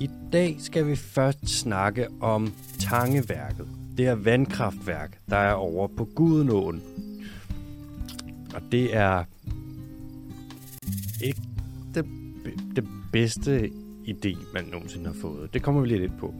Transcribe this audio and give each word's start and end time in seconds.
I 0.00 0.10
dag 0.32 0.56
skal 0.58 0.86
vi 0.86 0.96
først 0.96 1.48
snakke 1.48 2.06
om 2.20 2.52
Tangeværket. 2.78 3.68
Det 3.96 4.06
er 4.06 4.14
vandkraftværk, 4.14 5.20
der 5.30 5.36
er 5.36 5.52
over 5.52 5.88
på 5.96 6.04
Gudenåen. 6.04 6.82
Og 8.54 8.62
det 8.72 8.96
er 8.96 9.24
ikke 11.22 11.40
det, 11.94 12.04
det 12.76 12.88
bedste 13.12 13.70
idé, 14.08 14.52
man 14.54 14.64
nogensinde 14.64 15.06
har 15.06 15.16
fået. 15.20 15.54
Det 15.54 15.62
kommer 15.62 15.80
vi 15.80 15.88
lidt 15.88 16.18
på. 16.18 16.34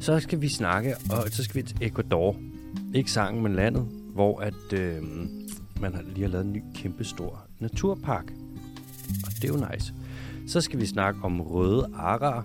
Så 0.00 0.20
skal 0.20 0.40
vi 0.40 0.48
snakke, 0.48 0.96
og 0.96 1.28
så 1.30 1.44
skal 1.44 1.62
vi 1.62 1.66
til 1.66 1.76
Ecuador. 1.80 2.36
Ikke 2.94 3.12
sangen, 3.12 3.42
men 3.42 3.54
landet, 3.54 3.88
hvor 4.14 4.40
at, 4.40 4.72
øh, 4.72 5.02
man 5.80 5.94
har 5.94 6.02
lige 6.02 6.20
har 6.20 6.28
lavet 6.28 6.44
en 6.46 6.52
ny 6.52 6.62
kæmpestor 6.74 7.42
naturpark. 7.58 8.32
Og 9.26 9.32
det 9.32 9.44
er 9.44 9.48
jo 9.48 9.66
nice. 9.72 9.94
Så 10.48 10.60
skal 10.60 10.80
vi 10.80 10.86
snakke 10.86 11.20
om 11.22 11.40
røde 11.40 11.90
arer, 11.96 12.42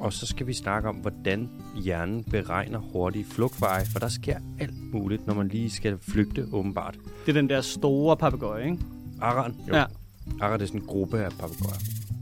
og 0.00 0.12
så 0.12 0.26
skal 0.26 0.46
vi 0.46 0.52
snakke 0.52 0.88
om, 0.88 0.96
hvordan 0.96 1.48
hjernen 1.84 2.24
beregner 2.24 2.78
hurtige 2.78 3.24
flugtveje, 3.24 3.84
for 3.92 3.98
der 3.98 4.08
sker 4.08 4.38
alt 4.60 4.92
muligt, 4.92 5.26
når 5.26 5.34
man 5.34 5.48
lige 5.48 5.70
skal 5.70 5.98
flygte, 6.00 6.46
åbenbart. 6.52 6.98
Det 7.26 7.36
er 7.36 7.40
den 7.40 7.48
der 7.48 7.60
store 7.60 8.16
papegøje, 8.16 8.64
ikke? 8.64 8.78
Aran, 9.20 9.54
jo. 9.68 9.74
Ja. 9.74 9.84
Aran 10.40 10.58
det 10.58 10.62
er 10.62 10.66
sådan 10.66 10.80
en 10.80 10.86
gruppe 10.86 11.18
af 11.18 11.30
papegøjer. 11.30 11.80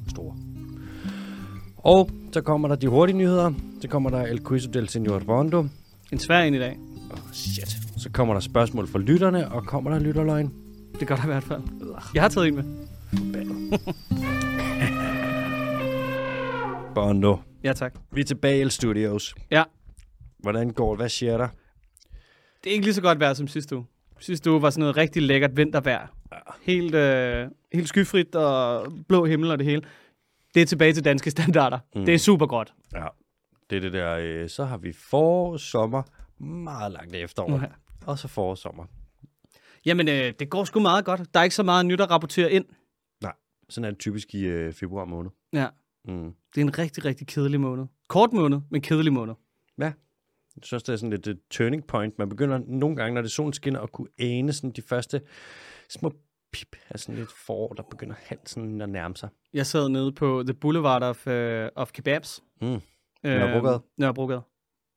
Store. 0.08 0.36
Og 1.76 2.10
så 2.32 2.40
kommer 2.40 2.68
der 2.68 2.76
de 2.76 2.88
hurtige 2.88 3.16
nyheder. 3.16 3.52
Så 3.82 3.88
kommer 3.88 4.10
der 4.10 4.22
El 4.22 4.44
Quizo 4.48 4.70
del 4.70 4.88
Señor 4.88 5.24
Bondo. 5.24 5.66
En 6.12 6.18
svær 6.18 6.40
en 6.40 6.54
i 6.54 6.58
dag. 6.58 6.78
Oh, 7.10 7.18
shit. 7.32 7.76
Så 7.96 8.10
kommer 8.10 8.34
der 8.34 8.40
spørgsmål 8.40 8.88
fra 8.88 8.98
lytterne, 8.98 9.48
og 9.48 9.66
kommer 9.66 9.90
der 9.90 9.98
lytterløgn. 9.98 10.52
Det 11.00 11.08
gør 11.08 11.16
der 11.16 11.22
i 11.22 11.26
hvert 11.26 11.42
fald. 11.42 11.62
Jeg 12.14 12.22
har 12.22 12.28
taget 12.28 12.48
en 12.48 12.54
med. 12.54 12.64
Bondo. 16.98 17.36
Ja, 17.64 17.72
tak. 17.72 17.94
Vi 18.12 18.20
er 18.20 18.24
tilbage 18.24 18.66
i 18.66 18.70
Studios. 18.70 19.34
Ja. 19.50 19.64
Hvordan 20.38 20.70
går 20.70 20.90
det? 20.90 20.98
Hvad 20.98 21.08
siger 21.08 21.36
der? 21.36 21.48
Det 22.64 22.70
er 22.70 22.74
ikke 22.74 22.84
lige 22.86 22.94
så 22.94 23.02
godt 23.02 23.20
vejr 23.20 23.34
som 23.34 23.48
sidste 23.48 23.76
uge. 23.76 23.86
Sidste 24.18 24.50
uge 24.50 24.62
var 24.62 24.70
sådan 24.70 24.80
noget 24.80 24.96
rigtig 24.96 25.22
lækkert 25.22 25.56
vintervejr. 25.56 26.06
Helt, 26.62 26.94
øh, 26.94 27.48
helt 27.72 27.88
skyfrit 27.88 28.34
og 28.34 28.86
blå 29.08 29.24
himmel 29.24 29.50
og 29.50 29.58
det 29.58 29.66
hele. 29.66 29.82
Det 30.54 30.62
er 30.62 30.66
tilbage 30.66 30.92
til 30.92 31.04
danske 31.04 31.30
standarder. 31.30 31.78
Mm. 31.94 32.04
Det 32.04 32.14
er 32.14 32.18
super 32.18 32.46
godt. 32.46 32.74
Ja. 32.94 33.06
Det 33.70 33.76
er 33.76 33.80
det 33.80 33.92
der, 33.92 34.16
øh, 34.20 34.48
så 34.48 34.64
har 34.64 34.76
vi 34.76 34.92
forår, 34.92 35.56
sommer, 35.56 36.02
meget 36.42 36.92
langt 36.92 37.14
efterår. 37.14 37.60
Ja. 37.60 37.66
Og 38.06 38.18
så 38.18 38.28
forår, 38.28 38.54
sommer. 38.54 38.84
Jamen, 39.86 40.08
øh, 40.08 40.32
det 40.38 40.50
går 40.50 40.64
sgu 40.64 40.80
meget 40.80 41.04
godt. 41.04 41.34
Der 41.34 41.40
er 41.40 41.44
ikke 41.44 41.56
så 41.56 41.62
meget 41.62 41.86
nyt 41.86 42.00
at 42.00 42.10
rapportere 42.10 42.52
ind. 42.52 42.64
Nej, 43.22 43.32
sådan 43.68 43.84
er 43.84 43.90
det 43.90 43.98
typisk 43.98 44.34
i 44.34 44.44
øh, 44.44 44.72
februar 44.72 45.04
måned. 45.04 45.30
Ja. 45.52 45.66
Mm. 46.08 46.34
Det 46.54 46.60
er 46.60 46.64
en 46.64 46.78
rigtig, 46.78 47.04
rigtig 47.04 47.26
kedelig 47.26 47.60
måned. 47.60 47.86
Kort 48.08 48.32
måned, 48.32 48.60
men 48.70 48.80
kedelig 48.80 49.12
måned. 49.12 49.34
Ja. 49.78 49.84
Jeg 50.56 50.62
synes, 50.62 50.82
det 50.82 50.92
er 50.92 50.96
sådan 50.96 51.10
lidt 51.10 51.26
et 51.26 51.38
turning 51.50 51.84
point. 51.86 52.18
Man 52.18 52.28
begynder 52.28 52.60
nogle 52.66 52.96
gange, 52.96 53.14
når 53.14 53.22
det 53.22 53.30
solen 53.30 53.52
skinner, 53.52 53.80
at 53.80 53.92
kunne 53.92 54.08
ane 54.18 54.52
sådan 54.52 54.70
de 54.70 54.82
første 54.82 55.20
små 55.90 56.12
pip 56.52 56.76
af 56.90 57.00
sådan 57.00 57.14
lidt 57.14 57.32
forår, 57.46 57.72
der 57.72 57.82
begynder 57.90 58.14
halvt 58.18 58.48
sådan 58.48 58.80
at 58.80 58.88
nærme 58.88 59.16
sig. 59.16 59.28
Jeg 59.52 59.66
sad 59.66 59.88
nede 59.88 60.12
på 60.12 60.42
The 60.46 60.54
Boulevard 60.54 61.02
of, 61.02 61.26
uh, 61.26 61.32
of 61.76 61.92
Kebabs. 61.92 62.42
Mm. 62.62 62.80
Nørrebrogade? 63.24 63.74
Øh, 63.74 63.80
Nørrebrogade. 63.96 64.42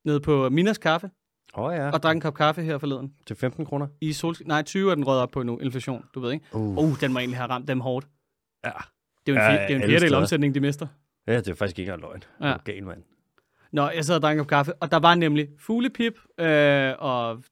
Nede 0.06 0.20
på 0.22 0.50
Minas 0.50 0.78
Kaffe, 0.78 1.10
Åh 1.58 1.64
oh, 1.64 1.76
ja, 1.76 1.90
og 1.92 2.04
drak 2.04 2.16
en 2.16 2.22
kop 2.22 2.34
kaffe 2.34 2.62
her 2.64 2.78
forleden. 2.78 3.14
til 3.28 3.36
15 3.36 3.66
kroner. 3.66 3.88
I 4.02 4.14
sol... 4.14 4.36
Nej, 4.46 4.62
20 4.64 4.92
er 4.92 4.96
den 4.96 5.04
røget 5.08 5.22
op 5.22 5.30
på 5.32 5.44
nu, 5.44 5.58
inflation, 5.58 6.06
du 6.16 6.20
ved 6.20 6.32
ikke? 6.32 6.46
Uh. 6.54 6.78
Uh, 6.78 7.00
den 7.02 7.14
må 7.14 7.20
egentlig 7.20 7.38
have 7.38 7.50
ramt 7.50 7.68
dem 7.68 7.80
hårdt. 7.80 8.08
Ja. 8.66 8.70
Det 9.26 9.32
er 9.32 9.34
jo 9.34 9.34
en, 9.34 9.38
Ja, 9.42 9.48
fjer- 9.58 9.68
det 9.68 9.76
er 9.76 9.80
en 9.84 9.90
fjerdedel 9.90 10.14
omsætning, 10.14 10.56
de 10.56 10.60
mister. 10.60 10.88
Ja, 11.28 11.38
det 11.38 11.48
er 11.48 11.56
faktisk 11.56 11.80
ikke 11.80 11.92
engang 11.92 12.02
løgn. 12.12 12.24
Ja. 12.42 12.48
Ja. 12.48 12.58
Gal, 12.66 12.84
mand. 12.86 13.04
Nå, 13.72 13.90
jeg 13.90 14.06
sad 14.06 14.16
og 14.16 14.22
drak 14.22 14.32
en 14.34 14.38
kop 14.40 14.48
kaffe, 14.48 14.74
og 14.74 14.92
der 14.92 14.98
var 15.00 15.16
nemlig 15.16 15.50
fuglepip, 15.60 16.14
øh, 16.40 16.94
og 17.00 17.44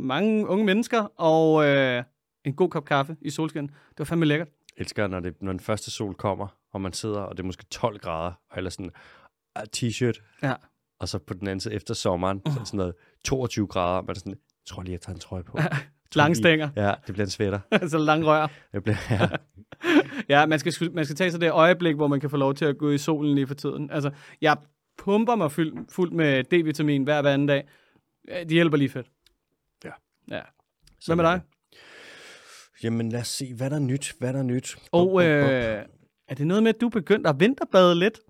mange 0.00 0.46
unge 0.48 0.64
mennesker, 0.64 1.02
og 1.20 1.66
øh, 1.66 2.02
en 2.44 2.54
god 2.54 2.68
kop 2.70 2.84
kaffe 2.84 3.16
i 3.22 3.30
solskin. 3.30 3.66
Det 3.66 3.98
var 3.98 4.04
fandme 4.04 4.24
lækkert. 4.26 4.48
Jeg 4.76 4.82
elsker, 4.82 5.06
når, 5.06 5.20
det, 5.20 5.42
når 5.42 5.52
den 5.52 5.60
første 5.60 5.90
sol 5.90 6.14
kommer, 6.14 6.46
og 6.72 6.80
man 6.80 6.92
sidder, 6.92 7.20
og 7.20 7.36
det 7.36 7.42
er 7.42 7.46
måske 7.46 7.64
12 7.64 7.98
grader, 7.98 8.32
og 8.50 8.56
eller 8.56 8.70
sådan 8.70 8.90
ah, 9.54 9.64
t-shirt, 9.76 10.38
Ja. 10.42 10.54
og 11.00 11.08
så 11.08 11.18
på 11.18 11.34
den 11.34 11.48
anden 11.48 11.60
side 11.60 11.74
efter 11.74 11.94
sommeren, 11.94 12.42
så 12.46 12.52
er 12.52 12.58
det 12.58 12.66
sådan 12.68 12.78
noget 12.78 12.94
22 13.24 13.66
grader, 13.66 13.96
og 13.98 14.04
man 14.04 14.16
er 14.16 14.18
sådan, 14.18 14.32
jeg 14.32 14.38
tror 14.66 14.82
lige, 14.82 14.92
jeg 14.92 15.00
tager 15.00 15.14
en 15.14 15.20
trøje 15.20 15.42
på. 15.44 15.58
Tror 16.10 16.18
Lange 16.22 16.34
stænger, 16.34 16.68
Ja, 16.76 16.94
det 17.06 17.14
bliver 17.14 17.26
en 17.26 17.30
sweater. 17.30 17.60
altså 17.82 17.98
lang 17.98 18.26
rør. 18.26 18.46
Jeg 18.72 18.82
bliver, 18.82 18.96
ja. 19.10 19.28
Ja, 20.28 20.46
man 20.46 20.58
skal, 20.58 20.92
man 20.92 21.04
skal 21.04 21.16
tage 21.16 21.30
sig 21.30 21.40
det 21.40 21.50
øjeblik, 21.50 21.94
hvor 21.96 22.06
man 22.06 22.20
kan 22.20 22.30
få 22.30 22.36
lov 22.36 22.54
til 22.54 22.64
at 22.64 22.78
gå 22.78 22.90
i 22.90 22.98
solen 22.98 23.34
lige 23.34 23.46
for 23.46 23.54
tiden. 23.54 23.90
Altså, 23.90 24.10
jeg 24.40 24.56
pumper 24.98 25.34
mig 25.34 25.52
fuld, 25.52 25.74
fuld 25.90 26.10
med 26.12 26.44
D-vitamin 26.44 27.04
hver, 27.04 27.22
hver 27.22 27.32
anden 27.32 27.48
dag. 27.48 27.68
Ja, 28.28 28.44
De 28.44 28.54
hjælper 28.54 28.76
lige 28.76 28.88
fedt. 28.88 29.06
Ja. 29.84 29.90
Ja. 30.30 30.40
Hvad 31.06 31.16
med 31.16 31.24
dig? 31.24 31.40
det. 31.72 31.78
Jamen 32.84 33.08
lad 33.12 33.20
os 33.20 33.28
se, 33.28 33.54
hvad 33.54 33.70
der 33.70 33.76
er 33.76 33.80
nyt, 33.80 34.14
hvad 34.18 34.32
der 34.32 34.38
er 34.38 34.42
nyt. 34.42 34.76
Og 34.92 35.08
bup. 35.08 35.22
øh, 35.22 35.82
er 36.28 36.34
det 36.34 36.46
noget 36.46 36.62
med, 36.62 36.74
at 36.74 36.80
du 36.80 36.86
er 36.86 36.90
begyndt 36.90 37.26
at 37.26 37.40
vinterbade 37.40 37.94
lidt? 37.94 38.20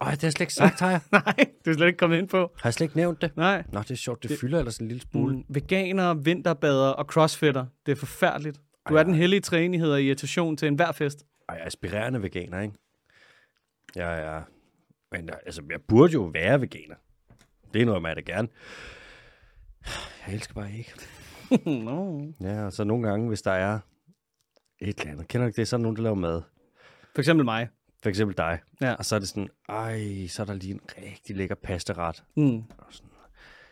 Ej, 0.00 0.10
det 0.10 0.20
har 0.20 0.26
jeg 0.26 0.32
slet 0.32 0.40
ikke 0.40 0.54
sagt, 0.54 0.80
har 0.80 0.90
jeg. 0.90 1.00
Nej, 1.12 1.34
det 1.64 1.70
er 1.70 1.74
slet 1.74 1.86
ikke 1.86 1.96
kommet 1.96 2.18
ind 2.18 2.28
på. 2.28 2.38
Har 2.38 2.68
jeg 2.68 2.74
slet 2.74 2.84
ikke 2.84 2.96
nævnt 2.96 3.22
det? 3.22 3.36
Nej. 3.36 3.64
Nå, 3.72 3.78
det 3.80 3.90
er 3.90 3.94
sjovt, 3.94 4.22
det, 4.22 4.30
Det- 4.30 4.30
det 4.36 4.40
fylder 4.40 4.58
ellers 4.58 4.78
en 4.78 4.88
lille 4.88 5.02
smule. 5.12 5.36
Mm, 5.36 5.44
veganer, 5.48 6.14
vinterbader 6.14 6.88
og 6.88 7.04
crossfitter. 7.04 7.66
Det 7.86 7.92
er 7.92 7.96
forfærdeligt. 7.96 8.60
Du 8.88 8.94
Ej, 8.94 9.00
er 9.00 9.04
den 9.04 9.14
hellige 9.14 9.40
træenighed 9.40 9.90
og 9.92 10.02
irritation 10.02 10.56
til 10.56 10.68
enhver 10.68 10.92
fest. 10.92 11.24
Ej, 11.48 11.54
jeg 11.54 11.62
er 11.62 11.66
aspirerende 11.66 12.22
veganer, 12.22 12.60
ikke? 12.60 12.74
Jeg 13.96 14.22
er... 14.22 14.42
Men 15.10 15.30
altså, 15.46 15.62
jeg 15.70 15.82
burde 15.82 16.12
jo 16.12 16.22
være 16.22 16.60
veganer. 16.60 16.96
Det 17.74 17.82
er 17.82 17.86
noget, 17.86 18.02
jeg 18.02 18.16
da 18.16 18.20
gerne. 18.20 18.48
Jeg 20.26 20.34
elsker 20.34 20.54
bare 20.54 20.72
ikke. 20.72 20.92
no. 21.84 22.26
Ja, 22.40 22.64
og 22.64 22.72
så 22.72 22.84
nogle 22.84 23.08
gange, 23.08 23.28
hvis 23.28 23.42
der 23.42 23.52
er 23.52 23.78
et 24.78 24.98
eller 25.00 25.12
andet. 25.12 25.28
Kender 25.28 25.44
du 25.44 25.48
ikke 25.48 25.56
det? 25.56 25.68
Så 25.68 25.76
er 25.76 25.78
der 25.78 25.82
nogen, 25.82 25.96
der 25.96 26.02
laver 26.02 26.16
mad. 26.16 26.42
For 27.14 27.18
eksempel 27.18 27.44
mig. 27.44 27.68
For 28.02 28.08
eksempel 28.08 28.36
dig. 28.36 28.58
Ja. 28.80 28.94
Og 28.94 29.04
så 29.04 29.14
er 29.14 29.18
det 29.18 29.28
sådan, 29.28 29.48
ej, 29.68 30.26
så 30.26 30.42
er 30.42 30.46
der 30.46 30.54
lige 30.54 30.72
en 30.72 30.80
rigtig 30.98 31.36
lækker 31.36 31.54
pastaret. 31.54 32.24
Mm. 32.36 32.64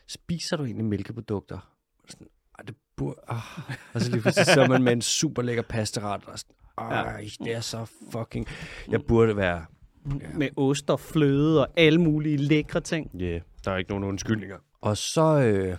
Spiser 0.06 0.56
du 0.56 0.64
egentlig 0.64 0.84
mælkeprodukter? 0.84 1.74
Og 2.04 2.08
Sådan, 2.08 2.28
ej, 2.58 2.64
det 2.64 2.76
burde... 2.96 3.20
Ah. 3.28 3.60
Og 3.94 4.00
så 4.00 4.10
lige 4.10 4.22
pludselig 4.22 4.46
så 4.46 4.66
man 4.66 4.82
med 4.82 4.92
en 4.92 5.02
super 5.02 5.42
lækker 5.42 5.62
pastaret. 5.62 6.24
Og 6.24 6.38
sådan, 6.38 6.56
ej, 6.80 7.26
det 7.44 7.54
er 7.54 7.60
så 7.60 7.90
fucking... 8.12 8.46
Jeg 8.90 9.00
burde 9.08 9.36
være... 9.36 9.64
Med 10.34 10.48
ost 10.56 10.90
og 10.90 11.00
fløde 11.00 11.60
og 11.60 11.68
alle 11.76 12.00
mulige 12.00 12.36
lækre 12.36 12.80
ting. 12.80 13.10
Ja, 13.18 13.24
yeah, 13.24 13.40
der 13.64 13.70
er 13.72 13.76
ikke 13.76 13.90
nogen 13.90 14.04
undskyldninger. 14.04 14.56
Og 14.80 14.96
så, 14.96 15.22
øh, 15.40 15.76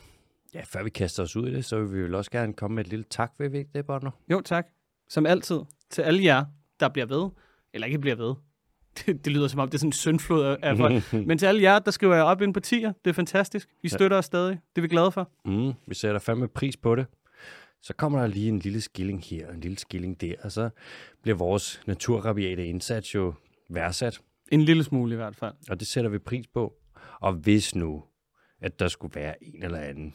ja, 0.53 0.61
før 0.65 0.83
vi 0.83 0.89
kaster 0.89 1.23
os 1.23 1.35
ud 1.35 1.47
i 1.47 1.53
det, 1.53 1.65
så 1.65 1.79
vil 1.79 1.93
vi 1.93 1.99
jo 2.11 2.17
også 2.17 2.31
gerne 2.31 2.53
komme 2.53 2.75
med 2.75 2.83
et 2.85 2.89
lille 2.89 3.05
tak, 3.09 3.31
vil 3.39 3.51
vi 3.51 3.57
ikke 3.57 3.69
det, 3.73 3.85
Bono? 3.85 4.09
Jo, 4.31 4.41
tak. 4.41 4.67
Som 5.09 5.25
altid. 5.25 5.59
Til 5.89 6.01
alle 6.01 6.23
jer, 6.23 6.45
der 6.79 6.89
bliver 6.89 7.05
ved. 7.05 7.29
Eller 7.73 7.87
ikke 7.87 7.99
bliver 7.99 8.15
ved. 8.15 8.33
Det, 9.05 9.25
det 9.25 9.33
lyder 9.33 9.47
som 9.47 9.59
om, 9.59 9.67
det 9.69 9.73
er 9.73 9.79
sådan 9.79 9.87
en 9.87 9.93
syndflod 9.93 10.57
af- 10.61 10.77
folk. 10.77 11.13
Men 11.27 11.37
til 11.37 11.45
alle 11.45 11.61
jer, 11.61 11.79
der 11.79 11.91
skriver 11.91 12.15
jeg 12.15 12.23
op 12.23 12.41
ind 12.41 12.53
på 12.53 12.59
tier. 12.59 12.93
Det 13.05 13.09
er 13.09 13.13
fantastisk. 13.13 13.69
I 13.83 13.89
støtter 13.89 14.17
os 14.17 14.25
stadig. 14.25 14.59
Det 14.75 14.77
er 14.77 14.81
vi 14.81 14.87
glade 14.87 15.11
for. 15.11 15.29
Mm, 15.45 15.73
vi 15.87 15.95
sætter 15.95 16.19
fandme 16.19 16.47
pris 16.47 16.77
på 16.77 16.95
det. 16.95 17.05
Så 17.83 17.93
kommer 17.93 18.19
der 18.19 18.27
lige 18.27 18.49
en 18.49 18.59
lille 18.59 18.81
skilling 18.81 19.23
her, 19.23 19.47
og 19.47 19.53
en 19.53 19.59
lille 19.59 19.77
skilling 19.77 20.21
der, 20.21 20.35
og 20.43 20.51
så 20.51 20.69
bliver 21.21 21.37
vores 21.37 21.81
naturrabiate 21.87 22.65
indsats 22.65 23.15
jo 23.15 23.33
værdsat, 23.69 24.21
En 24.51 24.61
lille 24.61 24.83
smule 24.83 25.13
i 25.13 25.15
hvert 25.15 25.35
fald. 25.35 25.53
og 25.69 25.79
det 25.79 25.87
sætter 25.87 26.09
vi 26.09 26.17
pris 26.19 26.47
på. 26.47 26.73
Og 27.21 27.33
hvis 27.33 27.75
nu, 27.75 28.03
at 28.61 28.79
der 28.79 28.87
skulle 28.87 29.15
være 29.15 29.43
en 29.43 29.63
eller 29.63 29.77
anden, 29.79 30.13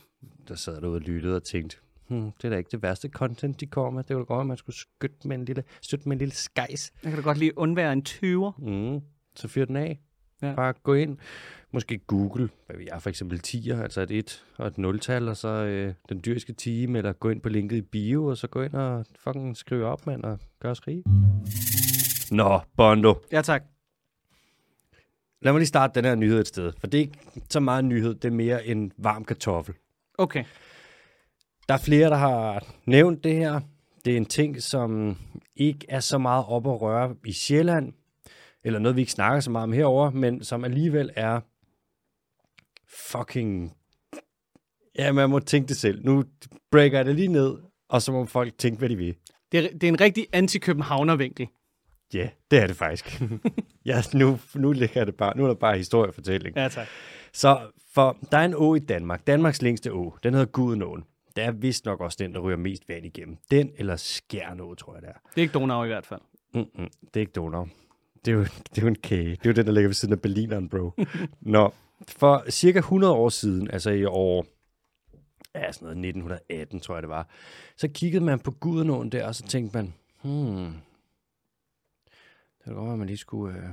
der 0.48 0.54
sad 0.54 0.80
derude 0.80 0.96
og 0.96 1.00
lyttede 1.00 1.36
og 1.36 1.42
tænkte, 1.44 1.76
hmm, 2.08 2.30
det 2.32 2.44
er 2.44 2.48
da 2.48 2.56
ikke 2.56 2.70
det 2.70 2.82
værste 2.82 3.08
content, 3.08 3.60
de 3.60 3.66
kommer 3.66 3.90
med. 3.90 4.04
Det 4.04 4.16
var 4.16 4.22
da 4.22 4.26
godt, 4.26 4.40
at 4.40 4.46
man 4.46 4.56
skulle 4.56 4.76
støtte 4.76 5.28
med 5.28 5.36
en 5.38 5.44
lille, 5.44 5.64
støtte 5.82 6.08
med 6.08 6.16
en 6.16 6.18
lille 6.18 6.34
skejs. 6.34 6.92
Jeg 7.02 7.12
kan 7.12 7.18
da 7.20 7.22
godt 7.24 7.38
lige 7.38 7.58
undvære 7.58 7.92
en 7.92 8.04
20'er. 8.08 8.52
Mm, 8.70 9.00
så 9.36 9.48
fyr 9.48 9.64
den 9.64 9.76
af. 9.76 10.00
Ja. 10.42 10.54
Bare 10.54 10.72
gå 10.72 10.94
ind, 10.94 11.18
måske 11.72 11.98
google, 11.98 12.48
hvad 12.66 12.76
vi 12.76 12.88
er 12.92 12.98
for 12.98 13.10
eksempel 13.10 13.40
10'er, 13.46 13.82
altså 13.82 14.00
et 14.00 14.10
1 14.10 14.44
og 14.58 14.66
et 14.66 14.74
0-tal, 14.78 15.28
og 15.28 15.36
så 15.36 15.48
øh, 15.48 15.94
den 16.08 16.20
dyriske 16.24 16.52
time, 16.52 16.98
eller 16.98 17.12
gå 17.12 17.30
ind 17.30 17.40
på 17.40 17.48
linket 17.48 17.76
i 17.76 17.82
bio, 17.82 18.26
og 18.26 18.36
så 18.36 18.46
gå 18.46 18.62
ind 18.62 18.74
og 18.74 19.06
fucking 19.18 19.56
skrive 19.56 19.86
op, 19.86 20.06
mand, 20.06 20.24
og 20.24 20.38
gør 20.60 20.70
os 20.70 20.86
rige. 20.86 21.04
Nå, 22.30 22.60
Bondo. 22.76 23.14
Ja, 23.32 23.42
tak. 23.42 23.62
Lad 25.42 25.52
mig 25.52 25.58
lige 25.60 25.66
starte 25.66 25.94
den 25.94 26.04
her 26.04 26.14
nyhed 26.14 26.40
et 26.40 26.48
sted, 26.48 26.72
for 26.80 26.86
det 26.86 26.98
er 26.98 27.02
ikke 27.02 27.18
så 27.50 27.60
meget 27.60 27.82
en 27.82 27.88
nyhed, 27.88 28.14
det 28.14 28.24
er 28.24 28.32
mere 28.32 28.66
en 28.66 28.92
varm 28.98 29.24
kartoffel. 29.24 29.74
Okay. 30.18 30.44
Der 31.68 31.74
er 31.74 31.78
flere, 31.78 32.10
der 32.10 32.16
har 32.16 32.64
nævnt 32.86 33.24
det 33.24 33.34
her. 33.34 33.60
Det 34.04 34.12
er 34.12 34.16
en 34.16 34.26
ting, 34.26 34.62
som 34.62 35.16
ikke 35.56 35.86
er 35.88 36.00
så 36.00 36.18
meget 36.18 36.44
op 36.48 36.66
at 36.66 36.80
røre 36.80 37.14
i 37.24 37.32
Sjælland, 37.32 37.92
eller 38.66 38.78
noget, 38.78 38.96
vi 38.96 39.00
ikke 39.00 39.12
snakker 39.12 39.40
så 39.40 39.50
meget 39.50 39.62
om 39.62 39.72
herover, 39.72 40.10
men 40.10 40.44
som 40.44 40.64
alligevel 40.64 41.10
er 41.16 41.40
fucking... 42.88 43.76
Ja, 44.98 45.12
man 45.12 45.30
må 45.30 45.38
tænke 45.38 45.68
det 45.68 45.76
selv. 45.76 46.04
Nu 46.04 46.24
breaker 46.70 46.98
jeg 46.98 47.06
det 47.06 47.14
lige 47.14 47.28
ned, 47.28 47.56
og 47.88 48.02
så 48.02 48.12
må 48.12 48.24
folk 48.24 48.58
tænke, 48.58 48.78
hvad 48.78 48.88
de 48.88 48.96
vil. 48.96 49.14
Det 49.52 49.64
er, 49.64 49.68
det 49.72 49.84
er 49.84 49.88
en 49.88 50.00
rigtig 50.00 50.26
anti-Københavner-vinkel. 50.32 51.48
Ja, 52.14 52.28
det 52.50 52.58
er 52.58 52.66
det 52.66 52.76
faktisk. 52.76 53.22
ja, 53.86 54.02
nu, 54.14 54.38
nu, 54.54 54.72
ligger 54.72 55.04
det 55.04 55.14
bare, 55.14 55.36
nu 55.36 55.44
er 55.44 55.48
der 55.48 55.54
bare 55.54 55.76
historiefortælling. 55.76 56.56
Ja, 56.56 56.68
tak. 56.68 56.86
Så 57.32 57.60
for 57.94 58.16
der 58.32 58.38
er 58.38 58.44
en 58.44 58.54
å 58.54 58.74
i 58.74 58.78
Danmark. 58.78 59.26
Danmarks 59.26 59.62
længste 59.62 59.92
å. 59.92 60.16
Den 60.22 60.34
hedder 60.34 60.46
Gudenåen. 60.46 61.04
Det 61.36 61.44
er 61.44 61.50
vist 61.50 61.84
nok 61.84 62.00
også 62.00 62.16
den, 62.20 62.34
der 62.34 62.40
ryger 62.40 62.56
mest 62.56 62.88
vand 62.88 63.06
igennem. 63.06 63.36
Den 63.50 63.70
eller 63.76 63.96
Skjernå, 63.96 64.74
tror 64.74 64.94
jeg 64.94 65.02
det 65.02 65.08
er. 65.08 65.18
Det 65.34 65.38
er 65.38 65.42
ikke 65.42 65.58
Donau 65.58 65.84
i 65.84 65.86
hvert 65.86 66.06
fald. 66.06 66.20
Mm-mm, 66.54 66.88
det 67.00 67.16
er 67.16 67.20
ikke 67.20 67.32
Donau. 67.32 67.68
Det 68.26 68.32
er, 68.32 68.36
jo, 68.36 68.44
det 68.44 68.78
er 68.78 68.82
jo 68.82 68.88
en 68.88 68.94
kage. 68.94 69.30
Det 69.30 69.46
er 69.46 69.50
jo 69.50 69.52
den, 69.52 69.66
der 69.66 69.72
ligger 69.72 69.88
ved 69.88 69.94
siden 69.94 70.12
af 70.12 70.20
Berlineren, 70.20 70.68
bro. 70.68 70.92
Nå, 71.40 71.74
for 72.08 72.50
cirka 72.50 72.78
100 72.78 73.12
år 73.12 73.28
siden, 73.28 73.70
altså 73.70 73.90
i 73.90 74.04
år 74.04 74.46
ja, 75.54 75.72
sådan 75.72 75.86
noget 75.86 76.08
1918, 76.08 76.80
tror 76.80 76.94
jeg 76.94 77.02
det 77.02 77.08
var, 77.08 77.28
så 77.76 77.88
kiggede 77.88 78.24
man 78.24 78.40
på 78.40 78.50
Gudenåen 78.50 79.12
der, 79.12 79.26
og 79.26 79.34
så 79.34 79.42
tænkte 79.42 79.76
man, 79.76 79.94
hmm, 80.22 80.74
det 82.58 82.64
kan 82.64 82.74
godt 82.74 82.92
at 82.92 82.98
man 82.98 83.06
lige 83.06 83.16
skulle 83.16 83.58
øh, 83.58 83.70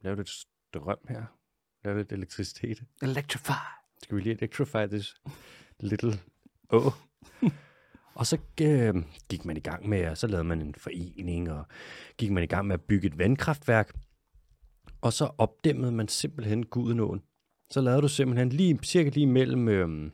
lave 0.00 0.16
lidt 0.16 0.28
strøm 0.28 0.98
her. 1.08 1.24
Lave 1.84 1.98
lidt 1.98 2.12
elektricitet. 2.12 2.82
Electrify. 3.02 3.52
Skal 4.02 4.16
vi 4.16 4.22
lige 4.22 4.32
electrify 4.32 4.86
this 4.86 5.14
little 5.80 6.20
å? 6.68 6.92
og 8.20 8.26
så 8.26 8.38
øh, 8.60 8.94
gik 9.28 9.44
man 9.44 9.56
i 9.56 9.60
gang 9.60 9.88
med, 9.88 10.08
og 10.08 10.18
så 10.18 10.26
lavede 10.26 10.44
man 10.44 10.60
en 10.60 10.74
forening, 10.74 11.50
og 11.50 11.64
gik 12.16 12.30
man 12.30 12.42
i 12.42 12.46
gang 12.46 12.66
med 12.66 12.74
at 12.74 12.80
bygge 12.80 13.06
et 13.06 13.18
vandkraftværk. 13.18 13.92
Og 15.00 15.12
så 15.12 15.30
opdæmmede 15.38 15.92
man 15.92 16.08
simpelthen 16.08 16.66
Gudenåen. 16.66 17.22
Så 17.70 17.80
lavede 17.80 18.02
du 18.02 18.08
simpelthen 18.08 18.48
lige, 18.48 18.78
cirka 18.82 19.10
lige 19.10 19.26
mellem 19.26 19.68
øh, 19.68 20.10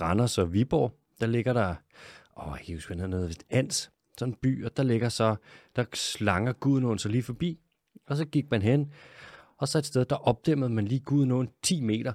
Randers 0.00 0.38
og 0.38 0.52
Viborg, 0.52 0.98
der 1.20 1.26
ligger 1.26 1.52
der, 1.52 1.74
åh, 2.36 2.54
jeg 2.58 2.66
kan 2.66 2.74
huske, 2.74 2.94
hvad 2.94 3.04
den 3.04 3.12
hedder, 3.12 3.34
Ans, 3.50 3.90
sådan 4.18 4.32
en 4.32 4.38
by, 4.42 4.64
og 4.64 4.76
der 4.76 4.82
ligger 4.82 5.08
så, 5.08 5.36
der 5.76 5.84
slanger 5.94 6.52
Gudenåen 6.52 6.98
så 6.98 7.08
lige 7.08 7.22
forbi. 7.22 7.60
Og 8.06 8.16
så 8.16 8.24
gik 8.24 8.50
man 8.50 8.62
hen, 8.62 8.92
og 9.56 9.68
så 9.68 9.78
et 9.78 9.86
sted, 9.86 10.04
der 10.04 10.16
opdæmmede 10.16 10.70
man 10.70 10.84
lige 10.84 11.00
Gudenåen 11.00 11.48
10 11.62 11.80
meter. 11.80 12.12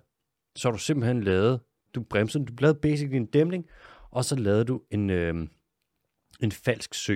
Så 0.55 0.67
har 0.67 0.71
du 0.71 0.79
simpelthen 0.79 1.23
lavet, 1.23 1.59
du 1.95 2.03
bremsede, 2.03 2.45
du 2.45 2.53
lavede 2.59 2.79
basically 2.79 3.15
en 3.15 3.25
dæmning, 3.25 3.65
og 4.13 4.25
så 4.25 4.35
lavede 4.35 4.63
du 4.65 4.81
en, 4.91 5.09
øh, 5.09 5.47
en 6.43 6.51
falsk 6.51 6.93
sø. 6.93 7.15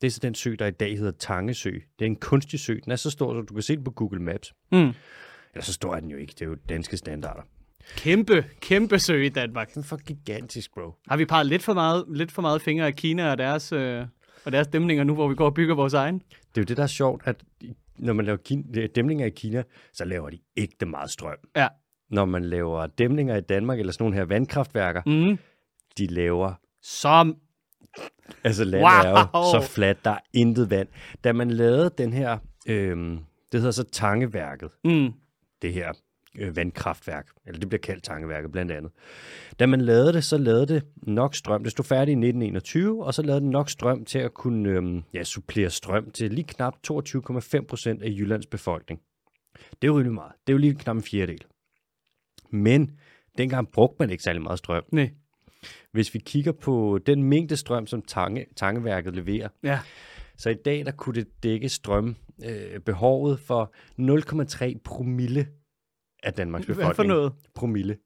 Det 0.00 0.06
er 0.06 0.10
så 0.10 0.18
den 0.22 0.34
sø, 0.34 0.54
der 0.58 0.66
i 0.66 0.70
dag 0.70 0.96
hedder 0.98 1.12
Tangesø. 1.18 1.70
Det 1.70 2.04
er 2.04 2.06
en 2.06 2.16
kunstig 2.16 2.60
sø. 2.60 2.78
Den 2.84 2.92
er 2.92 2.96
så 2.96 3.10
stor, 3.10 3.34
så 3.34 3.40
du 3.42 3.54
kan 3.54 3.62
se 3.62 3.76
den 3.76 3.84
på 3.84 3.90
Google 3.90 4.22
Maps. 4.22 4.54
Mm. 4.72 4.78
Eller 4.78 5.62
så 5.62 5.72
stor 5.72 5.94
er 5.94 6.00
den 6.00 6.10
jo 6.10 6.16
ikke. 6.16 6.30
Det 6.32 6.42
er 6.42 6.46
jo 6.46 6.56
danske 6.68 6.96
standarder. 6.96 7.42
Kæmpe, 7.96 8.44
kæmpe 8.60 8.98
sø 8.98 9.22
i 9.22 9.28
Danmark. 9.28 9.74
Den 9.74 9.80
er 9.80 9.84
for 9.86 9.96
gigantisk, 9.96 10.74
bro. 10.74 10.94
Har 11.08 11.16
vi 11.16 11.24
peget 11.24 11.46
lidt 11.46 11.62
for 11.62 11.72
meget, 11.74 12.04
lidt 12.08 12.32
for 12.32 12.42
meget 12.42 12.62
fingre 12.62 12.86
af 12.86 12.94
Kina 12.94 13.30
og 13.30 13.38
deres, 13.38 13.72
øh, 13.72 14.06
og 14.44 14.52
deres 14.52 14.66
dæmninger 14.68 15.04
nu, 15.04 15.14
hvor 15.14 15.28
vi 15.28 15.34
går 15.34 15.44
og 15.46 15.54
bygger 15.54 15.74
vores 15.74 15.94
egen? 15.94 16.18
Det 16.18 16.34
er 16.56 16.60
jo 16.60 16.64
det, 16.64 16.76
der 16.76 16.82
er 16.82 16.86
sjovt, 16.86 17.22
at 17.24 17.44
når 17.98 18.12
man 18.12 18.24
laver 18.24 18.38
kin- 18.50 18.86
dæmninger 18.86 19.26
i 19.26 19.30
Kina, 19.30 19.62
så 19.92 20.04
laver 20.04 20.30
de 20.30 20.38
ægte 20.56 20.86
meget 20.86 21.10
strøm. 21.10 21.36
Ja. 21.56 21.68
Når 22.10 22.24
man 22.24 22.44
laver 22.44 22.86
dæmninger 22.86 23.36
i 23.36 23.40
Danmark, 23.40 23.78
eller 23.78 23.92
sådan 23.92 24.04
nogle 24.04 24.16
her 24.16 24.24
vandkraftværker, 24.24 25.02
Mm. 25.06 25.38
De 25.98 26.06
laver 26.06 26.54
Som, 26.82 27.36
Altså 28.44 28.64
landet 28.64 28.82
wow. 28.82 29.14
er 29.14 29.30
jo 29.34 29.60
så 29.60 29.68
fladt, 29.68 30.04
der 30.04 30.10
er 30.10 30.18
intet 30.32 30.70
vand. 30.70 30.88
Da 31.24 31.32
man 31.32 31.50
lavede 31.50 31.90
den 31.98 32.12
her, 32.12 32.38
øhm, 32.68 33.18
det 33.52 33.60
hedder 33.60 33.70
så 33.70 33.84
Tangeværket, 33.84 34.70
mm. 34.84 35.12
det 35.62 35.72
her 35.72 35.92
øh, 36.38 36.56
vandkraftværk, 36.56 37.26
eller 37.46 37.60
det 37.60 37.68
bliver 37.68 37.80
kaldt 37.80 38.04
Tangeværket 38.04 38.52
blandt 38.52 38.72
andet. 38.72 38.92
Da 39.58 39.66
man 39.66 39.80
lavede 39.80 40.12
det, 40.12 40.24
så 40.24 40.38
lavede 40.38 40.66
det 40.66 40.82
nok 40.96 41.34
strøm. 41.34 41.62
Det 41.62 41.72
stod 41.72 41.84
færdigt 41.84 42.08
i 42.08 42.28
1921, 42.28 43.04
og 43.04 43.14
så 43.14 43.22
lavede 43.22 43.40
det 43.40 43.50
nok 43.50 43.70
strøm 43.70 44.04
til 44.04 44.18
at 44.18 44.34
kunne 44.34 44.68
øhm, 44.68 45.02
ja, 45.14 45.24
supplere 45.24 45.70
strøm 45.70 46.10
til 46.10 46.32
lige 46.32 46.44
knap 46.44 46.74
22,5 46.90 47.66
procent 47.66 48.02
af 48.02 48.08
Jyllands 48.08 48.46
befolkning. 48.46 49.00
Det 49.54 49.82
er 49.82 49.86
jo 49.86 49.94
rimelig 49.94 50.14
meget. 50.14 50.32
Det 50.46 50.52
er 50.52 50.54
jo 50.54 50.58
lige 50.58 50.74
knap 50.74 50.96
en 50.96 51.02
fjerdedel. 51.02 51.44
Men 52.50 52.98
dengang 53.38 53.68
brugte 53.72 53.96
man 53.98 54.10
ikke 54.10 54.22
særlig 54.22 54.42
meget 54.42 54.58
strøm. 54.58 54.84
Nej. 54.92 55.10
Hvis 55.92 56.14
vi 56.14 56.18
kigger 56.18 56.52
på 56.52 56.98
den 57.06 57.22
mængde 57.22 57.56
strøm, 57.56 57.86
som 57.86 58.02
tange, 58.02 58.46
Tangeværket 58.56 59.14
leverer, 59.16 59.48
Ja. 59.62 59.80
så 60.36 60.50
i 60.50 60.54
dag 60.54 60.84
der 60.84 60.92
kunne 60.92 61.14
det 61.14 61.42
dække 61.42 61.68
strømbehovet 61.68 62.72
øh, 62.74 62.80
behovet 62.80 63.40
for 63.40 63.72
0,3 64.74 64.78
promille 64.84 65.48
af 66.22 66.32
Danmarks 66.34 66.66
befolkning. 66.66 66.86
Hvad 66.88 66.94
for 66.94 67.02
noget? 67.02 67.32
Promille. 67.54 67.98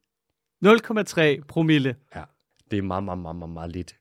0,3 0.65 1.45
promille. 1.49 1.97
Ja, 2.15 2.25
det 2.71 2.79
er 2.79 2.83
meget, 2.83 3.05
meget, 3.05 3.19
meget, 3.19 3.37
meget, 3.37 3.51
meget 3.53 3.73
lidt. 3.73 3.97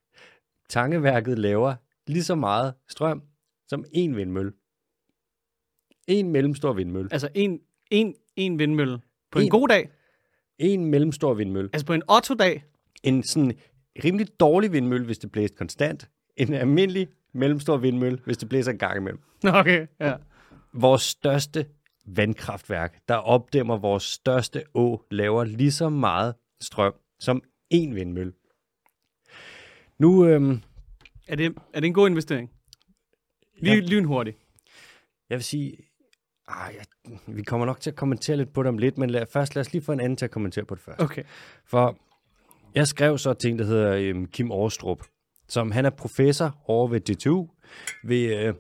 Tangeværket 0.70 1.40
laver 1.40 1.76
lige 2.08 2.24
så 2.24 2.36
meget 2.36 2.74
strøm 2.90 3.24
som 3.68 3.86
en 3.92 4.16
vindmølle. 4.16 4.52
En 6.08 6.30
mellemstor 6.30 6.74
vindmølle. 6.74 7.10
Altså 7.14 7.30
en, 7.36 7.60
en, 7.92 8.16
en 8.36 8.60
vindmølle. 8.60 9.00
På 9.32 9.40
en, 9.40 9.46
En. 9.46 9.50
god 9.50 9.68
dag. 9.68 9.90
En 10.58 10.86
mellemstor 10.86 11.34
vindmølle. 11.34 11.70
Altså 11.74 11.86
på 11.86 11.94
en 11.94 12.04
Otto-dag. 12.10 12.64
En 13.04 13.24
sådan 13.24 13.54
rimelig 14.04 14.28
dårlig 14.40 14.72
vindmølle, 14.72 15.06
hvis 15.06 15.18
det 15.20 15.32
blæser 15.32 15.56
konstant. 15.56 16.10
En 16.38 16.54
almindelig 16.54 17.08
mellemstor 17.34 17.78
vindmølle, 17.78 18.20
hvis 18.26 18.38
det 18.38 18.50
blæser 18.50 18.72
en 18.72 18.78
gang 18.78 18.98
imellem. 18.98 19.22
Okay, 19.44 19.88
ja. 20.00 20.14
vores 20.74 21.02
største 21.02 21.66
vandkraftværk, 22.06 23.00
der 23.08 23.16
opdæmmer 23.16 23.78
vores 23.78 24.04
største 24.04 24.64
å, 24.74 25.06
laver 25.12 25.44
lige 25.44 25.72
så 25.72 25.90
meget 25.90 26.36
strøm 26.62 26.94
som 27.20 27.42
en 27.70 27.96
vindmølle. 27.96 28.34
Nu, 30.00 30.26
øhm, 30.28 30.62
Er 31.28 31.36
det, 31.36 31.56
er 31.74 31.80
det 31.80 31.88
en 31.88 31.94
god 31.94 32.10
investering? 32.10 32.52
Lige, 33.58 33.76
Ja. 33.76 33.82
Lynhurtigt. 33.82 34.38
jeg 35.30 35.36
vil 35.38 35.44
sige, 35.44 35.78
ej, 36.48 36.76
jeg, 36.78 37.18
vi 37.28 37.44
kommer 37.44 37.66
nok 37.66 37.80
til 37.80 37.90
at 37.90 37.96
kommentere 37.96 38.38
lidt 38.38 38.54
på 38.54 38.64
det 38.64 38.70
om 38.70 38.78
lidt, 38.78 38.98
men 38.98 39.10
lad, 39.10 39.26
først 39.34 39.56
lad 39.56 39.62
os 39.62 39.74
lige 39.74 39.84
få 39.84 39.92
en 39.92 40.00
anden 40.00 40.18
til 40.18 40.26
at 40.26 40.32
kommentere 40.32 40.66
på 40.66 40.76
det 40.76 40.84
først. 40.84 41.02
Okay. 41.02 41.24
For 41.66 41.98
jeg 42.76 42.88
skrev 42.88 43.18
så 43.18 43.34
til 43.34 43.52
en, 43.52 43.60
der 43.60 43.66
hedder 43.66 43.96
øhm, 43.96 44.26
Kim 44.26 44.52
Aarstrup, 44.52 45.04
som 45.48 45.72
han 45.72 45.86
er 45.86 45.90
professor 45.90 46.62
over 46.66 46.88
ved 46.88 47.00
DTU, 47.00 47.48
ved 48.04 48.46
øh, 48.46 48.54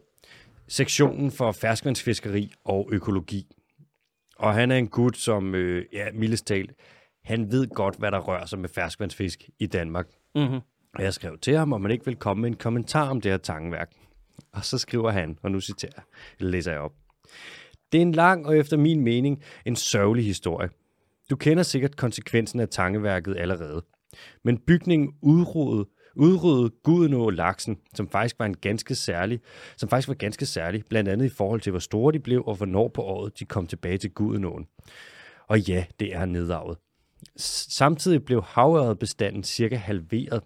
sektionen 0.67 1.31
for 1.31 1.51
ferskvandsfiskeri 1.51 2.51
og 2.65 2.89
økologi. 2.91 3.47
Og 4.37 4.53
han 4.53 4.71
er 4.71 4.75
en 4.75 4.87
gut, 4.87 5.17
som, 5.17 5.55
øh, 5.55 5.85
ja, 5.93 6.07
mildest 6.13 6.47
talt, 6.47 6.71
han 7.23 7.51
ved 7.51 7.67
godt, 7.67 7.95
hvad 7.95 8.11
der 8.11 8.19
rører 8.19 8.45
sig 8.45 8.59
med 8.59 8.69
ferskvandsfisk 8.69 9.49
i 9.59 9.65
Danmark. 9.65 10.07
Mm-hmm. 10.35 10.59
Og 10.93 11.03
jeg 11.03 11.13
skrev 11.13 11.37
til 11.37 11.57
ham, 11.57 11.73
om 11.73 11.81
man 11.81 11.91
ikke 11.91 12.05
vil 12.05 12.15
komme 12.15 12.41
med 12.41 12.49
en 12.49 12.55
kommentar 12.55 13.09
om 13.09 13.21
det 13.21 13.31
her 13.31 13.37
tangeværk. 13.37 13.91
Og 14.53 14.65
så 14.65 14.77
skriver 14.77 15.11
han, 15.11 15.37
og 15.43 15.51
nu 15.51 15.59
citerer 15.59 15.91
jeg, 15.95 16.03
eller 16.39 16.51
læser 16.51 16.71
jeg 16.71 16.81
op. 16.81 16.93
Det 17.91 17.97
er 17.97 18.01
en 18.01 18.11
lang 18.11 18.45
og 18.45 18.57
efter 18.57 18.77
min 18.77 19.01
mening 19.01 19.43
en 19.65 19.75
sørgelig 19.75 20.25
historie. 20.25 20.69
Du 21.29 21.35
kender 21.35 21.63
sikkert 21.63 21.95
konsekvensen 21.95 22.59
af 22.59 22.69
tangeværket 22.69 23.37
allerede. 23.37 23.81
Men 24.43 24.57
bygningen 24.57 25.13
udryddede, 25.21 25.89
udryddede 26.15 26.69
Gudenå 26.83 27.29
laksen, 27.29 27.77
som 27.95 28.09
faktisk 28.09 28.39
var 28.39 28.45
en 28.45 28.57
ganske 28.57 28.95
særlig, 28.95 29.39
som 29.77 29.89
faktisk 29.89 30.07
var 30.07 30.13
ganske 30.13 30.45
særlig, 30.45 30.83
blandt 30.89 31.09
andet 31.09 31.25
i 31.25 31.29
forhold 31.29 31.61
til, 31.61 31.69
hvor 31.69 31.79
store 31.79 32.13
de 32.13 32.19
blev, 32.19 32.43
og 32.45 32.55
hvornår 32.55 32.87
på 32.87 33.01
året 33.01 33.39
de 33.39 33.45
kom 33.45 33.67
tilbage 33.67 33.97
til 33.97 34.11
Gudenåen. 34.11 34.65
Og 35.47 35.59
ja, 35.59 35.85
det 35.99 36.15
er 36.15 36.25
nedarvet. 36.25 36.77
Samtidig 37.37 38.25
blev 38.25 38.43
havøredbestanden 38.43 39.43
cirka 39.43 39.75
halveret. 39.75 40.43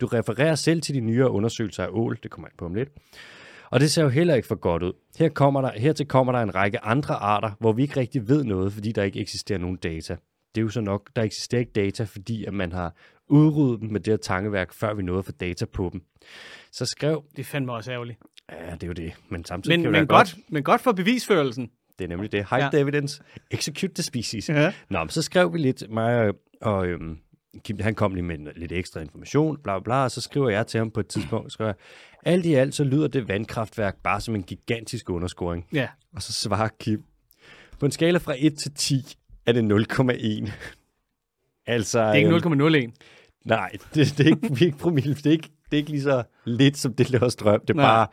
Du 0.00 0.06
refererer 0.06 0.54
selv 0.54 0.80
til 0.80 0.94
de 0.94 1.00
nyere 1.00 1.30
undersøgelser 1.30 1.84
af 1.84 1.88
ål, 1.90 2.18
det 2.22 2.30
kommer 2.30 2.48
jeg 2.48 2.52
ind 2.52 2.58
på 2.58 2.64
om 2.64 2.74
lidt. 2.74 2.88
Og 3.70 3.80
det 3.80 3.90
ser 3.90 4.02
jo 4.02 4.08
heller 4.08 4.34
ikke 4.34 4.48
for 4.48 4.54
godt 4.54 4.82
ud. 4.82 4.92
Her 5.18 5.28
kommer 5.28 5.60
der, 5.60 5.72
hertil 5.72 6.06
kommer 6.06 6.32
der 6.32 6.40
en 6.40 6.54
række 6.54 6.84
andre 6.84 7.14
arter, 7.14 7.50
hvor 7.60 7.72
vi 7.72 7.82
ikke 7.82 8.00
rigtig 8.00 8.28
ved 8.28 8.44
noget, 8.44 8.72
fordi 8.72 8.92
der 8.92 9.02
ikke 9.02 9.20
eksisterer 9.20 9.58
nogen 9.58 9.76
data. 9.76 10.16
Det 10.56 10.60
er 10.60 10.64
jo 10.64 10.68
så 10.70 10.80
nok, 10.80 11.10
der 11.16 11.22
eksisterer 11.22 11.60
ikke 11.60 11.72
data, 11.72 12.04
fordi 12.04 12.44
at 12.44 12.54
man 12.54 12.72
har 12.72 12.94
udryddet 13.28 13.80
dem 13.80 13.88
med 13.88 14.00
det 14.00 14.12
her 14.12 14.16
tangeværk, 14.18 14.72
før 14.72 14.94
vi 14.94 15.02
nåede 15.02 15.18
at 15.18 15.24
få 15.24 15.32
data 15.32 15.64
på 15.64 15.90
dem. 15.92 16.02
Så 16.72 16.86
skrev, 16.86 17.24
Det 17.30 17.38
er 17.38 17.44
fandme 17.44 17.72
også 17.72 17.92
ærgerligt. 17.92 18.18
ja, 18.52 18.74
det 18.74 18.82
er 18.82 18.86
jo 18.86 18.92
det, 18.92 19.12
men 19.28 19.44
samtidig 19.44 19.78
Men, 19.78 19.82
kan 19.84 19.92
det 19.94 20.00
men, 20.00 20.08
være 20.08 20.18
godt, 20.18 20.36
men 20.48 20.62
godt 20.62 20.80
for 20.80 20.92
bevisførelsen. 20.92 21.70
Det 21.98 22.04
er 22.04 22.08
nemlig 22.08 22.32
det. 22.32 22.46
Hide 22.50 22.70
Ja. 22.72 22.78
evidence, 22.80 23.22
execute 23.50 23.94
the 23.94 24.02
species. 24.02 24.48
Ja. 24.48 24.72
Nå, 24.90 24.98
men 24.98 25.08
så 25.08 25.22
skrev 25.22 25.52
vi 25.52 25.58
lidt, 25.58 25.90
mig 25.90 26.20
og, 26.28 26.34
og 26.60 26.86
øhm, 26.86 27.18
Kim, 27.64 27.78
han 27.80 27.94
kom 27.94 28.14
lige 28.14 28.24
med 28.24 28.38
lidt 28.56 28.72
ekstra 28.72 29.00
information, 29.00 29.56
bla 29.64 29.78
bla 29.78 29.82
bla, 29.84 30.04
og 30.04 30.10
så 30.10 30.20
skriver 30.20 30.48
jeg 30.48 30.66
til 30.66 30.78
ham 30.78 30.90
på 30.90 31.00
et 31.00 31.06
tidspunkt, 31.06 31.52
skriver 31.52 31.68
jeg, 31.68 31.76
alt 32.32 32.46
i 32.46 32.54
alt 32.54 32.74
så 32.74 32.84
lyder 32.84 33.08
det 33.08 33.28
vandkraftværk 33.28 33.96
bare 34.02 34.20
som 34.20 34.34
en 34.34 34.42
gigantisk 34.42 35.10
underscoring. 35.10 35.66
Ja. 35.72 35.88
Og 36.16 36.22
så 36.22 36.32
svarer 36.32 36.68
Kim, 36.80 37.04
på 37.80 37.86
en 37.86 37.92
skala 37.92 38.18
fra 38.18 38.34
1 38.38 38.58
til 38.58 38.74
10 38.74 39.16
er 39.46 39.52
det 39.52 39.62
0,1. 40.46 40.52
Altså, 41.66 41.98
Det 41.98 42.08
er 42.08 42.14
ikke 42.14 42.28
øhm, 42.30 42.90
0,01. 42.90 42.92
Nej, 43.44 43.70
det, 43.94 44.14
det 44.18 44.20
er 44.20 44.30
ikke, 44.30 44.56
vi 44.56 44.64
er 44.64 44.66
ikke 44.66 44.78
promille. 44.78 45.14
Det 45.14 45.26
er 45.26 45.30
ikke, 45.30 45.48
det 45.64 45.72
er 45.72 45.76
ikke 45.76 45.90
lige 45.90 46.02
så 46.02 46.22
lidt, 46.44 46.76
som 46.76 46.94
det 46.94 47.10
laver 47.10 47.28
strøm. 47.28 47.60
Det 47.60 47.70
er 47.70 47.74
Nej. 47.74 47.84
bare, 47.86 48.06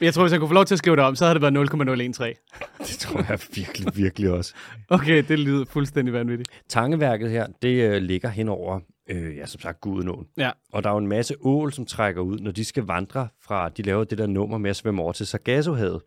Jeg 0.00 0.14
tror, 0.14 0.22
hvis 0.22 0.32
jeg 0.32 0.40
kunne 0.40 0.48
få 0.48 0.54
lov 0.54 0.64
til 0.64 0.74
at 0.74 0.78
skrive 0.78 0.96
det 0.96 1.04
om, 1.04 1.16
så 1.16 1.24
havde 1.24 1.34
det 1.34 1.42
været 1.42 1.52
0,013. 1.54 2.34
det 2.78 2.86
tror 2.98 3.24
jeg 3.28 3.38
virkelig, 3.54 3.96
virkelig 3.96 4.30
også. 4.30 4.54
Okay, 4.88 5.24
det 5.28 5.38
lyder 5.38 5.64
fuldstændig 5.64 6.14
vanvittigt. 6.14 6.48
Tangeværket 6.68 7.30
her, 7.30 7.46
det 7.62 7.74
øh, 7.90 8.02
ligger 8.02 8.28
hen 8.28 8.48
over 8.48 8.80
øh, 9.10 9.36
ja, 9.36 9.46
som 9.46 9.60
sagt, 9.60 9.80
Gudenåen. 9.80 10.26
Ja. 10.36 10.50
Og 10.72 10.82
der 10.84 10.90
er 10.90 10.94
jo 10.94 10.98
en 10.98 11.06
masse 11.08 11.34
ål, 11.40 11.72
som 11.72 11.86
trækker 11.86 12.20
ud, 12.22 12.38
når 12.38 12.50
de 12.50 12.64
skal 12.64 12.82
vandre 12.82 13.28
fra, 13.42 13.68
de 13.68 13.82
laver 13.82 14.04
det 14.04 14.18
der 14.18 14.26
nummer 14.26 14.58
med 14.58 14.70
at 14.70 14.76
svømme 14.76 15.02
over 15.02 15.12
til 15.12 15.26
Sargassohavet. 15.26 16.00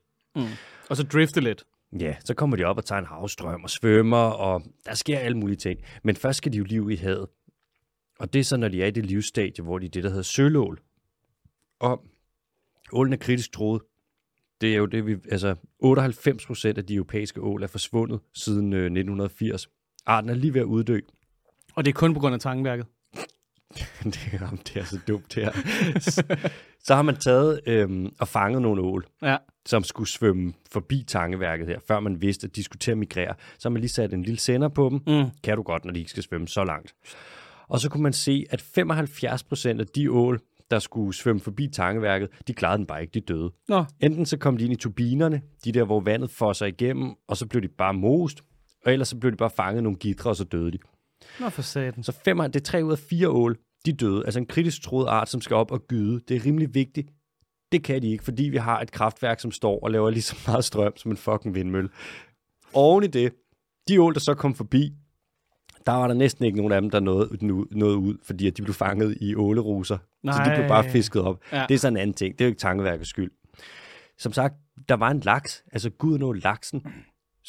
Og 0.90 0.98
så 0.98 1.04
drifte 1.04 1.42
lidt. 1.42 1.64
Ja, 2.00 2.16
så 2.20 2.34
kommer 2.34 2.58
de 2.58 2.64
op 2.64 2.78
og 2.78 2.86
tager 2.86 3.00
en 3.00 3.06
havstrøm 3.06 3.64
og 3.64 3.70
svømmer, 3.70 4.18
og 4.18 4.64
der 4.86 4.94
sker 4.94 5.20
alle 5.20 5.38
mulige 5.38 5.58
ting. 5.58 5.80
Men 6.04 6.16
først 6.16 6.38
skal 6.38 6.54
de 6.54 6.58
jo 6.58 6.64
live 6.64 6.94
i 6.94 6.96
havet. 6.96 7.28
Og 8.20 8.34
det 8.34 8.40
er 8.40 8.44
så, 8.44 8.58
når 8.58 8.68
de 8.68 8.84
er 8.84 8.88
i 8.88 8.92
det 8.92 9.06
livsstadie, 9.06 9.64
hvor 9.64 9.80
de 9.80 9.86
er 9.86 9.90
det, 9.90 10.04
der 10.04 10.10
hedder 10.10 10.24
sølål. 10.24 10.80
Og 11.80 12.04
ålen 12.92 13.14
er 13.14 13.18
kritisk 13.18 13.52
troet. 13.52 13.82
Det 14.62 14.74
er 14.74 14.78
jo 14.78 14.86
det, 14.86 15.06
vi... 15.06 15.16
Altså, 15.32 15.56
98 15.80 16.46
procent 16.46 16.78
af 16.78 16.86
de 16.86 16.96
europæiske 16.96 17.42
ål 17.42 17.64
er 17.64 17.68
forsvundet 17.68 18.20
siden 18.34 18.74
øh, 18.74 18.86
1980. 18.86 19.70
Arten 20.06 20.30
er 20.30 20.34
lige 20.34 20.54
ved 20.54 20.62
at 20.62 20.66
uddø. 20.66 21.00
Og 21.76 21.86
det 21.86 21.92
er 21.92 21.96
kun 21.96 22.14
på 22.14 22.20
grund 22.20 22.34
af 22.36 22.40
tangværket. 22.40 22.86
det, 24.04 24.30
er, 24.34 24.50
det 24.50 24.78
er 24.78 24.84
så 24.84 25.00
dumt 25.08 25.34
her. 25.36 25.52
så 26.84 26.96
har 26.96 27.02
man 27.02 27.16
taget 27.16 27.62
øhm, 27.68 28.10
og 28.20 28.28
fanget 28.28 28.62
nogle 28.62 28.82
ål, 28.82 29.06
Ja. 29.22 29.38
Som 29.68 29.84
skulle 29.84 30.10
svømme 30.10 30.54
forbi 30.72 31.04
tangeværket 31.08 31.68
her, 31.68 31.80
før 31.88 32.00
man 32.00 32.22
vidste, 32.22 32.48
at 32.48 32.56
de 32.56 32.64
skulle 32.64 32.80
til 32.80 32.92
at 32.92 32.98
migrere. 32.98 33.36
Så 33.60 33.70
har 33.70 33.72
man 33.72 33.82
lige 33.82 33.90
sat 33.90 34.14
en 34.14 34.24
lille 34.24 34.40
sender 34.40 34.68
på 34.68 34.90
dem. 34.90 35.16
Mm. 35.16 35.30
Kan 35.44 35.58
du 35.58 35.64
godt, 35.64 35.86
når 35.86 35.94
de 35.94 36.00
ikke 36.00 36.12
skal 36.12 36.24
svømme 36.24 36.48
så 36.48 36.64
langt. 36.64 36.96
Og 37.68 37.80
så 37.80 37.90
kunne 37.90 38.04
man 38.04 38.14
se, 38.14 38.46
at 38.50 38.62
75 38.62 39.44
procent 39.44 39.82
af 39.82 39.88
de 39.88 40.12
ål, 40.12 40.40
der 40.72 40.80
skulle 40.80 41.14
svømme 41.14 41.40
forbi 41.40 41.68
tangeværket, 41.68 42.30
de 42.48 42.54
klarede 42.54 42.78
den 42.78 42.86
bare 42.86 43.02
ikke, 43.02 43.12
de 43.12 43.20
døde. 43.20 43.52
Nå, 43.68 43.86
Enten 44.00 44.26
så 44.26 44.38
kom 44.38 44.58
de 44.58 44.64
ind 44.64 44.74
i 44.74 44.76
turbinerne, 44.76 45.42
de 45.66 45.72
der, 45.72 45.84
hvor 45.84 46.00
vandet 46.00 46.30
fosser 46.30 46.66
igennem, 46.66 47.16
og 47.28 47.38
så 47.38 47.46
blev 47.46 47.62
de 47.62 47.68
bare 47.68 47.94
most, 47.94 48.42
og 48.86 48.94
ellers 48.94 49.08
så 49.08 49.18
blev 49.18 49.32
de 49.32 49.38
bare 49.38 49.50
fanget 49.50 49.84
nogle 49.84 49.98
gitre, 49.98 50.30
og 50.30 50.36
så 50.36 50.44
døde 50.44 50.72
de. 50.72 50.78
Nå 51.40 51.50
for 51.50 51.62
satan. 51.62 52.04
Så 52.04 52.12
fem, 52.26 52.38
det 52.38 52.56
er 52.56 52.60
tre 52.60 52.86
ud 52.86 52.92
af 52.92 53.00
fire 53.00 53.30
ål, 53.30 53.58
de 53.86 53.94
døde. 53.94 54.26
Altså 54.26 54.40
en 54.40 54.46
kritisk 54.46 54.82
troet 54.82 55.08
art, 55.08 55.30
som 55.30 55.42
skal 55.42 55.56
op 55.56 55.72
og 55.72 55.88
gyde. 55.88 56.22
Det 56.28 56.36
er 56.36 56.46
rimelig 56.46 56.74
vigtigt. 56.74 57.10
Det 57.72 57.84
kan 57.84 58.02
de 58.02 58.12
ikke, 58.12 58.24
fordi 58.24 58.44
vi 58.44 58.58
har 58.58 58.80
et 58.80 58.92
kraftværk, 58.92 59.40
som 59.40 59.52
står 59.52 59.80
og 59.84 59.92
laver 59.92 60.10
lige 60.10 60.22
så 60.22 60.36
meget 60.48 60.66
strøm 60.66 60.98
som 60.98 61.12
en 61.12 61.18
fucking 61.18 61.56
vindmølle. 61.56 61.90
Oven 62.74 63.04
i 63.04 63.08
det, 63.08 63.34
de 63.88 64.02
ål, 64.02 64.14
der 64.14 64.20
så 64.20 64.34
kom 64.34 64.56
forbi, 64.56 64.94
der 65.86 65.92
var 65.92 66.08
der 66.08 66.14
næsten 66.14 66.46
ikke 66.46 66.58
nogen 66.58 66.72
af 66.72 66.82
dem, 66.82 66.90
der 66.90 67.00
nåede, 67.00 67.38
nåede 67.78 67.98
ud, 67.98 68.18
fordi 68.24 68.48
at 68.48 68.58
de 68.58 68.62
blev 68.62 68.74
fanget 68.74 69.18
i 69.22 69.36
åleruser. 69.36 69.98
Så 69.98 70.32
de 70.46 70.50
blev 70.50 70.60
Nej. 70.60 70.68
bare 70.68 70.90
fisket 70.90 71.22
op. 71.22 71.40
Ja. 71.52 71.66
Det 71.70 71.74
er 71.74 71.80
sådan 71.80 71.98
en 71.98 72.02
anden 72.02 72.14
ting. 72.14 72.34
Det 72.34 72.42
er 72.42 72.46
jo 72.46 72.50
ikke 72.50 72.60
tankeværkets 72.60 73.10
skyld. 73.10 73.32
Som 74.18 74.34
sagt, 74.34 74.56
der 74.90 74.96
var 74.96 75.12
en 75.12 75.20
laks, 75.20 75.64
altså 75.74 75.90
Gud 75.90 76.18
nå 76.18 76.34
laksen, 76.34 76.86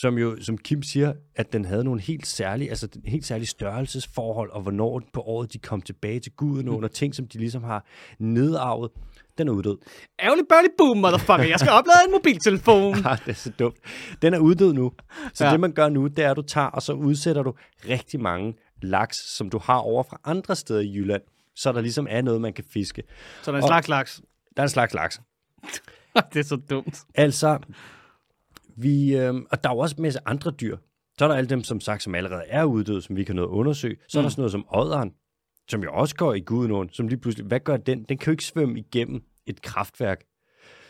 som 0.00 0.19
jo, 0.19 0.43
som 0.43 0.59
Kim 0.59 0.83
siger, 0.83 1.12
at 1.37 1.52
den 1.52 1.64
havde 1.64 1.85
nogle 1.85 2.00
helt 2.00 2.26
særlige, 2.26 2.71
altså 2.71 2.88
helt 3.05 3.26
særlige 3.26 3.47
størrelsesforhold, 3.49 4.50
og 4.50 4.62
hvornår 4.62 5.02
på 5.12 5.21
året 5.21 5.52
de 5.52 5.59
kom 5.59 5.81
tilbage 5.83 6.21
til 6.21 6.33
guden, 6.33 6.69
og 6.69 6.90
ting, 6.93 7.14
som 7.14 7.26
de 7.26 7.38
ligesom 7.38 7.62
har 7.64 7.87
nedarvet, 8.19 8.90
den 9.38 9.49
er 9.49 9.52
uddød. 9.52 9.78
Ærgerlig 10.23 10.45
burly 10.49 10.69
boom, 10.78 10.97
motherfucker. 10.99 11.45
Jeg 11.45 11.59
skal 11.61 11.73
oplade 11.73 11.99
en 12.07 12.12
mobiltelefon. 12.12 12.95
Ah, 13.07 13.19
det 13.19 13.28
er 13.28 13.35
så 13.35 13.50
dumt. 13.59 13.76
Den 14.23 14.35
er 14.35 14.38
uddød 14.38 14.73
nu. 14.73 14.93
Så 15.35 15.45
Ja. 15.45 15.52
det, 15.52 15.61
man 15.61 15.73
gør 15.73 15.88
nu, 15.88 16.07
det 16.07 16.25
er, 16.25 16.31
at 16.31 16.37
du 16.37 16.43
tager, 16.43 16.67
og 16.67 16.83
så 16.83 16.93
udsætter 16.93 17.43
du 17.43 17.55
rigtig 17.88 18.21
mange 18.21 18.55
laks, 18.83 19.17
som 19.37 19.50
du 19.50 19.59
har 19.59 19.78
over 19.78 20.02
fra 20.02 20.21
andre 20.25 20.57
steder 20.57 20.81
i 20.81 20.95
Jylland, 20.95 21.23
så 21.57 21.73
der 21.73 21.81
ligesom 21.81 22.07
er 22.11 22.23
noget, 22.23 22.40
man 22.40 22.52
kan 22.52 22.64
fiske. 22.73 23.02
Så 23.43 23.52
der 23.52 23.59
er 23.59 23.62
en 23.62 23.69
slags 23.69 23.88
laks. 23.88 24.21
Der 24.57 24.62
er 24.62 24.64
en 24.67 24.71
slags 24.71 24.95
laks. 24.95 25.21
det 26.33 26.40
er 26.40 26.45
så 26.45 26.57
dumt. 26.71 27.00
Altså, 27.14 27.59
vi, 28.83 29.17
øh, 29.17 29.35
og 29.51 29.65
der 29.65 29.71
er 29.71 29.75
jo 29.75 29.79
også 29.79 29.97
en 29.99 30.03
masse 30.03 30.21
andre 30.27 30.51
dyr. 30.51 30.77
Så 31.19 31.25
er 31.25 31.29
der 31.29 31.35
alle 31.35 31.51
dem, 31.51 31.65
som 31.65 31.81
sagt, 31.81 32.03
som 32.03 32.15
allerede 32.15 32.43
er 32.47 32.65
uddøde, 32.65 33.03
som 33.03 33.17
vi 33.17 33.25
kan 33.25 33.37
nå 33.37 33.43
at 33.43 33.49
undersøge. 33.49 33.97
Så 34.09 34.19
er 34.19 34.23
der 34.23 34.29
sådan 34.29 34.41
noget 34.41 34.53
som 34.53 34.67
ådderen, 34.75 35.13
som 35.69 35.83
jo 35.83 35.93
også 35.93 36.15
går 36.17 36.35
i 36.35 36.41
Gudenåen, 36.41 36.89
som 36.93 37.09
lige 37.09 37.19
pludselig, 37.21 37.47
hvad 37.47 37.61
gør 37.61 37.77
den? 37.77 38.03
Den 38.03 38.19
kan 38.19 38.27
jo 38.27 38.31
ikke 38.33 38.45
svømme 38.45 38.79
igennem 38.79 39.23
et 39.47 39.63
kraftværk. 39.63 40.21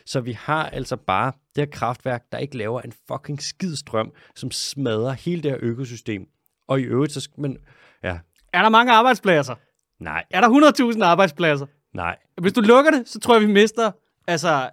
Så 0.06 0.20
vi 0.20 0.32
har 0.32 0.66
altså 0.68 0.96
bare 0.96 1.32
det 1.56 1.64
her 1.64 1.70
kraftværk, 1.72 2.22
der 2.32 2.38
ikke 2.38 2.56
laver 2.58 2.80
en 2.80 2.92
fucking 3.12 3.42
skid 3.42 3.76
strøm, 3.76 4.12
som 4.36 4.50
smadrer 4.50 5.12
hele 5.12 5.42
det 5.42 5.50
her 5.50 5.58
økosystem. 5.62 6.26
Og 6.68 6.80
i 6.80 6.82
øvrigt, 6.82 7.12
så 7.12 7.20
skal 7.20 7.40
man... 7.40 7.56
Ja, 8.02 8.18
Er 8.52 8.62
der 8.62 8.68
mange 8.68 8.92
arbejdspladser? 8.92 9.54
nej, 10.00 10.24
Er 10.30 10.40
der 10.40 10.48
100.000 10.94 11.04
arbejdspladser? 11.04 11.66
nej. 11.94 12.16
Hvis 12.40 12.52
du 12.52 12.60
lukker 12.60 12.90
det, 12.90 13.08
så 13.08 13.20
tror 13.20 13.34
jeg, 13.38 13.48
vi 13.48 13.52
mister 13.52 13.90
altså 14.26 14.70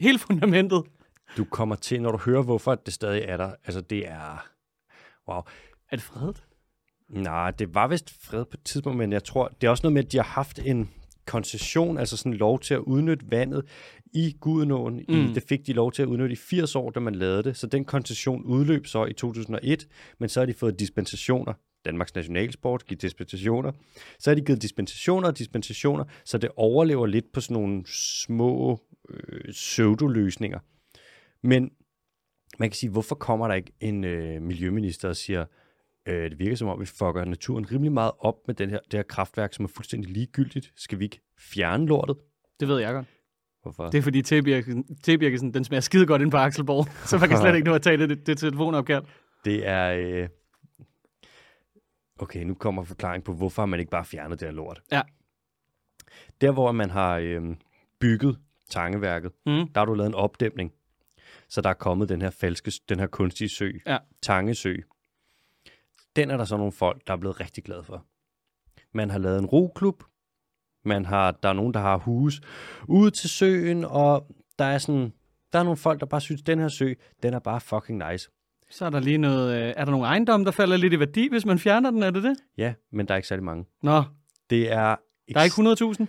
hele 0.00 0.18
fundamentet. 0.18 0.82
Du 1.36 1.44
kommer 1.44 1.76
til, 1.76 2.02
når 2.02 2.12
du 2.12 2.18
hører, 2.18 2.42
hvorfor 2.42 2.74
det 2.74 2.94
stadig 2.94 3.22
er 3.22 3.36
der. 3.36 3.50
Altså, 3.64 3.80
det 3.80 4.08
er... 4.08 4.48
Wow. 5.28 5.42
Er 5.90 5.96
det 5.96 6.02
fredet? 6.02 6.42
Nej, 7.08 7.50
det 7.50 7.74
var 7.74 7.86
vist 7.86 8.24
fred 8.24 8.44
på 8.44 8.50
et 8.54 8.64
tidspunkt, 8.64 8.98
men 8.98 9.12
jeg 9.12 9.24
tror, 9.24 9.48
det 9.60 9.66
er 9.66 9.70
også 9.70 9.82
noget 9.82 9.92
med, 9.92 10.04
at 10.04 10.12
de 10.12 10.16
har 10.16 10.24
haft 10.24 10.58
en 10.58 10.90
koncession, 11.26 11.98
altså 11.98 12.16
sådan 12.16 12.34
lov 12.34 12.60
til 12.60 12.74
at 12.74 12.80
udnytte 12.80 13.30
vandet 13.30 13.64
i 14.14 14.36
Gudenåen. 14.40 14.94
Mm. 15.08 15.14
I, 15.14 15.34
det 15.34 15.42
fik 15.48 15.66
de 15.66 15.72
lov 15.72 15.92
til 15.92 16.02
at 16.02 16.08
udnytte 16.08 16.32
i 16.32 16.36
80 16.36 16.76
år, 16.76 16.90
da 16.90 17.00
man 17.00 17.14
lavede 17.14 17.42
det. 17.42 17.56
Så 17.56 17.66
den 17.66 17.84
koncession 17.84 18.44
udløb 18.44 18.86
så 18.86 19.04
i 19.04 19.12
2001, 19.12 19.86
men 20.18 20.28
så 20.28 20.40
har 20.40 20.46
de 20.46 20.54
fået 20.54 20.80
dispensationer. 20.80 21.52
Danmarks 21.84 22.14
Nationalsport 22.14 22.86
giver 22.86 22.98
dispensationer. 22.98 23.72
Så 24.18 24.30
har 24.30 24.34
de 24.34 24.40
givet 24.40 24.62
dispensationer 24.62 25.28
og 25.28 25.38
dispensationer, 25.38 26.04
så 26.24 26.38
det 26.38 26.50
overlever 26.56 27.06
lidt 27.06 27.32
på 27.32 27.40
sådan 27.40 27.54
nogle 27.54 27.82
små 27.86 28.80
øh, 29.08 29.52
pseudoløsninger. 29.52 30.58
Men 31.46 31.70
man 32.58 32.70
kan 32.70 32.76
sige, 32.76 32.90
hvorfor 32.90 33.14
kommer 33.14 33.48
der 33.48 33.54
ikke 33.54 33.72
en 33.80 34.04
øh, 34.04 34.42
miljøminister 34.42 35.08
og 35.08 35.16
siger, 35.16 35.44
øh, 36.06 36.30
det 36.30 36.38
virker 36.38 36.56
som 36.56 36.68
om, 36.68 36.80
vi 36.80 36.86
fucker 36.86 37.24
naturen 37.24 37.72
rimelig 37.72 37.92
meget 37.92 38.12
op 38.18 38.34
med 38.46 38.54
den 38.54 38.70
her, 38.70 38.78
det 38.84 38.94
her 38.94 39.02
kraftværk, 39.02 39.54
som 39.54 39.64
er 39.64 39.68
fuldstændig 39.68 40.10
ligegyldigt. 40.10 40.72
Skal 40.76 40.98
vi 40.98 41.04
ikke 41.04 41.20
fjerne 41.38 41.86
lortet? 41.86 42.16
Det 42.60 42.68
ved 42.68 42.78
jeg 42.80 42.92
godt. 42.92 43.06
Hvorfor? 43.62 43.90
Det 43.90 43.98
er 43.98 44.02
fordi 44.02 44.22
T-Birkesen, 44.22 45.52
den 45.52 45.64
smager 45.64 45.80
skide 45.80 46.06
godt 46.06 46.22
ind 46.22 46.30
på 46.30 46.36
Axelborg, 46.36 46.86
så 47.08 47.18
man 47.18 47.28
kan 47.28 47.38
slet 47.38 47.54
ikke 47.56 47.68
nå 47.68 47.74
at 47.74 47.82
tage 47.82 47.96
det, 47.96 48.08
det, 48.08 48.26
det 48.26 48.38
telefonopkald. 48.38 49.04
Det 49.44 49.66
er... 49.66 49.92
Øh... 50.22 50.28
Okay, 52.18 52.42
nu 52.44 52.54
kommer 52.54 52.84
forklaring 52.84 53.24
på, 53.24 53.32
hvorfor 53.32 53.66
man 53.66 53.80
ikke 53.80 53.90
bare 53.90 54.04
fjernet 54.04 54.40
det 54.40 54.48
her 54.48 54.52
lort. 54.54 54.82
Ja. 54.92 55.02
Der, 56.40 56.52
hvor 56.52 56.72
man 56.72 56.90
har 56.90 57.18
øh, 57.18 57.42
bygget 58.00 58.38
tangeværket, 58.70 59.32
Mm. 59.46 59.52
der 59.52 59.78
har 59.80 59.84
du 59.84 59.94
lavet 59.94 60.08
en 60.08 60.14
opdæmning. 60.14 60.72
Så 61.48 61.60
der 61.60 61.70
er 61.70 61.74
kommet 61.74 62.08
den 62.08 62.22
her 62.22 62.30
falske, 62.30 62.72
den 62.88 63.00
her 63.00 63.06
kunstige 63.06 63.48
sø, 63.48 63.70
Ja. 63.86 63.98
Tangesø. 64.22 64.76
Den 66.16 66.30
er 66.30 66.36
der 66.36 66.44
så 66.44 66.56
nogle 66.56 66.72
folk, 66.72 67.06
der 67.06 67.12
er 67.12 67.16
blevet 67.16 67.40
rigtig 67.40 67.64
glade 67.64 67.82
for. 67.84 68.04
Man 68.94 69.10
har 69.10 69.18
lavet 69.18 69.38
en 69.38 69.46
roklub. 69.46 70.02
Man 70.84 71.04
har, 71.04 71.30
der 71.30 71.48
er 71.48 71.52
nogen, 71.52 71.74
der 71.74 71.80
har 71.80 71.96
hus 71.96 72.40
ude 72.88 73.10
til 73.10 73.30
søen, 73.30 73.84
og 73.84 74.26
der 74.58 74.64
er 74.64 74.78
sådan, 74.78 75.12
der 75.52 75.58
er 75.58 75.62
nogle 75.62 75.76
folk, 75.76 76.00
der 76.00 76.06
bare 76.06 76.20
synes, 76.20 76.42
den 76.42 76.58
her 76.58 76.68
sø, 76.68 76.92
den 77.22 77.34
er 77.34 77.38
bare 77.38 77.60
fucking 77.60 78.10
nice. 78.10 78.30
Så 78.70 78.84
er 78.84 78.90
der 78.90 79.00
lige 79.00 79.18
noget, 79.18 79.56
øh, 79.62 79.74
er 79.76 79.84
der 79.84 79.90
nogle 79.90 80.06
ejendomme, 80.06 80.46
der 80.46 80.50
falder 80.52 80.76
lidt 80.76 80.92
i 80.92 80.98
værdi, 81.00 81.28
hvis 81.28 81.46
man 81.46 81.58
fjerner 81.58 81.90
den, 81.90 82.02
er 82.02 82.10
det 82.10 82.22
det? 82.22 82.36
Ja, 82.56 82.74
men 82.92 83.08
der 83.08 83.14
er 83.14 83.16
ikke 83.16 83.28
særlig 83.28 83.44
mange. 83.44 83.64
Nå, 83.82 84.02
Det 84.50 84.72
er... 84.72 84.96
der 85.34 85.40
er 85.40 85.44
ikke 85.44 85.94
100.000? 86.04 86.06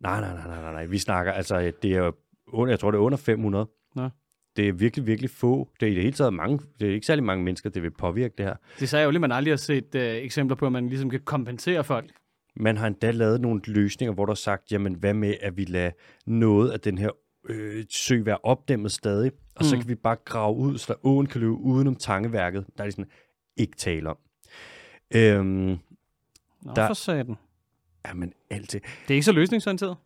Nej, 0.00 0.20
nej, 0.20 0.34
nej, 0.34 0.46
nej, 0.46 0.60
nej, 0.62 0.72
nej. 0.72 0.86
Vi 0.86 0.98
snakker, 0.98 1.32
altså, 1.32 1.72
det 1.82 1.92
er 1.96 2.12
under, 2.46 2.72
jeg 2.72 2.80
tror, 2.80 2.90
det 2.90 2.98
er 2.98 3.02
under 3.02 3.18
500. 3.18 3.68
Nå. 3.94 4.08
Det 4.56 4.68
er 4.68 4.72
virkelig, 4.72 5.06
virkelig 5.06 5.30
få. 5.30 5.68
Det 5.80 5.86
er 5.86 5.90
i 5.90 5.94
det 5.94 6.02
hele 6.02 6.16
taget 6.16 6.34
mange, 6.34 6.60
det 6.80 6.88
er 6.88 6.94
ikke 6.94 7.06
særlig 7.06 7.24
mange 7.24 7.44
mennesker, 7.44 7.70
det 7.70 7.82
vil 7.82 7.90
påvirke 7.90 8.34
det 8.38 8.46
her. 8.46 8.54
Det 8.80 8.88
sagde 8.88 9.04
jo 9.04 9.10
lige, 9.10 9.20
man 9.20 9.32
aldrig 9.32 9.52
har 9.52 9.56
set 9.56 9.94
øh, 9.94 10.02
eksempler 10.16 10.56
på, 10.56 10.66
at 10.66 10.72
man 10.72 10.88
ligesom 10.88 11.10
kan 11.10 11.20
kompensere 11.20 11.84
folk. 11.84 12.10
Man 12.56 12.76
har 12.76 12.86
endda 12.86 13.10
lavet 13.10 13.40
nogle 13.40 13.60
løsninger, 13.66 14.14
hvor 14.14 14.26
der 14.26 14.30
er 14.30 14.34
sagt, 14.34 14.72
jamen 14.72 14.94
hvad 14.94 15.14
med, 15.14 15.34
at 15.40 15.56
vi 15.56 15.64
lader 15.64 15.90
noget 16.26 16.70
af 16.70 16.80
den 16.80 16.98
her 16.98 17.10
øh, 17.48 17.84
sø 17.90 18.22
være 18.22 18.38
opdæmmet 18.42 18.92
stadig, 18.92 19.32
og 19.54 19.60
mm. 19.60 19.64
så 19.64 19.76
kan 19.76 19.88
vi 19.88 19.94
bare 19.94 20.16
grave 20.24 20.56
ud, 20.56 20.78
så 20.78 20.92
der 20.92 21.06
åen 21.06 21.26
kan 21.26 21.40
løbe 21.40 21.52
udenom 21.52 21.94
tangeværket. 21.96 22.64
Der 22.76 22.82
er 22.84 22.86
de 22.86 22.92
sådan, 22.92 23.10
ikke 23.56 23.76
tale 23.76 24.10
om. 24.10 24.16
Øhm, 25.14 25.78
Nå, 26.62 26.72
Der- 26.76 26.86
for 26.86 26.94
satan. 26.94 27.36
jamen, 28.08 28.32
alt 28.50 28.72
det. 28.72 28.82
Det 28.82 29.10
er 29.10 29.14
ikke 29.14 29.24
så 29.24 29.32
løsningsorienteret. 29.32 29.96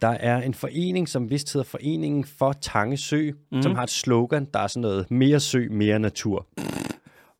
Der 0.00 0.08
er 0.08 0.42
en 0.42 0.54
forening, 0.54 1.08
som 1.08 1.30
vist 1.30 1.52
hedder 1.52 1.64
Foreningen 1.64 2.24
for 2.24 2.52
Tangesø, 2.52 3.30
mm. 3.52 3.62
Som 3.62 3.74
har 3.74 3.82
et 3.82 3.90
slogan, 3.90 4.44
der 4.54 4.60
er 4.60 4.66
sådan 4.66 4.80
noget, 4.80 5.10
mere 5.10 5.40
sø, 5.40 5.68
mere 5.70 5.98
natur. 5.98 6.46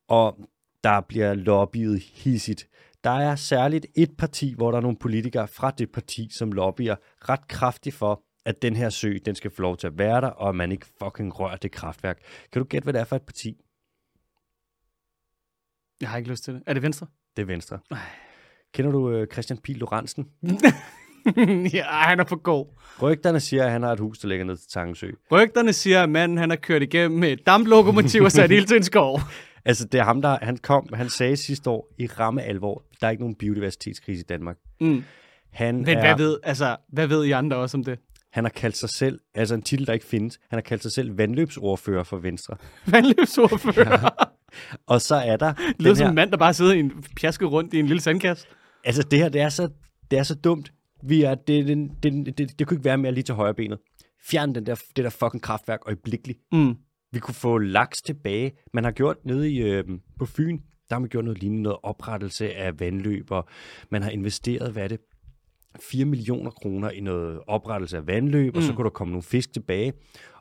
Og 0.08 0.38
der 0.84 1.00
bliver 1.00 1.34
lobbyet 1.34 2.00
hissigt. 2.00 2.68
Der 3.04 3.10
er 3.10 3.36
særligt 3.36 3.86
et 3.94 4.16
parti, 4.18 4.54
hvor 4.56 4.70
der 4.70 4.78
er 4.78 4.82
nogle 4.82 4.96
politikere 4.96 5.48
fra 5.48 5.70
det 5.70 5.92
parti, 5.92 6.28
som 6.32 6.52
lobbyer 6.52 6.96
ret 7.28 7.48
kraftigt 7.48 7.94
for, 7.94 8.22
at 8.44 8.62
den 8.62 8.76
her 8.76 8.90
sø, 8.90 9.18
den 9.24 9.34
skal 9.34 9.50
få 9.50 9.62
lov 9.62 9.76
til 9.76 9.86
at 9.86 9.98
være 9.98 10.20
der, 10.20 10.28
og 10.28 10.48
at 10.48 10.54
man 10.54 10.72
ikke 10.72 10.86
fucking 11.02 11.40
rører 11.40 11.56
det 11.56 11.72
kraftværk. 11.72 12.18
Kan 12.52 12.62
du 12.62 12.66
gætte, 12.68 12.84
hvad 12.84 12.92
det 12.92 13.00
er 13.00 13.04
for 13.04 13.16
et 13.16 13.22
parti? 13.22 13.56
Jeg 16.00 16.08
har 16.08 16.18
ikke 16.18 16.30
lyst 16.30 16.44
til 16.44 16.54
det. 16.54 16.62
Er 16.66 16.74
det 16.74 16.82
Venstre? 16.82 17.06
Det 17.36 17.42
er 17.42 17.46
Venstre. 17.46 17.78
Ej. 17.90 17.98
Kender 18.74 18.92
du 18.92 19.10
øh, 19.10 19.26
Christian 19.32 19.58
Pihl 19.58 19.78
Lorentzen? 19.78 20.30
ja, 21.74 21.84
han 21.84 22.20
er 22.20 22.24
for 22.24 22.36
god. 22.36 22.66
Rygterne 23.02 23.40
siger, 23.40 23.64
at 23.64 23.70
han 23.70 23.82
har 23.82 23.92
et 23.92 24.00
hus, 24.00 24.18
der 24.18 24.28
ligger 24.28 24.44
ned 24.44 24.56
til 24.56 24.68
Tangesø. 24.68 25.10
Rygterne 25.32 25.72
siger, 25.72 26.02
at 26.02 26.08
manden 26.08 26.38
han 26.38 26.50
har 26.50 26.56
kørt 26.56 26.82
igennem 26.82 27.20
med 27.20 27.32
et 27.32 27.46
damplokomotiv 27.46 28.22
og 28.22 28.32
sat 28.32 28.50
ild 28.50 28.66
til 28.66 28.76
en 28.76 28.82
skov. 28.82 29.20
Altså, 29.64 29.84
det 29.84 30.00
er 30.00 30.04
ham, 30.04 30.22
der 30.22 30.38
han 30.42 30.56
kom, 30.56 30.88
han 30.94 31.08
sagde 31.08 31.36
sidste 31.36 31.70
år 31.70 31.88
i 31.98 32.06
ramme 32.06 32.42
alvor, 32.42 32.84
der 33.00 33.06
er 33.06 33.10
ikke 33.10 33.22
nogen 33.22 33.34
biodiversitetskrise 33.34 34.20
i 34.20 34.24
Danmark. 34.28 34.56
Mm. 34.80 35.04
Han, 35.50 35.76
Men 35.76 35.88
er, 35.88 36.00
hvad 36.00 36.16
ved, 36.16 36.38
altså, 36.42 36.76
hvad 36.92 37.06
ved 37.06 37.24
I 37.24 37.30
andre 37.30 37.56
også 37.56 37.76
om 37.76 37.84
det? 37.84 37.98
han 38.32 38.44
har 38.44 38.50
kaldt 38.50 38.76
sig 38.76 38.88
selv, 38.90 39.20
altså 39.34 39.54
en 39.54 39.62
titel, 39.62 39.86
der 39.86 39.92
ikke 39.92 40.06
findes, 40.06 40.38
han 40.50 40.56
har 40.56 40.60
kaldt 40.60 40.82
sig 40.82 40.92
selv 40.92 41.18
vandløbsordfører 41.18 42.02
for 42.02 42.16
Venstre. 42.16 42.56
Vandløbsordfører. 42.86 44.02
Ja. 44.02 44.08
Og 44.86 45.00
så 45.00 45.14
er 45.14 45.36
der 45.36 45.52
Det 45.52 45.74
lyder 45.78 45.94
som 45.94 46.04
her, 46.04 46.08
en 46.08 46.14
mand, 46.14 46.30
der 46.30 46.36
bare 46.36 46.54
sidder 46.54 46.72
i 46.72 46.78
en 46.78 47.04
pjaske 47.16 47.44
rundt 47.44 47.74
i 47.74 47.78
en 47.78 47.86
lille 47.86 48.00
sandkasse. 48.00 48.46
altså 48.84 49.02
det 49.02 49.18
her, 49.18 49.28
det 49.28 49.40
er 49.40 49.48
så, 49.48 49.68
det 50.10 50.18
er 50.18 50.22
så 50.22 50.34
dumt. 50.34 50.72
Vi 51.02 51.22
er, 51.22 51.34
det, 51.34 51.66
det, 51.66 51.90
det, 52.02 52.38
det, 52.38 52.58
det 52.58 52.66
kunne 52.66 52.74
ikke 52.74 52.84
være 52.84 52.98
mere 52.98 53.12
lige 53.12 53.24
til 53.24 53.34
højre 53.34 53.54
benet. 53.54 53.78
Fjern 54.30 54.54
den 54.54 54.66
der, 54.66 54.74
det 54.96 55.04
der 55.04 55.10
fucking 55.10 55.42
kraftværk 55.42 55.80
øjeblikkeligt. 55.86 56.38
Mm. 56.52 56.74
Vi 57.12 57.18
kunne 57.18 57.34
få 57.34 57.58
laks 57.58 58.02
tilbage. 58.02 58.52
Man 58.72 58.84
har 58.84 58.90
gjort 58.90 59.16
nede 59.24 59.50
i, 59.52 59.58
øh, 59.62 59.84
på 60.18 60.26
Fyn, 60.26 60.58
der 60.88 60.94
har 60.94 60.98
man 61.00 61.08
gjort 61.08 61.24
noget 61.24 61.38
lignende, 61.40 61.62
noget 61.62 61.78
oprettelse 61.82 62.54
af 62.54 62.80
vandløb, 62.80 63.30
og 63.30 63.48
man 63.90 64.02
har 64.02 64.10
investeret, 64.10 64.72
hvad 64.72 64.82
er 64.84 64.88
det, 64.88 65.00
4 65.80 66.04
millioner 66.04 66.50
kroner 66.50 66.90
i 66.90 67.00
noget 67.00 67.40
oprettelse 67.46 67.96
af 67.96 68.06
vandløb, 68.06 68.56
og 68.56 68.62
så 68.62 68.70
Mm. 68.72 68.76
kunne 68.76 68.84
der 68.84 68.90
komme 68.90 69.10
nogle 69.12 69.22
fisk 69.22 69.52
tilbage. 69.52 69.92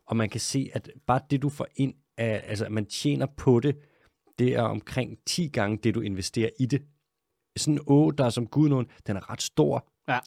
Og 0.05 0.17
man 0.17 0.29
kan 0.29 0.39
se, 0.39 0.69
at 0.73 0.89
bare 1.07 1.19
det, 1.29 1.41
du 1.41 1.49
får 1.49 1.67
ind, 1.75 1.93
af, 2.17 2.43
altså 2.47 2.65
at 2.65 2.71
man 2.71 2.85
tjener 2.85 3.25
på 3.37 3.59
det, 3.59 3.75
det 4.39 4.55
er 4.55 4.61
omkring 4.61 5.17
10 5.27 5.47
gange 5.47 5.77
det, 5.83 5.95
du 5.95 6.01
investerer 6.01 6.49
i 6.59 6.65
det. 6.65 6.81
Sådan 7.57 7.73
en 7.73 7.79
å, 7.87 8.11
der 8.11 8.25
er 8.25 8.29
som 8.29 8.47
gudnåen, 8.47 8.87
den 9.07 9.15
er 9.15 9.29
ret 9.31 9.41
stor. 9.41 9.89
Ja. 10.07 10.19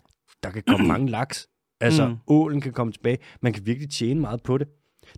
Der 0.42 0.50
kan 0.50 0.62
komme 0.68 0.86
mange 0.94 1.10
laks. 1.10 1.48
Altså, 1.80 2.08
Mm. 2.08 2.16
ålen 2.26 2.60
kan 2.60 2.72
komme 2.72 2.92
tilbage. 2.92 3.18
Man 3.40 3.52
kan 3.52 3.66
virkelig 3.66 3.90
tjene 3.90 4.20
meget 4.20 4.42
på 4.42 4.58
det. 4.58 4.68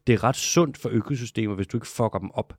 Det 0.07 0.13
er 0.13 0.25
ret 0.25 0.37
sundt 0.37 0.79
for 0.79 0.89
økosystemer, 0.89 1.55
hvis 1.55 1.67
du 1.67 1.77
ikke 1.77 1.87
fucker 1.87 2.19
dem 2.19 2.31
op. 2.31 2.55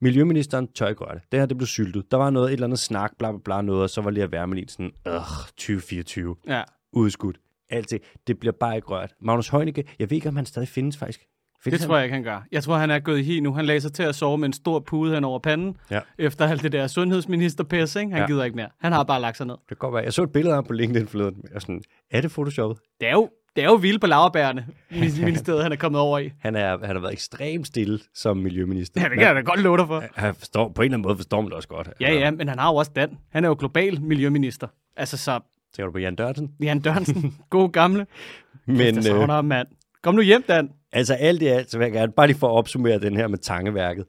Miljøministeren 0.00 0.68
tør 0.72 0.88
ikke 0.88 1.04
røre 1.04 1.14
det. 1.14 1.22
Det 1.32 1.40
her, 1.40 1.46
det 1.46 1.56
blev 1.56 1.66
syltet. 1.66 2.10
Der 2.10 2.16
var 2.16 2.30
noget, 2.30 2.48
et 2.48 2.52
eller 2.52 2.66
andet 2.66 2.78
snak, 2.78 3.12
bla 3.18 3.30
bla 3.32 3.40
bla, 3.44 3.62
noget, 3.62 3.82
og 3.82 3.90
så 3.90 4.00
var 4.00 4.10
lige 4.10 4.24
at 4.24 4.32
være 4.32 4.46
med 4.46 4.68
sådan, 4.68 4.92
øh, 5.06 5.12
2024, 5.56 6.36
Ja. 6.46 6.62
udskudt. 6.92 7.40
Alt 7.70 7.90
det. 7.90 8.02
Det 8.26 8.38
bliver 8.40 8.52
bare 8.52 8.76
ikke 8.76 8.88
rørt. 8.88 9.14
Magnus 9.20 9.48
Heunicke, 9.48 9.84
jeg 9.98 10.10
ved 10.10 10.16
ikke, 10.16 10.28
om 10.28 10.36
han 10.36 10.46
stadig 10.46 10.68
findes 10.68 10.96
faktisk. 10.96 11.26
Findes 11.64 11.80
Det 11.80 11.86
tror 11.88 11.96
jeg 11.96 12.04
ikke, 12.04 12.14
han 12.14 12.22
gør. 12.22 12.42
Jeg 12.52 12.62
tror, 12.62 12.76
han 12.76 12.90
er 12.90 12.98
gået 12.98 13.18
i 13.18 13.22
hi 13.22 13.40
nu. 13.40 13.52
Han 13.52 13.66
lagde 13.66 13.80
sig 13.80 13.92
til 13.92 14.02
at 14.02 14.14
sove 14.14 14.38
med 14.38 14.46
en 14.46 14.52
stor 14.52 14.80
pude 14.80 15.14
hen 15.14 15.24
over 15.24 15.38
panden, 15.38 15.76
Ja. 15.90 16.00
efter 16.18 16.46
alt 16.48 16.62
det 16.62 16.72
der 16.72 16.86
sundhedsminister 16.86 17.64
ikke? 18.00 18.12
Han 18.12 18.22
Ja. 18.22 18.26
gider 18.26 18.44
ikke 18.44 18.56
mere. 18.56 18.68
Han 18.80 18.92
har 18.92 19.02
bare 19.04 19.20
lagt 19.20 19.36
sig 19.36 19.46
ned. 19.46 19.54
Det 19.54 19.68
kan 19.68 19.76
godt 19.76 19.94
være. 19.94 20.02
Jeg 20.04 20.12
så 20.12 20.22
et 20.22 20.32
billede 20.32 20.52
af 20.52 20.56
ham 20.56 20.64
på 20.64 20.72
LinkedIn 20.72 21.08
forleden. 21.08 21.34
Jeg 21.44 21.50
var 21.52 21.60
sådan, 21.60 21.82
er 22.10 22.20
det 22.20 22.30
photoshoppet? 22.30 22.78
Det 23.00 23.08
er 23.08 23.12
jo, 23.12 23.30
det 23.56 23.64
er 23.64 23.68
jo 23.68 23.74
vildt 23.74 24.00
på 24.00 24.06
laverbærene, 24.06 24.66
ministeriet, 24.90 25.62
han 25.62 25.72
er 25.72 25.76
kommet 25.76 26.00
over 26.00 26.18
i. 26.18 26.30
Han, 26.40 26.56
er, 26.56 26.78
han 26.78 26.96
har 26.96 27.00
været 27.00 27.12
ekstremt 27.12 27.66
stille 27.66 27.98
som 28.14 28.36
miljøminister. 28.36 29.00
Ja, 29.00 29.08
det 29.08 29.18
kan 29.18 29.26
jeg 29.26 29.34
da 29.34 29.40
godt 29.40 29.60
love 29.62 29.78
dig 29.78 29.86
for. 29.86 30.04
Han 30.14 30.34
forstår, 30.34 30.68
på 30.68 30.82
en 30.82 30.84
eller 30.84 30.94
anden 30.96 31.06
måde 31.08 31.16
forstår 31.16 31.40
man 31.40 31.46
det 31.50 31.54
også 31.56 31.68
godt. 31.68 31.88
Ja, 32.00 32.12
ja, 32.14 32.30
men 32.30 32.48
han 32.48 32.58
har 32.58 32.70
jo 32.70 32.76
også 32.76 32.90
Dan. 32.96 33.18
Han 33.32 33.44
er 33.44 33.48
jo 33.48 33.56
global 33.58 34.00
miljøminister. 34.02 34.66
Altså 34.96 35.16
så, 35.16 35.40
Tænker 35.76 35.86
du 35.86 35.92
på 35.92 35.98
Jan 35.98 36.14
Dørten? 36.14 36.50
Jan 36.62 36.80
Dørnsen, 36.80 37.34
god 37.50 37.68
gamle. 37.72 38.06
Men 38.66 38.76
Men, 38.76 38.96
øh, 38.96 39.02
savner 39.02 39.34
ham, 39.34 39.44
mand. 39.44 39.68
Kom 40.02 40.14
nu 40.14 40.22
hjem, 40.22 40.42
Dan. 40.48 40.70
Altså 40.92 41.14
alt 41.14 41.42
i 41.42 41.46
alt, 41.46 41.70
så 41.70 41.78
vil 41.78 41.84
jeg 41.84 41.92
gerne 41.92 42.12
bare 42.12 42.26
lige 42.26 42.38
for 42.38 42.48
at 42.48 42.52
opsummere 42.52 42.98
den 42.98 43.16
her 43.16 43.28
med 43.28 43.38
tangeværket. 43.38 44.06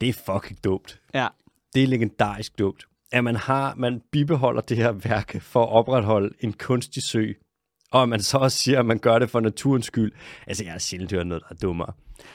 Det 0.00 0.08
er 0.08 0.12
fucking 0.12 0.64
dumt. 0.64 1.00
Ja. 1.14 1.28
Det 1.74 1.82
er 1.82 1.86
legendarisk 1.86 2.58
dumt. 2.58 2.84
At 3.12 3.24
man 3.24 3.36
har, 3.36 3.74
man 3.74 4.02
bibeholder 4.12 4.60
det 4.60 4.76
her 4.76 4.92
værk 4.92 5.40
for 5.40 5.62
at 5.62 5.68
opretholde 5.68 6.34
en 6.40 6.52
kunstig 6.52 7.02
sø, 7.02 7.32
og 7.92 8.02
at 8.02 8.08
man 8.08 8.22
så 8.22 8.38
også 8.38 8.58
siger, 8.58 8.78
at 8.78 8.86
man 8.86 8.98
gør 8.98 9.18
det 9.18 9.30
for 9.30 9.40
naturens 9.40 9.86
skyld. 9.86 10.12
Altså, 10.46 10.64
jeg 10.64 10.72
har 10.72 10.78
sjældent 10.78 11.12
hørt 11.12 11.26
noget, 11.26 11.42
der 11.42 11.54
er 11.54 11.58
dummere. 11.58 11.92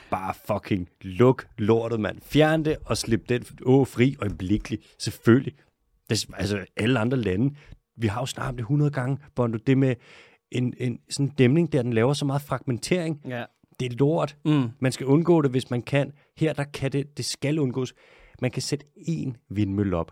Bare 0.10 0.34
fucking 0.48 0.90
luk 1.02 1.48
lortet, 1.58 2.00
mand. 2.00 2.22
Fjern 2.22 2.66
det 2.66 2.78
og 2.86 2.98
slip 2.98 3.30
den 3.30 3.46
å 3.66 3.86
fri 3.86 4.16
øjeblikkeligt. 4.22 4.96
Selvfølgelig. 5.00 5.54
Det, 6.10 6.26
altså, 6.38 6.66
alle 6.78 7.00
andre 7.00 7.18
lande, 7.18 7.56
vi 7.98 8.08
har 8.08 8.22
jo 8.22 8.26
snart 8.26 8.54
det 8.54 8.60
100 8.60 8.92
gange, 8.92 9.18
Bondo, 9.36 9.58
det 9.68 9.78
med 9.78 9.96
en, 10.52 10.74
en 10.78 11.00
sådan 11.10 11.28
dæmning 11.28 11.72
der, 11.72 11.82
den 11.82 11.94
laver 11.94 12.14
så 12.14 12.26
meget 12.26 12.42
fragmentering. 12.42 13.22
Ja. 13.28 13.44
Det 13.80 13.92
er 13.94 13.96
lort. 14.00 14.36
Mm. 14.46 14.70
Man 14.80 14.92
skal 14.92 15.06
undgå 15.06 15.42
det, 15.42 15.52
hvis 15.52 15.70
man 15.70 15.82
kan. 15.82 16.12
Her, 16.38 16.54
der 16.54 16.64
kan 16.64 16.92
det, 16.92 17.18
det 17.18 17.26
skal 17.26 17.60
undgås. 17.60 17.94
Man 18.42 18.52
kan 18.52 18.62
sætte 18.62 18.86
én 18.98 19.46
vindmølle 19.50 19.98
op. 19.98 20.12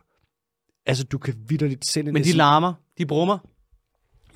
Altså, 0.85 1.03
du 1.03 1.17
kan 1.17 1.33
vidderligt 1.47 1.87
sende 1.87 2.11
Men 2.11 2.21
en... 2.21 2.25
de 2.27 2.31
larmer. 2.31 2.73
De 2.97 3.05
brummer. 3.05 3.37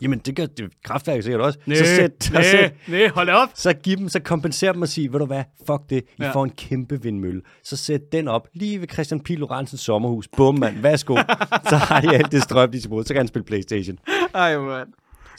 Jamen, 0.02 0.20
det 0.20 0.36
gør 0.36 0.46
det, 0.46 0.72
kraftværket 0.84 1.24
sikkert 1.24 1.42
også. 1.42 1.60
Næ, 1.66 1.76
så, 1.76 1.86
sæt, 1.86 2.12
så, 2.24 2.34
næ, 2.34 2.42
sæt, 2.52 2.74
næ, 2.88 3.08
hold 3.08 3.30
op. 3.30 3.50
så 3.56 3.74
giv 3.74 3.98
dem, 3.98 4.10
så 4.10 4.20
kompenser 4.20 4.72
dem 4.74 4.82
og 4.82 4.88
sige, 4.88 5.12
ved 5.14 5.20
du 5.20 5.26
hvad, 5.26 5.44
fuck 5.68 5.90
det, 5.90 6.04
I 6.18 6.24
Ja. 6.24 6.32
får 6.32 6.44
en 6.44 6.50
kæmpe 6.50 7.02
vindmølle. 7.02 7.42
Så 7.64 7.78
sæt 7.78 8.02
den 8.12 8.28
op 8.28 8.48
lige 8.54 8.82
ved 8.82 8.88
Christian 8.94 9.20
Pil 9.20 9.40
Lorentzens 9.40 9.82
sommerhus. 9.82 10.28
Bum, 10.38 10.60
mand, 10.60 10.78
værsgo. 10.82 11.16
så 11.70 11.76
har 11.76 12.02
de 12.02 12.16
alt 12.16 12.32
det 12.32 12.44
strøm, 12.44 12.72
de 12.72 12.80
skal 12.82 12.90
bruge. 12.90 13.04
Så 13.04 13.14
kan 13.14 13.20
han 13.20 13.28
spille 13.28 13.46
Playstation. 13.46 14.00
Ej, 14.34 14.58
mand. 14.58 14.90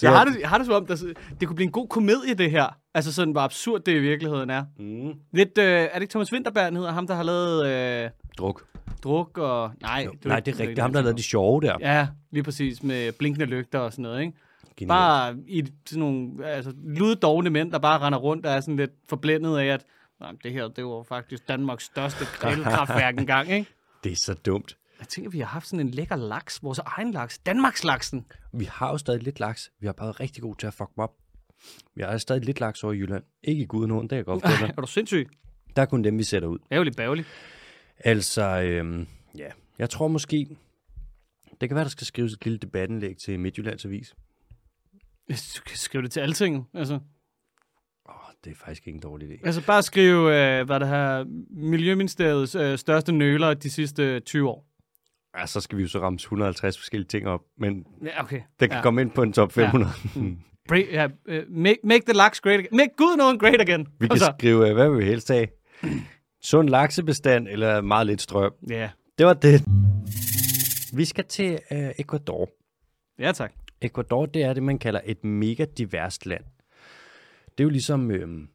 Jeg 0.03 0.11
jeg- 0.11 0.19
har 0.19 0.25
det, 0.25 0.41
jeg 0.41 0.49
har 0.49 0.59
det 0.59 0.67
som 0.67 0.75
om, 0.75 0.87
der, 0.87 0.97
det 1.41 1.49
kunne 1.49 1.57
blive 1.57 1.67
en 1.67 1.73
god 1.73 1.89
komedie, 1.89 2.35
det 2.35 2.51
her. 2.51 2.77
Altså 2.95 3.13
sådan, 3.13 3.33
hvor 3.33 3.41
absurd 3.41 3.81
det 3.81 3.93
i 3.93 3.99
virkeligheden 3.99 4.51
er. 4.51 4.65
Mm. 4.79 5.13
Lidt, 5.33 5.59
øh, 5.59 5.65
er 5.65 5.95
det 5.95 6.01
ikke 6.01 6.13
Thomas 6.13 6.33
Winterberg, 6.33 6.65
han 6.65 6.77
hedder? 6.77 6.93
Ham, 6.93 7.07
der 7.07 7.15
har 7.15 7.23
lavet 7.23 7.67
øh, 7.67 8.11
Druk. 8.39 8.67
druk 9.03 9.39
og... 9.39 9.71
Nej, 9.83 10.03
Jo, 10.07 10.11
det, 10.13 10.25
Nej, 10.25 10.41
det 10.41 10.55
er 10.55 10.61
rigtigt. 10.61 10.77
Det 10.77 10.79
er 10.79 10.83
ham, 10.83 10.93
der 10.93 10.99
har 10.99 11.05
lavet 11.05 11.19
de 11.19 11.23
sjove 11.23 11.61
der. 11.61 11.77
Ja, 11.81 12.09
lige 12.31 12.43
præcis, 12.43 12.83
med 12.83 13.13
blinkende 13.13 13.47
lygter 13.47 13.79
og 13.79 13.93
sådan 13.93 14.03
noget, 14.03 14.21
ikke? 14.21 14.33
Genialt. 14.77 14.89
Bare 14.89 15.37
i 15.47 15.67
sådan 15.87 16.01
nogle 16.01 16.47
altså, 16.47 16.73
luddovne 16.85 17.51
mænd, 17.51 17.73
der 17.73 17.79
bare 17.79 17.99
render 17.99 18.19
rundt 18.19 18.47
og 18.47 18.53
er 18.53 18.61
sådan 18.61 18.77
lidt 18.77 18.91
forblændet 19.09 19.59
af, 19.59 19.67
at 19.67 19.85
Nej, 20.21 20.33
det 20.43 20.53
her, 20.53 20.69
det 20.69 20.85
var 20.85 21.03
faktisk 21.03 21.49
Danmarks 21.49 21.85
største 21.85 22.25
grillkraftværk 22.39 23.19
engang, 23.21 23.51
ikke? 23.51 23.71
Det 24.05 24.13
er 24.13 24.17
så 24.17 24.35
dumt. 24.35 24.77
Jeg 24.99 25.09
tænker, 25.09 25.31
vi 25.31 25.39
har 25.39 25.47
haft 25.47 25.67
sådan 25.67 25.87
en 25.87 25.91
lækker 25.91 26.17
laks, 26.17 26.63
vores 26.63 26.79
egen 26.79 27.11
laks, 27.11 27.39
Danmarks 27.39 27.85
laksen. 27.85 28.27
Vi 28.53 28.65
har 28.65 28.91
jo 28.91 28.99
stadig 28.99 29.23
lidt 29.23 29.41
laks. 29.41 29.71
Vi 29.81 29.87
har 29.87 29.93
bare 29.93 30.07
været 30.07 30.21
rigtig 30.21 30.43
gode 30.43 30.59
til 30.59 30.67
at 30.67 30.75
fuck 30.75 30.91
dem 30.97 31.03
op. 31.03 31.13
Vi 31.95 32.03
har 32.03 32.19
stadig 32.19 32.45
lidt 32.45 32.61
laks 32.61 32.85
over 32.85 32.93
i 32.93 32.99
Jylland. 32.99 33.25
Ikke 33.43 33.63
i 33.63 33.67
Gudenåen, 33.67 34.05
det 34.05 34.13
er 34.13 34.17
jeg 34.17 34.25
godt 34.25 34.43
forstå. 34.43 34.67
er 34.77 34.81
du 34.81 34.87
sindssyg? 34.87 35.29
Der 35.77 35.83
er 35.83 35.87
kun 35.87 36.05
dem, 36.05 36.19
vi 36.19 36.23
sætter 36.23 36.49
ud. 36.49 36.59
Ærgerligt 36.73 36.97
bævligt. 36.97 37.29
Altså, 37.99 38.43
øhm, 38.63 39.07
ja. 39.39 39.49
Jeg 39.79 39.91
tror 39.91 40.09
måske, 40.09 40.57
det 41.61 41.69
kan 41.69 41.75
være, 41.75 41.85
der 41.85 41.91
skal 41.91 42.07
skrives 42.07 42.33
et 42.33 42.45
lille 42.45 42.59
debatindlæg 42.59 43.17
til 43.17 43.41
Midtjyllands 43.41 43.85
Avis. 43.85 44.15
Du 45.29 45.61
kan 45.67 45.77
skrive 45.77 46.03
det 46.03 46.11
til 46.13 46.21
alting. 46.21 46.69
Altså, 46.75 46.95
Åh, 48.09 48.15
det 48.45 48.51
er 48.51 48.55
faktisk 48.55 48.87
ikke 48.87 48.97
en 48.97 49.03
dårlig 49.03 49.29
idé. 49.31 49.41
altså 49.45 49.67
bare 49.67 49.83
skrive, 49.83 50.19
øh, 50.61 50.67
hvad 50.67 50.81
det 50.81 50.89
her, 50.89 51.25
Miljøministeriets 51.51 52.55
øh, 52.55 52.79
største 52.79 53.13
nøler 53.13 53.55
de 53.55 53.71
sidste 53.71 54.21
20 54.21 54.49
år. 54.49 54.67
Ja, 55.39 55.47
så 55.47 55.61
skal 55.61 55.79
vi 55.79 55.83
jo 55.83 55.89
så 55.89 56.01
ramme 56.01 56.17
150 56.17 56.79
forskellige 56.79 57.09
ting 57.09 57.27
op, 57.27 57.41
men 57.59 57.87
Ja, 58.05 58.23
okay. 58.23 58.41
det 58.61 58.69
kan 58.69 58.71
ja. 58.71 58.77
ja. 58.77 58.83
komme 58.83 59.01
ind 59.01 59.11
på 59.11 59.23
en 59.23 59.33
top 59.33 59.53
500. 59.53 59.93
Ja. 60.17 60.21
Bra- 60.73 60.93
ja, 60.93 61.07
uh, 61.07 61.51
make, 61.51 61.79
make 61.85 62.03
the 62.07 62.13
laks 62.17 62.41
great 62.41 62.59
again. 62.61 62.77
Make 62.77 62.91
good 62.97 63.17
known 63.17 63.39
great 63.39 63.61
again. 63.61 63.87
vi 64.01 64.09
kan 64.09 64.19
så. 64.19 64.33
skrive, 64.39 64.69
øh, 64.69 64.75
hvad 64.75 64.89
vil 64.91 64.99
vi 64.99 65.05
helst 65.05 65.29
have? 65.29 65.47
Sund 66.43 66.69
laksebestand 66.69 67.49
eller 67.49 67.81
meget 67.81 68.07
lidt 68.07 68.21
strøm? 68.23 68.53
Ja, 68.71 68.91
Det 69.19 69.27
var 69.27 69.35
det. 69.35 69.63
Vi 70.97 71.05
skal 71.05 71.25
til 71.25 71.59
øh, 71.73 71.91
Ecuador. 71.99 72.49
ja 73.19 73.33
tak. 73.33 73.53
Ecuador, 73.83 74.27
det 74.27 74.43
er 74.43 74.53
det, 74.53 74.63
man 74.63 74.79
kalder 74.79 75.01
et 75.05 75.25
mega 75.25 75.65
diverst 75.79 76.27
land. 76.27 76.45
Det 77.59 77.61
er 77.61 77.65
jo 77.65 77.71
ligesom 77.71 78.11
øhm, 78.11 78.49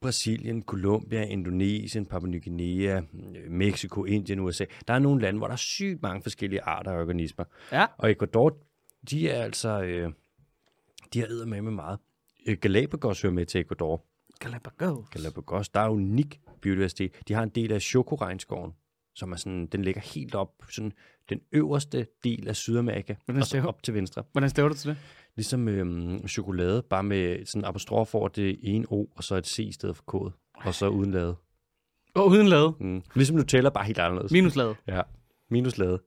Brasilien, 0.00 0.62
Colombia, 0.62 1.22
Indonesien, 1.22 2.06
Papua 2.06 2.28
Ny 2.28 2.44
Guinea, 2.44 2.96
øh, 2.96 3.02
Mexico, 3.50 4.04
Indien, 4.04 4.40
USA. 4.40 4.64
Der 4.88 4.94
er 4.94 4.98
nogle 4.98 5.22
lande, 5.22 5.38
hvor 5.38 5.46
der 5.46 5.52
er 5.52 5.56
sygt 5.58 6.02
mange 6.02 6.22
forskellige 6.22 6.62
arter 6.62 6.90
af 6.92 7.00
organismer. 7.00 7.44
Ja. 7.72 7.86
Og 7.98 8.10
Ecuador, 8.10 8.56
de 9.10 9.28
er 9.30 9.42
altså, 9.44 9.82
øh, 9.82 10.12
de 11.12 11.20
har 11.20 11.44
med 11.46 11.62
med 11.62 11.72
meget. 11.72 11.98
Øh, 12.46 12.56
Galapagos 12.60 13.22
hører 13.22 13.32
med 13.32 13.46
til 13.46 13.60
Ecuador. 13.60 14.04
Galapagos. 14.40 15.08
Galapagos, 15.08 15.68
der 15.68 15.80
er 15.80 15.88
unik 15.88 16.40
biodiversitet. 16.60 17.12
De 17.28 17.34
har 17.34 17.42
en 17.42 17.48
del 17.48 17.72
af 17.72 17.82
chokoregnskoven, 17.82 18.72
som 19.14 19.32
er 19.32 19.36
sådan, 19.36 19.66
den 19.66 19.82
ligger 19.82 20.00
helt 20.00 20.34
op, 20.34 20.48
sådan 20.70 20.92
den 21.28 21.40
øverste 21.52 22.06
del 22.24 22.48
af 22.48 22.56
Sydamerika, 22.56 23.14
Hvordan 23.24 23.42
og 23.42 23.46
så 23.46 23.62
op 23.62 23.82
til 23.82 23.94
venstre. 23.94 24.22
Hvordan 24.32 24.50
staver 24.50 24.68
du 24.68 24.74
til 24.74 24.90
det? 24.90 24.98
Ligesom 25.36 25.68
øhm, 25.68 26.28
chokolade, 26.28 26.82
bare 26.82 27.02
med 27.02 27.46
sådan 27.46 27.64
apostrof 27.64 28.14
over 28.14 28.28
det 28.28 28.58
ene 28.62 28.86
O, 28.90 29.06
og 29.16 29.24
så 29.24 29.34
et 29.34 29.46
C 29.46 29.58
i 29.58 29.72
stedet 29.72 29.96
for 29.96 30.04
kode. 30.06 30.32
Og 30.54 30.74
så 30.74 30.88
uden 30.88 31.10
lade. 31.10 31.36
Og 32.14 32.26
uden 32.28 32.48
lade. 32.48 32.74
Mm. 32.80 33.02
Ligesom 33.14 33.36
Nutella, 33.36 33.70
bare 33.70 33.84
helt 33.84 33.98
anderledes. 33.98 34.32
Minus 34.32 34.56
lade. 34.56 34.74
Ja, 34.86 35.00
minus 35.50 35.78
lade. 35.78 36.02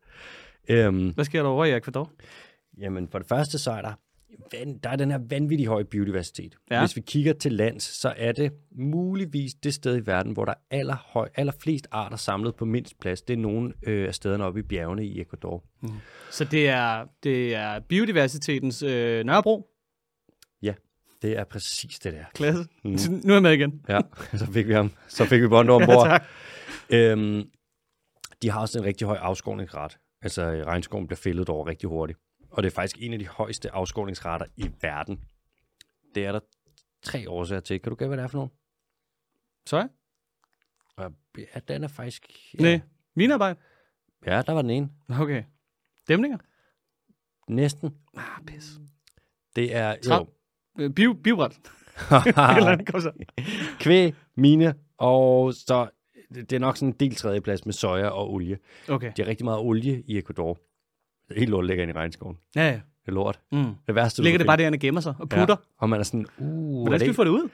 Øhm, 0.70 1.10
Hvad 1.10 1.26
sker 1.26 1.42
der 1.44 1.50
over 1.50 1.66
i 1.66 1.78
Ecuador? 1.78 2.12
jamen, 2.78 3.08
for 3.08 3.20
det 3.20 3.28
første, 3.28 3.60
så 3.60 3.72
er 3.72 3.82
der, 3.82 3.94
van- 4.54 4.80
der 4.84 4.90
er 4.90 4.96
den 4.96 5.12
her 5.12 5.20
vanvittig 5.30 5.68
høje 5.68 5.86
biodiversitet. 5.86 6.56
Ja. 6.72 6.80
Hvis 6.80 6.96
vi 6.96 7.02
kigger 7.02 7.34
til 7.34 7.52
lands, 7.54 7.84
så 7.84 8.14
er 8.18 8.32
det 8.32 8.52
muligvis 8.72 9.54
det 9.54 9.74
sted 9.74 9.98
i 9.98 10.06
verden, 10.06 10.32
hvor 10.34 10.46
der 10.46 10.52
er 10.52 10.78
allerhøj, 10.78 11.30
allerflest 11.36 11.88
arter 11.92 12.18
samlet 12.18 12.56
på 12.56 12.66
mindst 12.66 13.00
plads. 13.00 13.22
Det 13.22 13.34
er 13.34 13.38
nogle 13.38 13.74
øh, 13.88 14.08
af 14.08 14.16
stederne 14.16 14.44
oppe 14.44 14.60
i 14.60 14.64
bjergene 14.64 15.06
i 15.06 15.22
Ecuador. 15.22 15.64
Så 16.32 16.44
det 16.46 16.70
er, 16.70 17.06
det 17.24 17.56
er 17.56 17.80
biodiversitetens 17.80 18.84
øh, 18.84 19.26
Nørrebro. 19.26 19.72
Det 21.22 21.38
er 21.38 21.44
præcis 21.44 22.00
det 22.00 22.14
der. 22.14 22.24
Klasse. 22.34 22.66
Mm. 22.84 22.90
Mm. 22.92 23.22
Nu 23.24 23.30
er 23.30 23.36
jeg 23.36 23.42
med 23.42 23.52
igen. 23.54 23.82
Ja, 23.90 24.00
så 24.34 24.46
fik 24.52 24.68
vi 24.68 24.74
ham. 24.74 24.92
Så 25.08 25.26
fik 25.26 25.42
vi 25.42 25.48
Bondo 25.48 25.74
Ja, 25.80 25.84
ombord. 25.88 26.08
tak. 26.08 26.24
Øhm, 26.90 27.44
de 28.42 28.50
har 28.52 28.60
også 28.62 28.80
en 28.80 28.86
rigtig 28.86 29.08
høj 29.08 29.18
afskovningsret. 29.18 29.98
Altså 30.22 30.64
regnskoven 30.66 31.08
bliver 31.08 31.18
fældet 31.18 31.50
over 31.50 31.68
rigtig 31.68 31.90
hurtigt. 31.90 32.20
Og 32.56 32.64
det 32.64 32.70
er 32.72 32.76
faktisk 32.76 32.98
en 33.00 33.14
af 33.14 33.20
de 33.20 33.28
højeste 33.28 33.72
afskovningsrater 33.72 34.46
i 34.58 34.72
verden. 34.82 35.20
Det 36.16 36.26
er 36.26 36.32
der 36.32 36.40
tre 37.02 37.30
årsager 37.30 37.60
til. 37.60 37.80
Kan 37.82 37.90
du 37.90 37.96
gætte, 37.96 38.08
hvad 38.08 38.18
det 38.18 38.24
er 38.24 38.28
for 38.28 38.38
nogen? 38.38 38.52
Så? 39.66 39.88
Og 40.98 41.14
Ja, 41.38 41.60
den 41.68 41.84
er 41.84 41.88
faktisk... 41.88 42.28
Ja, 42.60 42.64
Nej. 42.64 42.82
Minarbejde? 43.16 43.60
ja 44.26 44.42
der 44.42 44.52
var 44.52 44.62
den 44.62 44.72
ene. 44.72 44.90
Okay. 45.10 45.44
Dæmninger? 46.08 46.38
Næsten. 47.48 47.96
Ah, 48.18 48.46
pis. 48.48 48.80
Det 49.56 49.76
er 49.76 49.96
jo 50.06 50.28
Øh, 50.80 50.90
Bio, 50.94 51.14
biobræt. 51.24 51.52
Eller 52.28 52.68
andet, 52.68 52.88
kom 52.88 53.02
så. 53.02 53.12
kvæg, 53.84 54.16
mine, 54.36 54.76
og 54.98 55.54
så 55.54 55.90
det 56.36 56.54
er 56.54 56.60
nok 56.60 56.78
sådan 56.78 56.90
en 56.90 57.00
del 57.00 57.16
tredjeplads 57.16 57.66
med 57.66 57.74
soja 57.74 58.08
og 58.08 58.34
olie. 58.34 58.60
Okay. 58.90 59.12
De 59.18 59.22
har 59.22 59.30
rigtig 59.30 59.46
meget 59.46 59.60
olie 59.60 60.02
i 60.02 60.18
Ecuador. 60.18 60.60
Helt 61.38 61.50
lort 61.50 61.66
ligger 61.66 61.84
inde 61.84 61.92
i 61.92 61.96
regnskoven. 61.98 62.38
Ja, 62.56 62.68
ja. 62.68 62.74
Det 62.74 63.12
er 63.12 63.16
lort. 63.16 63.40
Mm. 63.52 63.64
Det 63.88 63.96
værste, 63.96 64.24
Ligger 64.24 64.38
det 64.38 64.48
bare 64.48 64.58
derinde 64.58 64.76
og 64.76 64.80
gemmer 64.80 65.02
sig 65.02 65.16
og 65.20 65.30
putter? 65.30 65.56
Ja. 65.60 65.76
Og 65.78 65.90
man 65.90 66.00
er 66.00 66.04
sådan, 66.04 66.26
uh, 66.38 66.82
Hvordan 66.82 66.94
er 66.94 66.98
skal 66.98 67.08
vi 67.08 67.10
det, 67.10 67.16
få 67.16 67.24
det 67.24 67.30
ud? 67.30 67.50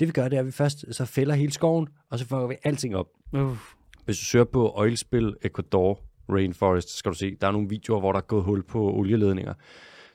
det 0.00 0.08
vi 0.08 0.12
gør, 0.12 0.28
det 0.28 0.36
er, 0.36 0.40
at 0.40 0.46
vi 0.46 0.50
først 0.50 0.94
så 0.94 1.04
fælder 1.04 1.34
hele 1.34 1.52
skoven, 1.52 1.88
og 2.10 2.18
så 2.18 2.26
får 2.26 2.46
vi 2.46 2.54
alting 2.64 2.96
op. 2.96 3.06
Uh. 3.32 3.56
Hvis 4.04 4.18
du 4.18 4.24
søger 4.24 4.44
på 4.44 4.72
oilspill 4.76 5.36
Ecuador 5.42 6.00
Rainforest, 6.28 6.90
så 6.90 6.96
skal 6.96 7.12
du 7.12 7.16
se, 7.16 7.36
der 7.40 7.46
er 7.46 7.52
nogle 7.52 7.68
videoer, 7.68 8.00
hvor 8.00 8.12
der 8.12 8.18
er 8.18 8.24
gået 8.24 8.44
hul 8.44 8.62
på 8.62 8.92
olieledninger. 8.92 9.54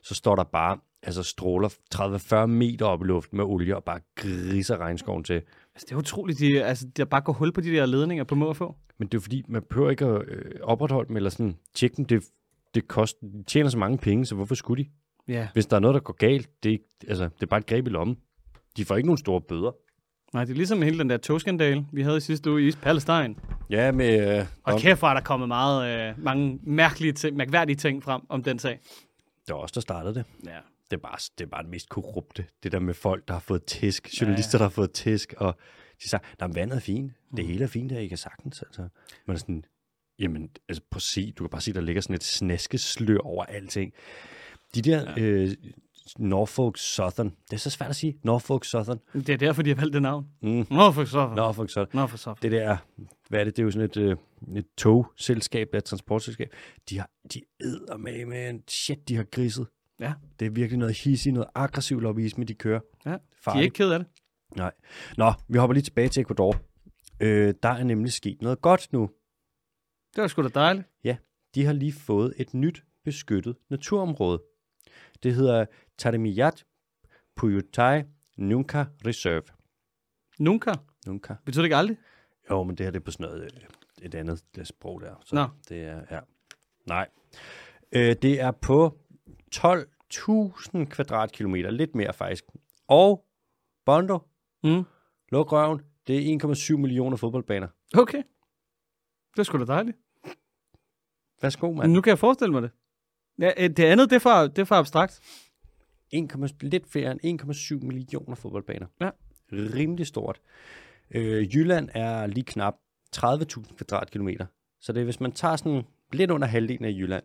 Så 0.03 0.15
står 0.15 0.35
der 0.35 0.43
bare 0.43 0.77
altså 1.03 1.23
stråler 1.23 1.69
30-40 1.95 2.45
meter 2.45 2.85
op 2.85 3.01
i 3.01 3.05
luften 3.05 3.38
med 3.38 3.45
olie 3.45 3.75
og 3.75 3.83
bare 3.83 3.99
griser 4.15 4.77
regnskoven 4.77 5.23
til. 5.23 5.33
Altså, 5.33 5.85
det 5.89 5.91
er 5.91 5.95
utroligt, 5.95 6.39
de, 6.39 6.63
altså, 6.63 6.85
de 6.85 7.01
har 7.01 7.05
bare 7.05 7.21
gået 7.21 7.38
hul 7.38 7.51
på 7.51 7.61
de 7.61 7.71
der 7.71 7.85
ledninger 7.85 8.23
på 8.23 8.35
må 8.35 8.53
få. 8.53 8.75
Men 8.97 9.07
det 9.07 9.17
er 9.17 9.21
fordi, 9.21 9.43
man 9.47 9.63
behøver 9.69 9.89
ikke 9.89 10.05
at 10.05 10.21
øh, 10.27 10.51
opretholde 10.63 11.07
dem, 11.07 11.17
eller 11.17 11.29
sådan 11.29 11.57
tjekke 11.73 11.97
dem. 11.97 12.05
Det, 12.05 12.23
det 12.75 12.88
koster, 12.88 13.19
de 13.27 13.43
tjener 13.43 13.69
så 13.69 13.77
mange 13.77 13.97
penge, 13.97 14.25
så 14.25 14.35
hvorfor 14.35 14.55
skulle 14.55 14.83
de? 14.83 14.89
Ja. 15.27 15.47
Hvis 15.53 15.65
der 15.65 15.75
er 15.75 15.79
noget, 15.79 15.93
der 15.93 15.99
går 15.99 16.13
galt, 16.13 16.49
det 16.63 16.73
er, 16.73 16.77
altså, 17.07 17.23
det 17.23 17.41
er 17.43 17.47
bare 17.47 17.59
et 17.59 17.65
greb 17.65 17.88
i 17.88 17.89
lommen. 17.89 18.17
De 18.77 18.85
får 18.85 18.95
ikke 18.95 19.07
nogen 19.07 19.17
store 19.17 19.41
bøder. 19.41 19.71
Nej, 20.33 20.43
det 20.45 20.51
er 20.51 20.55
ligesom 20.55 20.81
hele 20.81 20.99
den 20.99 21.09
der 21.09 21.17
togskandale, 21.17 21.85
vi 21.93 22.01
havde 22.01 22.17
i 22.17 22.19
sidste 22.19 22.51
uge 22.51 22.61
i 22.61 22.65
East 22.65 22.81
Palestine. 22.81 23.35
Ja, 23.69 23.91
med... 23.91 24.39
Øh, 24.39 24.45
Og 24.63 24.79
kæft, 24.79 24.99
hvor 24.99 25.07
er 25.07 25.13
der 25.13 25.21
kommet 25.21 25.47
meget, 25.47 26.09
øh, 26.09 26.23
mange 26.23 26.59
mærkelige 26.63 27.13
ting, 27.13 27.38
mærkværdige 27.38 27.75
ting 27.75 28.03
frem 28.03 28.21
om 28.29 28.43
den 28.43 28.59
sag. 28.59 28.79
det 29.47 29.55
var 29.55 29.59
også 29.61 29.73
der 29.75 29.81
startede 29.81 30.13
det. 30.13 30.25
Ja. 30.45 30.57
Det 30.91 30.97
er, 30.97 31.01
bare, 31.01 31.17
det 31.38 31.45
er 31.45 31.49
bare 31.49 31.63
det 31.63 31.69
mest 31.71 31.89
korrupte. 31.89 32.45
Det 32.63 32.71
der 32.71 32.79
med 32.79 32.93
folk, 32.93 33.27
der 33.27 33.33
har 33.33 33.39
fået 33.39 33.63
tæsk. 33.63 34.21
Journalister, 34.21 34.57
ja, 34.57 34.57
ja. 34.57 34.63
der 34.63 34.69
har 34.69 34.73
fået 34.75 34.91
tæsk. 34.91 35.33
Og 35.38 35.55
de 36.03 36.09
sagde, 36.09 36.25
at 36.39 36.55
vandet 36.55 36.75
er 36.75 36.79
fint. 36.79 37.11
Det 37.38 37.47
hele 37.47 37.63
er 37.63 37.67
fint, 37.67 37.89
der 37.89 37.99
I 37.99 38.07
kan 38.07 38.17
sagtens. 38.17 38.61
Altså. 38.61 38.81
Man 39.27 39.35
er 39.35 39.39
sådan, 39.39 39.63
jamen, 40.19 40.49
altså, 40.69 40.84
prøv 40.91 40.97
at 40.97 41.01
se. 41.01 41.32
Du 41.32 41.43
kan 41.43 41.49
bare 41.49 41.62
se, 41.62 41.73
der 41.73 41.82
ligger 41.82 42.01
sådan 42.01 42.15
et 42.15 42.23
snaskeslør 42.23 43.17
over 43.17 43.45
alting. 43.45 43.93
De 44.75 44.82
der 44.82 45.13
ja. 45.17 45.21
øh, 45.21 45.51
Norfolk 46.19 46.78
Southern. 46.78 47.30
Det 47.49 47.54
er 47.54 47.58
så 47.58 47.69
svært 47.69 47.89
at 47.89 47.95
sige. 47.95 48.19
Norfolk 48.23 48.65
Southern. 48.65 48.99
Det 49.13 49.30
er 49.30 49.38
derfor, 49.38 49.62
de 49.62 49.69
har 49.69 49.75
valgt 49.75 49.93
det 49.93 50.01
navn. 50.01 50.25
Mm. 50.41 50.65
Så. 50.65 50.67
Nå. 50.69 50.75
Norfolk 51.36 51.69
Southern. 51.69 52.10
For 52.10 52.17
så. 52.17 52.36
Det 52.41 52.51
der, 52.51 52.78
hvad 53.30 53.39
er 53.39 53.43
det? 53.43 53.56
Det 53.56 53.62
er 53.62 53.65
jo 53.65 53.71
sådan 53.71 53.89
et, 53.89 53.97
øh, 53.97 54.15
et 54.56 54.65
togselskab, 54.78 55.73
et 55.73 55.84
transportselskab. 55.84 56.54
De 56.89 56.99
har, 56.99 57.10
de 57.34 57.41
æder 57.62 57.97
med, 57.97 58.25
med 58.25 58.60
shit, 58.67 59.10
de 59.10 59.15
har 59.15 59.23
griset. 59.23 59.67
Ja. 59.99 60.13
Det 60.39 60.45
er 60.45 60.49
virkelig 60.49 60.80
noget 60.80 60.97
hissigt, 60.97 61.34
noget 61.34 61.49
aggressiv 61.56 61.99
lobbyisme, 61.99 62.43
de 62.45 62.54
kører. 62.54 62.80
Ja. 63.06 63.10
De 63.10 63.15
er 63.15 63.19
Farligt. 63.43 63.63
ikke 63.63 63.73
ked 63.73 63.91
af 63.91 63.99
det. 63.99 64.08
Nej. 64.56 64.71
Nå, 65.17 65.34
vi 65.47 65.58
hopper 65.58 65.73
lige 65.73 65.84
tilbage 65.84 66.10
til 66.10 66.21
Ecuador. 66.21 66.56
Øh, 67.19 67.54
der 67.63 67.69
er 67.69 67.84
nemlig 67.84 68.13
sket 68.13 68.41
noget 68.41 68.62
godt 68.62 68.88
nu. 68.91 69.10
Det 70.15 70.21
var 70.21 70.28
sgu 70.28 70.43
da 70.43 70.47
dejligt. 70.47 70.88
De 71.56 71.65
har 71.65 71.73
lige 71.73 71.93
fået 71.93 72.34
et 72.38 72.54
nyt 72.54 72.84
beskyttet 73.04 73.56
naturområde. 73.69 74.43
Det 75.23 75.36
hedder 75.36 75.65
Tarimiyat 75.97 76.65
Puyutai 77.36 78.04
Nunca 78.38 78.86
Reserve. 79.06 79.43
Nunca. 80.39 80.71
Nunca. 81.08 81.36
Betyder 81.45 81.62
det 81.62 81.65
ikke 81.65 81.75
aldrig? 81.75 81.97
Jo, 82.49 82.63
men 82.63 82.78
det 82.78 82.86
her 82.86 82.91
det 82.91 82.99
er 82.99 83.04
på 83.04 83.12
sådan 83.12 83.25
noget, 83.25 83.43
øh, 83.43 84.06
et 84.06 84.15
andet 84.15 84.43
det 84.56 84.67
sprog 84.67 85.01
der. 85.01 85.15
Så 85.25 85.36
Nå. 85.36 85.47
det 85.69 85.84
er, 85.84 86.01
ja. 86.12 86.19
Nej. 86.88 87.08
Øh, 87.91 88.15
det 88.21 88.41
er 88.41 88.51
på 88.51 88.97
12.000 89.56 90.86
kvadratkilometer, 90.86 91.71
lidt 91.71 91.95
mere 91.95 92.13
faktisk. 92.13 92.43
Og, 92.88 93.25
Bondo, 93.86 94.19
Mm. 94.63 94.84
luk 95.32 95.51
røven, 95.51 95.82
det 96.08 96.15
er 96.17 96.56
1,7 96.73 96.78
millioner 96.78 97.17
fodboldbaner. 97.17 97.67
Okay. 97.97 98.23
Det 99.34 99.39
er 99.39 99.43
sgu 99.43 99.58
da 99.60 99.65
dejligt. 99.65 99.97
Værsgo, 101.41 101.71
mand. 101.71 101.91
nu 101.91 102.02
kan 102.02 102.10
jeg 102.10 102.19
forestille 102.19 102.52
mig 102.52 102.62
det. 102.62 102.71
Ja, 103.39 103.52
øh, 103.58 103.69
det 103.69 103.80
andet, 103.80 104.10
det 104.10 104.15
er 104.15 104.19
for, 104.19 104.48
det 104.48 104.60
er 104.60 104.65
for 104.65 104.76
abstrakt. 104.76 105.19
1, 106.12 106.56
lidt 106.62 106.91
flere 106.91 107.12
end 107.24 107.41
1,7 107.82 107.86
millioner 107.86 108.36
fodboldbaner. 108.36 108.88
Ja. 109.02 109.10
Rimelig 109.52 110.08
stort. 110.08 110.41
Øh, 111.12 111.56
Jylland 111.56 111.89
er 111.93 112.28
lige 112.28 112.43
knap 112.43 112.74
30.000 113.15 113.76
kvadratkilometer. 113.76 114.45
Så 114.82 114.93
det 114.93 115.00
er, 115.00 115.04
hvis 115.04 115.19
man 115.19 115.32
tager 115.32 115.56
sådan 115.56 115.84
lidt 116.13 116.32
under 116.32 116.48
halvdelen 116.48 116.86
af 116.86 116.91
Jylland, 116.91 117.24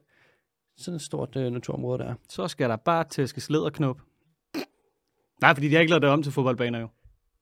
sådan 0.77 0.97
et 0.97 1.03
stort 1.03 1.37
øh, 1.37 1.53
naturområde 1.53 1.99
der. 1.99 2.15
Så 2.29 2.49
skal 2.49 2.71
der 2.71 2.77
bare 2.77 3.05
tæske 3.05 3.41
sled 3.41 3.61
og 3.61 3.73
knop. 3.73 4.01
Nej, 5.41 5.55
fordi 5.55 5.69
de 5.69 5.75
har 5.75 5.81
ikke 5.81 5.91
lavet 5.91 6.03
det 6.03 6.11
om 6.11 6.23
til 6.23 6.33
fodboldbaner 6.33 6.81
jo. 6.81 6.89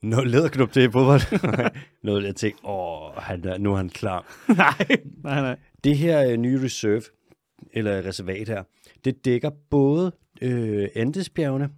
Nå, 0.02 0.24
lederknop 0.24 0.72
til 0.72 0.92
fodbold. 0.92 1.50
Noget, 2.04 2.24
jeg 2.24 2.36
tænkte, 2.36 2.64
åh, 2.66 3.14
han 3.16 3.44
er, 3.44 3.58
nu 3.58 3.72
er 3.72 3.76
han 3.76 3.88
klar. 3.88 4.36
nej, 4.48 5.00
nej, 5.24 5.40
nej. 5.40 5.56
Det 5.84 5.98
her 5.98 6.30
øh, 6.30 6.36
nye 6.36 6.62
reserve, 6.64 7.02
eller 7.72 8.02
reservat 8.04 8.48
her, 8.48 8.64
det 9.04 9.24
dækker 9.24 9.50
både 9.70 10.12
øh, 10.42 10.88
Andesbjergene 10.94 11.70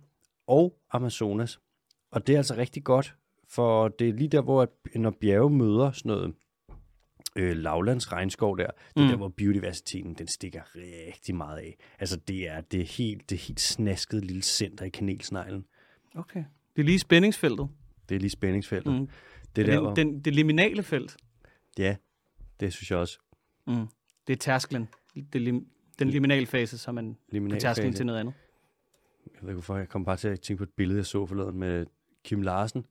og 0.46 0.78
Amazonas. 0.90 1.60
Og 2.10 2.26
det 2.26 2.32
er 2.32 2.36
altså 2.36 2.54
rigtig 2.56 2.84
godt, 2.84 3.14
for 3.48 3.88
det 3.88 4.08
er 4.08 4.12
lige 4.12 4.28
der, 4.28 4.40
hvor 4.42 4.62
at, 4.62 4.68
når 4.94 5.10
bjerge 5.20 5.50
møder 5.50 5.92
sådan 5.92 6.08
noget 6.10 6.34
øh, 7.36 7.56
lavlands 7.56 8.12
regnskov 8.12 8.58
der, 8.58 8.66
det 8.66 8.96
er 8.96 9.02
Mm. 9.02 9.08
der, 9.08 9.16
hvor 9.16 9.28
biodiversiteten 9.28 10.14
den 10.14 10.28
stikker 10.28 10.62
rigtig 10.76 11.34
meget 11.34 11.58
af. 11.58 11.76
Altså 11.98 12.16
det 12.16 12.48
er 12.48 12.60
det 12.60 12.80
er 12.80 12.84
helt, 12.84 13.30
det 13.30 13.36
er 13.36 13.40
helt 13.40 13.60
snasket 13.60 14.24
lille 14.24 14.42
center 14.42 14.84
i 14.84 14.88
kanelsneglen. 14.88 15.66
Okay. 16.14 16.44
Det 16.76 16.82
er 16.82 16.86
lige 16.86 16.98
spændingsfeltet. 16.98 17.68
Det 18.08 18.14
er 18.14 18.18
lige 18.20 18.30
spændingsfeltet. 18.30 18.92
Mm. 19.00 19.08
Det 19.56 19.62
er 19.62 19.66
der, 19.66 19.72
Den, 19.74 19.82
hvor, 19.84 19.94
den, 19.94 20.20
det 20.20 20.34
liminale 20.34 20.82
felt. 20.82 21.16
ja, 21.78 21.96
det 22.60 22.72
synes 22.72 22.90
jeg 22.90 22.98
også. 22.98 23.18
Mm. 23.70 23.86
Det 24.26 24.32
er 24.32 24.36
tærsklen. 24.36 24.88
Det 25.32 25.40
lim, 25.40 25.66
den 25.98 26.10
liminale 26.10 26.46
fase, 26.46 26.78
som 26.78 26.94
man 26.94 27.14
på 27.14 27.20
Liminal 27.32 27.60
tærsklen 27.60 27.92
fase. 27.92 27.98
til 27.98 28.06
noget 28.06 28.20
andet. 28.20 28.34
Jeg 29.26 29.42
ved 29.42 29.48
ikke 29.48 29.54
hvorfor, 29.54 29.76
jeg 29.76 29.88
kom 29.88 30.04
bare 30.04 30.16
til 30.16 30.28
at 30.28 30.40
tænke 30.40 30.58
på 30.58 30.64
et 30.64 30.70
billede, 30.76 30.98
jeg 30.98 31.06
så 31.06 31.26
forleden 31.26 31.58
med 31.58 31.86
Kim 32.24 32.42
Larsen. 32.42 32.86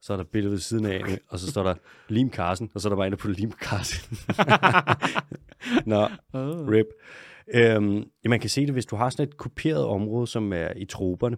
Så 0.00 0.12
er 0.12 0.16
der 0.16 0.24
et 0.24 0.30
billede 0.30 0.52
ved 0.52 0.58
siden 0.58 0.84
af, 0.86 1.02
og 1.30 1.38
så 1.38 1.50
står 1.50 1.62
der 1.62 1.74
Lim 2.08 2.30
Carsen, 2.32 2.70
og 2.74 2.80
så 2.80 2.88
er 2.88 2.90
der 2.90 2.96
bare 2.96 3.06
en, 3.06 3.12
der 3.12 3.16
putter 3.18 3.38
Lim 3.40 3.52
Carsen. 3.52 4.16
Nå, 5.90 6.08
Oh. 6.32 6.68
rip. 6.68 6.86
Øhm, 7.54 7.96
ja, 8.24 8.28
man 8.28 8.40
kan 8.40 8.50
se 8.50 8.66
det, 8.66 8.72
hvis 8.72 8.86
du 8.86 8.96
har 8.96 9.10
sådan 9.10 9.28
et 9.28 9.36
kuperet 9.36 9.84
område, 9.84 10.26
som 10.26 10.52
er 10.52 10.72
i 10.76 10.84
troberne. 10.84 11.36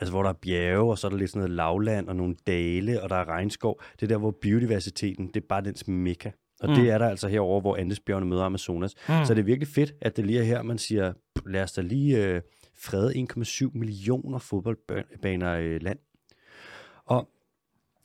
Altså, 0.00 0.12
hvor 0.12 0.22
der 0.22 0.30
er 0.30 0.34
bjerge, 0.42 0.90
og 0.90 0.98
så 0.98 1.06
er 1.06 1.10
der 1.10 1.18
lidt 1.18 1.30
sådan 1.30 1.38
noget 1.40 1.50
lavland, 1.56 2.08
og 2.08 2.16
nogle 2.16 2.34
dale, 2.46 3.02
og 3.02 3.10
der 3.10 3.16
er 3.16 3.28
regnskov. 3.28 3.82
Det 3.94 4.02
er 4.02 4.08
der, 4.08 4.16
hvor 4.18 4.30
biodiversiteten, 4.30 5.26
det 5.26 5.36
er 5.36 5.46
bare 5.48 5.60
dens 5.64 5.88
mekka. 5.88 6.30
Og 6.62 6.68
mm. 6.68 6.74
Det 6.74 6.90
er 6.90 6.98
der 6.98 7.08
altså 7.08 7.28
herover, 7.28 7.60
hvor 7.60 7.76
Andesbjergene 7.76 8.26
møder 8.26 8.44
Amazonas. 8.44 8.94
Mm. 9.08 9.24
Så 9.24 9.34
det 9.34 9.40
er 9.40 9.44
virkelig 9.44 9.68
fedt, 9.68 9.94
at 10.00 10.16
det 10.16 10.26
lige 10.26 10.38
er 10.38 10.44
her, 10.44 10.62
man 10.62 10.78
siger, 10.78 11.12
"Pff, 11.34 11.46
lad 11.46 11.62
os 11.62 11.72
da 11.72 11.80
lige 11.80 12.26
øh, 12.26 12.40
frede 12.82 13.14
1,7 13.14 13.70
millioner 13.78 14.38
fodboldbaner 14.38 15.56
i 15.56 15.78
land. 15.78 15.98
Og 17.04 17.28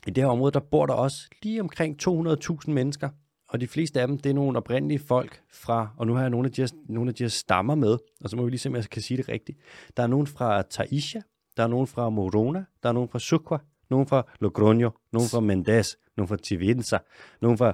i 0.08 0.10
det 0.10 0.24
her 0.24 0.32
område, 0.32 0.52
der 0.52 0.60
bor 0.60 0.86
der 0.86 0.93
også 0.93 1.30
lige 1.43 1.62
omkring 1.62 1.98
200.000 2.08 2.72
mennesker. 2.72 3.10
Og 3.50 3.62
de 3.62 3.67
fleste 3.67 4.02
af 4.02 4.08
dem, 4.08 4.17
det 4.17 4.30
er 4.30 4.34
nogle 4.34 4.58
oprindelige 4.58 5.00
folk 5.00 5.41
fra, 5.52 5.89
og 5.98 6.08
nu 6.08 6.13
har 6.13 6.22
jeg 6.22 6.30
nogle 6.30 6.46
af 6.46 6.52
de 6.52 6.62
her, 6.62 6.70
nogle 6.89 7.10
af 7.10 7.15
de 7.15 7.24
her 7.24 7.30
stammer 7.30 7.76
med, 7.76 7.98
og 8.22 8.30
så 8.30 8.36
må 8.36 8.43
vi 8.43 8.50
lige 8.50 8.60
se, 8.60 8.70
om 8.70 8.76
jeg 8.76 8.84
kan 8.84 9.02
sige 9.02 9.17
det 9.17 9.30
rigtigt. 9.30 9.58
Der 9.98 10.04
er 10.04 10.08
nogen 10.08 10.28
fra 10.28 10.62
Taisha, 10.62 11.20
der 11.58 11.63
er 11.63 11.67
nogen 11.67 11.88
fra 11.88 12.10
Morona, 12.10 12.65
der 12.84 12.89
er 12.89 12.93
nogen 12.93 13.10
fra 13.10 13.20
Sucua, 13.20 13.58
nogen 13.89 14.08
fra 14.08 14.28
Logroño, 14.43 15.10
nogen 15.12 15.30
fra 15.30 15.39
Mendes, 15.39 15.98
nogen 16.17 16.28
fra 16.28 16.38
Chivinza, 16.43 16.98
nogen 17.41 17.58
fra 17.58 17.74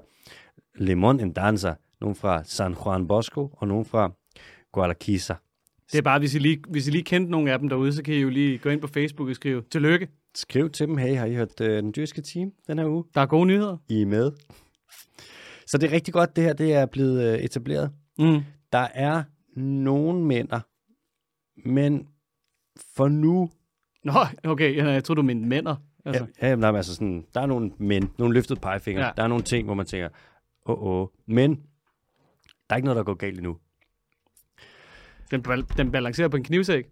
Limon 0.75 1.19
en 1.19 1.33
Danza, 1.33 1.73
nogen 2.01 2.15
fra 2.15 2.43
San 2.43 2.75
Juan 2.85 3.07
Bosco, 3.07 3.49
og 3.57 3.67
nogen 3.67 3.85
fra 3.85 4.11
Guadalquivir. 4.71 5.35
Det 5.91 5.97
er 5.97 6.01
bare, 6.01 6.19
hvis 6.19 6.35
I, 6.35 6.39
lige, 6.39 6.59
hvis 6.69 6.87
I 6.87 6.91
lige 6.91 7.03
kendte 7.03 7.31
nogle 7.31 7.51
af 7.51 7.59
dem 7.59 7.69
derude, 7.69 7.93
så 7.93 8.03
kan 8.03 8.13
I 8.13 8.17
jo 8.17 8.29
lige 8.29 8.57
gå 8.57 8.69
ind 8.69 8.81
på 8.81 8.87
Facebook 8.87 9.29
og 9.29 9.35
skrive, 9.35 9.63
tillykke, 9.71 10.07
Skriv 10.35 10.69
til 10.69 10.87
dem, 10.87 10.97
hey, 10.97 11.15
har 11.15 11.25
I 11.25 11.35
hørt 11.35 11.61
øh, 11.61 11.83
den 11.83 11.93
dyrske 11.95 12.21
team 12.21 12.51
den 12.67 12.79
her 12.79 12.87
uge? 12.87 13.03
der 13.15 13.21
er 13.21 13.25
gode 13.25 13.45
nyheder. 13.45 13.77
I 13.89 14.01
er 14.01 14.05
med. 14.05 14.31
Så 15.67 15.77
det 15.77 15.87
er 15.87 15.91
rigtig 15.91 16.13
godt, 16.13 16.35
det 16.35 16.43
her 16.43 16.53
det 16.53 16.73
er 16.73 16.85
blevet 16.85 17.33
øh, 17.33 17.39
etableret. 17.39 17.91
Mm. 18.19 18.41
Der 18.71 18.87
er 18.93 19.23
nogle 19.59 20.25
mænder, 20.25 20.59
men 21.69 22.07
for 22.95 23.07
nu, 23.07 23.49
Nå, 24.03 24.13
okay, 24.43 24.77
jeg, 24.77 24.85
jeg 24.85 25.03
tror 25.03 25.15
du 25.15 25.21
mente 25.21 25.47
mænder. 25.47 25.75
Altså. 26.05 26.25
Ja, 26.41 26.49
ja 26.49 26.55
nej, 26.55 26.71
men 26.71 26.77
altså 26.77 26.93
sådan, 26.95 27.25
der 27.33 27.41
er 27.41 27.45
nogle 27.45 27.71
men, 27.77 28.11
nogle 28.17 28.33
løftede 28.33 28.59
pegefinger. 28.59 29.05
Ja. 29.05 29.11
Der 29.17 29.23
er 29.23 29.27
nogle 29.27 29.43
ting, 29.43 29.65
hvor 29.65 29.73
man 29.73 29.85
tænker, 29.85 30.09
åh, 30.65 30.83
åh. 30.83 31.07
Men 31.25 31.55
der 32.69 32.73
er 32.73 32.75
ikke 32.75 32.85
noget, 32.85 32.97
der 32.97 33.03
går 33.03 33.13
galt 33.13 33.37
endnu. 33.37 33.57
Den, 35.31 35.43
bal- 35.43 35.77
den 35.77 35.91
balancerer 35.91 36.27
på 36.27 36.37
en 36.37 36.43
knivsæk, 36.43 36.85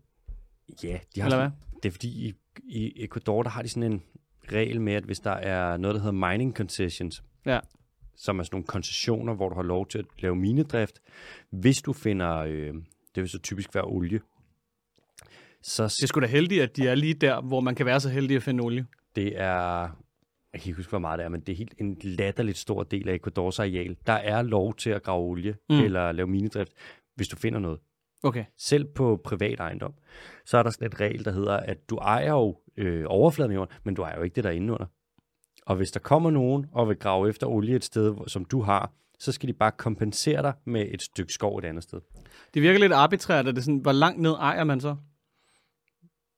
Ja, 0.84 1.00
de 1.16 1.22
har 1.22 1.28
eller 1.28 1.38
hvad? 1.40 1.50
sådan, 1.50 1.80
det 1.84 1.86
er 1.90 1.92
fordi 1.92 2.28
i, 2.28 2.34
i 2.64 3.04
Ecuador, 3.04 3.44
der 3.44 3.50
har 3.50 3.62
de 3.62 3.70
sådan 3.70 3.92
en 3.92 4.04
regel 4.52 4.82
med, 4.82 4.94
at 4.94 5.04
hvis 5.04 5.20
der 5.20 5.32
er 5.32 5.78
noget, 5.78 5.96
der 5.96 6.02
hedder 6.02 6.30
mining 6.30 6.56
concessions, 6.56 7.24
Ja. 7.46 7.60
som 8.16 8.40
er 8.40 8.44
sådan 8.44 8.56
nogle 8.56 8.68
koncessioner, 8.68 9.34
hvor 9.34 9.50
du 9.50 9.56
har 9.56 9.62
lov 9.64 9.88
til 9.88 9.98
at 10.00 10.06
lave 10.20 10.36
minedrift, 10.36 11.02
hvis 11.50 11.82
du 11.82 11.94
finder, 11.94 12.38
øh, 12.38 12.74
det 13.16 13.22
vil 13.22 13.30
så 13.30 13.40
typisk 13.40 13.76
være 13.76 13.84
olie, 13.84 14.20
så 15.64 15.84
Det 15.84 16.04
er 16.04 16.08
sgu 16.08 16.20
da 16.20 16.26
heldigt, 16.26 16.62
at 16.62 16.78
de 16.78 16.88
er 16.88 16.96
lige 16.96 17.14
der, 17.14 17.42
hvor 17.42 17.60
man 17.60 17.76
kan 17.76 17.86
være 17.86 18.00
så 18.00 18.10
heldig 18.10 18.36
at 18.38 18.44
finde 18.44 18.64
olie. 18.64 18.86
Det 19.16 19.40
er, 19.42 19.90
jeg 20.54 20.62
kan 20.62 20.70
ikke 20.70 20.76
huske, 20.78 20.90
hvor 20.90 21.00
meget 21.00 21.18
det 21.18 21.26
er, 21.26 21.30
men 21.30 21.42
det 21.42 21.52
er 21.54 21.58
helt 21.58 21.74
en 21.78 21.98
latterligt 22.04 22.58
stor 22.58 22.84
del 22.84 23.10
af 23.10 23.14
Ecuadors 23.14 23.60
areal. 23.60 23.98
Der 24.08 24.14
er 24.14 24.42
lov 24.42 24.76
til 24.76 24.90
at 24.90 25.04
grave 25.04 25.22
olie 25.24 25.56
Mm. 25.70 25.76
mm. 25.76 25.84
eller 25.84 26.12
lave 26.12 26.28
minedrift, 26.28 26.72
hvis 27.16 27.28
du 27.28 27.36
finder 27.36 27.60
noget. 27.60 27.80
Okay. 28.24 28.46
Selv 28.58 28.86
på 28.86 29.22
privat 29.24 29.60
ejendom. 29.60 29.94
Så 30.46 30.58
er 30.58 30.64
der 30.64 30.70
sådan 30.70 30.88
et 30.88 31.00
regel, 31.00 31.26
der 31.26 31.32
hedder, 31.32 31.58
at 31.58 31.90
du 31.90 31.96
ejer 31.96 32.32
jo 32.32 32.58
øh, 32.78 33.06
overfladen 33.08 33.52
af 33.52 33.56
jorden, 33.56 33.76
men 33.84 33.96
du 33.96 34.02
ejer 34.02 34.18
jo 34.18 34.24
ikke 34.24 34.36
det 34.36 34.44
der 34.44 34.50
inde 34.50 34.74
under. 34.74 34.86
Og 35.66 35.76
hvis 35.76 35.92
der 35.92 36.00
kommer 36.00 36.32
nogen 36.32 36.66
og 36.72 36.88
vil 36.90 36.96
grave 36.98 37.30
efter 37.30 37.48
olie 37.48 37.76
et 37.76 37.84
sted, 37.84 38.16
som 38.28 38.46
du 38.46 38.62
har, 38.62 38.92
så 39.20 39.32
skal 39.32 39.48
de 39.50 39.54
bare 39.54 39.72
kompensere 39.72 40.42
dig 40.42 40.54
med 40.66 40.88
et 40.92 41.02
stykke 41.02 41.34
skov 41.34 41.58
et 41.58 41.66
andet 41.66 41.84
sted. 41.84 42.02
Det 42.54 42.62
virker 42.62 42.80
lidt 42.80 42.94
arbitrært, 42.94 43.48
at 43.48 43.56
det 43.56 43.62
er 43.62 43.64
sådan, 43.64 43.78
hvor 43.80 43.92
langt 43.92 44.22
ned 44.22 44.32
ejer 44.32 44.64
man 44.64 44.82
så? 44.82 44.96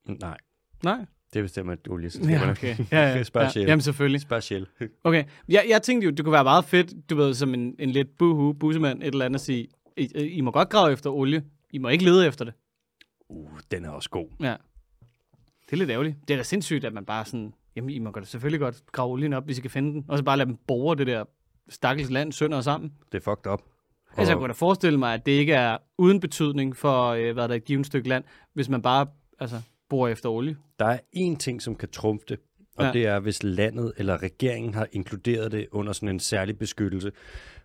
Nej, 0.06 0.38
Nej. 0.84 1.06
Det 1.34 1.44
bestemmer 1.44 1.76
olie. 1.90 2.10
Ja, 2.30 2.50
okay. 2.50 2.76
Ja, 2.92 3.00
ja. 3.02 3.24
Spørg 3.34 3.56
ja. 3.56 3.62
Jamen 3.62 3.82
selvfølgelig. 3.82 4.22
Spørg 4.22 4.44
Shell. 4.44 4.68
Okay. 5.04 5.24
Jeg, 5.50 5.66
jeg 5.70 5.82
tænkte 5.82 6.06
jo, 6.06 6.12
det 6.12 6.26
kunne 6.26 6.34
være 6.34 6.44
meget 6.44 6.66
fedt, 6.66 7.10
du 7.10 7.16
ved, 7.16 7.34
som 7.34 7.54
en, 7.54 7.76
en 7.80 7.90
lidt 7.90 8.18
buhu, 8.18 8.54
bussemand, 8.54 9.04
et 9.04 9.08
eller 9.08 9.26
andet 9.26 9.40
at 9.40 9.46
sige, 9.46 9.68
I, 9.98 10.06
I 10.16 10.42
må 10.42 10.52
godt 10.52 10.70
grave 10.70 10.92
efter 10.92 11.10
olie. 11.10 11.44
I 11.72 11.78
må 11.78 11.90
ikke 11.90 12.04
lede 12.04 12.28
efter 12.28 12.46
det. 12.46 12.54
Uh, 13.30 13.60
den 13.72 13.86
er 13.86 13.90
også 13.90 14.10
god. 14.10 14.28
Ja. 14.42 14.56
Det 15.66 15.74
er 15.74 15.76
lidt 15.78 15.90
ærgerligt. 15.90 16.16
Det 16.28 16.34
er 16.34 16.38
da 16.38 16.44
sindssygt, 16.44 16.86
at 16.86 16.94
man 16.94 17.06
bare 17.06 17.26
sådan, 17.26 17.54
jamen 17.76 17.90
I 17.90 18.00
må 18.00 18.12
godt, 18.12 18.28
selvfølgelig 18.28 18.60
godt 18.60 18.84
grave 18.92 19.12
olien 19.12 19.34
op, 19.34 19.46
hvis 19.46 19.58
I 19.58 19.62
kan 19.62 19.70
finde 19.70 19.94
den. 19.94 20.06
Og 20.08 20.18
så 20.18 20.24
bare 20.24 20.38
lade 20.38 20.50
dem 20.50 20.58
bore 20.68 20.96
det 20.96 21.08
der 21.08 21.24
stakkels 21.70 22.10
land 22.10 22.32
sønder 22.32 22.58
og 22.58 22.64
sammen. 22.64 22.94
Det 23.12 23.18
er 23.18 23.22
fucked 23.32 23.52
up. 23.52 23.62
Altså, 24.18 24.32
jeg 24.32 24.38
kunne 24.38 24.48
da 24.48 24.54
forestille 24.54 25.00
mig, 25.00 25.14
at 25.14 25.26
det 25.26 25.32
ikke 25.32 25.54
er 25.54 25.78
uden 25.98 26.20
betydning 26.20 26.78
for, 26.78 27.08
øh, 27.08 27.34
hvad 27.34 27.44
der 27.44 27.54
er 27.54 27.58
et 27.58 27.66
givet 27.66 27.86
stykke 27.86 28.10
land, 28.10 28.24
hvis 28.54 28.70
man 28.70 28.82
bare 28.82 29.08
altså, 29.40 29.62
borer 29.94 30.12
efter 30.12 30.30
olie. 30.30 30.58
Der 30.80 30.86
er 30.86 31.00
én 31.16 31.38
ting, 31.38 31.62
som 31.62 31.76
kan 31.76 31.90
trumfe 31.90 32.26
det, 32.30 32.40
og 32.78 32.86
Ja. 32.86 32.92
det 32.92 33.06
er, 33.06 33.20
hvis 33.20 33.44
landet 33.44 33.94
eller 33.98 34.24
regeringen 34.24 34.74
har 34.74 34.88
inkluderet 34.92 35.52
det 35.52 35.68
under 35.72 35.94
sådan 35.94 36.10
en 36.10 36.20
særlig 36.20 36.58
beskyttelse. 36.58 37.12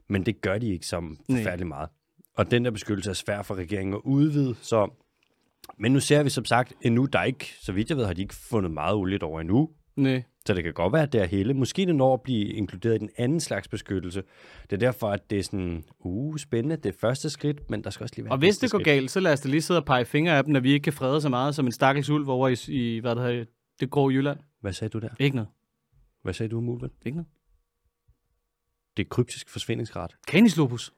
Men 0.08 0.26
det 0.26 0.40
gør 0.40 0.58
de 0.58 0.68
ikke 0.72 0.86
som 0.86 1.18
forfærdelig 1.30 1.66
meget. 1.66 1.88
Og 2.36 2.50
den 2.50 2.64
der 2.64 2.70
beskyttelse 2.70 3.10
er 3.10 3.14
svær 3.14 3.42
for 3.42 3.54
regeringen 3.54 3.94
at 3.94 4.00
udvide, 4.04 4.54
så... 4.60 4.88
Men 5.78 5.92
nu 5.92 6.00
ser 6.00 6.22
vi 6.22 6.30
som 6.30 6.44
sagt 6.44 6.72
endnu, 6.82 7.04
der 7.04 7.18
er 7.18 7.24
ikke, 7.24 7.54
så 7.60 7.72
vidt 7.72 7.88
jeg 7.90 7.96
ved, 7.96 8.04
har 8.04 8.12
de 8.12 8.22
ikke 8.22 8.34
fundet 8.34 8.72
meget 8.72 8.94
olie 8.94 9.22
over 9.22 9.40
endnu. 9.40 9.70
Nej. 9.98 10.22
Så 10.46 10.54
det 10.54 10.64
kan 10.64 10.72
godt 10.72 10.92
være, 10.92 11.02
at 11.02 11.12
det 11.12 11.20
er 11.20 11.24
hele. 11.24 11.54
Måske 11.54 11.86
det 11.86 11.94
når 11.94 12.14
at 12.14 12.20
blive 12.22 12.44
inkluderet 12.44 12.94
i 12.94 12.98
den 12.98 13.10
anden 13.16 13.40
slags 13.40 13.68
beskyttelse. 13.68 14.22
Det 14.62 14.72
er 14.72 14.76
derfor, 14.80 15.10
at 15.10 15.30
det 15.30 15.38
er 15.38 15.42
sådan, 15.42 15.84
uh, 16.00 16.36
spændende, 16.36 16.76
det 16.76 16.86
er 16.86 16.98
første 17.00 17.30
skridt, 17.30 17.70
men 17.70 17.84
der 17.84 17.90
skal 17.90 18.04
også 18.04 18.14
lige 18.16 18.24
være 18.24 18.32
Og 18.32 18.38
hvis 18.38 18.58
det 18.58 18.70
går 18.70 18.78
skridt. 18.78 18.84
galt, 18.84 19.10
så 19.10 19.20
lad 19.20 19.32
os 19.32 19.40
da 19.40 19.48
lige 19.48 19.62
sidde 19.62 19.80
og 19.80 19.84
pege 19.84 20.04
fingre 20.04 20.36
af 20.36 20.44
dem, 20.44 20.52
når 20.52 20.60
vi 20.60 20.72
ikke 20.72 20.84
kan 20.84 20.92
frede 20.92 21.20
så 21.20 21.28
meget 21.28 21.54
som 21.54 21.66
en 21.66 21.72
stakkels 21.72 22.10
ulv 22.10 22.28
over 22.28 22.48
i, 22.48 22.56
i 22.68 22.98
hvad 22.98 23.14
det 23.16 23.24
hedder, 23.24 23.44
det 23.80 23.90
grå 23.90 24.10
Jylland. 24.10 24.38
Hvad 24.60 24.72
sagde 24.72 24.90
du 24.90 24.98
der? 24.98 25.08
Ikke 25.18 25.36
noget. 25.36 25.48
Hvad 26.22 26.34
sagde 26.34 26.50
du 26.50 26.58
om 26.58 26.68
ulven? 26.68 26.90
Ikke 27.06 27.16
noget. 27.16 27.28
Det 28.96 29.04
er 29.04 29.08
kryptisk 29.08 29.48
forsvindingsret. 29.48 30.16
Canis 30.28 30.56
lupus. 30.56 30.92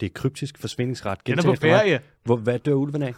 Det 0.00 0.06
er 0.06 0.10
kryptisk 0.14 0.58
forsvindingsret. 0.58 1.26
Den 1.26 1.38
er 1.38 1.42
på 1.42 1.54
ferie. 1.54 2.00
Hvor, 2.24 2.36
hvad 2.36 2.58
dør 2.58 2.72
ulven 2.72 3.02
af? 3.02 3.14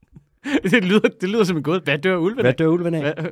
det, 0.70 0.84
lyder, 0.84 1.08
det 1.20 1.28
lyder 1.28 1.44
som 1.44 1.56
en 1.56 1.62
god. 1.62 1.80
Hvad 1.80 1.98
dør 1.98 2.16
ulven 2.16 2.40
Hvad 2.40 2.50
af? 2.50 2.56
dør 2.56 2.66
ulven 2.66 2.94
af? 2.94 3.14
Hvad, 3.14 3.30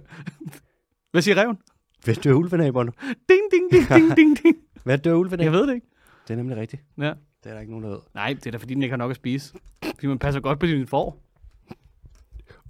hvad 1.15 1.23
siger 1.23 1.43
reven? 1.43 1.59
Hvad 2.05 2.15
dør 2.15 2.33
ulven 2.33 2.61
af, 2.61 2.73
Bono? 2.73 2.91
Ding, 3.03 3.43
ding, 3.53 3.73
ding, 3.73 3.89
ding, 3.89 4.17
ding, 4.17 4.43
ding. 4.43 4.57
Hvad 4.85 4.99
dør 4.99 5.15
ulven 5.15 5.41
af? 5.41 5.45
Jeg 5.45 5.53
ved 5.53 5.67
det 5.67 5.75
ikke. 5.75 5.87
Det 6.29 6.35
er 6.35 6.37
nemlig 6.37 6.57
rigtigt. 6.57 6.83
Ja. 6.99 7.13
Det 7.45 7.51
er 7.51 7.53
der 7.53 7.61
ikke 7.61 7.73
nogen, 7.73 7.85
der 7.85 7.91
ved. 7.91 7.99
Nej, 8.15 8.33
det 8.33 8.47
er 8.47 8.51
da 8.51 8.57
fordi, 8.57 8.75
den 8.75 8.83
ikke 8.83 8.93
har 8.93 8.97
nok 8.97 9.11
at 9.11 9.17
spise. 9.17 9.55
Fordi 9.85 10.07
man 10.07 10.19
passer 10.19 10.41
godt 10.41 10.59
på 10.59 10.67
sin 10.67 10.87
får. 10.87 11.23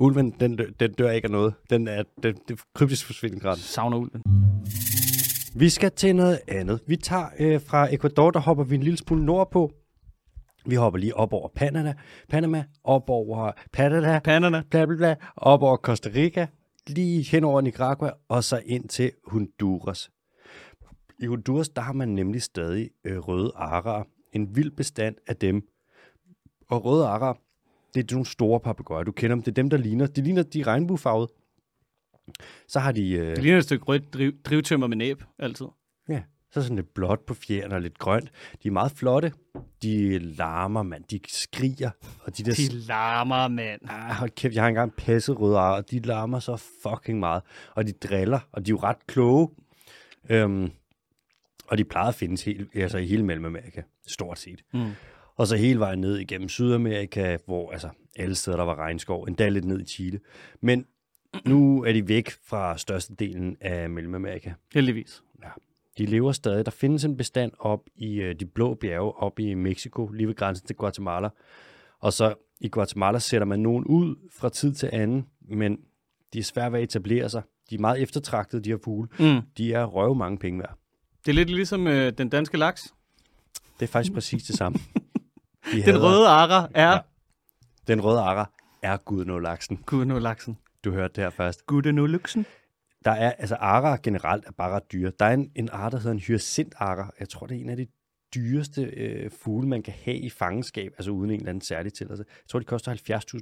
Ulven, 0.00 0.30
den, 0.40 0.56
dør, 0.56 0.64
den 0.80 0.92
dør 0.92 1.10
ikke 1.10 1.26
af 1.26 1.30
noget. 1.30 1.54
Den 1.70 1.88
er, 1.88 2.02
den, 2.22 2.36
er 2.50 2.54
kryptisk 2.74 3.06
forsvindingsret. 3.06 3.58
Savner 3.58 3.96
ulven. 3.96 4.22
Vi 5.54 5.68
skal 5.68 5.90
til 5.90 6.16
noget 6.16 6.40
andet. 6.48 6.80
Vi 6.86 6.96
tager 6.96 7.26
øh, 7.38 7.60
fra 7.60 7.94
Ecuador, 7.94 8.30
der 8.30 8.40
hopper 8.40 8.64
vi 8.64 8.74
en 8.74 8.82
lille 8.82 8.96
smule 8.96 9.24
nordpå. 9.24 9.72
Vi 10.66 10.74
hopper 10.74 10.98
lige 10.98 11.16
op 11.16 11.32
over 11.32 11.48
Panama, 11.48 11.94
Panama 12.28 12.64
op 12.84 13.10
over 13.10 13.52
Panama, 13.72 14.18
Panderne. 14.18 14.64
bla 14.70 14.86
bla 14.86 14.96
bla, 14.96 15.14
op 15.36 15.62
over 15.62 15.76
Costa 15.76 16.10
Rica, 16.14 16.46
lige 16.86 17.22
hen 17.22 17.44
over 17.44 17.60
Nicaragua, 17.60 18.10
og 18.28 18.44
så 18.44 18.62
ind 18.66 18.88
til 18.88 19.12
Honduras. 19.26 20.10
I 21.18 21.26
Honduras, 21.26 21.68
der 21.68 21.82
har 21.82 21.92
man 21.92 22.08
nemlig 22.08 22.42
stadig 22.42 22.90
øh, 23.04 23.18
røde 23.18 23.52
arer. 23.54 24.04
En 24.32 24.56
vild 24.56 24.70
bestand 24.70 25.16
af 25.26 25.36
dem. 25.36 25.68
Og 26.68 26.84
røde 26.84 27.06
arer, 27.06 27.34
det 27.94 28.10
er 28.10 28.14
nogle 28.14 28.26
store 28.26 28.60
papegøjer. 28.60 29.04
Du 29.04 29.12
kender 29.12 29.34
dem. 29.36 29.42
Det 29.42 29.50
er 29.50 29.54
dem, 29.54 29.70
der 29.70 29.76
ligner. 29.76 30.06
De 30.06 30.22
ligner 30.22 30.42
de 30.42 30.62
regnbuefarvede. 30.62 31.28
Så 32.68 32.80
har 32.80 32.92
de... 32.92 33.10
Øh, 33.12 33.26
Det 33.36 33.42
ligner 33.42 33.58
et 33.58 33.64
stykke 33.64 33.84
rødt 33.84 34.14
driv, 34.14 34.32
drivtømmer 34.42 34.86
med 34.86 34.96
næb, 34.96 35.22
altid. 35.38 35.66
Ja, 36.08 36.22
så 36.54 36.62
sådan 36.62 36.76
lidt 36.76 36.94
blåt 36.94 37.20
på 37.20 37.34
fjerne 37.34 37.74
og 37.74 37.80
lidt 37.80 37.98
grønt. 37.98 38.30
De 38.62 38.68
er 38.68 38.72
meget 38.72 38.92
flotte. 38.92 39.32
De 39.82 40.18
larmer, 40.18 40.82
mand. 40.82 41.04
De 41.04 41.20
skriger. 41.28 41.90
Og 42.20 42.38
de 42.38 42.42
der... 42.42 42.54
De 42.54 42.68
larmer, 42.68 43.48
mand. 43.48 43.80
Ah, 43.88 44.14
hold 44.14 44.30
kæft, 44.30 44.54
jeg 44.54 44.62
har 44.62 44.68
engang 44.68 44.94
passet 44.96 45.40
røde 45.40 45.58
ar, 45.58 45.76
og 45.76 45.90
de 45.90 45.98
larmer 45.98 46.38
så 46.38 46.56
fucking 46.82 47.18
meget. 47.18 47.42
Og 47.74 47.86
de 47.86 47.92
driller, 47.92 48.40
og 48.52 48.66
de 48.66 48.70
er 48.70 48.72
jo 48.72 48.76
ret 48.76 49.06
kloge. 49.06 49.48
Øhm, 50.30 50.70
og 51.66 51.78
de 51.78 51.84
plejer 51.84 52.08
at 52.08 52.14
findes 52.14 52.42
helt, 52.44 52.76
altså 52.76 52.98
i 52.98 53.06
hele 53.06 53.24
Mellemamerika, 53.24 53.82
stort 54.06 54.38
set. 54.38 54.64
Mm. 54.72 54.90
Og 55.36 55.46
så 55.46 55.56
hele 55.56 55.78
vejen 55.78 56.00
ned 56.00 56.18
igennem 56.18 56.48
Sydamerika, 56.48 57.36
hvor 57.46 57.72
altså 57.72 57.88
alle 58.16 58.34
steder, 58.34 58.56
der 58.56 58.64
var 58.64 58.74
regnskov, 58.74 59.22
endda 59.22 59.48
lidt 59.48 59.64
ned 59.64 59.80
i 59.80 59.84
Chile. 59.84 60.20
Men 60.60 60.86
nu 61.46 61.84
er 61.84 61.92
de 61.92 62.08
væk 62.08 62.30
fra 62.30 62.78
størstedelen 62.78 63.56
af 63.60 63.90
Mellemamerika. 63.90 64.52
Heldigvis. 64.74 65.22
De 65.98 66.06
lever 66.06 66.32
stadig. 66.32 66.66
Der 66.66 66.70
findes 66.72 67.04
en 67.04 67.16
bestand 67.16 67.52
op 67.58 67.80
i 67.96 68.14
øh, 68.14 68.34
de 68.40 68.46
blå 68.46 68.74
bjerge, 68.74 69.12
op 69.12 69.38
i 69.38 69.54
Mexico, 69.54 70.06
lige 70.06 70.28
ved 70.28 70.34
grænsen 70.34 70.66
til 70.66 70.76
Guatemala. 70.76 71.28
Og 72.00 72.12
så 72.12 72.34
i 72.60 72.68
Guatemala 72.68 73.18
sætter 73.18 73.46
man 73.46 73.60
nogen 73.60 73.84
ud 73.84 74.16
fra 74.38 74.48
tid 74.48 74.74
til 74.74 74.90
anden, 74.92 75.26
men 75.48 75.78
de 76.32 76.38
er 76.38 76.42
svære 76.42 76.72
ved 76.72 76.78
at 76.78 76.84
etablere 76.84 77.28
sig. 77.28 77.42
De 77.70 77.74
er 77.74 77.78
meget 77.78 78.02
eftertragtede, 78.02 78.62
de 78.62 78.70
her 78.70 78.78
fugle. 78.84 79.08
Mm. 79.18 79.40
De 79.58 79.72
er 79.72 79.84
røve 79.84 80.14
mange 80.14 80.38
penge 80.38 80.58
værd. 80.58 80.78
Det 81.24 81.30
er 81.30 81.34
lidt 81.34 81.50
ligesom 81.50 81.86
øh, 81.86 82.12
den 82.18 82.28
danske 82.28 82.56
laks. 82.58 82.94
Det 83.80 83.86
er 83.86 83.92
faktisk 83.92 84.14
præcis 84.14 84.42
det 84.42 84.56
samme. 84.56 84.78
De 85.72 85.82
Den 85.82 86.02
røde 86.02 86.28
ara 86.28 86.68
er 86.74 86.90
Ja. 86.92 86.98
Den 87.86 88.04
røde 88.04 88.20
ara 88.20 88.50
er 88.82 88.96
gudnå-laksen. 88.96 89.78
Gud 89.86 90.04
nu 90.04 90.18
laksen. 90.18 90.58
Du 90.84 90.90
hørte 90.92 91.14
det 91.14 91.24
her 91.24 91.30
først. 91.30 91.66
Gud 91.66 91.92
nu 91.92 92.06
luksen. 92.06 92.46
Der 93.04 93.10
er, 93.10 93.32
altså 93.32 93.54
ara 93.54 93.98
generelt 94.02 94.44
er 94.46 94.50
bare 94.52 94.70
ret 94.70 94.92
dyre. 94.92 95.12
Der 95.18 95.24
er 95.24 95.34
en, 95.34 95.50
en 95.54 95.68
art, 95.72 95.92
der 95.92 95.98
hedder 95.98 96.12
en 96.12 96.18
hyacint-ara. 96.18 97.14
Jeg 97.20 97.28
tror, 97.28 97.46
det 97.46 97.56
er 97.56 97.60
en 97.60 97.68
af 97.68 97.76
de 97.76 97.86
dyreste 98.34 98.82
øh, 98.82 99.30
fugle, 99.30 99.68
man 99.68 99.82
kan 99.82 99.94
have 100.04 100.16
i 100.16 100.30
fangenskab, 100.30 100.92
altså 100.98 101.10
uden 101.10 101.30
en 101.30 101.36
eller 101.36 101.48
anden 101.50 101.60
særlig 101.60 101.92
tilladelse. 101.92 102.24
Jeg 102.28 102.48
tror, 102.48 102.58
de 102.58 102.64
koster 102.64 102.94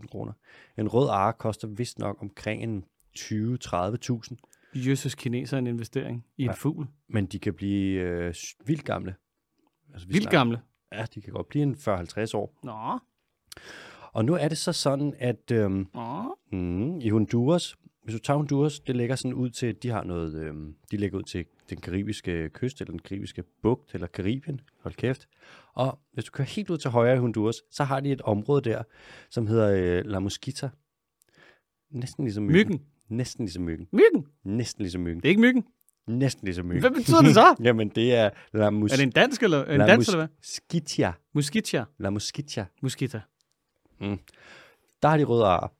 70.000 0.03 0.07
kroner. 0.09 0.33
En 0.79 0.89
rød 0.89 1.09
ara 1.09 1.33
koster 1.33 1.69
vist 1.69 1.99
nok 1.99 2.17
omkring 2.23 2.63
en 2.63 2.85
20-30.000, 3.19 4.37
Jøsses 4.75 5.15
kineser 5.15 5.59
en 5.59 5.67
investering 5.67 6.25
i 6.37 6.43
en 6.43 6.49
Ja. 6.49 6.55
fugl. 6.55 6.87
men 7.09 7.27
de 7.27 7.39
kan 7.39 7.55
blive 7.55 8.01
øh, 8.01 8.35
vildt 8.67 8.85
gamle. 8.85 9.15
Altså, 9.93 10.07
vi 10.09 10.13
Vildt 10.13 10.23
snakker- 10.23 10.39
gamle. 10.39 10.61
Ja, 10.93 11.05
de 11.15 11.21
kan 11.23 11.33
godt 11.33 11.49
blive 11.49 11.63
en 11.63 11.75
40-50 11.75 12.35
år. 12.35 12.55
Nå. 12.63 12.99
Og 14.13 14.25
nu 14.25 14.35
er 14.35 14.49
det 14.49 14.59
så 14.59 14.73
sådan, 14.73 15.15
at 15.19 15.51
øhm, 15.53 15.89
mm, 16.53 17.01
i 17.01 17.09
Honduras, 17.09 17.77
hvis 18.05 18.15
du 18.15 18.19
tager 18.19 18.37
Honduras, 18.37 18.81
det 18.81 18.97
ligger 18.97 19.17
sådan 19.17 19.35
ud 19.35 19.51
til, 19.51 19.83
de 19.83 19.89
har 19.89 20.05
noget, 20.05 20.35
øhm, 20.35 20.75
de 20.91 20.97
ligger 20.97 21.19
ud 21.19 21.23
til 21.23 21.45
den 21.71 21.81
karibiske 21.81 22.49
kyst, 22.49 22.81
eller 22.81 22.91
den 22.91 22.99
karibiske 22.99 23.43
bugt, 23.63 23.95
eller 23.95 24.07
Karibien, 24.07 24.61
hold 24.81 24.95
kæft. 24.95 25.29
Og 25.75 25.99
hvis 26.13 26.25
du 26.25 26.31
kører 26.31 26.49
helt 26.49 26.71
ud 26.71 26.79
til 26.79 26.91
højre 26.91 27.15
i 27.15 27.19
Honduras, 27.19 27.57
så 27.71 27.85
har 27.85 28.01
de 28.01 28.13
et 28.13 28.21
område 28.23 28.71
der, 28.71 28.83
som 29.31 29.47
hedder 29.47 29.99
øh, 29.99 30.05
La 30.11 30.19
Mosquita. 30.19 30.71
Næsten 31.91 32.25
ligesom 32.25 32.45
myggen. 32.45 32.57
Myggen. 32.73 32.87
Næsten 33.09 33.45
ligesom 33.45 33.63
myggen. 33.63 33.89
Myggen. 33.93 34.27
Næsten 34.45 34.83
ligesom 34.83 35.01
myggen. 35.01 35.17
Det 35.23 35.25
er 35.25 35.31
ikke 35.31 35.41
myggen. 35.41 35.65
Næsten 36.07 36.45
ligesom 36.45 36.67
myggen. 36.67 36.81
Hvad 36.81 36.91
betyder 36.91 37.21
det 37.23 37.35
så? 37.35 37.55
Jamen, 37.67 37.89
det 37.89 38.15
er 38.15 38.31
La, 38.53 38.71
mus- 38.71 38.93
Er 38.93 38.97
det 38.97 39.03
en 39.03 39.11
dansk 39.11 39.43
eller, 39.43 39.65
en 39.65 39.79
La 39.79 39.87
dans, 39.87 40.09
eller 40.09 40.19
hvad? 40.19 40.29
Mosquitia. 40.39 41.13
Muskitja. 41.35 41.85
La 41.99 42.11
Mosquitia. 42.11 42.67
Muskita. 42.83 43.21
Der 45.03 45.09
har 45.09 45.17
de 45.17 45.25
røde 45.25 45.45
ar. 45.45 45.73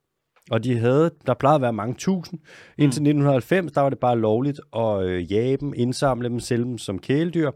Og 0.51 0.63
de 0.63 0.77
havde, 0.77 1.11
der 1.27 1.33
plejede 1.33 1.55
at 1.55 1.61
være 1.61 1.73
mange 1.73 1.95
tusind. 1.95 2.39
Indtil 2.77 2.87
1990, 3.01 3.71
der 3.71 3.81
var 3.81 3.89
det 3.89 3.99
bare 3.99 4.19
lovligt 4.19 4.59
at 4.75 5.03
øh, 5.05 5.31
jage 5.31 5.57
dem, 5.57 5.73
indsamle 5.75 6.29
dem, 6.29 6.39
sælge 6.39 6.63
dem 6.65 6.77
som 6.77 6.99
kæledyr. 6.99 7.51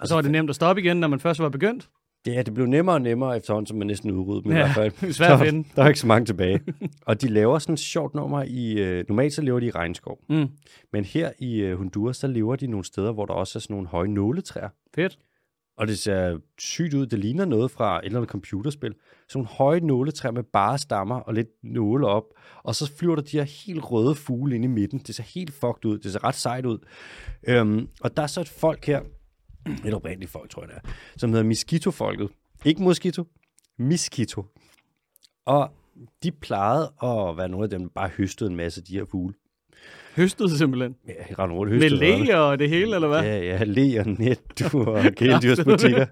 Og 0.00 0.08
så 0.08 0.14
var 0.14 0.22
det 0.22 0.30
nemt 0.30 0.50
at 0.50 0.56
stoppe 0.56 0.82
igen, 0.82 0.96
når 0.96 1.08
man 1.08 1.20
først 1.20 1.40
var 1.40 1.48
begyndt. 1.48 1.88
Ja, 2.26 2.42
det 2.42 2.54
blev 2.54 2.66
nemmere 2.66 2.96
og 2.96 3.02
nemmere 3.02 3.36
efterhånden, 3.36 3.66
som 3.66 3.78
man 3.78 3.86
næsten 3.86 4.10
udryddede 4.10 4.42
dem 4.44 4.52
i 4.52 4.54
Ja, 4.54 4.72
hvert 4.74 4.92
fald. 4.92 5.12
svært 5.12 5.32
at 5.40 5.46
finde. 5.48 5.68
Der 5.76 5.82
er 5.82 5.88
ikke 5.88 6.00
så 6.00 6.06
mange 6.06 6.26
tilbage. 6.26 6.60
og 7.06 7.22
de 7.22 7.28
laver 7.28 7.58
sådan 7.58 7.72
et 7.72 7.78
sjovt 7.78 8.14
nummer 8.14 8.42
i... 8.42 8.72
Øh, 8.72 9.04
normalt 9.08 9.32
så 9.32 9.42
lever 9.42 9.60
de 9.60 9.66
i 9.66 9.70
regnskov. 9.70 10.18
Mm. 10.28 10.48
Men 10.92 11.04
her 11.04 11.30
i 11.38 11.56
øh, 11.60 11.78
Honduras, 11.78 12.18
der 12.18 12.28
lever 12.28 12.56
de 12.56 12.66
nogle 12.66 12.84
steder, 12.84 13.12
hvor 13.12 13.26
der 13.26 13.34
også 13.34 13.58
er 13.58 13.60
sådan 13.60 13.74
nogle 13.74 13.88
høje 13.88 14.08
nåletræer. 14.08 14.68
Fedt. 14.94 15.18
Og 15.80 15.86
det 15.86 15.98
ser 15.98 16.38
sygt 16.58 16.94
ud. 16.94 17.06
Det 17.06 17.18
ligner 17.18 17.44
noget 17.44 17.70
fra 17.70 17.98
et 17.98 18.04
eller 18.04 18.18
andet 18.18 18.30
computerspil. 18.30 18.94
Sådan 19.28 19.38
nogle 19.38 19.48
høje 19.48 19.80
nåletræer 19.80 20.32
med 20.32 20.42
bare 20.42 20.78
stammer 20.78 21.20
og 21.20 21.34
lidt 21.34 21.48
nåle 21.62 22.06
op. 22.06 22.24
Og 22.62 22.74
så 22.74 22.92
flyver 22.96 23.14
der 23.14 23.22
de 23.22 23.36
her 23.36 23.44
helt 23.44 23.90
røde 23.90 24.14
fugle 24.14 24.54
ind 24.54 24.64
i 24.64 24.68
midten. 24.68 24.98
Det 24.98 25.14
ser 25.14 25.22
helt 25.22 25.52
fucked 25.52 25.84
ud. 25.84 25.98
Det 25.98 26.12
ser 26.12 26.24
ret 26.24 26.34
sejt 26.34 26.66
ud. 26.66 26.78
Øhm, 27.48 27.88
og 28.00 28.16
der 28.16 28.22
er 28.22 28.26
så 28.26 28.40
et 28.40 28.48
folk 28.48 28.84
her, 28.84 29.00
et 29.86 29.94
oprindeligt 29.94 30.30
folk, 30.30 30.50
tror 30.50 30.62
jeg 30.62 30.68
det 30.68 30.76
er, 30.76 30.90
som 31.16 31.30
hedder 31.30 31.44
Miskito-folket. 31.44 32.28
Ikke 32.64 32.82
Mosquito, 32.82 33.24
Miskito. 33.78 34.44
Og 35.46 35.70
de 36.22 36.32
plejede 36.32 36.92
at 37.02 37.36
være 37.36 37.48
nogle 37.48 37.64
af 37.64 37.70
dem, 37.70 37.80
der 37.80 37.88
bare 37.94 38.08
høstede 38.08 38.50
en 38.50 38.56
masse 38.56 38.80
af 38.80 38.84
de 38.84 38.94
her 38.94 39.04
fugle. 39.04 39.34
Høstet 40.16 40.50
simpelthen. 40.50 40.96
Ja, 41.08 41.12
render 41.38 41.56
rundt 41.56 41.72
og 41.72 41.78
Med 41.78 41.82
høstede 41.82 42.06
rødderne. 42.12 42.24
læ 42.26 42.34
og 42.34 42.58
det 42.58 42.68
hele, 42.68 42.94
eller 42.94 43.08
hvad? 43.08 43.22
Ja, 43.22 43.38
ja, 43.38 43.64
le 43.64 44.00
og 44.00 44.06
net, 44.06 44.40
du 44.60 44.80
og 44.90 45.04
kæledyrsbutikker. 45.16 46.06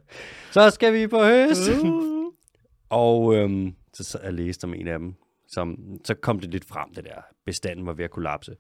så 0.50 0.70
skal 0.70 0.92
vi 0.92 1.06
på 1.06 1.22
høst. 1.24 1.70
Uh. 1.82 2.32
og 2.90 3.34
øhm, 3.36 3.72
så, 3.94 4.04
så 4.04 4.18
jeg 4.24 4.32
læste 4.34 4.64
om 4.64 4.74
en 4.74 4.88
af 4.88 4.98
dem, 4.98 5.14
som, 5.48 5.76
så 6.04 6.14
kom 6.14 6.40
det 6.40 6.50
lidt 6.50 6.64
frem, 6.64 6.94
det 6.94 7.04
der 7.04 7.20
bestanden 7.46 7.86
var 7.86 7.92
ved 7.92 8.04
at 8.04 8.10
kollapse. 8.10 8.52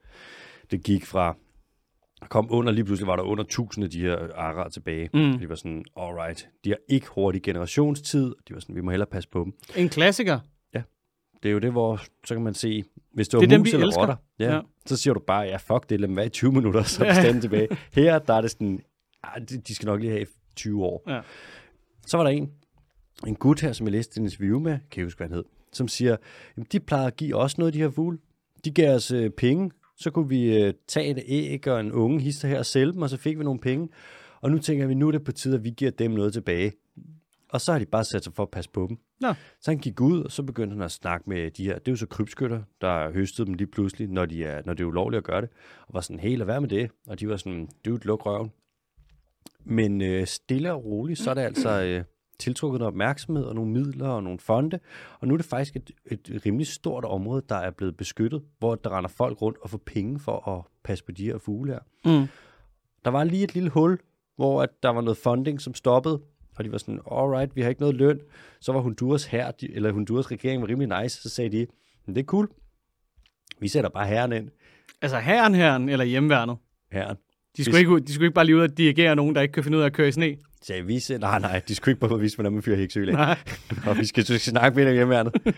Det 0.70 0.84
gik 0.84 1.06
fra, 1.06 1.36
kom 2.28 2.46
under, 2.50 2.72
lige 2.72 2.84
pludselig 2.84 3.06
var 3.06 3.16
der 3.16 3.22
under 3.22 3.44
1000 3.44 3.84
af 3.84 3.90
de 3.90 4.00
her 4.00 4.16
arer 4.34 4.68
tilbage. 4.68 5.10
Mm. 5.14 5.38
De 5.38 5.48
var 5.48 5.54
sådan, 5.54 5.84
alright, 5.96 6.48
de 6.64 6.70
har 6.70 6.78
ikke 6.88 7.06
hurtig 7.14 7.42
generationstid. 7.42 8.34
De 8.48 8.54
var 8.54 8.60
sådan, 8.60 8.74
vi 8.74 8.80
må 8.80 8.90
hellere 8.90 9.08
passe 9.12 9.28
på 9.28 9.44
dem. 9.44 9.52
En 9.76 9.88
klassiker. 9.88 10.38
Det 11.42 11.48
er 11.48 11.52
jo 11.52 11.58
det, 11.58 11.72
hvor 11.72 12.00
så 12.24 12.34
kan 12.34 12.42
man 12.42 12.54
se, 12.54 12.84
hvis 13.12 13.28
er 13.28 13.38
dem, 13.40 13.60
mus 13.60 13.66
vi 13.66 13.72
eller 13.72 13.86
elsker. 13.86 14.00
rotter, 14.00 14.16
ja, 14.38 14.54
Ja. 14.54 14.60
så 14.86 14.96
siger 14.96 15.14
du 15.14 15.20
bare, 15.26 15.40
ja 15.42 15.56
fuck 15.56 15.90
det, 15.90 16.00
lad 16.00 16.08
dem 16.08 16.16
være 16.16 16.26
i 16.26 16.28
20 16.28 16.52
minutter, 16.52 16.82
så 16.82 17.04
er 17.04 17.24
Ja. 17.26 17.40
tilbage. 17.40 17.68
Her, 17.92 18.18
der 18.18 18.34
er 18.34 18.40
det 18.40 18.50
sådan, 18.50 18.80
ah, 19.22 19.40
de, 19.48 19.58
de 19.58 19.74
skal 19.74 19.86
nok 19.86 20.00
lige 20.00 20.12
have 20.12 20.26
20 20.56 20.84
år. 20.84 21.02
Ja. 21.08 21.20
Så 22.06 22.16
var 22.16 22.24
der 22.24 22.30
en, 22.30 22.50
en 23.26 23.34
gut 23.34 23.60
her, 23.60 23.72
som 23.72 23.86
jeg 23.86 23.92
læste 23.92 24.18
en 24.20 24.24
interview 24.26 24.58
med, 24.58 24.78
kan 24.90 25.00
jeg 25.00 25.06
huske, 25.06 25.18
hvad 25.18 25.28
han 25.28 25.34
hed, 25.36 25.44
som 25.72 25.88
siger, 25.88 26.16
jamen, 26.56 26.66
de 26.72 26.80
plejer 26.80 27.06
at 27.06 27.16
give 27.16 27.36
os 27.36 27.58
noget, 27.58 27.74
de 27.74 27.78
her 27.78 27.90
fugle. 27.90 28.18
De 28.64 28.70
gav 28.70 28.94
os 28.94 29.10
øh, 29.10 29.30
penge, 29.30 29.70
så 29.96 30.10
kunne 30.10 30.28
vi 30.28 30.62
øh, 30.62 30.74
tage 30.88 31.06
et 31.10 31.22
æg 31.26 31.68
og 31.68 31.80
en 31.80 31.92
unge 31.92 32.20
hister 32.20 32.48
her 32.48 32.58
og 32.58 32.66
sælge 32.66 32.92
dem, 32.92 33.02
og 33.02 33.10
så 33.10 33.16
fik 33.16 33.38
vi 33.38 33.44
nogle 33.44 33.60
penge. 33.60 33.88
Og 34.40 34.50
nu 34.50 34.58
tænker 34.58 34.86
vi, 34.86 34.94
nu 34.94 35.08
er 35.08 35.12
det 35.12 35.24
på 35.24 35.32
tide, 35.32 35.54
at 35.56 35.64
vi 35.64 35.70
giver 35.70 35.90
dem 35.90 36.10
noget 36.10 36.32
tilbage. 36.32 36.72
Og 37.50 37.60
så 37.60 37.72
har 37.72 37.78
de 37.78 37.86
bare 37.86 38.04
sat 38.04 38.24
sig 38.24 38.32
for 38.32 38.42
at 38.42 38.50
passe 38.50 38.70
på 38.70 38.86
dem. 38.88 38.98
Nå. 39.20 39.28
Så 39.60 39.70
han 39.70 39.78
gik 39.78 40.00
ud, 40.00 40.24
og 40.24 40.32
så 40.32 40.42
begyndte 40.42 40.74
han 40.74 40.82
at 40.82 40.90
snakke 40.90 41.30
med 41.30 41.50
de 41.50 41.64
her, 41.64 41.78
det 41.78 41.88
er 41.88 41.92
jo 41.92 41.96
så 41.96 42.06
krybskytter, 42.06 42.62
der 42.80 43.12
høstede 43.12 43.46
dem 43.46 43.54
lige 43.54 43.66
pludselig, 43.66 44.08
når, 44.08 44.26
de 44.26 44.44
er, 44.44 44.62
når 44.66 44.74
det 44.74 44.84
er 44.84 44.88
ulovligt 44.88 45.18
at 45.18 45.24
gøre 45.24 45.40
det. 45.40 45.50
Og 45.86 45.94
var 45.94 46.00
sådan, 46.00 46.20
helt 46.20 46.38
lad 46.38 46.46
være 46.46 46.60
med 46.60 46.68
det. 46.68 46.90
Og 47.06 47.20
de 47.20 47.28
var 47.28 47.36
sådan, 47.36 47.68
dude, 47.84 48.06
luk 48.06 48.26
røven. 48.26 48.52
Men 49.64 50.02
øh, 50.02 50.26
stille 50.26 50.72
og 50.72 50.84
roligt, 50.84 51.18
så 51.18 51.30
er 51.30 51.34
det 51.34 51.42
altså 51.42 51.82
øh, 51.82 52.04
tiltrukket 52.38 52.78
noget 52.78 52.92
opmærksomhed 52.92 53.44
og 53.44 53.54
nogle 53.54 53.70
midler 53.70 54.08
og 54.08 54.22
nogle 54.22 54.38
fonde. 54.38 54.80
Og 55.20 55.28
nu 55.28 55.34
er 55.34 55.38
det 55.38 55.46
faktisk 55.46 55.76
et, 55.76 55.90
et 56.06 56.42
rimelig 56.46 56.66
stort 56.66 57.04
område, 57.04 57.42
der 57.48 57.56
er 57.56 57.70
blevet 57.70 57.96
beskyttet, 57.96 58.42
hvor 58.58 58.74
der 58.74 58.96
render 58.96 59.08
folk 59.08 59.42
rundt 59.42 59.58
og 59.62 59.70
får 59.70 59.80
penge 59.86 60.20
for 60.20 60.48
at 60.48 60.64
passe 60.84 61.04
på 61.04 61.12
de 61.12 61.24
her 61.24 61.38
fugle 61.38 61.72
her. 61.72 61.80
Mm. 62.04 62.26
Der 63.04 63.10
var 63.10 63.24
lige 63.24 63.44
et 63.44 63.54
lille 63.54 63.70
hul, 63.70 63.98
hvor 64.36 64.62
at 64.62 64.70
der 64.82 64.88
var 64.88 65.00
noget 65.00 65.18
funding, 65.18 65.60
som 65.60 65.74
stoppede, 65.74 66.20
og 66.58 66.64
de 66.64 66.72
var 66.72 66.78
sådan, 66.78 67.00
alright, 67.12 67.56
vi 67.56 67.62
har 67.62 67.68
ikke 67.68 67.80
noget 67.80 67.96
løn. 67.96 68.20
Så 68.60 68.72
var 68.72 68.80
Honduras 68.80 69.24
her, 69.24 69.50
de, 69.50 69.74
eller 69.74 69.92
Honduras 69.92 70.30
regering 70.30 70.62
var 70.62 70.68
rimelig 70.68 71.02
nice, 71.02 71.22
så 71.22 71.28
sagde 71.28 71.50
de, 71.50 71.66
men 72.06 72.14
det 72.14 72.20
er 72.22 72.26
cool. 72.26 72.48
Vi 73.60 73.68
sætter 73.68 73.90
bare 73.90 74.06
herren 74.06 74.32
ind. 74.32 74.48
Altså 75.02 75.18
herren 75.18 75.54
herren 75.54 75.88
eller 75.88 76.04
hjemværnet. 76.04 76.56
Herren. 76.92 77.16
De 77.56 77.64
skulle, 77.64 77.78
ikke, 77.78 77.90
ud- 77.90 78.00
de 78.00 78.12
skulle 78.12 78.26
ikke 78.26 78.34
bare 78.34 78.44
lige 78.44 78.56
ud 78.56 78.60
og 78.62 78.78
dirigere 78.78 79.16
nogen, 79.16 79.34
der 79.34 79.40
ikke 79.40 79.52
kan 79.52 79.64
finde 79.64 79.78
ud 79.78 79.82
af 79.82 79.86
at 79.86 79.92
køre 79.92 80.08
i 80.08 80.12
sne. 80.12 80.36
Sagde 80.62 80.86
vi 80.86 80.98
selv, 80.98 81.20
nej, 81.20 81.38
nej, 81.38 81.62
de 81.68 81.74
skulle 81.74 81.92
ikke 81.92 82.00
bare 82.08 82.20
vise, 82.20 82.36
hvordan 82.36 82.52
man 82.52 82.62
fyrer 82.62 82.76
hæksøl 82.76 83.08
af. 83.08 83.14
Nej. 83.14 83.38
og 83.88 83.96
vi 83.98 84.06
skal, 84.06 84.24
skal 84.24 84.40
snakke 84.40 84.76
med 84.76 84.86
dem 84.86 84.94
hjemmeværnet. 84.94 85.32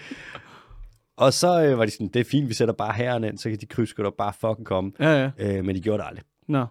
og 1.16 1.32
så 1.32 1.64
øh, 1.64 1.78
var 1.78 1.84
de 1.84 1.90
sådan, 1.90 2.08
det 2.08 2.20
er 2.20 2.24
fint, 2.24 2.48
vi 2.48 2.54
sætter 2.54 2.74
bare 2.74 2.92
herren 2.92 3.24
ind, 3.24 3.38
så 3.38 3.50
kan 3.50 3.58
de 3.60 3.66
krydsskytter 3.66 4.10
bare 4.18 4.32
fucking 4.40 4.66
komme. 4.66 4.92
Ja, 5.00 5.22
ja. 5.38 5.56
Øh, 5.58 5.64
men 5.64 5.76
de 5.76 5.80
gjorde 5.80 5.98
det 6.02 6.08
aldrig. 6.08 6.24
Nå. 6.48 6.66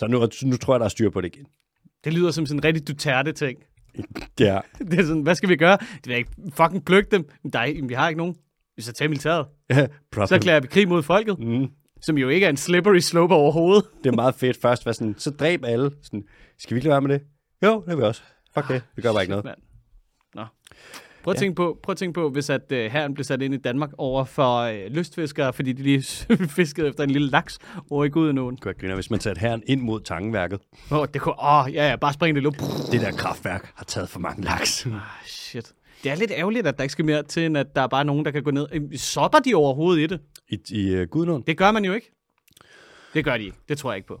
Så 0.00 0.06
nu, 0.06 0.28
nu 0.50 0.56
tror 0.56 0.74
jeg, 0.74 0.80
der 0.80 0.84
er 0.84 0.88
styr 0.90 1.10
på 1.10 1.20
det 1.20 1.34
igen. 1.36 1.46
Det 2.04 2.12
lyder 2.14 2.30
som 2.30 2.46
sådan 2.46 2.58
en 2.60 2.64
rigtig 2.64 2.88
Duterte-ting. 2.88 3.58
Ja, 4.40 4.58
Det 4.90 4.98
er 5.00 5.04
sådan, 5.04 5.22
hvad 5.22 5.34
skal 5.34 5.48
vi 5.48 5.56
gøre? 5.56 5.76
Det 5.80 6.06
vil 6.06 6.16
ikke 6.16 6.30
fucking 6.54 6.84
plukke 6.84 7.10
dem. 7.10 7.28
Der 7.52 7.58
er, 7.58 7.86
vi 7.86 7.94
har 7.94 8.08
ikke 8.08 8.18
nogen. 8.18 8.36
Vi 8.76 8.82
så 8.82 8.92
tager 8.92 9.08
militæret. 9.08 9.46
Så 10.28 10.34
erklærer 10.34 10.60
vi 10.60 10.66
krig 10.66 10.88
mod 10.88 11.02
folket, 11.02 11.38
Mm, 11.38 11.66
som 12.00 12.18
jo 12.18 12.28
ikke 12.28 12.46
er 12.46 12.50
en 12.50 12.56
slippery 12.56 12.98
slope 12.98 13.34
overhovedet. 13.34 13.84
det 14.04 14.10
er 14.12 14.14
meget 14.16 14.34
fedt 14.34 14.60
først, 14.60 14.86
være 14.86 14.94
sådan, 14.94 15.14
så 15.18 15.30
dræb 15.30 15.64
alle. 15.64 15.90
Sådan, 16.02 16.24
skal 16.58 16.74
vi 16.74 16.78
ikke 16.78 16.88
lade 16.88 16.92
være 16.92 17.00
med 17.08 17.18
det? 17.18 17.26
Jo, 17.64 17.80
det 17.80 17.86
vil 17.88 17.96
vi 17.96 18.02
også. 18.02 18.22
Fuck 18.54 18.68
det, 18.68 18.82
vi 18.96 19.02
gør 19.02 19.12
bare 19.12 19.22
ikke 19.22 19.30
noget. 19.30 19.54
Nå. 20.34 20.44
Prøv 21.26 21.32
at, 21.32 21.36
Ja. 21.36 21.40
tænke 21.40 21.54
på, 21.56 21.78
prøv 21.82 21.92
at 21.92 21.96
tænke 21.96 22.14
på, 22.14 22.30
hvis 22.30 22.50
at 22.50 22.62
uh, 22.72 22.78
herren 22.78 23.14
blev 23.14 23.24
sat 23.24 23.42
ind 23.42 23.54
i 23.54 23.56
Danmark 23.56 23.90
over 23.98 24.24
for 24.24 24.68
uh, 24.68 24.74
lystfiskere, 24.92 25.52
fordi 25.52 25.72
de 25.72 25.82
lige 25.82 26.02
fiskede 26.58 26.88
efter 26.88 27.04
en 27.04 27.10
lille 27.10 27.30
laks 27.30 27.58
over 27.90 28.04
i 28.04 28.08
Gudenåen. 28.08 28.56
Kunne 28.56 28.68
jeg 28.68 28.80
grine, 28.80 28.94
hvis 28.94 29.10
man 29.10 29.20
satte 29.20 29.40
herren 29.40 29.62
ind 29.66 29.80
mod 29.80 30.00
tangværket. 30.00 30.60
Åh, 30.90 30.98
oh, 30.98 31.06
det 31.14 31.20
kunne, 31.20 31.34
åh, 31.40 31.64
oh, 31.64 31.74
ja, 31.74 31.88
ja, 31.88 31.96
bare 31.96 32.12
springe 32.12 32.34
det 32.34 32.42
luft. 32.42 32.58
Det 32.92 33.00
der 33.00 33.12
kraftværk 33.12 33.72
har 33.74 33.84
taget 33.84 34.08
for 34.08 34.20
mange 34.20 34.44
laks. 34.44 34.86
Ah, 34.86 34.92
shit. 35.26 35.72
Det 36.02 36.10
er 36.10 36.14
lidt 36.16 36.30
ærgerligt, 36.30 36.66
at 36.66 36.76
der 36.76 36.82
ikke 36.82 36.92
skal 36.92 37.04
mere 37.04 37.22
til, 37.22 37.46
end 37.46 37.58
at 37.58 37.76
der 37.76 37.82
er 37.82 37.86
bare 37.86 38.04
nogen, 38.04 38.24
der 38.24 38.30
kan 38.30 38.42
gå 38.42 38.50
ned. 38.50 38.66
Øh, 38.72 38.98
Sopper 38.98 39.38
de 39.38 39.54
overhovedet 39.54 40.02
i 40.02 40.06
det? 40.06 40.20
I, 40.48 40.58
i 40.70 41.00
uh, 41.00 41.08
Gudnåen? 41.08 41.42
Det 41.46 41.56
gør 41.58 41.70
man 41.70 41.84
jo 41.84 41.92
ikke. 41.92 42.12
Det 43.14 43.24
gør 43.24 43.36
de 43.38 43.44
ikke. 43.44 43.56
Det 43.68 43.78
tror 43.78 43.92
jeg 43.92 43.96
ikke 43.96 44.08
på. 44.08 44.20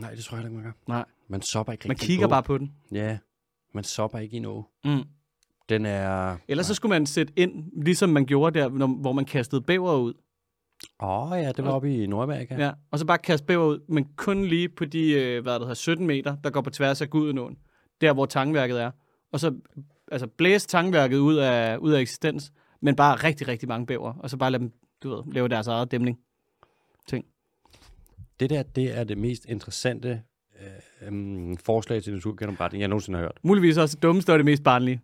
Nej, 0.00 0.14
det 0.14 0.24
tror 0.24 0.36
jeg 0.36 0.44
ikke, 0.46 0.54
man 0.56 0.64
gør. 0.64 0.72
Nej. 0.88 1.04
Man 1.28 1.42
sopper 1.42 1.72
ikke 1.72 1.88
Man 1.88 1.96
kigger 1.96 2.28
bare 2.28 2.42
på 2.42 2.58
den. 2.58 2.72
Ja, 2.92 3.18
man 3.74 3.84
sopper 3.84 4.18
ikke 4.18 4.34
i 4.34 4.36
en 4.36 4.44
å. 4.44 4.64
Mm. 4.84 5.02
Den 5.72 5.86
er... 5.86 6.36
Ellers 6.48 6.66
så 6.66 6.74
skulle 6.74 6.90
man 6.90 7.06
sætte 7.06 7.32
ind, 7.36 7.84
ligesom 7.84 8.10
man 8.10 8.26
gjorde 8.26 8.58
der, 8.58 8.68
når, 8.68 8.86
hvor 8.86 9.12
man 9.12 9.24
kastede 9.24 9.60
bæver 9.60 9.96
ud. 9.96 10.14
Åh 11.00 11.32
oh, 11.32 11.38
ja, 11.38 11.52
det 11.52 11.64
var 11.64 11.70
oppe 11.70 12.02
i 12.02 12.06
Nordamerika. 12.06 12.54
Ja. 12.58 12.72
Og 12.90 12.98
så 12.98 13.06
bare 13.06 13.18
kaste 13.18 13.46
bæver 13.46 13.66
ud, 13.66 13.80
men 13.88 14.06
kun 14.16 14.44
lige 14.44 14.68
på 14.68 14.84
de, 14.84 15.12
øh, 15.12 15.42
hvad 15.42 15.52
det 15.52 15.60
hedder, 15.60 15.74
17 15.74 16.06
meter, 16.06 16.36
der 16.44 16.50
går 16.50 16.60
på 16.60 16.70
tværs 16.70 17.00
af 17.00 17.10
Gudenåen. 17.10 17.56
Der, 18.00 18.12
hvor 18.12 18.26
tangværket 18.26 18.80
er. 18.80 18.90
Og 19.32 19.40
så 19.40 19.54
altså, 20.12 20.26
blæse 20.26 20.68
tangværket 20.68 21.16
ud 21.16 21.36
af, 21.36 21.76
ud 21.76 21.92
af 21.92 22.00
eksistens, 22.00 22.52
men 22.82 22.96
bare 22.96 23.14
rigtig, 23.14 23.48
rigtig 23.48 23.68
mange 23.68 23.86
bæver. 23.86 24.12
Og 24.12 24.30
så 24.30 24.36
bare 24.36 24.50
lade 24.50 24.62
dem, 24.62 24.72
du 25.02 25.08
ved, 25.08 25.32
lave 25.32 25.48
deres 25.48 25.66
eget 25.66 25.90
dæmning. 25.90 26.18
Det 28.40 28.50
der, 28.50 28.62
det 28.62 28.98
er 28.98 29.04
det 29.04 29.18
mest 29.18 29.46
interessante 29.48 30.22
øh, 30.60 31.08
um, 31.08 31.56
forslag 31.56 32.02
til 32.02 32.12
naturgenopretning, 32.12 32.80
jeg 32.80 32.88
nogensinde 32.88 33.18
har 33.18 33.24
hørt. 33.24 33.38
Muligvis 33.42 33.78
også 33.78 33.96
det 33.96 34.02
dummeste 34.02 34.32
og 34.32 34.38
det 34.38 34.44
mest 34.44 34.62
barnlige. 34.62 35.00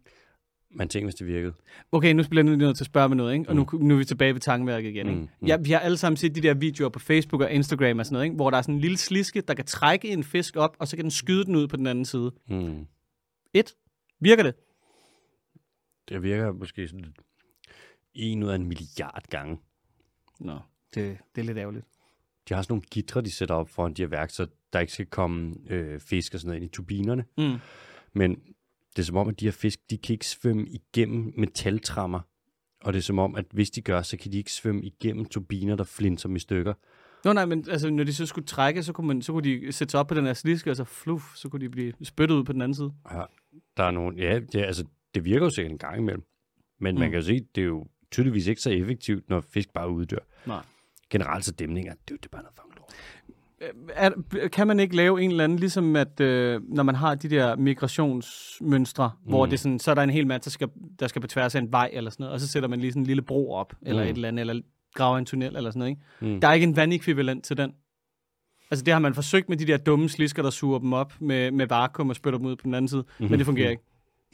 Man 0.71 0.89
tænker, 0.89 1.07
hvis 1.07 1.15
det 1.15 1.27
virkede. 1.27 1.53
Okay, 1.93 2.13
nu 2.13 2.23
bliver 2.31 2.45
jeg 2.45 2.57
nødt 2.57 2.77
til 2.77 2.85
at 2.85 2.87
spørge 2.87 3.09
med 3.09 3.17
noget, 3.17 3.35
ikke? 3.35 3.49
og 3.49 3.57
nu, 3.57 3.67
nu 3.73 3.95
er 3.95 3.99
vi 3.99 4.05
tilbage 4.05 4.35
ved 4.35 4.41
tangværket 4.41 4.89
igen. 4.89 5.09
Ikke? 5.09 5.21
Mm, 5.21 5.29
mm. 5.41 5.47
Ja, 5.47 5.57
vi 5.57 5.71
har 5.71 5.79
alle 5.79 5.97
sammen 5.97 6.17
set 6.17 6.35
de 6.35 6.41
der 6.41 6.55
videoer 6.55 6.89
på 6.89 6.99
Facebook 6.99 7.43
og 7.43 7.51
Instagram 7.51 7.99
og 7.99 8.07
sådan 8.07 8.15
noget, 8.15 8.25
ikke? 8.25 8.37
hvor 8.37 8.51
der 8.51 8.59
er 8.59 8.63
sådan 8.63 8.75
en 8.75 8.81
lille 8.81 8.97
sliske, 8.97 9.41
der 9.41 9.55
kan 9.55 9.65
trække 9.65 10.09
en 10.09 10.25
fisk 10.25 10.57
op, 10.57 10.77
og 10.79 10.89
så 10.89 10.97
kan 10.97 11.03
den 11.03 11.11
skyde 11.11 11.45
den 11.45 11.57
ud 11.57 11.69
på 11.69 11.77
den 11.77 11.87
anden 11.87 12.05
side. 12.05 12.33
Mm. 12.49 12.87
Et. 13.55 13.75
Virker 14.21 14.43
det? 14.43 14.55
Det 16.09 16.23
virker 16.23 16.53
måske 16.53 16.89
sådan 16.89 17.15
en 18.15 18.43
ud 18.43 18.49
af 18.49 18.55
en 18.55 18.67
milliard 18.67 19.29
gange. 19.31 19.59
Nå, 20.41 20.59
det, 20.95 21.19
det 21.35 21.41
er 21.41 21.47
lidt 21.47 21.59
ærgerligt. 21.59 21.85
De 22.49 22.55
har 22.55 22.63
sådan 22.63 22.73
nogle 22.73 22.83
gitre, 22.91 23.21
de 23.21 23.31
sætter 23.31 23.55
op 23.55 23.69
foran 23.69 23.95
de 23.95 24.03
her 24.03 24.09
værk, 24.09 24.31
så 24.31 24.47
der 24.73 24.81
ikke 24.81 24.93
skal 24.93 25.07
komme 25.07 25.57
øh, 25.71 26.01
fisk 26.01 26.35
og 26.35 26.41
sådan 26.41 26.49
noget 26.49 26.63
ind 26.63 26.71
i 26.71 26.75
turbinerne. 26.75 27.25
Mm. 27.39 27.57
Men 28.13 28.43
det 28.99 29.03
er 29.03 29.07
som 29.07 29.17
om, 29.17 29.29
at 29.29 29.41
de 29.41 29.45
her 29.45 29.53
fisk, 29.53 29.79
de 29.91 29.99
kan 29.99 30.13
ikke 30.13 30.27
svømme 30.27 30.67
igennem 30.69 31.33
metaltrammer. 31.37 32.21
Og 32.81 32.93
det 32.93 32.99
er 32.99 33.03
som 33.03 33.19
om, 33.19 33.35
at 33.35 33.45
hvis 33.53 33.71
de 33.71 33.81
gør, 33.83 34.03
så 34.03 34.17
kan 34.17 34.33
de 34.33 34.39
ikke 34.39 34.53
svømme 34.53 34.83
igennem 34.83 35.25
turbiner, 35.25 35.77
der 35.77 35.85
flinser 35.85 36.29
dem 36.29 36.37
i 36.37 36.39
stykker. 36.39 36.75
Nå 37.25 37.33
nej, 37.33 37.45
men 37.45 37.65
altså, 37.71 37.91
når 37.91 38.05
de 38.05 38.15
så 38.15 38.27
skulle 38.27 38.47
trække, 38.47 38.83
så 38.83 38.93
kunne, 38.93 39.07
man, 39.07 39.23
så 39.23 39.33
kunne 39.33 39.45
de 39.45 39.73
sætte 39.73 39.91
sig 39.91 40.01
op 40.01 40.07
på 40.07 40.15
den 40.15 40.25
her 40.27 40.35
sliske, 40.35 40.71
og 40.71 40.77
så 40.77 40.85
fluff, 40.85 41.35
så 41.35 41.49
kunne 41.49 41.61
de 41.61 41.69
blive 41.71 41.93
spyttet 42.03 42.37
ud 42.37 42.45
på 42.45 42.53
den 42.53 42.63
anden 42.63 42.75
side. 42.75 42.93
Ja, 43.13 43.23
der 43.77 43.85
er 43.85 43.91
nogle, 43.91 44.17
ja, 44.19 44.39
det, 44.39 44.55
altså, 44.55 44.85
det 45.15 45.25
virker 45.25 45.47
jo 45.47 45.51
sikkert 45.51 45.73
en 45.73 45.79
gang 45.79 45.99
imellem. 45.99 46.23
Men 46.81 46.95
mm. 46.95 47.01
man 47.01 47.11
kan 47.11 47.21
jo 47.21 47.27
se, 47.27 47.41
det 47.55 47.61
er 47.61 47.67
jo 47.67 47.87
tydeligvis 48.11 48.47
ikke 48.47 48.61
så 48.61 48.71
effektivt, 48.71 49.29
når 49.29 49.41
fisk 49.41 49.73
bare 49.73 49.91
uddør. 49.91 50.19
Nej. 50.47 50.63
Generelt 51.11 51.45
så 51.45 51.53
dæmninger, 51.53 51.93
det, 51.93 52.01
er 52.01 52.15
jo- 52.15 52.17
det 52.17 52.25
er 52.27 52.29
bare 52.31 52.43
noget 52.43 52.55
fucking 52.57 52.75
lort. 52.77 52.95
Er, 53.95 54.11
kan 54.53 54.67
man 54.67 54.81
ikke 54.81 54.97
lave 54.97 55.23
en 55.23 55.31
eller 55.31 55.45
anden, 55.45 55.59
ligesom 55.59 55.97
at 55.97 56.21
øh, 56.21 56.61
når 56.69 56.83
man 56.83 56.95
har 56.95 57.15
de 57.15 57.29
der 57.29 57.57
migrationsmønstre, 57.57 59.11
mm. 59.25 59.29
hvor 59.29 59.47
det 59.47 59.53
er 59.53 59.59
sådan, 59.59 59.79
så 59.79 59.91
er 59.91 59.95
der 59.95 60.03
en 60.03 60.11
hel 60.11 60.27
masse, 60.27 60.45
der 60.45 60.51
skal, 60.51 60.69
der 61.01 61.07
skal 61.07 61.21
på 61.23 61.27
tværs 61.29 61.55
af 61.55 61.59
en 61.61 61.73
vej 61.73 61.91
eller 61.93 62.11
sådan 62.11 62.25
noget, 62.25 62.35
og 62.35 62.41
så 62.41 62.49
sætter 62.49 62.69
man 62.69 62.81
lige 62.81 62.93
sådan 62.93 63.03
en 63.03 63.07
lille 63.07 63.23
bro 63.23 63.53
op, 63.53 63.75
eller 63.83 64.03
Mm. 64.03 64.09
et 64.09 64.15
eller 64.15 64.29
andet, 64.29 64.41
eller 64.41 64.63
graver 64.95 65.19
en 65.19 65.25
tunnel 65.27 65.57
eller 65.57 65.71
sådan 65.71 65.79
noget. 65.79 65.91
Ikke? 65.91 66.35
Mm. 66.35 66.41
Der 66.41 66.49
er 66.49 66.53
ikke 66.53 66.65
en 66.65 66.77
vandekvivalent 66.77 67.45
til 67.45 67.57
den. 67.57 67.73
Altså 68.71 68.85
det 68.85 68.93
har 68.93 69.01
man 69.01 69.15
forsøgt 69.15 69.49
med 69.49 69.57
de 69.57 69.67
der 69.67 69.77
dumme 69.77 70.09
slisker, 70.09 70.43
der 70.43 70.51
suger 70.51 70.79
dem 70.79 70.93
op 70.93 71.13
med, 71.21 71.51
med 71.51 71.67
vakuum 71.67 72.09
og 72.11 72.17
spytter 72.17 72.39
dem 72.39 72.47
ud 72.47 72.57
på 72.57 72.63
den 72.65 72.75
anden 72.75 72.89
side, 72.89 73.03
mm-hmm. 73.03 73.31
men 73.31 73.39
det 73.39 73.47
fungerer 73.47 73.71
ikke. 73.71 73.83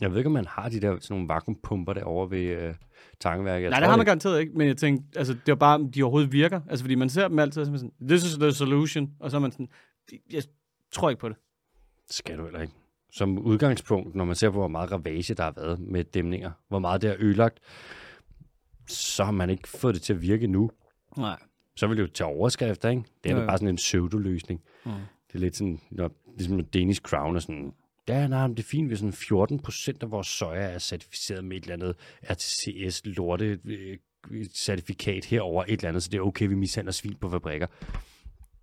Jeg 0.00 0.10
ved 0.10 0.18
ikke, 0.18 0.26
om 0.28 0.32
man 0.32 0.46
har 0.46 0.68
de 0.68 0.80
der 0.80 0.98
sådan 1.00 1.14
nogle 1.14 1.28
vakuumpumper 1.28 1.92
derovre 1.92 2.30
ved 2.30 2.42
øh, 2.42 2.74
tankeværket. 3.20 3.62
Jeg 3.62 3.70
Nej, 3.70 3.80
det 3.80 3.88
har 3.88 3.96
man 3.96 4.06
garanteret 4.06 4.40
ikke, 4.40 4.52
men 4.52 4.68
jeg 4.68 4.76
tænkte, 4.76 5.18
altså, 5.18 5.32
det 5.32 5.48
var 5.48 5.54
bare, 5.54 5.74
om 5.74 5.92
de 5.92 6.02
overhovedet 6.02 6.32
virker. 6.32 6.60
Altså, 6.70 6.84
fordi 6.84 6.94
man 6.94 7.08
ser 7.08 7.28
dem 7.28 7.38
altid 7.38 7.64
som 7.64 7.76
sådan, 7.76 7.92
this 8.08 8.24
is 8.24 8.34
the 8.34 8.52
solution, 8.52 9.10
og 9.20 9.30
så 9.30 9.36
er 9.36 9.40
man 9.40 9.52
sådan, 9.52 9.68
jeg 10.32 10.42
tror 10.92 11.10
ikke 11.10 11.20
på 11.20 11.28
det. 11.28 11.36
Skal 12.10 12.38
du 12.38 12.44
heller 12.44 12.60
ikke. 12.60 12.72
Som 13.12 13.38
udgangspunkt, 13.38 14.14
når 14.14 14.24
man 14.24 14.36
ser 14.36 14.50
på, 14.50 14.58
hvor 14.58 14.68
meget 14.68 14.92
ravage 14.92 15.34
der 15.34 15.42
har 15.42 15.52
været 15.56 15.80
med 15.80 16.04
dæmninger, 16.04 16.50
hvor 16.68 16.78
meget 16.78 17.02
det 17.02 17.10
er 17.10 17.16
ødelagt, 17.18 17.58
så 18.88 19.24
har 19.24 19.32
man 19.32 19.50
ikke 19.50 19.68
fået 19.68 19.94
det 19.94 20.02
til 20.02 20.12
at 20.12 20.22
virke 20.22 20.46
nu. 20.46 20.70
Nej. 21.16 21.38
Så 21.76 21.86
vil 21.86 21.96
det 21.96 22.02
jo 22.02 22.08
tage 22.08 22.28
overskrifter, 22.28 22.88
ikke? 22.88 23.02
Det 23.24 23.30
er 23.30 23.34
Jo, 23.34 23.40
jo, 23.40 23.46
bare 23.46 23.58
sådan 23.58 23.68
en 23.68 23.76
pseudo-løsning. 23.76 24.60
Mm. 24.84 24.92
Det 25.28 25.34
er 25.34 25.38
lidt 25.38 25.56
sådan, 25.56 25.80
når, 25.90 26.10
ligesom 26.36 26.64
Danish 26.64 27.00
Crown 27.00 27.36
er 27.36 27.40
sådan, 27.40 27.72
ja, 28.08 28.26
nej, 28.26 28.46
men 28.46 28.56
det 28.56 28.62
er 28.62 28.68
fint, 28.68 28.88
hvis 28.88 28.98
sådan 28.98 29.12
14 29.12 29.58
procent 29.58 30.02
af 30.02 30.10
vores 30.10 30.26
soja 30.26 30.60
er 30.60 30.78
certificeret 30.78 31.44
med 31.44 31.56
et 31.56 31.62
eller 31.62 31.74
andet 31.74 31.96
RTCS 32.30 33.02
lorte 33.04 33.60
øh, 33.64 33.98
certifikat 34.54 35.24
herover 35.24 35.64
et 35.64 35.72
eller 35.72 35.88
andet, 35.88 36.02
så 36.02 36.08
det 36.10 36.18
er 36.18 36.22
okay, 36.22 36.48
vi 36.48 36.54
mishandler 36.54 36.92
svin 36.92 37.16
på 37.20 37.30
fabrikker. 37.30 37.66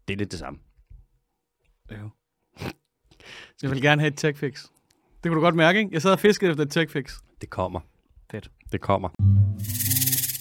Det 0.07 0.13
er 0.13 0.17
lidt 0.17 0.31
det 0.31 0.39
samme. 0.39 0.59
Jo. 1.91 2.09
Jeg 3.61 3.71
vil 3.71 3.81
gerne 3.81 4.01
have 4.01 4.07
et 4.07 4.17
tech 4.17 4.39
fix. 4.39 4.65
Det 5.23 5.29
kunne 5.29 5.35
du 5.35 5.41
godt 5.41 5.55
mærke, 5.55 5.79
ikke? 5.79 5.89
Jeg 5.93 6.01
sad 6.01 6.11
og 6.11 6.19
fiskede 6.19 6.51
efter 6.51 6.63
et 6.63 6.71
tech 6.71 6.91
fix. 6.91 7.13
Det 7.41 7.49
kommer. 7.49 7.79
Fedt. 8.31 8.51
Det 8.71 8.81
kommer. 8.81 9.09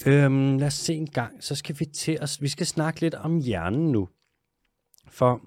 Øhm, 0.05 0.57
lad 0.57 0.67
os 0.67 0.73
se 0.73 0.93
en 0.93 1.09
gang. 1.09 1.43
Så 1.43 1.55
skal 1.55 1.75
vi 1.79 1.85
til 1.85 2.19
os. 2.21 2.41
Vi 2.41 2.47
skal 2.47 2.65
snakke 2.65 3.01
lidt 3.01 3.13
om 3.13 3.39
hjernen 3.39 3.91
nu. 3.91 4.09
For 5.07 5.41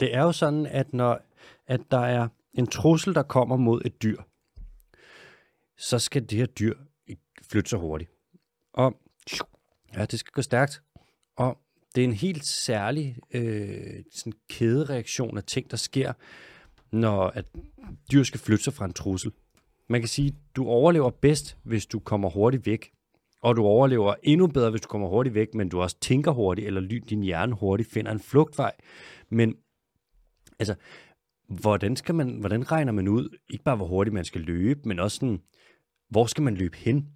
det 0.00 0.14
er 0.14 0.22
jo 0.22 0.32
sådan, 0.32 0.66
at 0.66 0.92
når 0.92 1.20
at 1.66 1.80
der 1.90 1.98
er 2.00 2.28
en 2.54 2.66
trussel, 2.66 3.14
der 3.14 3.22
kommer 3.22 3.56
mod 3.56 3.82
et 3.84 4.02
dyr, 4.02 4.22
så 5.78 5.98
skal 5.98 6.22
det 6.22 6.38
her 6.38 6.46
dyr 6.46 6.74
flytte 7.42 7.70
sig 7.70 7.78
hurtigt. 7.78 8.10
Og 8.72 8.94
ja, 9.96 10.04
det 10.04 10.18
skal 10.18 10.32
gå 10.32 10.42
stærkt. 10.42 10.82
Og 11.36 11.58
det 11.94 12.00
er 12.00 12.04
en 12.04 12.12
helt 12.12 12.44
særlig 12.44 13.16
øh, 13.34 14.04
sådan 14.12 14.32
kædereaktion 14.50 15.36
af 15.36 15.44
ting, 15.44 15.70
der 15.70 15.76
sker, 15.76 16.12
når 16.92 17.22
at 17.22 17.44
dyr 18.12 18.22
skal 18.22 18.40
flytte 18.40 18.64
sig 18.64 18.72
fra 18.72 18.84
en 18.84 18.92
trussel. 18.92 19.32
Man 19.88 20.00
kan 20.00 20.08
sige, 20.08 20.36
du 20.56 20.66
overlever 20.66 21.10
bedst, 21.10 21.58
hvis 21.62 21.86
du 21.86 21.98
kommer 21.98 22.30
hurtigt 22.30 22.66
væk. 22.66 22.90
Og 23.42 23.56
du 23.56 23.64
overlever 23.64 24.14
endnu 24.22 24.46
bedre, 24.46 24.70
hvis 24.70 24.80
du 24.80 24.88
kommer 24.88 25.08
hurtigt 25.08 25.34
væk, 25.34 25.54
men 25.54 25.68
du 25.68 25.80
også 25.80 25.96
tænker 26.00 26.30
hurtigt, 26.30 26.66
eller 26.66 27.00
din 27.08 27.22
hjerne 27.22 27.54
hurtigt 27.54 27.90
finder 27.90 28.12
en 28.12 28.20
flugtvej. 28.20 28.72
Men 29.28 29.56
altså, 30.58 30.74
hvordan, 31.48 31.96
skal 31.96 32.14
man, 32.14 32.30
hvordan 32.40 32.72
regner 32.72 32.92
man 32.92 33.08
ud, 33.08 33.38
ikke 33.50 33.64
bare 33.64 33.76
hvor 33.76 33.86
hurtigt 33.86 34.14
man 34.14 34.24
skal 34.24 34.40
løbe, 34.40 34.80
men 34.84 34.98
også 34.98 35.14
sådan, 35.16 35.38
hvor 36.10 36.26
skal 36.26 36.42
man 36.42 36.54
løbe 36.54 36.76
hen? 36.76 37.08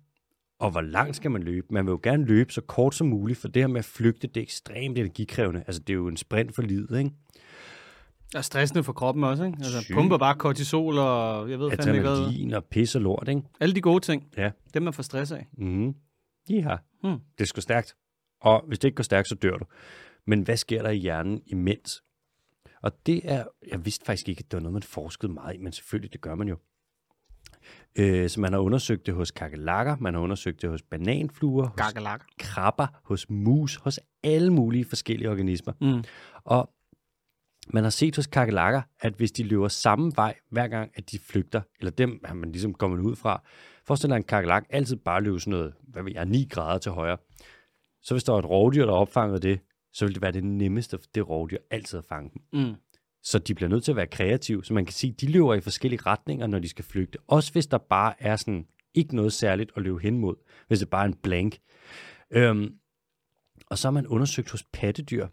Og 0.61 0.71
hvor 0.71 0.81
langt 0.81 1.17
skal 1.17 1.31
man 1.31 1.43
løbe? 1.43 1.67
Man 1.71 1.87
vil 1.87 1.91
jo 1.91 2.01
gerne 2.03 2.25
løbe 2.25 2.53
så 2.53 2.61
kort 2.61 2.95
som 2.95 3.07
muligt, 3.07 3.39
for 3.39 3.49
det 3.49 3.63
her 3.63 3.67
med 3.67 3.79
at 3.79 3.85
flygte, 3.85 4.27
det 4.27 4.37
er 4.37 4.43
ekstremt 4.43 4.99
energikrævende. 4.99 5.65
Altså, 5.67 5.81
det 5.81 5.91
er 5.91 5.95
jo 5.95 6.09
en 6.09 6.17
sprint 6.17 6.55
for 6.55 6.63
livet, 6.63 6.99
ikke? 6.99 7.11
Og 8.35 8.45
stressende 8.45 8.85
for 8.85 8.93
kroppen 8.93 9.25
også, 9.25 9.45
ikke? 9.45 9.57
Altså, 9.59 9.81
Sygt. 9.81 9.95
pumper 9.95 10.19
bare 10.19 10.35
kortisol 10.35 10.99
og 10.99 11.51
jeg 11.51 11.59
ved 11.59 11.71
fandme 11.71 11.93
ikke 11.95 12.09
hvad. 12.09 12.53
Og 12.57 12.65
pis 12.65 12.95
og 12.95 13.01
lort, 13.01 13.29
ikke? 13.29 13.43
Alle 13.61 13.75
de 13.75 13.81
gode 13.81 14.01
ting, 14.01 14.29
Ja. 14.37 14.51
dem 14.75 14.83
man 14.83 14.93
får 14.93 15.03
stress 15.03 15.33
af. 15.33 15.47
Mm. 15.59 15.95
Ja. 16.51 16.77
Hmm. 17.03 17.19
Det 17.39 17.49
skal 17.49 17.63
stærkt. 17.63 17.95
Og 18.41 18.65
hvis 18.69 18.79
det 18.79 18.89
ikke 18.89 18.97
går 18.97 19.03
stærkt, 19.03 19.29
så 19.29 19.35
dør 19.35 19.57
du. 19.57 19.65
Men 20.27 20.43
hvad 20.43 20.57
sker 20.57 20.83
der 20.83 20.91
i 20.91 20.97
hjernen 20.97 21.41
imens? 21.47 22.03
Og 22.83 23.07
det 23.07 23.21
er, 23.25 23.45
jeg 23.69 23.85
vidste 23.85 24.05
faktisk 24.05 24.29
ikke, 24.29 24.41
at 24.41 24.51
det 24.51 24.57
var 24.57 24.61
noget, 24.63 24.73
man 24.73 24.83
forskede 24.83 25.33
meget 25.33 25.55
i, 25.55 25.59
men 25.59 25.73
selvfølgelig, 25.73 26.13
det 26.13 26.21
gør 26.21 26.35
man 26.35 26.49
jo. 26.49 26.57
Øh, 27.99 28.29
så 28.29 28.41
man 28.41 28.53
har 28.53 28.61
undersøgt 28.61 29.07
det 29.07 29.15
hos 29.15 29.31
kakelakker, 29.31 29.97
man 30.01 30.15
har 30.15 30.21
undersøgt 30.21 30.63
det 30.63 30.71
hos 30.71 30.83
bananfluer, 30.83 31.67
hos 31.67 31.77
Gakkelak. 31.77 32.25
krabber, 32.39 32.87
hos 33.05 33.31
mus, 33.31 33.77
hos 33.77 34.01
alle 34.23 34.53
mulige 34.53 34.85
forskellige 34.85 35.31
organismer. 35.31 35.73
Mm. 35.81 36.05
Og 36.45 36.71
man 37.69 37.83
har 37.83 37.91
set 37.91 38.17
hos 38.17 38.27
kakelakker, 38.27 38.83
at 39.01 39.13
hvis 39.13 39.33
de 39.33 39.43
løber 39.43 39.69
samme 39.69 40.13
vej, 40.17 40.35
hver 40.51 40.69
gang 40.69 40.91
at 40.95 41.11
de 41.11 41.19
flygter, 41.19 41.61
eller 41.79 41.91
dem 41.91 42.21
har 42.25 42.35
man 42.35 42.53
ligesom 42.53 42.75
kommet 42.75 43.01
ud 43.01 43.17
fra, 43.17 43.43
forestil 43.87 44.11
dig 44.11 44.17
en 44.17 44.23
kakelak 44.23 44.67
altid 44.71 44.97
bare 44.97 45.21
løber 45.21 45.39
sådan 45.39 45.51
noget, 45.51 45.75
hvad 45.89 46.03
ved 46.03 46.13
jeg, 46.13 46.27
9 46.27 46.49
grader 46.51 46.79
til 46.79 46.93
højre. 46.93 47.17
Så 48.03 48.15
hvis 48.15 48.25
der 48.25 48.33
var 48.33 48.39
et 48.39 48.51
rovdyr, 48.51 48.87
der 48.87 48.93
opfangede 48.93 49.41
det, 49.41 49.61
så 49.93 50.05
ville 50.05 50.15
det 50.15 50.23
være 50.23 50.33
det 50.33 50.45
nemmeste 50.45 50.99
for 50.99 51.07
det 51.15 51.29
rovdyr 51.29 51.59
altid 51.71 51.99
at 51.99 52.05
fange 52.05 52.31
dem. 52.35 52.65
Mm. 52.67 52.75
Så 53.23 53.39
de 53.39 53.55
bliver 53.55 53.69
nødt 53.69 53.85
til 53.85 53.93
at 53.93 53.97
være 53.97 54.07
kreative, 54.07 54.65
så 54.65 54.75
man 54.75 54.85
kan 54.85 54.93
sige, 54.93 55.11
at 55.13 55.21
de 55.21 55.27
løber 55.33 55.55
i 55.55 55.61
forskellige 55.61 56.03
retninger, 56.07 56.47
når 56.47 56.59
de 56.59 56.69
skal 56.69 56.85
flygte. 56.85 57.19
Også 57.27 57.53
hvis 57.53 57.67
der 57.67 57.79
bare 57.79 58.23
er 58.23 58.37
sådan 58.37 58.67
ikke 58.95 59.17
noget 59.17 59.33
særligt 59.33 59.73
at 59.77 59.83
løbe 59.83 59.99
hen 59.99 60.19
mod, 60.19 60.35
hvis 60.69 60.79
det 60.79 60.91
bare 60.91 61.03
er 61.03 61.09
en 61.09 61.15
blank. 61.15 61.59
Øhm, 62.31 62.75
og 63.67 63.79
så 63.79 63.89
har 63.89 63.93
man 63.93 64.07
undersøgt 64.07 64.51
hos 64.51 64.65
pattedyr, 64.73 65.27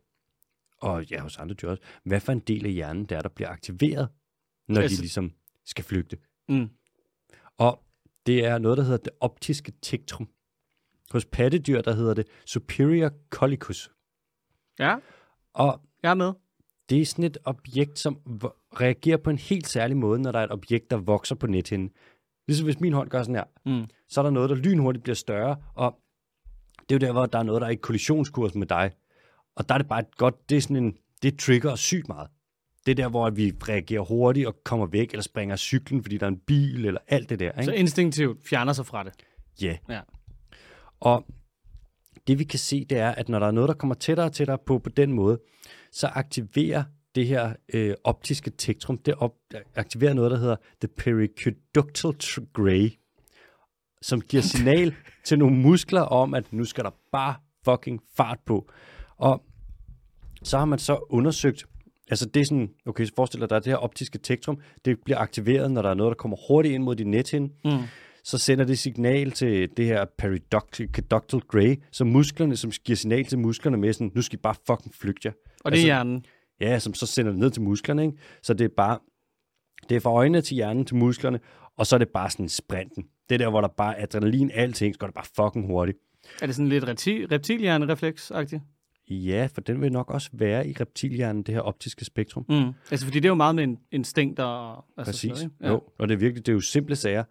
og 0.82 1.05
ja, 1.05 1.22
hos 1.22 1.38
andre 1.38 1.55
dyr 1.55 1.70
også, 1.70 1.84
hvad 2.03 2.20
for 2.20 2.32
en 2.32 2.39
del 2.39 2.66
af 2.66 2.72
hjernen 2.72 3.05
der 3.05 3.18
er, 3.18 3.22
der 3.22 3.30
bliver 3.30 3.49
aktiveret, 3.49 4.10
når 4.68 4.82
Altså- 4.82 4.95
de 4.97 5.01
ligesom 5.01 5.32
skal 5.66 5.84
flygte. 5.84 6.18
Mm. 6.49 6.70
Og 7.57 7.84
det 8.26 8.45
er 8.45 8.57
noget, 8.57 8.78
der 8.78 8.84
hedder 8.84 8.97
det 8.97 9.14
optiske 9.20 9.74
tektrum. 9.82 10.30
Hos 11.12 11.26
pattedyr, 11.26 11.82
der 11.82 11.93
hedder 11.93 12.14
det 12.14 12.28
superior 12.45 13.12
collicus. 13.30 13.91
Ja, 14.80 14.95
Og 15.53 15.82
jeg 16.03 16.09
er 16.09 16.13
med. 16.15 16.34
det 16.89 17.01
er 17.01 17.05
sådan 17.05 17.25
et 17.25 17.38
objekt, 17.45 17.99
som 17.99 18.19
reagerer 18.82 19.17
på 19.17 19.30
en 19.30 19.38
helt 19.38 19.67
særlig 19.67 19.97
måde, 19.97 20.21
når 20.21 20.32
der 20.32 20.39
er 20.39 20.43
et 20.43 20.51
objekt, 20.51 20.91
der 20.91 20.97
vokser 20.97 21.36
på 21.36 21.47
nethinden. 21.47 21.91
Ligesom 22.47 22.65
hvis 22.65 22.80
min 22.80 22.93
hånd 22.93 23.09
gør 23.09 23.23
sådan 23.23 23.36
her, 23.36 23.43
Mm. 23.65 23.88
så 24.09 24.21
er 24.21 24.23
der 24.23 24.32
noget, 24.32 24.49
der 24.49 24.55
lynhurtigt 24.55 25.03
bliver 25.03 25.15
større, 25.15 25.55
og 25.75 25.99
det 26.89 26.95
er 26.95 26.99
jo 27.01 27.07
der, 27.07 27.11
hvor 27.11 27.25
der 27.25 27.39
er 27.39 27.43
noget, 27.43 27.61
der 27.61 27.67
er 27.67 27.71
i 27.71 27.75
kollisionskurs 27.75 28.55
med 28.55 28.67
dig. 28.67 28.91
Og 29.55 29.69
der 29.69 29.75
er 29.75 29.77
det 29.80 29.88
bare 29.88 29.99
et 29.99 30.17
godt, 30.17 30.49
det 30.49 30.57
er 30.57 30.61
sådan 30.61 30.75
en, 30.75 30.97
det 31.21 31.39
trigger 31.39 31.71
os 31.71 31.80
sygt 31.80 32.07
meget. 32.07 32.27
Det 32.86 32.91
er 32.91 32.95
der, 32.95 33.09
hvor 33.09 33.30
vi 33.30 33.53
reagerer 33.69 34.01
hurtigt 34.01 34.47
og 34.47 34.63
kommer 34.63 34.86
væk, 34.86 35.11
eller 35.11 35.23
springer 35.23 35.55
cyklen, 35.55 36.03
fordi 36.03 36.17
der 36.17 36.25
er 36.25 36.27
en 36.32 36.39
bil, 36.39 36.86
eller 36.86 37.01
alt 37.07 37.30
det 37.30 37.39
der. 37.39 37.51
Ikke? 37.51 37.63
Så 37.65 37.71
instinktivt 37.71 38.47
fjerner 38.49 38.73
sig 38.73 38.86
fra 38.86 39.03
det. 39.03 39.13
Ja. 39.61 39.77
Ja. 39.89 39.99
Og 40.99 41.25
det 42.28 42.39
vi 42.39 42.43
kan 42.43 42.60
se, 42.60 42.86
det 42.86 42.97
er, 42.97 43.10
at 43.10 43.30
når 43.30 43.39
der 43.39 43.47
er 43.47 43.51
noget, 43.51 43.68
der 43.68 43.74
kommer 43.74 43.95
tættere 43.95 44.26
og 44.26 44.34
tættere 44.34 44.57
på 44.66 44.80
på 44.80 44.89
den 44.89 45.14
måde, 45.14 45.39
så 45.91 46.07
aktiverer 46.07 46.84
det 47.16 47.28
her 47.28 47.53
øh, 47.74 47.95
optiske 48.03 48.51
tektrum, 48.57 48.97
det 48.97 49.14
op, 49.14 49.34
aktiverer 49.76 50.14
noget, 50.14 50.32
der 50.32 50.38
hedder 50.38 50.55
the 50.82 50.88
periconductal 50.88 52.12
tr- 52.24 52.51
gray, 52.53 52.91
som 54.01 54.22
giver 54.22 54.43
signal 54.43 54.95
til 55.26 55.39
nogle 55.39 55.55
muskler 55.55 56.01
om, 56.01 56.34
at 56.34 56.53
nu 56.53 56.66
skal 56.66 56.84
der 56.84 56.91
bare 57.12 57.36
fucking 57.66 58.01
fart 58.18 58.39
på. 58.45 58.70
Og 59.18 59.43
så 60.43 60.57
har 60.57 60.66
man 60.66 60.80
så 60.80 61.05
undersøgt, 61.10 61.66
altså 62.10 62.26
det 62.26 62.39
er 62.39 62.45
sådan, 62.45 62.70
okay, 62.86 63.05
så 63.05 63.12
forestil 63.16 63.39
dig, 63.39 63.49
der 63.49 63.55
er 63.55 63.60
det 63.60 63.72
her 63.72 63.78
optiske 63.78 64.18
tektrum, 64.18 64.60
det 64.86 64.97
bliver 65.05 65.18
aktiveret, 65.18 65.72
når 65.72 65.82
der 65.82 65.89
er 65.89 65.93
noget, 65.93 66.12
der 66.12 66.16
kommer 66.16 66.38
hurtigt 66.47 66.74
ind 66.76 66.84
mod 66.84 66.95
din 66.95 67.12
nethinde, 67.12 67.53
Mm. 67.66 67.84
Så 68.30 68.38
sender 68.38 68.65
det 68.65 68.80
signal 68.80 69.32
til 69.32 69.69
det 69.77 69.86
her 69.86 70.05
periconductal 70.17 71.39
gray, 71.39 71.75
så 71.91 72.03
musklerne, 72.05 72.55
som 72.57 72.71
giver 72.71 72.95
signal 72.95 73.25
til 73.25 73.39
musklerne 73.39 73.77
med 73.77 73.93
sådan, 73.93 74.11
nu 74.15 74.21
skal 74.21 74.39
I 74.39 74.41
bare 74.41 74.55
fucking 74.67 74.95
flygte 74.95 75.25
jer. 75.27 75.32
Og 75.32 75.39
det 75.55 75.65
er 75.65 75.69
Altså- 75.71 75.86
hjernen. 75.86 76.25
Ja, 76.61 76.80
som 76.80 76.93
så 76.93 77.05
sender 77.05 77.32
det 77.32 77.39
ned 77.39 77.51
til 77.51 77.61
musklerne, 77.61 78.05
ikke? 78.05 78.17
Så 78.43 78.53
det 78.53 78.65
er 78.65 78.69
bare, 78.77 78.99
det 79.89 79.95
er 79.95 79.99
fra 79.99 80.11
øjnene 80.11 80.41
til 80.41 80.55
hjernen 80.55 80.86
til 80.86 80.95
musklerne, 80.95 81.39
og 81.77 81.88
så 81.88 81.95
er 81.95 81.97
det 81.97 82.09
bare 82.09 82.30
sådan 82.30 82.49
sprinten. 82.49 83.03
Det 83.30 83.36
er 83.36 83.38
der, 83.38 83.49
hvor 83.49 83.61
der 83.61 83.67
bare 83.67 83.99
adrenalin, 83.99 84.51
alting, 84.53 84.95
så 84.95 84.99
går 84.99 85.07
det 85.07 85.13
bare 85.13 85.25
fucking 85.36 85.67
hurtigt. 85.67 85.97
Er 86.41 86.45
det 86.45 86.55
sådan 86.55 86.69
lidt 86.69 86.88
reptil, 86.88 87.27
reptilhjernerefleks-agtigt? 87.32 88.61
Ja, 89.09 89.47
for 89.53 89.61
den 89.61 89.82
vil 89.82 89.91
nok 89.91 90.11
også 90.11 90.30
være 90.34 90.67
i 90.67 90.73
reptilhjernen, 90.80 91.43
det 91.43 91.53
her 91.53 91.61
optiske 91.61 92.05
spektrum. 92.05 92.45
Mm. 92.49 92.71
Altså, 92.91 93.05
fordi 93.05 93.19
det 93.19 93.25
er 93.25 93.30
jo 93.30 93.36
meget 93.36 93.55
med 93.55 93.63
en 93.63 93.77
instinkt 93.91 94.39
og... 94.39 94.86
Altså 94.97 95.11
Præcis. 95.11 95.38
Sådan, 95.38 95.51
ja. 95.61 95.69
Jo, 95.69 95.82
og 95.99 96.07
det 96.07 96.13
er 96.13 96.19
virkelig, 96.19 96.45
det 96.45 96.51
er 96.51 96.55
jo 96.55 96.61
simple 96.61 96.95
sager. 96.95 97.23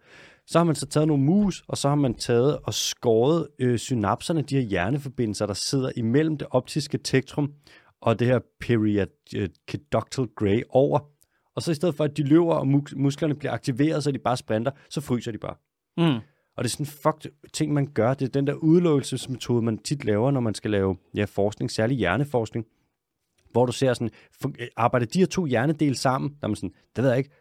Så 0.49 0.59
har 0.59 0.63
man 0.63 0.75
så 0.75 0.85
taget 0.85 1.07
nogle 1.07 1.23
mus, 1.23 1.63
og 1.67 1.77
så 1.77 1.89
har 1.89 1.95
man 1.95 2.13
taget 2.13 2.59
og 2.63 2.73
skåret 2.73 3.47
øh, 3.59 3.79
synapserne, 3.79 4.41
de 4.41 4.55
her 4.55 4.61
hjerneforbindelser, 4.61 5.45
der 5.45 5.53
sidder 5.53 5.91
imellem 5.95 6.37
det 6.37 6.47
optiske 6.51 6.97
tektrum 6.97 7.53
og 8.01 8.19
det 8.19 8.27
her 8.27 8.39
periconductal 8.59 10.27
gray 10.35 10.61
over. 10.69 10.99
Og 11.55 11.61
så 11.61 11.71
i 11.71 11.75
stedet 11.75 11.95
for, 11.95 12.03
at 12.03 12.17
de 12.17 12.23
løber, 12.23 12.53
og 12.53 12.67
mus- 12.67 12.95
musklerne 12.95 13.35
bliver 13.35 13.51
aktiveret, 13.51 14.03
så 14.03 14.11
de 14.11 14.19
bare 14.19 14.37
sprinter, 14.37 14.71
så 14.89 15.01
fryser 15.01 15.31
de 15.31 15.37
bare. 15.37 15.55
Mm. 15.97 16.19
Og 16.57 16.63
det 16.63 16.65
er 16.65 16.69
sådan 16.69 16.83
en 16.83 16.87
fucked 16.87 17.31
ting, 17.53 17.73
man 17.73 17.87
gør. 17.93 18.13
Det 18.13 18.25
er 18.25 18.29
den 18.29 18.47
der 18.47 18.53
udelukkelsesmetode, 18.53 19.61
man 19.61 19.77
tit 19.77 20.05
laver, 20.05 20.31
når 20.31 20.39
man 20.39 20.55
skal 20.55 20.71
lave 20.71 20.97
ja, 21.15 21.25
forskning, 21.25 21.71
særlig 21.71 21.97
hjerneforskning. 21.97 22.65
hvor 23.51 23.65
du 23.65 23.71
ser 23.71 23.93
sådan, 23.93 24.11
øh, 24.59 24.67
arbejder 24.75 25.05
de 25.05 25.19
her 25.19 25.25
to 25.25 25.45
hjernedele 25.45 25.95
sammen, 25.95 26.29
der 26.29 26.37
er 26.43 26.47
man 26.47 26.55
sådan, 26.55 26.73
det 26.95 27.03
ved 27.03 27.09
jeg 27.09 27.17
ikke, 27.17 27.31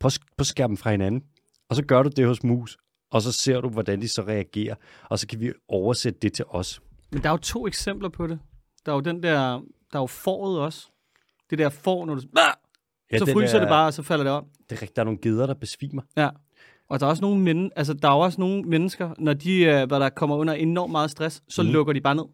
prøv, 0.00 0.10
prøv 0.36 0.42
at 0.42 0.46
skære 0.46 0.68
dem 0.68 0.76
fra 0.76 0.90
hinanden, 0.90 1.24
og 1.68 1.76
så 1.76 1.84
gør 1.84 2.02
du 2.02 2.10
det 2.16 2.26
hos 2.26 2.42
mus, 2.42 2.76
og 3.10 3.22
så 3.22 3.32
ser 3.32 3.60
du, 3.60 3.68
hvordan 3.68 4.00
de 4.00 4.08
så 4.08 4.22
reagerer, 4.22 4.74
og 5.10 5.18
så 5.18 5.26
kan 5.26 5.40
vi 5.40 5.52
oversætte 5.68 6.18
det 6.22 6.32
til 6.32 6.44
os. 6.48 6.80
Men 7.12 7.22
der 7.22 7.28
er 7.28 7.32
jo 7.32 7.36
to 7.36 7.66
eksempler 7.66 8.08
på 8.08 8.26
det. 8.26 8.38
Der 8.86 8.92
er 8.92 8.96
jo 8.96 9.00
den 9.00 9.22
der, 9.22 9.38
der 9.92 9.98
er 9.98 10.02
jo 10.02 10.06
foråret 10.06 10.60
også. 10.60 10.90
Det 11.50 11.58
der 11.58 11.68
får, 11.68 12.06
når 12.06 12.14
du... 12.14 12.20
Ja, 13.12 13.18
så 13.18 13.32
fryser 13.32 13.56
er- 13.56 13.60
det 13.60 13.68
bare, 13.68 13.86
og 13.86 13.94
så 13.94 14.02
falder 14.02 14.24
det 14.24 14.32
om. 14.32 14.44
Det 14.70 14.76
er 14.76 14.82
rigtigt, 14.82 14.96
der 14.96 15.02
er 15.02 15.04
nogle 15.04 15.20
geder, 15.22 15.46
der 15.46 15.54
besvimer. 15.54 16.02
Ja. 16.16 16.28
Og 16.88 17.00
der 17.00 17.06
er 17.06 17.10
også 17.10 17.20
nogle, 17.22 17.40
men, 17.42 17.72
altså, 17.76 17.94
der 17.94 18.08
er 18.08 18.12
også 18.12 18.40
nogle 18.40 18.62
mennesker, 18.62 19.14
når 19.18 19.32
de 19.34 19.60
øh, 19.60 19.86
hvad 19.88 20.00
der 20.00 20.08
kommer 20.08 20.36
under 20.36 20.54
enormt 20.54 20.92
meget 20.92 21.10
stress, 21.10 21.42
så 21.48 21.62
mm. 21.62 21.68
lukker 21.68 21.92
de 21.92 22.00
bare 22.00 22.14
ned. 22.14 22.24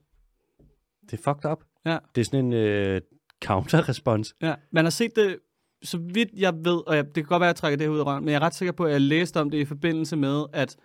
Det 1.11 1.13
er 1.13 1.23
fucked 1.23 1.51
up. 1.51 1.59
Ja. 1.87 1.99
Det 2.15 2.21
er 2.21 2.25
sådan 2.25 2.45
en 2.45 2.53
øh, 2.53 3.01
counter-respons. 3.45 4.35
Ja. 4.43 4.55
Man 4.73 4.85
har 4.85 4.91
set 4.91 5.17
det, 5.17 5.39
så 5.83 5.99
vidt 6.15 6.29
jeg 6.37 6.55
ved, 6.65 6.89
og 6.89 6.97
jeg, 6.97 7.05
det 7.05 7.15
kan 7.15 7.25
godt 7.25 7.41
være, 7.41 7.49
at 7.51 7.55
jeg 7.55 7.57
trækker 7.57 7.77
det 7.77 7.87
her 7.87 7.93
ud 7.93 7.99
af 7.99 8.07
røven, 8.07 8.25
men 8.25 8.29
jeg 8.33 8.37
er 8.37 8.43
ret 8.43 8.55
sikker 8.55 8.73
på, 8.73 8.85
at 8.85 8.93
jeg 8.93 9.01
læste 9.01 9.41
om 9.41 9.51
det 9.51 9.59
i 9.59 9.65
forbindelse 9.65 10.17
med, 10.17 10.45
at 10.53 10.77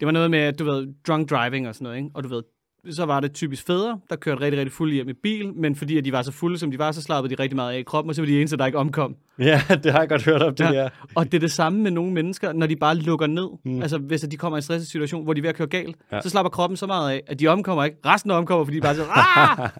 det 0.00 0.06
var 0.06 0.12
noget 0.12 0.30
med, 0.30 0.38
at 0.38 0.58
du 0.58 0.64
ved, 0.64 0.88
drunk 1.08 1.30
driving 1.30 1.68
og 1.68 1.74
sådan 1.74 1.84
noget, 1.84 1.96
ikke? 1.98 2.10
og 2.14 2.24
du 2.24 2.28
ved, 2.28 2.42
så 2.90 3.04
var 3.06 3.20
det 3.20 3.32
typisk 3.32 3.66
fædre, 3.66 4.00
der 4.10 4.16
kørte 4.16 4.40
rigtig, 4.40 4.58
rigtig 4.60 4.72
fulde 4.72 4.94
hjem 4.94 5.08
i 5.08 5.12
bil, 5.12 5.54
men 5.54 5.76
fordi 5.76 5.98
at 5.98 6.04
de 6.04 6.12
var 6.12 6.22
så 6.22 6.32
fulde, 6.32 6.58
som 6.58 6.70
de 6.70 6.78
var, 6.78 6.92
så 6.92 7.02
slappede 7.02 7.36
de 7.36 7.42
rigtig 7.42 7.56
meget 7.56 7.74
af 7.74 7.78
i 7.78 7.82
kroppen, 7.82 8.08
og 8.08 8.14
så 8.14 8.22
var 8.22 8.26
de 8.26 8.38
eneste, 8.40 8.56
der 8.56 8.66
ikke 8.66 8.78
omkom. 8.78 9.16
Ja, 9.38 9.62
det 9.84 9.92
har 9.92 9.98
jeg 9.98 10.08
godt 10.08 10.24
hørt 10.24 10.42
om, 10.42 10.54
det 10.54 10.64
Ja. 10.64 10.70
der. 10.72 10.88
Og 11.14 11.24
det 11.24 11.34
er 11.34 11.40
det 11.40 11.52
samme 11.52 11.82
med 11.82 11.90
nogle 11.90 12.12
mennesker, 12.12 12.52
når 12.52 12.66
de 12.66 12.76
bare 12.76 12.96
lukker 12.96 13.26
ned. 13.26 13.48
Mm. 13.64 13.82
Altså, 13.82 13.98
hvis 13.98 14.20
de 14.20 14.36
kommer 14.36 14.56
i 14.56 14.58
en 14.58 14.62
stresset 14.62 14.88
situation, 14.88 15.24
hvor 15.24 15.32
de 15.32 15.38
er 15.38 15.42
ved 15.42 15.48
at 15.50 15.56
køre 15.56 15.66
galt, 15.68 15.96
Ja. 16.10 16.16
ja. 16.16 16.22
så 16.22 16.28
slapper 16.30 16.50
kroppen 16.50 16.76
så 16.76 16.86
meget 16.86 17.10
af, 17.12 17.22
at 17.26 17.40
de 17.40 17.48
omkommer 17.48 17.84
ikke. 17.84 17.96
Resten 18.06 18.30
omkommer, 18.30 18.64
fordi 18.64 18.76
de 18.76 18.80
bare 18.82 18.94
siger, 18.94 19.06
ah, 19.58 19.70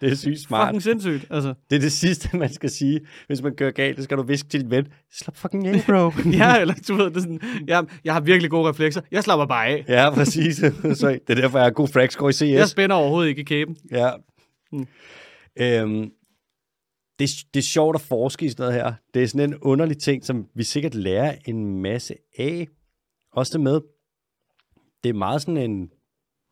Det 0.00 0.10
er 0.12 0.14
sygt 0.14 0.40
smart. 0.40 0.68
fucking 0.68 0.82
sindssygt. 0.82 1.26
Altså, 1.30 1.54
Det 1.70 1.76
er 1.76 1.80
det 1.80 1.92
sidste, 1.92 2.36
man 2.38 2.52
skal 2.52 2.70
sige. 2.70 3.00
Hvis 3.26 3.42
man 3.42 3.54
kører 3.56 3.70
galt, 3.70 3.96
så 3.98 4.04
skal 4.04 4.16
du 4.16 4.22
viske 4.22 4.48
til 4.48 4.60
din 4.60 4.70
ven, 4.70 4.88
slap 5.12 5.36
fucking 5.36 5.66
af, 5.66 5.82
bro. 5.86 6.10
ja, 6.30 6.60
eller 6.60 6.74
du 6.88 6.94
ved, 6.94 7.04
det 7.04 7.16
er 7.16 7.20
sådan, 7.20 7.40
jeg, 7.66 7.84
jeg 8.04 8.12
har 8.12 8.20
virkelig 8.20 8.50
gode 8.50 8.68
reflekser. 8.68 9.00
Jeg 9.10 9.24
slapper 9.24 9.46
bare 9.46 9.66
af. 9.66 9.84
ja, 9.88 10.10
præcis. 10.10 10.56
så 11.00 11.08
det 11.26 11.30
er 11.30 11.34
derfor, 11.34 11.58
jeg 11.58 11.64
har 11.66 11.70
god 11.70 11.88
frack 11.88 12.12
score 12.12 12.30
i 12.30 12.32
CS. 12.32 12.42
Jeg 12.42 12.68
spænder 12.68 12.96
overhovedet 12.96 13.28
ikke 13.28 13.40
i 13.40 13.44
kæben. 13.44 13.76
Ja. 13.90 14.10
Mm. 14.72 14.86
Øhm, 15.60 16.10
det, 17.18 17.24
er- 17.30 17.44
det 17.54 17.60
er 17.60 17.64
sjovt 17.64 17.94
at 17.94 18.00
forske 18.00 18.46
i 18.46 18.48
sådan 18.48 18.62
noget 18.62 18.74
her. 18.82 18.92
Det 19.14 19.22
er 19.22 19.26
sådan 19.26 19.50
en 19.52 19.58
underlig 19.62 19.98
ting, 19.98 20.24
som 20.24 20.46
vi 20.54 20.64
sikkert 20.64 20.94
lærer 20.94 21.34
en 21.46 21.82
masse 21.82 22.14
af. 22.38 22.66
Også 23.32 23.52
det 23.52 23.60
med, 23.60 23.80
det 25.04 25.08
er 25.08 25.14
meget 25.14 25.42
sådan 25.42 25.56
en 25.56 25.90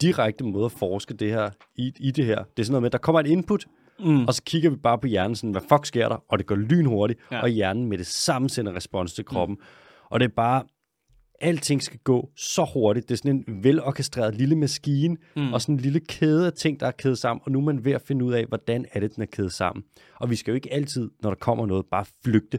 direkte 0.00 0.44
måde 0.44 0.64
at 0.64 0.72
forske 0.72 1.14
det 1.14 1.30
her, 1.30 1.50
i, 1.76 1.92
i 2.00 2.10
det 2.10 2.24
her. 2.24 2.36
Det 2.44 2.62
er 2.62 2.64
sådan 2.64 2.72
noget 2.72 2.82
med, 2.82 2.90
der 2.90 2.98
kommer 2.98 3.20
et 3.20 3.26
input, 3.26 3.66
Mm. 4.04 4.24
og 4.24 4.34
så 4.34 4.42
kigger 4.42 4.70
vi 4.70 4.76
bare 4.76 4.98
på 4.98 5.06
hjernen, 5.06 5.36
sådan, 5.36 5.50
hvad 5.50 5.62
fuck 5.68 5.86
sker 5.86 6.08
der? 6.08 6.24
Og 6.28 6.38
det 6.38 6.46
går 6.46 6.56
lynhurtigt, 6.56 7.20
ja. 7.30 7.36
Ja. 7.36 7.42
og 7.42 7.48
hjernen 7.48 7.86
med 7.86 7.98
det 7.98 8.06
samme 8.06 8.48
sender 8.48 8.74
respons 8.76 9.14
til 9.14 9.24
kroppen. 9.24 9.56
Mm. 9.60 9.64
Og 10.10 10.20
det 10.20 10.26
er 10.26 10.34
bare, 10.36 10.62
alting 11.40 11.82
skal 11.82 11.98
gå 12.04 12.30
så 12.36 12.70
hurtigt. 12.74 13.08
Det 13.08 13.14
er 13.14 13.16
sådan 13.16 13.44
en 13.48 13.64
velorkestreret 13.64 14.34
lille 14.34 14.56
maskine, 14.56 15.16
mm. 15.36 15.52
og 15.52 15.62
sådan 15.62 15.74
en 15.74 15.80
lille 15.80 16.00
kæde 16.00 16.46
af 16.46 16.52
ting, 16.52 16.80
der 16.80 16.86
er 16.86 16.90
kædet 16.90 17.18
sammen, 17.18 17.42
og 17.44 17.52
nu 17.52 17.58
er 17.58 17.62
man 17.64 17.84
ved 17.84 17.92
at 17.92 18.02
finde 18.02 18.24
ud 18.24 18.32
af, 18.32 18.44
hvordan 18.46 18.86
er 18.92 19.00
det, 19.00 19.14
den 19.14 19.22
er 19.22 19.26
kædet 19.26 19.52
sammen. 19.52 19.84
Og 20.20 20.30
vi 20.30 20.36
skal 20.36 20.50
jo 20.52 20.54
ikke 20.54 20.72
altid, 20.72 21.10
når 21.22 21.30
der 21.30 21.36
kommer 21.36 21.66
noget, 21.66 21.86
bare 21.90 22.04
flygte 22.24 22.58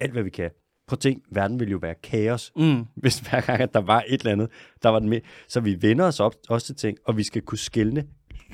alt, 0.00 0.12
hvad 0.12 0.22
vi 0.22 0.30
kan. 0.30 0.50
Prøv 0.88 0.94
at 0.94 1.00
tænk, 1.00 1.22
verden 1.30 1.60
ville 1.60 1.72
jo 1.72 1.78
være 1.82 1.94
kaos, 2.02 2.52
Mm. 2.56 2.84
hvis 2.94 3.18
hver 3.18 3.40
gang, 3.40 3.60
at 3.60 3.74
der 3.74 3.80
var 3.80 4.04
et 4.08 4.20
eller 4.20 4.32
andet, 4.32 4.48
der 4.82 4.88
var 4.88 4.98
den 4.98 5.08
med. 5.08 5.20
Så 5.48 5.60
vi 5.60 5.82
vender 5.82 6.04
os 6.04 6.20
op 6.20 6.34
også 6.48 6.66
til 6.66 6.74
ting, 6.76 6.98
og 7.04 7.16
vi 7.16 7.22
skal 7.22 7.42
kunne 7.42 7.58
skelne 7.58 8.04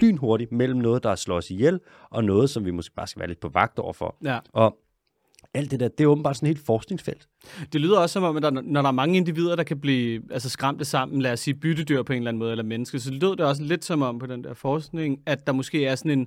lynhurtigt 0.00 0.52
mellem 0.52 0.80
noget, 0.80 1.02
der 1.02 1.10
er 1.10 1.14
slået 1.14 1.50
ihjel, 1.50 1.80
og 2.10 2.24
noget, 2.24 2.50
som 2.50 2.64
vi 2.64 2.70
måske 2.70 2.94
bare 2.94 3.06
skal 3.06 3.20
være 3.20 3.28
lidt 3.28 3.40
på 3.40 3.48
vagt 3.54 3.78
overfor. 3.78 4.16
Ja. 4.24 4.38
Og 4.52 4.76
alt 5.54 5.70
det 5.70 5.80
der, 5.80 5.88
det 5.88 6.04
er 6.04 6.08
åbenbart 6.08 6.36
sådan 6.36 6.46
et 6.46 6.56
helt 6.56 6.66
forskningsfelt. 6.66 7.28
Det 7.72 7.80
lyder 7.80 7.98
også 7.98 8.12
som 8.12 8.22
om, 8.22 8.36
at 8.36 8.42
der, 8.42 8.50
når 8.50 8.82
der 8.82 8.88
er 8.88 8.92
mange 8.92 9.16
individer, 9.16 9.56
der 9.56 9.62
kan 9.62 9.80
blive 9.80 10.22
altså, 10.30 10.48
skræmte 10.48 10.84
sammen, 10.84 11.22
lad 11.22 11.32
os 11.32 11.40
sige 11.40 11.54
byttedyr 11.54 12.02
på 12.02 12.12
en 12.12 12.16
eller 12.16 12.28
anden 12.28 12.38
måde, 12.38 12.50
eller 12.50 12.64
mennesker, 12.64 12.98
så 12.98 13.10
lyder 13.10 13.34
det 13.34 13.46
også 13.46 13.62
lidt 13.62 13.84
som 13.84 14.02
om 14.02 14.18
på 14.18 14.26
den 14.26 14.44
der 14.44 14.54
forskning, 14.54 15.20
at 15.26 15.46
der 15.46 15.52
måske 15.52 15.86
er 15.86 15.94
sådan 15.94 16.10
en, 16.18 16.26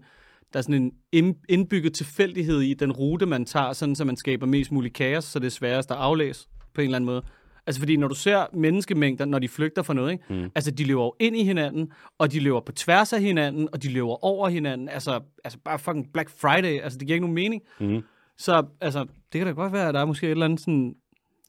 der 0.53 0.59
er 0.59 0.61
sådan 0.61 0.81
en 0.81 0.91
ind- 1.11 1.35
indbygget 1.49 1.93
tilfældighed 1.93 2.61
i 2.61 2.73
den 2.73 2.91
rute, 2.91 3.25
man 3.25 3.45
tager, 3.45 3.73
sådan 3.73 3.95
så 3.95 4.05
man 4.05 4.17
skaber 4.17 4.45
mest 4.45 4.71
mulig 4.71 4.93
kaos, 4.93 5.23
så 5.23 5.39
det 5.39 5.45
er 5.45 5.51
sværest 5.51 5.91
at 5.91 5.97
aflæse 5.97 6.47
på 6.73 6.81
en 6.81 6.85
eller 6.85 6.95
anden 6.95 7.05
måde. 7.05 7.21
Altså 7.67 7.81
fordi 7.81 7.97
når 7.97 8.07
du 8.07 8.15
ser 8.15 8.45
menneskemængder, 8.53 9.25
når 9.25 9.39
de 9.39 9.47
flygter 9.47 9.81
fra 9.81 9.93
noget, 9.93 10.11
ikke? 10.11 10.23
Mm. 10.29 10.51
altså 10.55 10.71
de 10.71 10.83
løber 10.83 11.03
jo 11.03 11.15
ind 11.19 11.37
i 11.37 11.43
hinanden, 11.43 11.91
og 12.17 12.31
de 12.31 12.39
løber 12.39 12.59
på 12.59 12.71
tværs 12.71 13.13
af 13.13 13.21
hinanden, 13.21 13.69
og 13.73 13.83
de 13.83 13.89
løber 13.89 14.25
over 14.25 14.49
hinanden. 14.49 14.89
Altså, 14.89 15.21
altså 15.43 15.59
bare 15.59 15.79
fucking 15.79 16.13
Black 16.13 16.29
Friday, 16.29 16.81
altså 16.81 16.99
det 16.99 17.07
giver 17.07 17.15
ikke 17.15 17.25
nogen 17.25 17.35
mening. 17.35 17.61
Mm. 17.79 18.01
Så 18.37 18.65
altså, 18.81 18.99
det 19.03 19.39
kan 19.39 19.47
da 19.47 19.51
godt 19.51 19.73
være, 19.73 19.87
at 19.87 19.93
der 19.93 19.99
er 19.99 20.05
måske 20.05 20.27
et 20.27 20.31
eller 20.31 20.45
andet 20.45 20.59
sådan... 20.59 20.95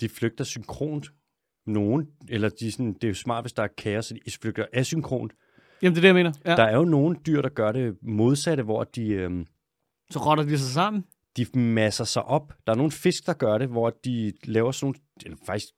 De 0.01 0.09
flygter 0.09 0.44
synkront. 0.44 1.07
Nogen, 1.66 2.07
eller 2.28 2.49
de 2.49 2.72
sådan, 2.72 2.92
det 2.92 3.05
er 3.05 3.09
jo 3.09 3.14
smart, 3.14 3.44
hvis 3.44 3.53
der 3.53 3.62
er 3.62 3.68
kaos, 3.78 4.07
så 4.07 4.14
de 4.26 4.30
flygter 4.42 4.64
asynkront. 4.72 5.32
Jamen 5.83 5.95
det 5.95 5.99
er 5.99 6.03
det, 6.03 6.07
jeg 6.09 6.14
mener. 6.14 6.33
Ja. 6.47 6.57
Der 6.57 6.62
er 6.62 6.76
jo 6.76 6.85
nogle 6.85 7.16
dyr, 7.26 7.43
der 7.43 7.49
gør 7.49 7.72
det 7.72 7.97
modsatte, 8.03 8.62
hvor 8.62 8.85
de, 8.85 9.09
øhm, 9.09 9.47
Så 10.11 10.18
rotter 10.18 10.45
de 10.45 10.59
sig 10.59 10.72
sammen. 10.72 11.05
de 11.37 11.47
masser 11.59 12.05
sig 12.05 12.22
op. 12.24 12.53
Der 12.66 12.72
er 12.72 12.76
nogle 12.76 12.93
fisk, 12.93 13.26
der 13.26 13.33
gør 13.33 13.59
det, 13.59 13.68
hvor 13.68 13.91
de 14.05 14.33
laver 14.45 14.72
sådan 14.72 14.87
nogle, 14.87 14.99
eller 15.24 15.39
faktisk, 15.47 15.68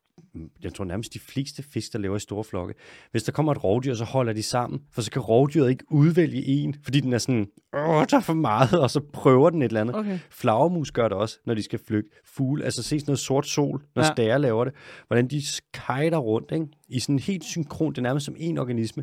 jeg 0.63 0.75
tror 0.75 0.85
nærmest 0.85 1.15
de 1.15 1.19
fleste 1.19 1.63
fisk, 1.63 1.93
der 1.93 1.99
lever 1.99 2.17
i 2.17 2.21
store 2.21 2.45
flokke. 2.45 2.75
Hvis 3.11 3.23
der 3.23 3.33
kommer 3.33 3.53
et 3.53 3.65
rovdyr, 3.65 3.95
så 3.95 4.05
holder 4.05 4.33
de 4.33 4.43
sammen, 4.43 4.81
for 4.93 5.03
så 5.03 5.11
kan 5.11 5.23
rovdyret 5.23 5.71
ikke 5.71 5.85
udvælge 5.91 6.47
en, 6.47 6.75
fordi 6.85 7.01
den 7.01 7.13
er 7.13 7.19
sådan, 7.19 7.47
åh, 7.75 8.05
der 8.11 8.17
er 8.17 8.21
for 8.21 8.35
meget, 8.35 8.81
og 8.81 8.91
så 8.91 9.01
prøver 9.13 9.51
den 9.51 9.63
et 9.63 9.67
eller 9.67 9.81
andet. 9.81 9.97
Okay. 9.97 10.19
Flagermus 10.31 10.91
gør 10.91 11.09
det 11.09 11.17
også, 11.17 11.39
når 11.47 11.55
de 11.55 11.63
skal 11.63 11.81
flygte. 11.87 12.11
Fugle, 12.25 12.65
altså 12.65 12.83
se 12.83 13.01
sådan 13.01 13.11
noget 13.11 13.19
sort 13.19 13.47
sol, 13.47 13.83
når 13.95 14.03
ja. 14.03 14.13
Stære 14.13 14.39
laver 14.39 14.65
det. 14.65 14.75
Hvordan 15.07 15.29
de 15.29 15.43
kajter 15.75 16.19
rundt, 16.19 16.53
ikke? 16.53 16.67
i 16.89 17.01
sådan 17.01 17.19
helt 17.19 17.45
synkron, 17.45 17.93
det 17.93 17.99
er 17.99 18.03
nærmest 18.03 18.27
som 18.27 18.35
en 18.39 18.59
organisme. 18.59 19.03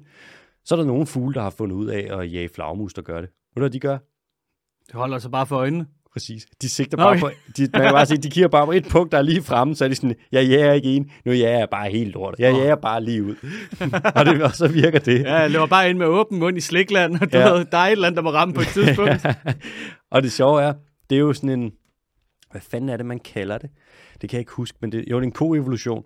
Så 0.67 0.75
er 0.75 0.79
der 0.79 0.85
nogle 0.85 1.05
fugle, 1.07 1.33
der 1.33 1.41
har 1.41 1.49
fundet 1.49 1.75
ud 1.75 1.87
af 1.87 2.19
at 2.19 2.33
jage 2.33 2.49
flagermus, 2.55 2.93
der 2.93 3.01
gør 3.01 3.21
det. 3.21 3.29
Ved 3.29 3.55
du, 3.55 3.59
hvad 3.61 3.69
de 3.69 3.79
gør? 3.79 3.97
Det 4.87 4.93
holder 4.95 5.19
sig 5.19 5.31
bare 5.31 5.45
for 5.45 5.55
øjnene. 5.55 5.85
Præcis. 6.13 6.45
De 6.61 6.69
sigter 6.69 6.97
bare 6.97 7.09
okay. 7.09 7.19
på, 7.19 7.29
de, 7.57 7.61
man 7.73 7.81
kan 7.81 7.91
bare 7.91 8.05
sige, 8.05 8.17
de 8.17 8.29
kigger 8.29 8.47
bare 8.47 8.65
på 8.65 8.71
et 8.71 8.87
punkt, 8.91 9.11
der 9.11 9.17
er 9.17 9.21
lige 9.21 9.41
fremme, 9.43 9.75
så 9.75 9.83
er 9.85 9.89
de 9.89 9.95
sådan, 9.95 10.15
jeg 10.31 10.45
jager 10.47 10.73
ikke 10.73 10.89
en, 10.95 11.11
nu 11.25 11.31
jager 11.31 11.57
jeg 11.57 11.67
bare 11.71 11.89
helt 11.89 12.13
lort. 12.13 12.35
Jeg 12.39 12.53
jager 12.53 12.75
bare 12.75 13.03
lige 13.03 13.23
ud. 13.23 13.35
og, 14.15 14.25
det, 14.25 14.43
og 14.43 14.51
så 14.51 14.67
virker 14.67 14.99
det. 14.99 15.23
Ja, 15.23 15.35
jeg 15.35 15.51
løber 15.51 15.65
bare 15.65 15.89
ind 15.89 15.97
med 15.97 16.05
åben 16.05 16.39
mund 16.39 16.57
i 16.57 16.61
slikland, 16.61 17.13
og 17.21 17.33
du 17.33 17.37
Ja. 17.37 17.47
ja. 17.47 17.53
ved, 17.53 17.65
der 17.65 17.77
er 17.77 17.85
et 17.85 17.91
eller 17.91 18.07
andet, 18.07 18.17
der 18.17 18.23
må 18.23 18.31
ramme 18.31 18.53
på 18.53 18.61
et 18.61 18.67
tidspunkt. 18.67 19.25
og 20.11 20.23
det 20.23 20.31
sjove 20.31 20.61
er, 20.61 20.73
det 21.09 21.15
er 21.15 21.19
jo 21.19 21.33
sådan 21.33 21.49
en, 21.49 21.71
hvad 22.51 22.61
fanden 22.61 22.89
er 22.89 22.97
det, 22.97 23.05
man 23.05 23.19
kalder 23.19 23.57
det? 23.57 23.69
Det 24.21 24.29
kan 24.29 24.37
jeg 24.37 24.41
ikke 24.41 24.51
huske, 24.53 24.77
men 24.81 24.91
det, 24.91 25.05
jo, 25.11 25.15
det 25.15 25.23
er 25.23 25.27
en 25.27 25.31
koevolution, 25.31 26.03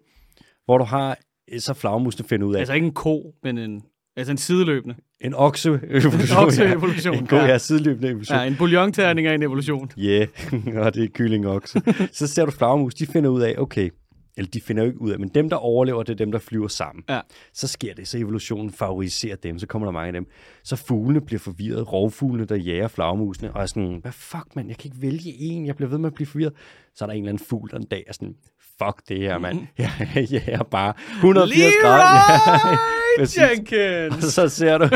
hvor 0.65 0.77
du 0.77 0.83
har, 0.83 1.17
så 1.59 1.73
flagmusene 1.73 2.27
finder 2.27 2.47
ud 2.47 2.55
af, 2.55 2.59
altså 2.59 2.73
ikke 2.73 2.87
en 2.87 2.93
ko, 2.93 3.33
men 3.43 3.57
en, 3.57 3.83
altså 4.17 4.31
en 4.31 4.37
sideløbende. 4.37 4.95
en 5.21 5.33
okse-evolution. 5.33 6.13
En 6.13 6.37
okse-evolution, 6.37 7.15
En 7.15 7.27
ko, 7.27 7.35
ja, 7.35 7.45
ja. 7.45 7.57
sideløbende 7.57 8.07
evolution. 8.09 8.37
Ja, 8.37 8.43
en 8.45 8.55
bouillonterning 8.55 9.27
af 9.27 9.33
en 9.35 9.43
evolution. 9.43 9.91
Ja, 9.97 10.25
yeah. 10.53 10.77
og 10.85 10.95
det 10.95 11.03
er 11.03 11.07
kylling 11.13 11.47
okse. 11.47 11.81
så 12.11 12.27
ser 12.27 12.45
du 12.45 12.51
flagermus, 12.51 12.93
de 12.93 13.05
finder 13.07 13.29
ud 13.29 13.41
af, 13.41 13.55
okay, 13.57 13.89
eller 14.37 14.51
de 14.51 14.61
finder 14.61 14.83
jo 14.83 14.87
ikke 14.89 15.01
ud 15.01 15.11
af, 15.11 15.19
men 15.19 15.29
dem, 15.29 15.49
der 15.49 15.55
overlever, 15.57 16.03
det 16.03 16.13
er 16.13 16.17
dem, 16.17 16.31
der 16.31 16.39
flyver 16.39 16.67
sammen. 16.67 17.03
Ja. 17.09 17.19
Så 17.53 17.67
sker 17.67 17.93
det, 17.93 18.07
så 18.07 18.17
evolutionen 18.17 18.71
favoriserer 18.71 19.35
dem, 19.35 19.59
så 19.59 19.67
kommer 19.67 19.85
der 19.85 19.91
mange 19.91 20.07
af 20.07 20.13
dem. 20.13 20.25
Så 20.63 20.75
fuglene 20.75 21.21
bliver 21.21 21.39
forvirret, 21.39 21.93
rovfuglene, 21.93 22.45
der 22.45 22.55
jager 22.55 22.87
flagermusene, 22.87 23.53
og 23.53 23.61
er 23.61 23.65
sådan, 23.65 23.99
hvad 24.01 24.11
fuck, 24.11 24.55
mand, 24.55 24.67
jeg 24.67 24.77
kan 24.77 24.91
ikke 24.91 25.01
vælge 25.01 25.33
en, 25.39 25.65
jeg 25.65 25.75
bliver 25.75 25.89
ved 25.89 25.97
med 25.97 26.07
at 26.09 26.13
blive 26.13 26.27
forvirret. 26.27 26.53
Så 26.95 27.05
er 27.05 27.07
der 27.07 27.13
en 27.13 27.23
eller 27.23 27.29
anden 27.29 27.45
fugl, 27.49 27.69
der 27.71 27.77
en 27.77 27.87
dag 27.91 28.03
er 28.07 28.13
sådan, 28.13 28.35
fuck 28.77 29.09
det 29.09 29.17
her, 29.17 29.37
mand. 29.37 29.59
Jeg 29.77 29.91
jager 30.31 30.63
bare 30.63 30.93
180 31.15 31.73
grader. 31.81 32.77
Ja. 33.19 33.49
Jenkins! 33.49 34.25
Og 34.25 34.31
så 34.37 34.49
ser 34.49 34.77
du, 34.77 34.89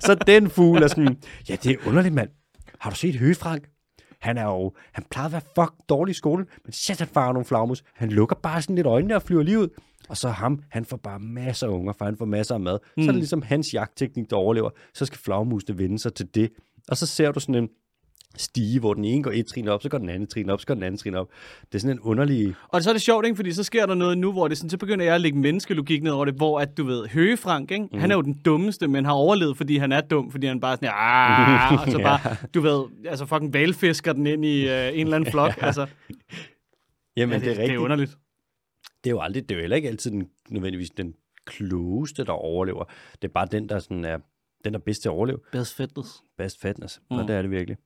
så 0.00 0.14
den 0.26 0.50
fugl 0.50 0.82
er 0.82 0.86
sådan, 0.86 1.16
ja, 1.48 1.56
det 1.62 1.72
er 1.72 1.76
underligt, 1.86 2.14
mand. 2.14 2.28
Har 2.80 2.90
du 2.90 2.96
set 2.96 3.14
Høgefrank? 3.14 3.68
Han 4.20 4.38
er 4.38 4.44
jo, 4.44 4.72
han 4.92 5.04
plejede 5.10 5.26
at 5.26 5.32
være 5.32 5.66
fuck 5.66 5.88
dårlig 5.88 6.10
i 6.10 6.14
skolen, 6.14 6.46
men 6.64 6.72
shit, 6.72 6.98
han 6.98 7.08
farer 7.08 7.32
nogle 7.32 7.44
flagmus. 7.44 7.84
Han 7.94 8.08
lukker 8.08 8.36
bare 8.36 8.62
sådan 8.62 8.76
lidt 8.76 8.86
øjnene 8.86 9.16
og 9.16 9.22
flyver 9.22 9.42
lige 9.42 9.58
ud. 9.58 9.68
Og 10.08 10.16
så 10.16 10.28
ham, 10.28 10.62
han 10.70 10.84
får 10.84 10.96
bare 10.96 11.18
masser 11.18 11.66
af 11.66 11.70
unger, 11.70 11.92
for 11.92 12.04
han 12.04 12.16
får 12.16 12.24
masser 12.24 12.54
af 12.54 12.60
mad. 12.60 12.78
Mm. 12.96 13.02
Så 13.02 13.08
er 13.08 13.12
det 13.12 13.18
ligesom 13.18 13.42
hans 13.42 13.74
jagtteknik, 13.74 14.30
der 14.30 14.36
overlever. 14.36 14.70
Så 14.94 15.04
skal 15.04 15.18
flagmusene 15.18 15.78
vende 15.78 15.98
sig 15.98 16.14
til 16.14 16.34
det. 16.34 16.50
Og 16.88 16.96
så 16.96 17.06
ser 17.06 17.32
du 17.32 17.40
sådan 17.40 17.54
en 17.54 17.68
stige, 18.36 18.80
hvor 18.80 18.94
den 18.94 19.04
ene 19.04 19.22
går 19.22 19.30
et 19.34 19.46
trin 19.46 19.68
op, 19.68 19.82
så 19.82 19.88
går 19.88 19.98
den 19.98 20.08
anden 20.08 20.26
trin 20.26 20.50
op, 20.50 20.60
så 20.60 20.66
går 20.66 20.74
den 20.74 20.82
anden 20.82 20.98
trin 20.98 21.14
op. 21.14 21.28
Det 21.62 21.74
er 21.74 21.78
sådan 21.78 21.96
en 21.96 22.00
underlig... 22.00 22.54
Og 22.68 22.82
så 22.82 22.90
er 22.90 22.94
det 22.94 23.02
sjovt, 23.02 23.26
ikke? 23.26 23.36
fordi 23.36 23.52
så 23.52 23.62
sker 23.62 23.86
der 23.86 23.94
noget 23.94 24.18
nu, 24.18 24.32
hvor 24.32 24.48
det 24.48 24.56
sådan, 24.58 24.70
så 24.70 24.76
begynder 24.78 25.04
jeg 25.04 25.14
at 25.14 25.20
lægge 25.20 25.38
menneskelogik 25.38 26.02
ned 26.02 26.12
over 26.12 26.24
det, 26.24 26.34
hvor 26.34 26.60
at 26.60 26.76
du 26.76 26.84
ved, 26.84 27.08
Høgefrank, 27.08 27.70
ikke? 27.70 27.88
Mm. 27.92 27.98
han 27.98 28.10
er 28.10 28.14
jo 28.14 28.22
den 28.22 28.40
dummeste, 28.44 28.88
men 28.88 29.04
har 29.04 29.12
overlevet, 29.12 29.56
fordi 29.56 29.76
han 29.76 29.92
er 29.92 30.00
dum, 30.00 30.30
fordi 30.30 30.46
han 30.46 30.60
bare 30.60 30.76
sådan, 30.76 30.90
ah, 30.94 31.72
og 31.72 31.90
så 31.90 31.98
bare, 32.08 32.36
du 32.54 32.60
ved, 32.60 32.84
altså 33.08 33.26
fucking 33.26 33.52
valfisker 33.54 34.12
den 34.12 34.26
ind 34.26 34.44
i 34.44 34.68
øh, 34.68 34.88
en 34.94 35.00
eller 35.00 35.16
anden 35.16 35.30
flok. 35.30 35.56
ja. 35.60 35.66
Altså, 35.66 35.86
Jamen, 37.16 37.32
ja, 37.32 37.38
det, 37.38 37.44
det 37.44 37.50
er 37.50 37.54
det 37.54 37.58
er 37.58 37.62
rigtigt. 37.62 37.78
underligt. 37.78 38.10
det 39.04 39.10
er 39.10 39.14
jo 39.14 39.20
aldrig, 39.20 39.42
det 39.48 39.54
er 39.54 39.58
jo 39.58 39.60
heller 39.60 39.76
ikke 39.76 39.88
altid 39.88 40.10
den, 40.10 40.28
nødvendigvis 40.50 40.90
den 40.90 41.14
klogeste, 41.46 42.24
der 42.24 42.32
overlever. 42.32 42.84
Det 43.22 43.28
er 43.28 43.32
bare 43.32 43.46
den, 43.52 43.68
der 43.68 43.78
sådan 43.78 44.04
er, 44.04 44.18
den 44.64 44.74
er 44.74 44.78
bedst 44.78 45.02
til 45.02 45.08
at 45.08 45.12
overleve. 45.12 45.38
Best 45.52 45.76
fitness. 45.76 46.22
Best 46.38 46.60
fatness. 46.60 47.00
Mm. 47.10 47.16
Mm. 47.16 47.22
Og 47.22 47.28
det 47.28 47.36
er 47.36 47.42
det 47.42 47.50
virkelig. 47.50 47.76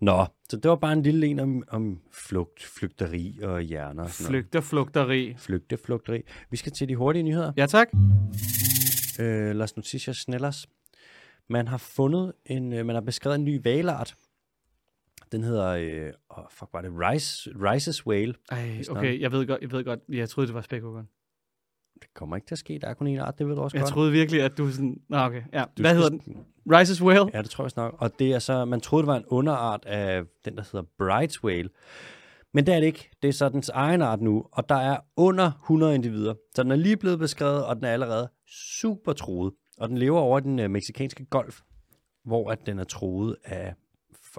Nå, 0.00 0.26
så 0.50 0.56
det 0.56 0.68
var 0.68 0.76
bare 0.76 0.92
en 0.92 1.02
lille 1.02 1.26
en 1.26 1.38
om, 1.38 1.62
om 1.68 2.00
flugt, 2.12 2.62
flygteri 2.62 3.38
og 3.42 3.60
hjerner. 3.60 4.02
og 4.02 4.10
sådan 4.10 4.32
noget. 4.32 4.44
Flygt 4.44 4.56
og 4.56 4.64
flugteri. 4.64 5.34
Flygte, 5.38 5.76
flugteri. 5.76 6.22
Vi 6.50 6.56
skal 6.56 6.72
til 6.72 6.88
de 6.88 6.96
hurtige 6.96 7.22
nyheder. 7.22 7.52
Ja, 7.56 7.66
tak. 7.66 7.88
Øh, 9.20 9.56
Las 9.56 9.76
Noticias 9.76 10.16
Snellers. 10.16 10.66
Man 11.48 11.68
har 11.68 11.78
fundet 11.78 12.32
en, 12.46 12.72
øh, 12.72 12.86
man 12.86 12.94
har 12.96 13.00
beskrevet 13.00 13.34
en 13.34 13.44
ny 13.44 13.60
valart. 13.64 14.14
Den 15.32 15.42
hedder, 15.42 15.68
øh, 15.68 16.12
oh, 16.28 16.44
fuck 16.50 16.70
var 16.72 16.82
det, 16.82 16.90
Rice, 16.94 17.50
Rice's 17.50 18.06
Whale. 18.06 18.34
Ej, 18.50 18.82
okay, 18.90 19.20
jeg 19.20 19.32
ved 19.32 19.46
godt, 19.46 19.60
jeg 19.60 19.72
ved 19.72 19.84
godt. 19.84 20.00
Jeg 20.08 20.28
troede, 20.28 20.46
det 20.46 20.54
var 20.54 20.60
spækhuggeren. 20.60 21.08
Det 22.00 22.14
kommer 22.14 22.36
ikke 22.36 22.46
til 22.46 22.54
at 22.54 22.58
ske, 22.58 22.78
der 22.78 22.88
er 22.88 22.94
kun 22.94 23.06
en 23.06 23.18
art, 23.18 23.38
det 23.38 23.48
ved 23.48 23.54
du 23.54 23.60
også 23.62 23.76
Jeg 23.76 23.82
godt. 23.82 23.92
troede 23.92 24.12
virkelig, 24.12 24.42
at 24.42 24.58
du 24.58 24.70
sådan... 24.70 25.00
Nå, 25.08 25.18
okay. 25.18 25.42
Ja. 25.52 25.64
Du 25.76 25.82
Hvad 25.82 25.94
hedder 25.94 26.08
den? 26.08 26.36
Rice's 26.72 27.02
Whale? 27.02 27.30
Ja, 27.34 27.42
det 27.42 27.50
tror 27.50 27.64
jeg 27.64 27.70
snart. 27.70 27.94
Og 27.98 28.18
det 28.18 28.32
er 28.32 28.38
så, 28.38 28.64
man 28.64 28.80
troede, 28.80 29.02
det 29.02 29.06
var 29.06 29.16
en 29.16 29.24
underart 29.26 29.84
af 29.84 30.22
den, 30.44 30.56
der 30.56 30.62
hedder 30.72 30.82
Bright's 31.02 31.44
Whale. 31.44 31.68
Men 32.54 32.66
det 32.66 32.74
er 32.74 32.80
det 32.80 32.86
ikke. 32.86 33.10
Det 33.22 33.28
er 33.28 33.32
så 33.32 33.48
dens 33.48 33.68
egen 33.68 34.02
art 34.02 34.20
nu, 34.20 34.44
og 34.52 34.68
der 34.68 34.74
er 34.74 34.96
under 35.16 35.50
100 35.52 35.94
individer. 35.94 36.34
Så 36.54 36.62
den 36.62 36.70
er 36.70 36.76
lige 36.76 36.96
blevet 36.96 37.18
beskrevet, 37.18 37.64
og 37.64 37.76
den 37.76 37.84
er 37.84 37.92
allerede 37.92 38.28
super 38.46 39.12
truet. 39.12 39.52
Og 39.78 39.88
den 39.88 39.98
lever 39.98 40.18
over 40.18 40.40
den 40.40 40.58
øh, 40.58 40.70
meksikanske 40.70 41.24
golf, 41.24 41.60
hvor 42.24 42.50
at 42.50 42.66
den 42.66 42.78
er 42.78 42.84
truet 42.84 43.36
af 43.44 43.74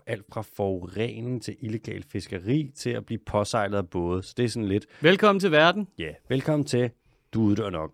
alt 0.07 0.25
fra 0.33 0.41
forurening 0.41 1.43
til 1.43 1.55
illegal 1.61 2.03
fiskeri 2.11 2.71
til 2.77 2.89
at 2.89 3.05
blive 3.05 3.19
påsejlet 3.25 3.77
af 3.77 3.89
både. 3.89 4.23
Så 4.23 4.33
det 4.37 4.45
er 4.45 4.49
sådan 4.49 4.67
lidt, 4.67 4.85
Velkommen 5.01 5.39
til 5.39 5.51
verden. 5.51 5.87
ja, 5.99 6.03
yeah, 6.03 6.15
velkommen 6.29 6.65
til, 6.65 6.91
du 7.33 7.41
uddør 7.41 7.69
nok. 7.69 7.91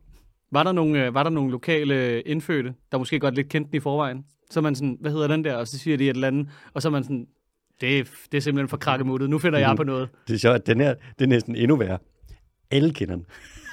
Var 0.52 0.64
der 0.64 0.72
nogle, 0.72 1.06
øh, 1.06 1.14
var 1.14 1.24
der 1.24 1.30
nogle 1.30 1.52
lokale 1.52 2.22
indfødte, 2.22 2.74
der 2.92 2.98
måske 2.98 3.20
godt 3.20 3.36
lidt 3.36 3.50
kendte 3.50 3.72
den 3.72 3.78
i 3.78 3.80
forvejen? 3.80 4.26
Så 4.52 4.60
er 4.60 4.62
man 4.62 4.76
sådan, 4.76 4.98
hvad 5.02 5.12
hedder 5.12 5.28
den 5.28 5.44
der? 5.44 5.56
Og 5.56 5.68
så 5.68 5.78
siger 5.80 5.98
de 5.98 6.04
et 6.04 6.10
eller 6.10 6.28
andet, 6.28 6.48
og 6.74 6.82
så 6.82 6.88
er 6.88 6.92
man 6.92 7.04
sådan, 7.04 7.28
det 7.82 8.00
er, 8.00 8.04
det 8.32 8.38
er 8.38 8.42
simpelthen 8.42 8.70
for 8.70 8.78
krakkemuttet. 8.78 9.30
Nu 9.30 9.40
finder 9.40 9.60
jeg 9.60 9.76
på 9.78 9.84
noget. 9.84 10.10
Det 10.28 10.34
er 10.34 10.38
sjovt, 10.38 10.56
at 10.56 10.68
den 10.68 10.80
her, 10.80 10.94
det 11.20 11.26
er 11.26 11.30
næsten 11.30 11.56
endnu 11.56 11.76
værre. 11.76 11.98
Alle 12.72 12.94
kender 12.94 13.16
den. 13.16 13.26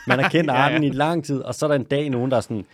Man 0.06 0.18
har 0.18 0.28
kendt 0.28 0.50
Ja, 0.50 0.56
ja. 0.58 0.62
arten 0.64 0.84
i 0.84 0.90
lang 0.90 1.24
tid, 1.24 1.40
og 1.40 1.54
så 1.54 1.66
er 1.66 1.68
der 1.68 1.74
en 1.74 1.84
dag 1.84 2.10
nogen, 2.10 2.30
der 2.30 2.36
er 2.36 2.40
sådan, 2.40 2.64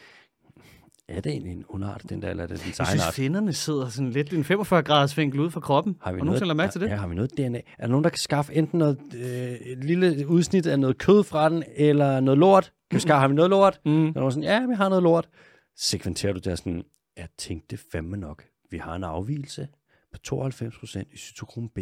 er 1.08 1.20
det 1.20 1.32
egentlig 1.32 1.52
en 1.52 1.64
underart, 1.68 2.02
den 2.08 2.22
der, 2.22 2.30
eller 2.30 2.42
er 2.42 2.46
det 2.46 2.58
den 2.58 2.66
Jeg 2.66 2.74
egen 2.78 2.86
synes, 2.88 3.06
art? 3.06 3.14
finderne 3.14 3.52
sidder 3.52 3.88
sådan 3.88 4.10
lidt 4.10 4.32
i 4.32 4.36
en 4.36 4.42
45-graders 4.42 5.16
vinkel 5.16 5.40
ude 5.40 5.50
fra 5.50 5.60
kroppen. 5.60 5.96
Har 6.00 6.12
vi 6.12 6.20
og 6.20 6.26
nogen 6.26 6.46
lagt 6.46 6.56
mærke 6.56 6.72
til 6.72 6.80
det? 6.80 6.88
Ja, 6.88 6.96
har 6.96 7.08
vi 7.08 7.14
noget 7.14 7.30
DNA? 7.38 7.58
Er 7.58 7.62
der 7.80 7.86
nogen, 7.88 8.04
der 8.04 8.10
kan 8.10 8.18
skaffe 8.18 8.54
enten 8.54 8.78
noget, 8.78 8.98
øh, 9.14 9.52
et 9.52 9.84
lille 9.84 10.28
udsnit 10.28 10.66
af 10.66 10.78
noget 10.80 10.98
kød 10.98 11.24
fra 11.24 11.48
den, 11.48 11.64
eller 11.76 12.20
noget 12.20 12.38
lort? 12.38 12.72
Kan 12.90 13.00
skaffe, 13.00 13.20
har 13.20 13.28
vi 13.28 13.34
noget 13.34 13.50
lort? 13.50 13.80
Mm. 13.84 13.90
Så 13.92 14.18
er 14.18 14.20
nogen 14.20 14.32
sådan, 14.32 14.44
ja, 14.44 14.66
vi 14.66 14.74
har 14.74 14.88
noget 14.88 15.02
lort. 15.02 15.28
Sekventerer 15.76 16.32
du 16.32 16.38
der 16.44 16.54
sådan, 16.54 16.82
jeg 17.16 17.28
tænkte 17.38 17.78
fandme 17.92 18.16
nok. 18.16 18.44
Vi 18.70 18.78
har 18.78 18.94
en 18.94 19.04
afvielse 19.04 19.68
på 20.12 20.34
92% 20.34 21.02
i 21.12 21.16
cytokrom 21.16 21.68
B. 21.68 21.78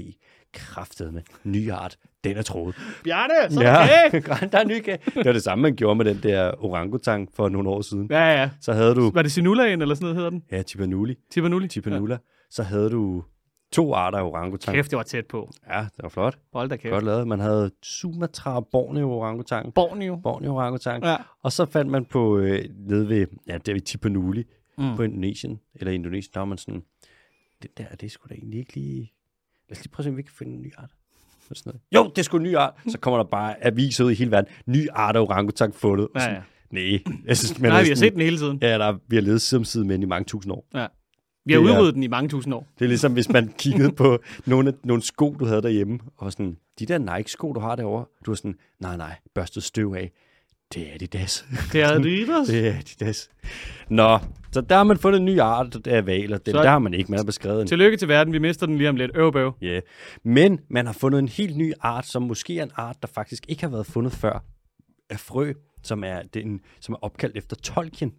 Kraftet 0.53 1.15
med 1.15 1.23
ny 1.45 1.71
art. 1.71 1.97
Den 2.25 2.37
er 2.37 2.43
troet. 2.43 2.75
Bjarne, 3.05 3.35
så 3.51 3.61
er 3.63 4.09
det 4.09 4.29
okay. 4.29 4.49
der 4.53 4.59
er 4.59 4.65
ny 4.65 4.81
kage. 4.81 4.99
Det 5.05 5.27
var 5.27 5.33
det 5.33 5.43
samme, 5.43 5.63
man 5.63 5.77
gjorde 5.77 5.97
med 5.97 6.05
den 6.05 6.21
der 6.23 6.65
orangutang 6.65 7.29
for 7.35 7.49
nogle 7.49 7.69
år 7.69 7.81
siden. 7.81 8.09
Ja, 8.11 8.41
ja. 8.41 8.51
Så 8.61 8.73
havde 8.73 8.95
du, 8.95 9.11
Var 9.15 9.23
det 9.23 9.33
Sinulaen, 9.33 9.83
eller 9.83 9.95
sådan 9.95 10.05
noget 10.05 10.17
hedder 10.17 10.31
den? 10.31 10.43
ja, 10.53 10.63
Tipanuli, 10.63 11.15
Tipanuli? 11.31 11.69
Tipanula. 11.69 12.19
Så 12.51 12.63
havde 12.63 12.91
du 12.91 13.25
to 13.73 13.95
arter 13.95 14.19
af 14.19 14.23
orangutang. 14.23 14.75
Kæft, 14.75 14.91
det 14.91 14.97
var 14.97 15.03
tæt 15.03 15.27
på. 15.27 15.51
Ja, 15.71 15.81
det 15.81 16.03
var 16.03 16.09
flot. 16.09 16.39
Hold 16.53 16.69
da 16.69 16.77
kæft. 16.77 16.93
Godt 16.93 17.05
lavet. 17.05 17.29
Man 17.29 17.41
havde 17.41 17.71
Sumatra 17.83 18.57
og 18.57 18.69
Borneo 18.73 19.11
orangutang. 19.11 19.75
Borneo. 19.75 20.17
Borneo 20.17 20.55
orangutang. 20.57 21.05
Ja. 21.05 21.17
Og 21.43 21.53
så 21.53 21.67
fandt 21.67 21.91
man 21.91 22.05
på, 22.05 22.39
øh, 22.39 22.65
nede 22.89 23.09
ved, 23.09 23.27
ja, 23.47 23.59
der 23.59 23.73
ved 23.73 23.81
Tipanuli, 23.81 24.45
mm. 24.79 24.97
på 24.97 25.03
Indonesien, 25.03 25.61
eller 25.75 25.93
Indonesien, 25.93 26.31
der 26.35 26.41
var 26.41 26.45
man 26.45 26.59
sådan, 26.59 26.83
det 27.63 27.79
der, 27.79 27.85
det 27.89 28.03
er 28.07 28.11
sgu 28.11 28.27
da 28.29 28.35
egentlig 28.35 28.59
ikke 28.59 28.75
lige, 28.75 29.13
lad 29.69 29.77
os 29.79 29.85
lige 29.85 29.91
prøve 29.91 30.01
at 30.01 30.05
se, 30.05 30.11
om 30.11 30.17
vi 30.17 30.23
kan 30.23 30.33
finde 30.39 30.53
en 30.55 30.63
ny 30.63 30.73
art. 30.77 30.91
Sådan 31.53 31.63
noget. 31.71 31.81
Jo, 31.95 32.11
det 32.11 32.19
er 32.19 32.23
sgu 32.23 32.37
en 32.37 32.43
ny 32.43 32.57
art. 32.57 32.75
Så 32.89 32.99
kommer 32.99 33.19
der 33.19 33.25
bare 33.25 33.65
aviser 33.67 34.05
ud 34.05 34.11
i 34.11 34.15
hele 34.15 34.31
verden. 34.31 34.51
Ny 34.67 34.89
art 34.93 35.17
af 35.17 35.21
orangutang 35.21 35.75
fundet. 35.75 36.07
Og 36.07 36.13
Ja, 36.15 36.21
sådan, 36.21 36.35
ja. 36.37 36.43
Nej, 36.71 37.03
jeg 37.27 37.37
synes, 37.37 37.59
man 37.61 37.71
Nej, 37.71 37.79
er 37.79 37.83
vi 37.83 37.89
har 37.89 37.97
set 37.97 38.13
den 38.13 38.21
hele 38.21 38.39
tiden. 38.39 38.59
Ja, 38.63 38.79
der, 38.79 38.99
vi 39.09 39.17
har 39.17 39.21
levet 39.23 39.43
side 39.43 39.59
om 39.59 39.65
side 39.65 39.85
med 39.85 39.95
den 39.95 40.03
i 40.03 40.07
mange 40.07 40.25
tusind 40.25 40.53
år. 40.53 40.67
Ja. 40.75 40.87
Vi 41.45 41.53
har 41.53 41.61
Det 41.61 41.69
er- 41.71 41.75
udryddet 41.75 41.95
den 41.95 42.03
i 42.03 42.07
mange 42.07 42.29
tusind 42.29 42.55
år. 42.55 42.67
Det 42.79 42.85
er 42.85 42.89
ligesom, 42.89 43.13
hvis 43.13 43.29
man 43.29 43.53
kiggede 43.59 43.93
på 43.93 44.19
nogle, 44.47 44.75
nogle 44.85 45.03
sko, 45.03 45.37
du 45.41 45.45
havde 45.45 45.63
derhjemme, 45.63 45.99
og 46.17 46.33
sådan, 46.33 46.57
de 46.79 46.87
der 46.87 46.99
Nike-sko, 46.99 47.53
du 47.53 47.61
har 47.61 47.77
derovre, 47.77 48.05
du 48.27 48.31
var 48.31 48.37
sådan, 48.37 48.55
nej, 48.81 48.97
nej, 48.97 49.17
børstet 49.35 49.63
støv 49.63 49.93
af. 49.99 50.13
Det 50.75 50.89
er 50.91 50.95
Adidas. 50.95 51.47
Det 51.73 51.83
er 51.83 51.89
Adidas. 51.91 52.47
det 52.53 52.69
er 52.69 52.73
Adidas. 52.79 53.29
Nå, 53.89 54.19
så 54.53 54.61
der 54.61 54.77
har 54.77 54.85
man 54.85 54.99
fundet 54.99 55.19
en 55.19 55.25
ny 55.25 55.41
art 55.41 55.87
af 55.87 56.07
valer. 56.07 56.39
Den, 56.39 56.55
Så- 56.55 56.63
der 56.63 56.71
har 56.71 56.79
man 56.79 56.95
ikke, 56.95 57.11
man 57.11 57.19
har 57.19 57.25
beskrevet 57.25 57.61
en. 57.63 57.67
Tillykke 57.69 57.97
til 57.97 58.09
verden. 58.09 58.33
Vi 58.33 58.39
mister 58.39 58.67
den 58.67 58.79
lige 58.79 58.89
om 58.89 58.97
lidt. 58.97 59.11
Øv, 59.15 59.33
bøv. 59.33 59.53
Yeah. 59.63 59.83
Men 60.25 60.61
man 60.71 60.87
har 60.87 60.93
fundet 60.93 61.19
en 61.19 61.29
helt 61.29 61.57
ny 61.57 61.73
art, 61.81 62.07
som 62.07 62.23
måske 62.23 62.59
er 62.59 62.63
en 62.63 62.71
art, 62.77 62.97
der 63.03 63.09
faktisk 63.09 63.45
ikke 63.49 63.63
har 63.63 63.71
været 63.71 63.87
fundet 63.87 64.13
før, 64.13 64.45
af 65.11 65.21
frø, 65.21 65.53
som 65.83 66.05
er, 66.05 66.23
den, 66.35 66.61
som 66.81 66.93
er 66.95 66.99
opkaldt 67.05 67.37
efter 67.37 67.57
Tolkien. 67.57 68.13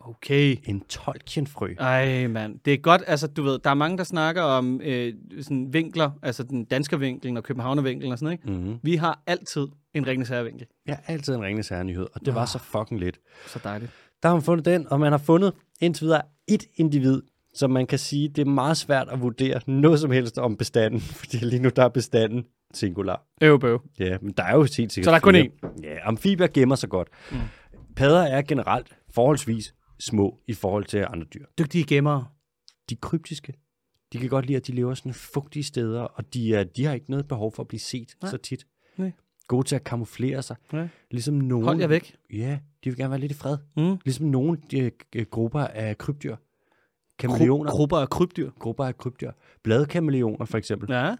Okay. 0.00 0.56
En 0.64 0.80
Tolkien-frø. 0.88 1.74
Ej, 1.78 2.26
mand. 2.26 2.58
Det 2.64 2.72
er 2.72 2.76
godt, 2.78 3.02
altså 3.06 3.26
du 3.26 3.42
ved, 3.42 3.58
der 3.64 3.70
er 3.70 3.74
mange, 3.74 3.98
der 3.98 4.04
snakker 4.04 4.42
om 4.42 4.80
øh, 4.84 5.14
sådan 5.40 5.72
vinkler, 5.72 6.10
altså 6.22 6.42
den 6.42 6.64
danske 6.64 6.98
vinkel 7.00 7.36
og 7.36 7.42
københavnervinkelen 7.44 8.12
og 8.12 8.18
sådan 8.18 8.38
noget, 8.44 8.56
ikke? 8.56 8.68
Mm-hmm. 8.68 8.78
Vi 8.82 8.96
har 8.96 9.22
altid 9.26 9.66
en 9.94 10.06
Ringnes 10.06 10.28
Herre-vinkel. 10.28 10.66
Jeg 10.86 10.96
har 10.96 11.14
altid 11.14 11.34
en 11.34 11.42
ringende 11.42 11.62
særnyhed, 11.62 12.06
og 12.14 12.26
det 12.26 12.34
var 12.34 12.44
så 12.44 12.58
fucking 12.58 13.00
lidt. 13.00 13.20
Så 13.46 13.60
dejligt. 13.64 13.90
Der 14.22 14.28
har 14.28 14.36
man 14.36 14.42
fundet 14.42 14.64
den, 14.64 14.86
og 14.92 15.00
man 15.00 15.12
har 15.12 15.18
fundet 15.18 15.52
indtil 15.80 16.04
videre 16.04 16.22
et 16.48 16.64
individ, 16.74 17.22
som 17.54 17.70
man 17.70 17.86
kan 17.86 17.98
sige, 17.98 18.28
det 18.28 18.38
er 18.38 18.50
meget 18.50 18.76
svært 18.76 19.08
at 19.08 19.20
vurdere 19.20 19.60
noget 19.66 20.00
som 20.00 20.10
helst 20.10 20.38
om 20.38 20.56
bestanden, 20.56 21.00
fordi 21.20 21.36
lige 21.36 21.62
nu 21.62 21.68
der 21.76 21.84
er 21.84 21.88
bestanden 21.88 22.44
singular. 22.74 23.26
Øv, 23.42 23.60
bøv. 23.60 23.82
Ja, 23.98 24.18
men 24.22 24.32
der 24.36 24.42
er 24.42 24.54
jo 24.54 24.62
helt 24.62 24.72
sikkert 24.92 25.04
Så 25.04 25.10
der 25.10 25.16
er 25.16 25.20
kun 25.20 25.34
fire. 25.34 25.50
Ja, 25.82 26.08
amfibier 26.08 26.46
gemmer 26.46 26.76
sig 26.76 26.88
godt. 26.88 27.08
Mm. 27.32 27.38
Padder 27.96 28.22
er 28.22 28.42
generelt 28.42 28.96
forholdsvis 29.10 29.74
små 30.00 30.38
i 30.46 30.54
forhold 30.54 30.84
til 30.84 31.06
andre 31.10 31.26
dyr. 31.34 31.46
Dygtige 31.58 31.84
gemmere. 31.84 32.26
De 32.90 32.96
kryptiske. 32.96 33.54
De 34.12 34.18
kan 34.18 34.28
godt 34.28 34.46
lide, 34.46 34.56
at 34.56 34.66
de 34.66 34.72
lever 34.72 34.94
sådan 34.94 35.14
fugtige 35.14 35.62
steder, 35.62 36.00
og 36.00 36.34
de, 36.34 36.54
er, 36.54 36.64
de 36.64 36.84
har 36.84 36.94
ikke 36.94 37.10
noget 37.10 37.28
behov 37.28 37.52
for 37.54 37.62
at 37.62 37.68
blive 37.68 37.80
set 37.80 38.14
Nej. 38.22 38.30
så 38.30 38.36
tit. 38.36 38.66
Nej. 38.96 39.12
Gode 39.48 39.66
til 39.68 39.76
at 39.76 39.84
kamuflere 39.84 40.42
sig. 40.42 40.56
Nej. 40.72 40.88
Ligesom 41.10 41.34
nogen... 41.34 41.64
Hold 41.64 41.78
jer 41.80 41.86
væk. 41.86 42.16
Ja, 42.32 42.58
de 42.84 42.90
vil 42.90 42.96
gerne 42.96 43.10
være 43.10 43.20
lidt 43.20 43.32
i 43.32 43.34
fred. 43.34 43.56
Mm. 43.76 43.96
Ligesom 44.04 44.26
nogle 44.26 44.58
de, 44.70 44.90
øh, 45.16 45.26
grupper 45.30 45.60
af 45.60 45.98
krybdyr. 45.98 46.36
Kameleoner. 47.18 47.70
Gru- 47.70 47.74
grupper 47.76 47.96
af 47.98 48.08
krybdyr. 48.10 48.50
grupper 48.58 48.84
af 48.84 48.98
krybdyr. 48.98 49.30
Bladkameleoner 49.62 50.44
for 50.44 50.58
eksempel. 50.58 50.90
Ja. 50.90 51.04
Ja. 51.06 51.16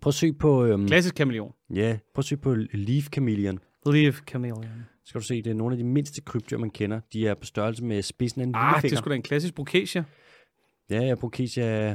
Prøv 0.00 0.08
at 0.10 0.14
søge 0.14 0.32
på, 0.32 0.64
øhm, 0.64 0.86
Klassisk 0.86 1.14
kameleon. 1.14 1.52
ja, 1.74 1.98
prøv 2.14 2.20
at 2.20 2.24
søge 2.24 2.40
på 2.40 2.54
leaf 2.72 3.04
chameleon. 3.12 3.58
Leaf 3.86 4.20
kameleon. 4.26 4.62
Så 4.64 4.68
skal 5.08 5.20
du 5.20 5.26
se, 5.26 5.42
det 5.42 5.50
er 5.50 5.54
nogle 5.54 5.72
af 5.74 5.78
de 5.78 5.84
mindste 5.84 6.20
krybdyr, 6.20 6.58
man 6.58 6.70
kender. 6.70 7.00
De 7.12 7.26
er 7.28 7.34
på 7.34 7.44
størrelse 7.44 7.84
med 7.84 8.02
spidsen 8.02 8.40
af 8.40 8.44
en 8.46 8.54
Ah, 8.54 8.60
det 8.60 8.82
lillefinger. 8.82 8.96
er 8.98 9.02
sgu 9.02 9.10
da 9.10 9.14
en 9.14 9.22
klassisk 9.22 9.54
brocasia. 9.54 10.04
Ja, 10.90 11.00
ja, 11.02 11.14
Brocasia. 11.14 11.94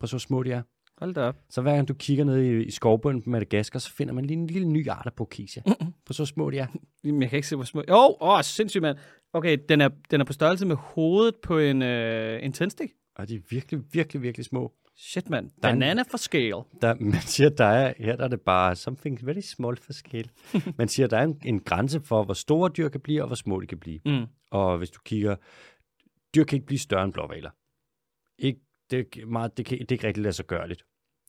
Prøv 0.00 0.08
hvor 0.10 0.18
små 0.18 0.42
de 0.42 0.52
er. 0.52 0.62
Hold 0.98 1.14
da 1.14 1.20
op. 1.20 1.36
Så 1.50 1.62
hver 1.62 1.74
gang 1.74 1.88
du 1.88 1.94
kigger 1.94 2.24
ned 2.24 2.42
i, 2.42 2.62
i 2.64 2.70
skovbunden 2.70 3.22
på 3.22 3.30
Madagaskar, 3.30 3.78
så 3.78 3.92
finder 3.92 4.14
man 4.14 4.24
lige 4.24 4.38
en 4.38 4.46
lille 4.46 4.68
ny 4.68 4.88
art 4.88 5.06
af. 5.06 5.12
Prøv 5.14 5.26
at 5.32 5.50
se, 5.50 6.16
hvor 6.16 6.24
små 6.24 6.50
de 6.50 6.58
er. 6.58 6.66
Jamen, 7.04 7.22
jeg 7.22 7.30
kan 7.30 7.36
ikke 7.36 7.48
se, 7.48 7.56
hvor 7.56 7.64
små... 7.64 7.82
Jo, 7.88 8.16
åh, 8.20 8.40
sindssygt, 8.42 8.82
mand. 8.82 8.98
Okay, 9.32 9.58
den 9.68 9.80
er, 9.80 9.88
den 10.10 10.20
er 10.20 10.24
på 10.24 10.32
størrelse 10.32 10.66
med 10.66 10.76
hovedet 10.76 11.34
på 11.42 11.58
en, 11.58 11.82
øh, 11.82 12.42
en 12.44 12.52
tændstik. 12.52 12.90
Og 13.16 13.28
de 13.28 13.34
er 13.34 13.40
virkelig, 13.50 13.80
virkelig, 13.92 14.22
virkelig 14.22 14.44
små. 14.46 14.72
Shit, 14.96 15.30
mand. 15.30 15.50
Der 15.62 15.68
er 15.68 15.72
en- 15.72 15.78
Banana 15.80 16.02
for 16.10 16.16
scale. 16.16 16.62
Der, 16.82 16.94
man 17.00 17.20
siger, 17.20 17.48
der 17.48 17.64
er, 17.64 17.94
her 17.98 18.16
der 18.16 18.24
er 18.24 18.28
det 18.28 18.40
bare 18.40 18.76
something 18.76 19.26
very 19.26 19.40
small 19.40 19.76
for 19.76 19.92
scale. 19.92 20.28
Man 20.78 20.88
siger, 20.88 21.06
der 21.06 21.18
er 21.18 21.22
en, 21.24 21.40
en 21.44 21.60
grænse 21.60 22.00
for, 22.00 22.24
hvor 22.24 22.34
store 22.34 22.70
dyr 22.76 22.88
kan 22.88 23.00
blive, 23.00 23.22
og 23.22 23.26
hvor 23.26 23.34
små 23.36 23.60
de 23.60 23.66
kan 23.66 23.78
blive. 23.78 24.00
Mm. 24.06 24.24
Og 24.50 24.78
hvis 24.78 24.90
du 24.90 25.00
kigger, 25.04 25.36
dyr 26.34 26.44
kan 26.44 26.56
ikke 26.56 26.66
blive 26.66 26.78
større 26.78 27.04
end 27.04 27.12
blåvaler. 27.12 27.50
Ikke, 28.38 28.60
det, 28.90 28.98
er 29.22 29.26
meget, 29.26 29.56
det, 29.56 29.66
kan, 29.66 29.78
det 29.78 29.88
er 29.90 29.92
ikke 29.94 30.06
rigtig 30.06 30.22
lade 30.22 30.32
sig 30.32 30.46
gøre 30.46 30.68
lidt. 30.68 30.84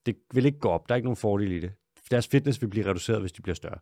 Det 0.06 0.16
vil 0.34 0.46
ikke 0.46 0.60
gå 0.60 0.70
op. 0.70 0.90
Der 0.90 0.94
er 0.94 0.96
ikke 0.96 1.06
nogen 1.06 1.16
fordel 1.18 1.52
i 1.52 1.60
det. 1.60 1.72
Deres 2.12 2.28
fitness 2.28 2.62
vil 2.62 2.68
blive 2.68 2.86
reduceret, 2.86 3.20
hvis 3.22 3.32
de 3.32 3.42
bliver 3.42 3.56
større. 3.56 3.78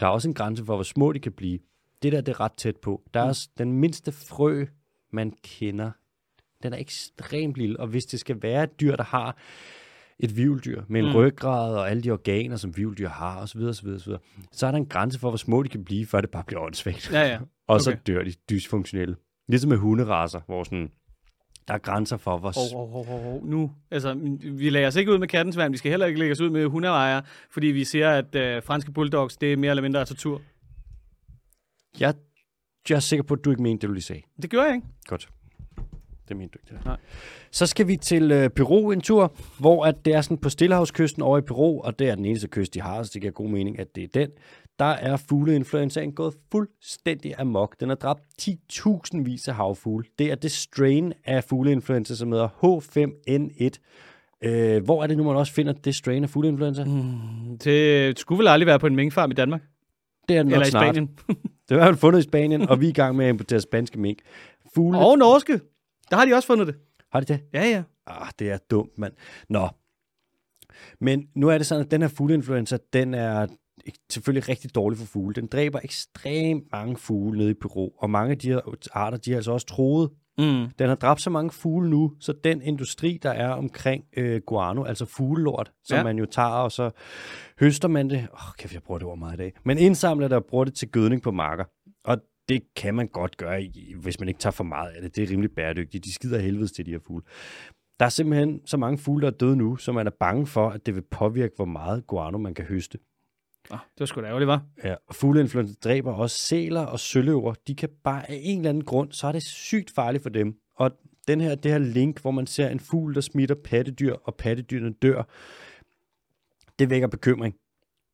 Der 0.00 0.06
er 0.06 0.10
også 0.10 0.28
en 0.28 0.34
grænse 0.34 0.64
for, 0.64 0.74
hvor 0.74 0.82
små 0.82 1.12
de 1.12 1.18
kan 1.20 1.32
blive. 1.32 1.58
Det 2.02 2.12
der, 2.12 2.20
det 2.20 2.32
er 2.32 2.40
ret 2.40 2.52
tæt 2.52 2.76
på. 2.76 3.02
Der 3.14 3.20
er 3.20 3.24
Mm. 3.24 3.28
også 3.28 3.48
den 3.58 3.72
mindste 3.72 4.12
frø, 4.12 4.64
man 5.12 5.32
kender. 5.42 5.90
Den 6.62 6.72
er 6.72 6.76
ekstremt 6.78 7.56
lille, 7.56 7.80
og 7.80 7.86
hvis 7.86 8.06
det 8.06 8.20
skal 8.20 8.42
være 8.42 8.64
et 8.64 8.80
dyr, 8.80 8.96
der 8.96 9.04
har 9.04 9.36
et 10.18 10.36
vivldyr 10.36 10.82
med 10.88 11.00
en 11.00 11.06
Mm. 11.06 11.12
mm. 11.12 11.16
ryggrad 11.16 11.74
og 11.76 11.90
alle 11.90 12.02
de 12.02 12.10
organer, 12.10 12.56
som 12.56 12.76
vivldyr 12.76 13.08
har, 13.08 13.40
osv., 13.42 13.60
osv., 13.60 13.88
osv., 13.88 14.12
så 14.52 14.66
er 14.66 14.70
der 14.70 14.78
en 14.78 14.86
grænse 14.86 15.18
for, 15.18 15.28
hvor 15.30 15.36
små 15.36 15.62
de 15.62 15.68
kan 15.68 15.84
blive, 15.84 16.06
før 16.06 16.20
det 16.20 16.30
bare 16.30 16.44
bliver 16.46 16.60
åndssvagt. 16.62 17.10
Ja, 17.12 17.20
ja. 17.20 17.38
Og 17.68 17.80
så 17.80 17.90
Okay. 17.90 18.00
dør 18.06 18.22
de 18.24 18.32
dysfunktionelle. 18.50 19.16
Ligesom 19.48 19.68
med 19.68 19.78
hunderaser, 19.78 20.40
hvor 20.46 20.64
sådan, 20.64 20.90
der 21.68 21.74
er 21.74 21.78
grænser 21.78 22.16
for, 22.16 22.38
hvor... 22.38 22.52
Hov, 22.76 22.90
hov, 22.90 23.04
hov, 23.04 23.06
hov, 23.06 23.22
hov. 23.22 23.46
Nu, 23.46 23.70
altså, 23.90 24.14
vi 24.42 24.70
lægger 24.70 24.88
os 24.88 24.96
ikke 24.96 25.12
ud 25.12 25.18
med 25.18 25.28
kattens 25.28 25.56
værn. 25.56 25.72
Vi 25.72 25.76
skal 25.76 25.90
heller 25.90 26.06
ikke 26.06 26.18
lægge 26.18 26.32
os 26.32 26.40
ud 26.40 26.50
med 26.50 26.66
hundeejere, 26.66 27.22
fordi 27.50 27.66
vi 27.66 27.84
siger, 27.84 28.10
at 28.10 28.34
øh, 28.34 28.62
franske 28.62 28.92
bulldogs, 28.92 29.36
det 29.36 29.52
er 29.52 29.56
mere 29.56 29.70
eller 29.70 29.82
mindre 29.82 30.04
tortur. 30.04 30.42
Jeg, 32.00 32.14
jeg 32.88 32.96
er 32.96 33.00
sikker 33.00 33.22
på, 33.22 33.34
at 33.34 33.44
du 33.44 33.50
ikke 33.50 33.62
mente 33.62 33.82
det, 33.82 33.88
du 33.88 33.92
lige 33.92 34.02
sagde. 34.02 34.22
Det 34.42 34.50
gør 34.50 34.64
jeg 34.64 34.74
ikke. 34.74 34.86
Godt. 35.06 35.28
Det 36.28 36.36
mente 36.36 36.58
du 36.58 36.74
ikke. 36.74 36.84
Nej. 36.84 36.96
Så 37.50 37.66
skal 37.66 37.88
vi 37.88 37.96
til 37.96 38.32
øh, 38.32 38.50
Peru 38.50 38.90
en 38.90 39.00
tur, 39.00 39.34
hvor 39.58 39.84
at 39.84 40.04
det 40.04 40.14
er 40.14 40.20
sådan 40.20 40.38
på 40.38 40.48
Stillehavskysten 40.48 41.22
over 41.22 41.38
i 41.38 41.40
Peru, 41.40 41.80
og 41.80 41.98
det 41.98 42.08
er 42.08 42.14
den 42.14 42.24
eneste 42.24 42.48
kyst, 42.48 42.74
de 42.74 42.80
har, 42.80 43.02
så 43.02 43.10
det 43.14 43.20
giver 43.20 43.32
god 43.32 43.48
mening, 43.48 43.78
at 43.78 43.96
det 43.96 44.04
er 44.04 44.08
den. 44.14 44.30
Der 44.78 44.84
er 44.84 45.16
fugleinfluenzaen 45.16 46.12
gået 46.12 46.34
fuldstændig 46.52 47.34
amok. 47.38 47.80
Den 47.80 47.88
har 47.88 47.96
dræbt 47.96 48.22
10.000 48.42 49.22
vis 49.24 49.48
af 49.48 49.54
havfugle. 49.54 50.04
Det 50.18 50.30
er 50.30 50.34
det 50.34 50.50
strain 50.50 51.12
af 51.24 51.44
fugleinfluenza, 51.44 52.14
som 52.14 52.32
hedder 52.32 52.48
H5N1. 52.48 53.70
Øh, 54.48 54.84
hvor 54.84 55.02
er 55.02 55.06
det 55.06 55.16
nu, 55.16 55.24
man 55.24 55.36
også 55.36 55.52
finder 55.52 55.72
det 55.72 55.94
strain 55.94 56.22
af 56.22 56.30
fugleinfluenza? 56.30 56.84
Mm. 56.84 57.58
Det 57.64 58.18
skulle 58.18 58.38
vel 58.38 58.48
aldrig 58.48 58.66
være 58.66 58.78
på 58.78 58.86
en 58.86 58.96
minkfarm 58.96 59.30
i 59.30 59.34
Danmark. 59.34 59.62
Det 60.28 60.36
er 60.36 60.42
den 60.42 60.50
nok 60.50 60.54
Eller 60.54 60.66
i 60.66 60.70
snart. 60.70 60.94
Spanien. 60.94 61.10
Det 61.68 61.74
er 61.74 61.78
i 61.78 61.78
hvert 61.78 61.86
fald 61.86 61.96
fundet 61.96 62.18
i 62.18 62.22
Spanien, 62.22 62.68
og 62.68 62.80
vi 62.80 62.86
er 62.86 62.90
i 62.90 62.92
gang 62.92 63.16
med 63.16 63.24
at 63.24 63.28
importere 63.28 63.60
spanske 63.60 64.00
mink. 64.00 64.18
Fugle... 64.74 64.98
Og 64.98 65.18
norske. 65.18 65.60
Der 66.10 66.16
har 66.16 66.24
de 66.24 66.34
også 66.34 66.46
fundet 66.46 66.66
det. 66.66 66.76
Har 67.12 67.20
de 67.20 67.26
det? 67.32 67.40
Ja, 67.54 67.64
ja. 67.64 67.82
Ah, 68.06 68.28
det 68.38 68.50
er 68.50 68.58
dumt, 68.70 68.98
mand. 68.98 69.12
Nå. 69.48 69.68
Men 71.00 71.28
nu 71.34 71.48
er 71.48 71.58
det 71.58 71.66
sådan, 71.66 71.84
at 71.84 71.90
den 71.90 72.02
her 72.02 72.08
fugleinfluenza, 72.08 72.78
den 72.92 73.14
er 73.14 73.46
selvfølgelig 74.10 74.48
rigtig 74.48 74.74
dårlig 74.74 74.98
for 74.98 75.06
fugle. 75.06 75.34
Den 75.34 75.46
dræber 75.46 75.80
ekstremt 75.84 76.64
mange 76.72 76.96
fugle 76.96 77.38
nede 77.38 77.50
i 77.50 77.54
Peru, 77.54 77.90
og 77.98 78.10
mange 78.10 78.30
af 78.30 78.38
de 78.38 78.48
her 78.48 78.60
arter, 78.92 79.18
de 79.18 79.32
er 79.32 79.36
altså 79.36 79.52
også 79.52 79.66
troet. 79.66 80.10
Mm. 80.38 80.68
Den 80.78 80.88
har 80.88 80.94
dræbt 80.94 81.22
så 81.22 81.30
mange 81.30 81.50
fugle 81.50 81.90
nu, 81.90 82.14
så 82.20 82.34
den 82.44 82.62
industri, 82.62 83.18
der 83.22 83.30
er 83.30 83.48
omkring 83.50 84.04
øh, 84.16 84.40
guano, 84.46 84.84
altså 84.84 85.04
fuglelort, 85.04 85.72
som 85.84 85.96
Ja. 85.96 86.02
man 86.04 86.18
jo 86.18 86.26
tager, 86.26 86.48
og 86.48 86.72
så 86.72 86.90
høster 87.60 87.88
man 87.88 88.10
det. 88.10 88.28
Åh, 88.32 88.54
kæft, 88.58 88.74
jeg 88.74 88.82
bruger 88.82 88.98
det 88.98 89.06
ord 89.08 89.18
meget 89.18 89.34
i 89.34 89.36
dag. 89.36 89.52
Men 89.64 89.78
indsamler 89.78 90.28
det 90.28 90.36
og 90.36 90.44
bruger 90.44 90.64
det 90.64 90.74
til 90.74 90.88
gødning 90.90 91.22
på 91.22 91.30
marker. 91.30 91.64
Og 92.04 92.18
det 92.48 92.74
kan 92.76 92.94
man 92.94 93.08
godt 93.08 93.36
gøre, 93.36 93.68
hvis 93.96 94.20
man 94.20 94.28
ikke 94.28 94.40
tager 94.40 94.52
for 94.52 94.64
meget 94.64 94.90
af 94.90 95.02
det. 95.02 95.16
Det 95.16 95.24
er 95.24 95.30
rimelig 95.30 95.50
bæredygtigt. 95.50 96.04
De 96.04 96.12
skider 96.12 96.38
helvedes 96.38 96.72
til 96.72 96.86
de 96.86 96.90
her 96.90 96.98
fugle. 97.06 97.24
Der 98.00 98.04
er 98.04 98.10
simpelthen 98.10 98.60
så 98.66 98.76
mange 98.76 98.98
fugle, 98.98 99.22
der 99.22 99.26
er 99.32 99.36
døde 99.36 99.56
nu, 99.56 99.76
så 99.76 99.92
man 99.92 100.06
er 100.06 100.10
bange 100.20 100.46
for, 100.46 100.68
at 100.70 100.86
det 100.86 100.94
vil 100.94 101.02
påvirke, 101.02 101.52
hvor 101.56 101.64
meget 101.64 102.06
guano 102.06 102.38
man 102.38 102.54
kan 102.54 102.64
høste. 102.64 102.98
Oh, 103.70 103.78
det 103.78 104.00
var 104.00 104.06
sgu 104.06 104.20
da 104.20 104.26
ærgerligt, 104.26 104.48
var. 104.48 104.62
Ja, 104.84 104.94
og 105.06 105.14
fugleinfluenza 105.14 105.74
dræber 105.84 106.12
også 106.12 106.38
sæler 106.38 106.80
og 106.80 107.00
søløver. 107.00 107.54
De 107.66 107.74
kan 107.74 107.88
bare 108.04 108.30
af 108.30 108.40
en 108.42 108.58
eller 108.58 108.70
anden 108.70 108.84
grund, 108.84 109.12
så 109.12 109.26
er 109.26 109.32
det 109.32 109.42
sygt 109.42 109.90
farligt 109.90 110.22
for 110.22 110.30
dem. 110.30 110.54
Og 110.74 110.90
den 111.28 111.40
her, 111.40 111.54
det 111.54 111.70
her 111.70 111.78
link, 111.78 112.20
hvor 112.20 112.30
man 112.30 112.46
ser 112.46 112.68
en 112.68 112.80
fugl, 112.80 113.14
der 113.14 113.20
smitter 113.20 113.54
pattedyr, 113.64 114.12
og 114.12 114.34
pattedyrene 114.34 114.90
dør, 114.90 115.22
det 116.78 116.90
vækker 116.90 117.08
bekymring. 117.08 117.54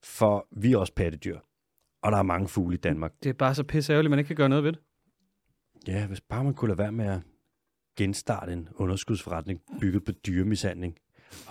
For 0.05 0.47
vi 0.51 0.72
er 0.72 0.78
også 0.78 0.95
pattedyr. 0.95 1.39
Og 2.05 2.13
der 2.13 2.19
er 2.19 2.23
mange 2.23 2.49
fugle 2.49 2.75
i 2.75 2.79
Danmark. 2.79 3.13
Det 3.23 3.29
er 3.29 3.33
bare 3.33 3.55
så 3.55 3.63
pisse 3.63 3.93
ærgerligt, 3.93 4.11
man 4.11 4.19
ikke 4.19 4.27
kan 4.27 4.37
gøre 4.37 4.49
noget 4.49 4.65
ved 4.65 4.73
det. 4.73 4.81
Ja, 5.87 6.07
hvis 6.07 6.21
bare 6.21 6.45
man 6.45 6.55
kunne 6.55 6.69
lade 6.69 6.79
være 6.79 6.93
med 6.93 7.05
at 7.07 7.21
genstarte 7.97 8.53
en 8.53 8.69
underskudsforretning 8.75 9.61
bygget 9.81 10.05
på 10.05 10.13
dyremishandling. 10.13 10.97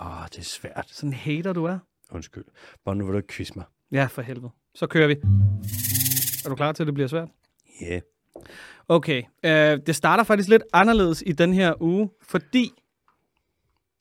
Åh, 0.00 0.24
det 0.30 0.38
er 0.38 0.42
svært. 0.42 0.90
Sådan 0.90 1.10
en 1.10 1.14
hater, 1.14 1.52
du 1.52 1.64
er. 1.64 1.78
Undskyld. 2.10 2.44
Bare 2.84 2.96
nu 2.96 3.04
vil 3.04 3.12
du 3.12 3.16
ikke 3.16 3.28
quizze 3.28 3.52
mig. 3.56 3.64
Ja, 3.92 4.06
for 4.06 4.22
helvede. 4.22 4.50
Så 4.74 4.86
kører 4.86 5.06
vi. 5.06 5.12
Er 6.44 6.48
du 6.48 6.54
klar 6.54 6.72
til, 6.72 6.82
at 6.82 6.86
det 6.86 6.94
bliver 6.94 7.08
svært? 7.08 7.28
Ja. 7.80 7.86
Yeah. 7.86 8.02
Okay. 8.88 9.22
Øh, 9.44 9.86
det 9.86 9.96
starter 9.96 10.24
faktisk 10.24 10.48
lidt 10.48 10.62
anderledes 10.72 11.22
i 11.26 11.32
den 11.32 11.52
her 11.52 11.82
uge, 11.82 12.10
fordi 12.22 12.72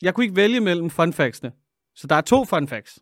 jeg 0.01 0.13
kunne 0.13 0.23
ikke 0.23 0.35
vælge 0.35 0.59
mellem 0.59 0.89
fun 0.89 1.13
factsene. 1.13 1.51
Så 1.95 2.07
der 2.07 2.15
er 2.15 2.21
to 2.21 2.45
fun 2.45 2.67
facts. 2.67 2.99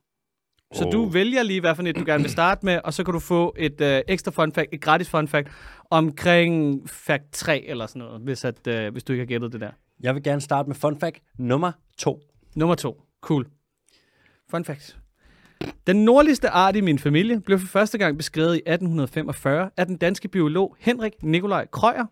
Så 0.74 0.86
Åh. 0.86 0.92
du 0.92 1.06
vælger 1.06 1.44
lige, 1.44 1.60
hvad 1.60 1.76
for 1.76 1.84
et 1.84 1.96
du 1.96 2.04
gerne 2.06 2.24
vil 2.24 2.32
starte 2.32 2.66
med, 2.66 2.80
og 2.84 2.94
så 2.94 3.04
kan 3.04 3.14
du 3.14 3.20
få 3.20 3.56
et 3.58 3.82
øh, 3.82 4.02
ekstra 4.08 4.32
fun 4.32 4.52
fact, 4.54 4.68
et 4.72 4.82
gratis 4.82 5.10
fun 5.10 5.28
fact, 5.28 5.48
omkring 5.90 6.82
fact 6.90 7.24
3 7.32 7.64
eller 7.68 7.86
sådan 7.86 8.00
noget, 8.00 8.22
hvis, 8.22 8.46
at, 8.46 8.68
øh, 8.68 8.92
hvis 8.92 9.04
du 9.04 9.14
ikke 9.14 9.22
har 9.22 9.28
gættet 9.28 9.54
det 9.54 9.62
der. 9.62 9.72
Jeg 10.00 10.16
vil 10.16 10.24
gerne 10.24 10.42
starte 10.42 10.70
med 10.70 10.76
fun 10.76 11.00
fact 11.00 11.22
nummer 11.38 11.72
to. 11.98 12.22
Nummer 12.56 12.76
to. 12.76 13.02
Cool. 13.22 13.48
Fun 14.50 14.66
fact. 14.66 14.98
Den 15.88 16.06
nordligste 16.06 16.50
art 16.50 16.76
i 16.76 16.82
min 16.82 17.00
familie 17.00 17.42
blev 17.42 17.60
for 17.60 17.68
første 17.68 17.98
gang 17.98 18.18
beskrevet 18.18 18.56
i 18.56 18.58
1845 18.60 19.70
af 19.78 19.86
den 19.86 19.98
danske 19.98 20.28
biolog 20.28 20.76
Henrik 20.80 21.24
Nikolaj 21.24 21.66
Krøyer, 21.66 22.06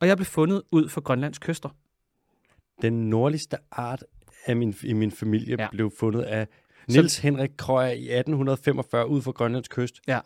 og 0.00 0.08
jeg 0.08 0.16
blev 0.16 0.26
fundet 0.26 0.62
ud 0.70 0.88
for 0.88 1.00
Grønlands 1.00 1.38
kyster. 1.38 1.68
Den 2.82 3.10
nordligste 3.10 3.56
art 3.72 4.04
af 4.46 4.56
min, 4.56 4.74
i 4.84 4.92
min 4.92 5.10
familie 5.10 5.56
ja. 5.58 5.68
blev 5.70 5.90
fundet 5.98 6.22
af 6.22 6.48
Niels 6.88 7.18
Henrik 7.18 7.50
Krøyer 7.56 7.86
i 7.90 8.04
1845 8.18 9.08
ud 9.08 9.22
for 9.22 9.32
Grønlands 9.32 9.68
kyst. 9.68 10.00
Ja. 10.08 10.20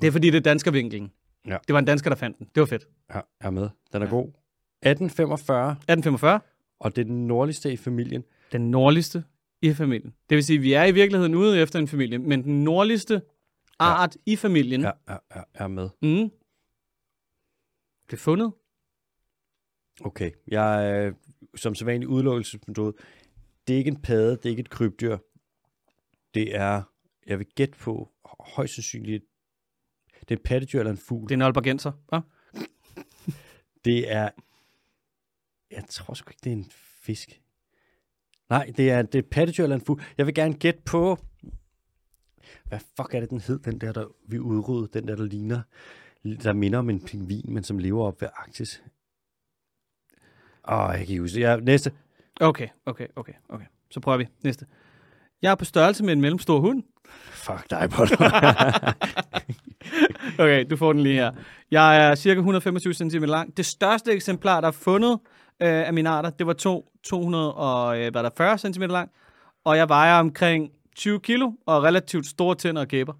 Det 0.00 0.06
er 0.06 0.12
fordi, 0.12 0.30
det 0.30 0.36
er 0.36 0.40
danskervinkelen. 0.40 1.12
Ja. 1.46 1.56
Det 1.66 1.72
var 1.72 1.78
en 1.78 1.84
dansker, 1.84 2.10
der 2.10 2.16
fandt 2.16 2.38
den. 2.38 2.48
Det 2.54 2.60
var 2.60 2.66
fedt. 2.66 2.88
Ja, 3.10 3.14
jeg 3.14 3.24
er 3.40 3.50
med. 3.50 3.68
Den 3.92 4.02
er 4.02 4.06
ja. 4.06 4.10
god. 4.10 4.24
1845, 4.28 5.70
1845, 5.70 6.40
og 6.80 6.96
det 6.96 7.02
er 7.02 7.06
den 7.06 7.26
nordligste 7.26 7.72
i 7.72 7.76
familien. 7.76 8.24
den 8.52 8.70
nordligste 8.70 9.24
i 9.62 9.74
familien. 9.74 10.14
Det 10.30 10.36
vil 10.36 10.44
sige, 10.44 10.56
at 10.56 10.62
vi 10.62 10.72
er 10.72 10.84
i 10.84 10.92
virkeligheden 10.92 11.34
ude 11.34 11.58
efter 11.60 11.78
en 11.78 11.88
familie, 11.88 12.18
men 12.18 12.42
den 12.44 12.64
nordligste 12.64 13.22
art 13.78 14.16
ja. 14.26 14.32
i 14.32 14.36
familien 14.36 14.80
Ja, 14.80 14.90
ja, 15.08 15.12
ja, 15.12 15.40
jeg 15.54 15.64
er 15.64 15.68
med. 15.68 15.88
mm, 16.02 16.30
blev 18.08 18.18
fundet. 18.18 18.52
Okay, 20.04 20.30
jeg 20.48 20.90
er 20.90 21.12
som 21.56 21.74
sædvanlig 21.74 22.08
udelukkelsesmetode. 22.08 22.92
Det 23.68 23.74
er 23.74 23.78
ikke 23.78 23.88
en 23.88 24.02
padde, 24.02 24.30
det 24.36 24.44
er 24.46 24.50
ikke 24.50 24.60
et 24.60 24.70
krybdyr. 24.70 25.16
Det 26.34 26.56
er, 26.56 26.82
jeg 27.26 27.38
vil 27.38 27.46
gætte 27.46 27.78
på, 27.78 28.12
højst 28.40 28.74
sandsynligt, 28.74 29.24
det 30.20 30.30
er 30.30 30.36
et 30.36 30.42
pattedyr 30.42 30.78
eller 30.78 30.90
en 30.90 30.98
fugl. 30.98 31.22
Det 31.22 31.30
er 31.30 31.36
en 31.36 31.42
albergenser. 31.42 31.92
Ja? 32.12 32.20
Det 33.84 34.12
er, 34.12 34.30
jeg 35.70 35.84
tror 35.88 36.14
sgu 36.14 36.30
ikke, 36.30 36.40
det 36.44 36.52
er 36.52 36.56
en 36.56 36.70
fisk. 37.02 37.42
Nej, 38.50 38.72
det 38.76 38.90
er, 38.90 39.02
det 39.02 39.14
er 39.14 39.18
et 39.18 39.30
pattedyr 39.30 39.62
eller 39.62 39.76
en 39.76 39.84
fugl. 39.84 40.02
Jeg 40.18 40.26
vil 40.26 40.34
gerne 40.34 40.54
gætte 40.54 40.80
på, 40.84 41.18
hvad 42.64 42.80
fuck 42.96 43.14
er 43.14 43.20
det, 43.20 43.30
den 43.30 43.40
hed, 43.40 43.58
den 43.58 43.80
der, 43.80 43.92
der 43.92 44.06
vi 44.28 44.38
udryddede, 44.38 45.00
den 45.00 45.08
der, 45.08 45.16
der 45.16 45.24
ligner, 45.24 45.62
der 46.24 46.52
minder 46.52 46.78
om 46.78 46.90
en 46.90 47.04
pingvin, 47.04 47.54
men 47.54 47.64
som 47.64 47.78
lever 47.78 48.04
op 48.04 48.20
ved 48.20 48.28
Arktis. 48.36 48.82
Åh, 50.68 50.88
jeg 50.88 50.98
kan 50.98 51.00
ikke 51.00 51.20
huske. 51.20 51.40
Jeg, 51.40 51.60
næste. 51.60 51.92
Okay, 52.40 52.68
okay, 52.86 53.06
okay, 53.16 53.32
okay. 53.48 53.66
Så 53.90 54.00
prøver 54.00 54.18
vi. 54.18 54.28
Næste. 54.44 54.66
Jeg 55.42 55.50
er 55.50 55.54
på 55.54 55.64
størrelse 55.64 56.04
med 56.04 56.12
en 56.12 56.20
mellemstor 56.20 56.60
hund. 56.60 56.82
Fuck 57.30 57.70
dig, 57.70 57.90
Potter. 57.90 58.16
Okay, 60.38 60.66
du 60.70 60.76
får 60.76 60.92
den 60.92 61.02
lige 61.02 61.14
her. 61.14 61.32
Jeg 61.70 62.10
er 62.10 62.14
cirka 62.14 62.38
125 62.38 62.94
cm 62.94 63.24
lang. 63.24 63.56
Det 63.56 63.66
største 63.66 64.12
eksemplar, 64.12 64.60
der 64.60 64.68
er 64.68 64.72
fundet 64.72 65.20
øh, 65.62 65.68
af 65.86 65.92
mine 65.92 66.08
arter, 66.08 66.30
det 66.30 66.46
var 66.46 66.52
to, 66.52 66.92
240 67.04 68.58
cm 68.58 68.82
lang. 68.82 69.10
Og 69.64 69.76
jeg 69.76 69.88
vejer 69.88 70.18
omkring 70.20 70.70
20 70.96 71.20
kilo 71.20 71.52
og 71.66 71.82
relativt 71.82 72.26
store 72.26 72.54
tænder 72.54 72.82
og 72.82 72.88
gæber. 72.88 73.12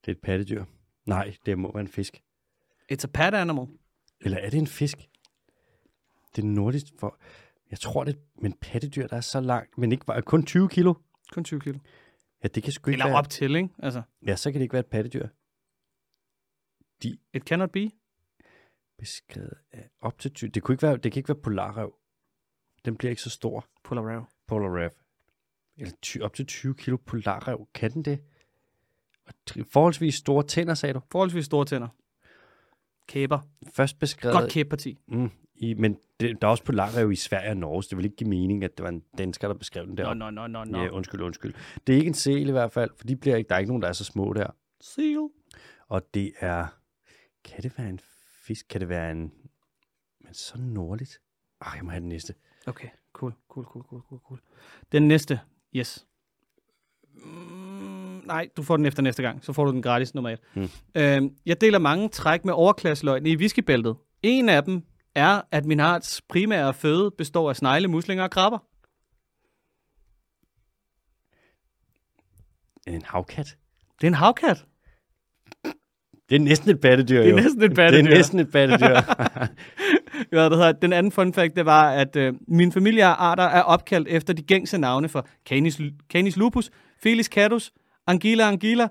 det 0.00 0.08
er 0.08 0.12
et 0.12 0.18
pattedyr. 0.22 0.64
Nej, 1.06 1.34
det 1.46 1.58
må 1.58 1.72
være 1.72 1.80
en 1.80 1.88
fisk. 1.88 2.22
It's 2.92 3.04
a 3.04 3.08
pet 3.14 3.34
animal. 3.34 3.66
Eller 4.20 4.38
er 4.38 4.50
det 4.50 4.58
en 4.58 4.66
fisk? 4.66 4.98
Det 6.36 6.42
er 6.42 6.46
nordligst 6.46 6.86
for... 7.00 7.18
Jeg 7.70 7.80
tror, 7.80 8.04
det 8.04 8.18
men 8.34 8.52
pattedyr, 8.52 9.06
der 9.06 9.16
er 9.16 9.20
så 9.20 9.40
langt, 9.40 9.78
men 9.78 9.92
ikke 9.92 10.06
bare 10.06 10.22
kun 10.22 10.46
20 10.46 10.68
kilo. 10.68 10.94
Kun 11.32 11.44
20 11.44 11.60
kilo. 11.60 11.78
Ja, 12.42 12.48
det 12.48 12.62
kan 12.62 12.72
sgu 12.72 12.90
ikke 12.90 12.94
Eller 12.96 13.06
være... 13.06 13.18
op 13.18 13.28
til, 13.30 13.56
ikke? 13.56 13.68
Altså, 13.78 14.02
Ja, 14.26 14.36
så 14.36 14.52
kan 14.52 14.60
det 14.60 14.62
ikke 14.64 14.72
være 14.72 14.80
et 14.80 14.86
pattedyr. 14.86 15.28
it 17.34 17.42
cannot 17.42 17.70
be. 17.70 17.90
Beskrevet 18.98 19.54
af 19.72 19.88
op 20.00 20.18
til 20.18 20.32
20. 20.32 20.50
Det, 20.50 20.62
kunne 20.62 20.72
ikke 20.74 20.82
være, 20.82 20.96
det 20.96 21.12
kan 21.12 21.20
ikke 21.20 21.28
være 21.28 21.42
polarrev. 21.42 21.94
Den 22.84 22.96
bliver 22.96 23.10
ikke 23.10 23.22
så 23.22 23.30
stor. 23.30 23.66
Polar 23.84 24.28
Polar 24.46 24.76
rev. 24.76 24.90
Eller 25.76 25.92
ty, 26.02 26.18
op 26.18 26.34
til 26.34 26.46
20 26.46 26.74
kilo 26.74 26.96
polarrev. 26.96 27.68
Kan 27.74 27.90
den 27.90 28.02
det? 28.02 28.22
Og 29.26 29.34
forholdsvis 29.72 30.14
store 30.14 30.42
tænder, 30.46 30.74
sagde 30.74 30.92
du. 30.92 31.00
Forholdsvis 31.10 31.44
store 31.44 31.64
tænder. 31.64 31.88
Kæber. 33.06 33.38
Først 33.72 33.98
beskrevet... 33.98 34.36
Godt 34.38 34.50
kæbeparti. 34.50 34.98
Mm, 35.08 35.30
i, 35.60 35.74
men 35.74 35.96
det, 36.20 36.42
der 36.42 36.46
er 36.46 36.50
også 36.50 36.64
polarrev 36.64 37.12
i 37.12 37.16
Sverige 37.16 37.50
og 37.50 37.56
Norge, 37.56 37.82
så 37.82 37.88
det 37.90 37.96
vil 37.96 38.04
ikke 38.04 38.16
give 38.16 38.30
mening, 38.30 38.64
at 38.64 38.76
det 38.76 38.82
var 38.82 38.88
en 38.88 39.02
dansker, 39.18 39.48
der 39.48 39.54
beskrev 39.54 39.86
den 39.86 39.96
der. 39.96 40.14
Nå, 40.14 40.30
nå, 40.30 40.46
nå, 40.46 40.64
nå. 40.64 40.82
Ja, 40.82 40.88
undskyld, 40.88 41.20
undskyld. 41.20 41.54
Det 41.86 41.92
er 41.92 41.96
ikke 41.96 42.08
en 42.08 42.14
sel 42.14 42.48
i 42.48 42.52
hvert 42.52 42.72
fald, 42.72 42.90
for 42.96 43.06
de 43.06 43.16
bliver 43.16 43.36
ikke, 43.36 43.48
der 43.48 43.54
er 43.54 43.58
ikke 43.58 43.70
nogen, 43.70 43.82
der 43.82 43.88
er 43.88 43.92
så 43.92 44.04
små 44.04 44.32
der. 44.32 44.46
Seal. 44.80 45.28
Og 45.88 46.14
det 46.14 46.32
er... 46.40 46.66
Kan 47.44 47.62
det 47.62 47.78
være 47.78 47.88
en 47.88 48.00
fisk? 48.42 48.66
Kan 48.68 48.80
det 48.80 48.88
være 48.88 49.10
en... 49.10 49.32
Men 50.20 50.34
så 50.34 50.58
nordligt? 50.58 51.20
Ej, 51.60 51.72
jeg 51.76 51.84
må 51.84 51.90
have 51.90 52.00
den 52.00 52.08
næste. 52.08 52.34
Okay, 52.66 52.88
cool, 53.12 53.34
cool, 53.48 53.64
cool, 53.64 53.84
cool, 53.84 54.02
cool, 54.08 54.20
cool. 54.28 54.40
Den 54.92 55.08
næste, 55.08 55.40
yes. 55.76 56.06
Mm, 57.14 58.22
nej, 58.26 58.48
du 58.56 58.62
får 58.62 58.76
den 58.76 58.86
efter 58.86 59.02
næste 59.02 59.22
gang. 59.22 59.44
Så 59.44 59.52
får 59.52 59.64
du 59.64 59.70
den 59.70 59.82
gratis 59.82 60.14
nummer 60.14 60.30
et. 60.30 60.40
Mm. 60.54 60.68
Øhm, 60.94 61.36
jeg 61.46 61.60
deler 61.60 61.78
mange 61.78 62.08
træk 62.08 62.44
med 62.44 62.54
overklasseløgne 62.54 63.30
i 63.30 63.36
whiskybæltet. 63.36 63.96
En 64.22 64.48
af 64.48 64.64
dem 64.64 64.82
er, 65.14 65.40
at 65.50 65.64
min 65.64 65.80
arts 65.80 66.22
primære 66.28 66.74
føde 66.74 67.10
består 67.18 67.48
af 67.50 67.56
snegle, 67.56 67.88
muslinger 67.88 68.24
og 68.24 68.30
krabber. 68.30 68.58
En 72.86 73.02
havkat? 73.02 73.56
Det 74.00 74.06
er 74.06 74.08
en 74.08 74.14
havkat. 74.14 74.64
Det 76.28 76.36
er 76.36 76.40
næsten 76.40 76.70
et 76.70 76.80
pattedyr, 76.80 77.16
Det 77.18 77.26
er 77.26 77.30
jo. 77.30 77.36
næsten 77.36 77.62
et 77.62 77.68
Det 77.70 77.76
pattedyr. 77.76 78.10
er 78.10 78.14
næsten 78.16 78.38
et 78.40 78.50
pattedyr. 78.52 78.86
Hvad 80.30 80.50
det 80.50 80.58
hedder. 80.58 80.72
Den 80.72 80.92
anden 80.92 81.12
fun 81.12 81.34
fact, 81.34 81.56
det 81.56 81.66
var, 81.66 81.90
at 81.90 82.16
øh, 82.16 82.34
min 82.48 82.72
familie 82.72 83.04
af 83.04 83.14
arter 83.18 83.42
er 83.44 83.62
opkaldt 83.62 84.08
efter 84.08 84.32
de 84.32 84.42
gængse 84.42 84.78
navne 84.78 85.08
for 85.08 85.28
Canis, 85.48 85.80
Canis 86.08 86.36
lupus, 86.36 86.70
Felis 87.02 87.26
catus, 87.26 87.72
Anguilla 88.06 88.48
anguilla, 88.48 88.88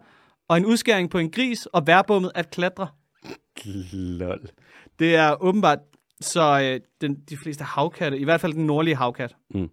og 0.47 0.57
en 0.57 0.65
udskæring 0.65 1.09
på 1.09 1.17
en 1.17 1.32
gris 1.32 1.65
og 1.65 1.88
værbummet 1.88 2.32
at 2.36 2.49
klatre. 2.49 2.88
Lol. 3.93 4.39
Det 4.99 5.15
er 5.15 5.43
åbenbart, 5.43 5.80
så 6.22 6.61
øh, 6.61 6.80
den, 7.01 7.15
de 7.30 7.38
fleste 7.38 7.63
havkatte, 7.63 8.20
i 8.20 8.24
hvert 8.24 8.41
fald 8.41 8.53
den 8.53 8.65
nordlige 8.65 8.95
havkat, 8.95 9.36
Mm. 9.49 9.70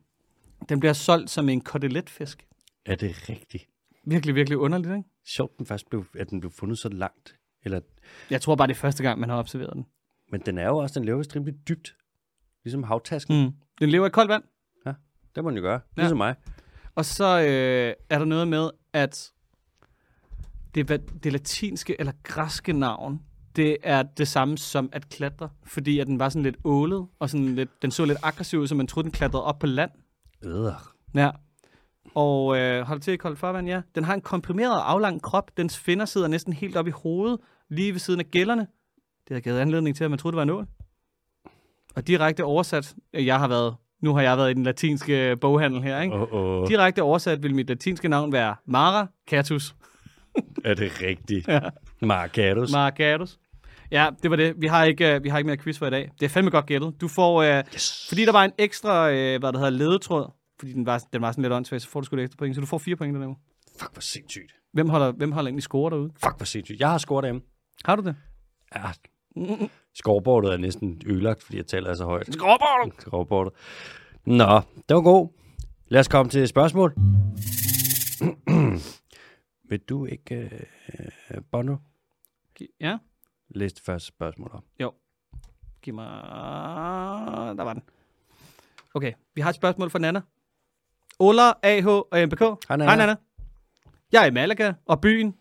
den 0.68 0.80
bliver 0.80 0.92
solgt 0.92 1.30
som 1.30 1.48
en 1.48 1.60
koteletfisk. 1.60 2.46
Er 2.84 2.94
det 2.94 3.28
rigtigt? 3.28 3.68
Virkelig, 4.04 4.34
virkelig 4.34 4.58
underligt, 4.58 4.96
ikke? 4.96 5.08
Sjovt, 5.26 5.58
den 5.58 5.66
faktisk 5.66 5.90
blev, 5.90 6.04
at 6.18 6.30
den 6.30 6.40
blev 6.40 6.50
fundet 6.52 6.78
så 6.78 6.88
langt. 6.88 7.34
Eller, 7.64 7.80
Jeg 8.30 8.40
tror 8.42 8.54
bare, 8.54 8.66
det 8.68 8.72
er 8.74 8.78
første 8.78 9.02
gang, 9.02 9.20
man 9.20 9.28
har 9.28 9.38
observeret 9.38 9.72
den. 9.74 9.86
men 10.32 10.40
den 10.40 10.58
er 10.58 10.66
jo 10.66 10.76
også, 10.76 10.98
den 11.00 11.04
lever 11.06 11.18
vist 11.18 11.36
rimelig 11.36 11.54
dybt. 11.68 11.96
Ligesom 12.64 12.82
havtasken. 12.82 13.44
Mm. 13.44 13.52
Den 13.80 13.88
lever 13.90 14.06
i 14.06 14.10
koldt 14.10 14.28
vand. 14.28 14.42
Det 15.34 15.44
må 15.44 15.50
den 15.50 15.56
jo 15.56 15.62
gøre. 15.62 15.80
Ja. 15.96 16.02
Ligesom 16.02 16.16
mig. 16.16 16.34
Og 16.94 17.04
så 17.04 17.24
øh, 17.40 17.94
er 18.10 18.18
der 18.18 18.24
noget 18.24 18.48
med, 18.48 18.70
at 18.92 19.32
det, 20.74 20.88
det 21.24 21.32
latinske 21.32 21.96
eller 22.00 22.12
græske 22.22 22.72
navn, 22.72 23.20
det 23.56 23.76
er 23.82 24.02
det 24.02 24.28
samme 24.28 24.58
som 24.58 24.88
at 24.92 25.08
klatre, 25.08 25.48
fordi 25.66 25.98
at 25.98 26.06
den 26.06 26.18
var 26.18 26.28
sådan 26.28 26.42
lidt 26.42 26.56
ålet, 26.64 27.06
og 27.18 27.30
sådan 27.30 27.54
lidt, 27.54 27.82
den 27.82 27.90
så 27.90 28.04
lidt 28.04 28.18
aggressiv 28.22 28.58
ud, 28.60 28.66
så 28.66 28.74
man 28.74 28.86
troede, 28.86 29.04
den 29.04 29.12
klatrede 29.12 29.44
op 29.44 29.58
på 29.58 29.66
land. 29.66 29.90
Øh. 30.44 30.72
Ja. 31.14 31.30
Og 32.14 32.58
øh, 32.58 32.82
hold 32.82 33.00
til 33.00 33.12
i 33.12 33.16
koldt 33.16 33.38
farvand, 33.38 33.68
ja. 33.68 33.80
Den 33.94 34.04
har 34.04 34.14
en 34.14 34.20
komprimeret 34.20 34.72
og 34.72 34.90
aflang 34.90 35.22
krop. 35.22 35.50
Dens 35.56 35.78
finder 35.78 36.04
sidder 36.04 36.28
næsten 36.28 36.52
helt 36.52 36.76
op 36.76 36.86
i 36.86 36.90
hovedet, 36.90 37.40
lige 37.68 37.92
ved 37.92 37.98
siden 37.98 38.20
af 38.20 38.26
gælderne. 38.30 38.66
Det 39.28 39.34
har 39.34 39.40
givet 39.40 39.58
anledning 39.58 39.96
til, 39.96 40.04
at 40.04 40.10
man 40.10 40.18
troede, 40.18 40.32
det 40.32 40.36
var 40.36 40.42
en 40.42 40.50
ål. 40.50 40.66
Og 41.96 42.06
direkte 42.06 42.44
oversat, 42.44 42.94
jeg 43.12 43.38
har 43.38 43.48
været, 43.48 43.74
nu 44.02 44.14
har 44.14 44.22
jeg 44.22 44.36
været 44.36 44.50
i 44.50 44.54
den 44.54 44.62
latinske 44.62 45.36
boghandel 45.40 45.82
her, 45.82 46.00
ikke? 46.00 46.14
Oh, 46.14 46.32
oh. 46.32 46.68
Direkte 46.68 47.02
oversat 47.02 47.42
vil 47.42 47.54
mit 47.54 47.68
latinske 47.68 48.08
navn 48.08 48.32
være 48.32 48.56
Mara 48.64 49.06
Catus. 49.28 49.74
Er 50.64 50.74
det 50.74 51.02
rigtigt? 51.02 51.48
Ja. 51.48 51.60
Marcatus. 52.02 52.72
Mara 52.72 52.90
Catus. 52.90 53.38
Ja, 53.90 54.10
det 54.22 54.30
var 54.30 54.36
det. 54.36 54.54
Vi 54.58 54.66
har 54.66 54.84
ikke, 54.84 55.16
uh, 55.16 55.24
vi 55.24 55.28
har 55.28 55.38
ikke 55.38 55.46
mere 55.46 55.56
quiz 55.56 55.78
for 55.78 55.86
i 55.86 55.90
dag. 55.90 56.10
Det 56.20 56.26
er 56.26 56.30
fandme 56.30 56.50
godt 56.50 56.66
gættet. 56.66 57.00
Du 57.00 57.08
får, 57.08 57.42
uh, 57.42 57.48
yes. 57.74 58.06
fordi 58.08 58.24
der 58.24 58.32
var 58.32 58.44
en 58.44 58.52
ekstra, 58.58 59.08
uh, 59.08 59.14
hvad 59.14 59.52
der 59.52 59.58
hedder, 59.58 59.70
ledetråd, 59.70 60.30
fordi 60.58 60.72
den 60.72 60.86
var, 60.86 61.02
den 61.12 61.22
var 61.22 61.32
sådan 61.32 61.42
lidt 61.42 61.52
åndssvag, 61.52 61.80
så 61.80 61.88
får 61.88 62.00
du 62.00 62.06
sgu 62.06 62.16
et 62.16 62.22
ekstra 62.22 62.36
point, 62.38 62.54
så 62.54 62.60
du 62.60 62.66
får 62.66 62.78
fire 62.78 62.96
point 62.96 63.14
den 63.14 63.22
uge. 63.22 63.36
Fuck, 63.80 63.92
hvor 63.92 64.00
sindssygt. 64.00 64.52
Hvem 64.72 64.88
holder, 64.88 65.12
hvem 65.12 65.32
holder 65.32 65.48
egentlig 65.48 65.62
score 65.62 65.90
derude? 65.90 66.10
Fuck, 66.24 66.36
hvor 66.36 66.44
sindssygt. 66.44 66.80
Jeg 66.80 66.90
har 66.90 66.98
scoret 66.98 67.24
dem. 67.24 67.42
Har 67.84 67.96
du 67.96 68.02
det? 68.02 68.16
Ja. 68.74 68.82
Scoreboardet 69.94 70.52
er 70.52 70.56
næsten 70.56 71.02
ødelagt, 71.06 71.42
fordi 71.42 71.56
jeg 71.56 71.66
taler 71.66 71.94
så 71.94 72.04
højt. 72.04 72.34
Scoreboard! 72.34 72.92
Scoreboardet. 72.98 73.52
Nå, 74.24 74.60
det 74.88 74.96
var 74.96 75.00
god. 75.00 75.28
Lad 75.88 76.00
os 76.00 76.08
komme 76.08 76.30
til 76.30 76.48
spørgsmål. 76.48 76.94
Vil 79.70 79.80
du 79.88 80.06
ikke, 80.06 80.50
uh, 80.88 81.36
Bono, 81.52 81.76
Ja, 82.80 82.98
læse 83.48 83.74
det 83.74 83.84
første 83.84 84.06
spørgsmål 84.06 84.50
op? 84.54 84.64
giv 85.86 85.94
mig... 85.94 86.22
Der 87.56 87.62
var 87.62 87.72
den. 87.72 87.82
Okay, 88.94 89.12
vi 89.34 89.40
har 89.40 89.50
et 89.50 89.56
spørgsmål 89.56 89.90
fra 89.90 89.98
Nana. 89.98 90.20
Ola, 91.18 91.52
AH 91.62 91.86
og 91.86 92.08
MBK. 92.12 92.40
Hej, 92.40 92.76
Nana. 92.76 92.84
Hej, 92.84 92.96
Nana. 92.96 93.16
Jeg 94.12 94.22
er 94.22 94.26
i 94.26 94.30
Malaga, 94.30 94.72
og 94.86 95.00
byen... 95.00 95.34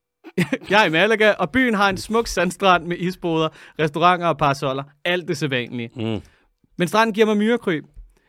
jeg 0.70 0.82
er 0.82 0.86
i 0.86 0.90
Malaga, 0.90 1.32
og 1.32 1.50
byen 1.50 1.74
har 1.74 1.88
en 1.88 1.96
smuk 1.96 2.26
sandstrand 2.26 2.86
med 2.86 2.96
isboder, 2.96 3.48
restauranter 3.78 4.26
og 4.26 4.38
parasoller. 4.38 4.84
Alt 5.04 5.28
det 5.28 5.36
sædvanlige. 5.36 5.90
Mm. 5.96 6.22
Men 6.78 6.88
stranden 6.88 7.14
giver 7.14 7.26
mig 7.26 7.36
myrekryb. 7.36 7.84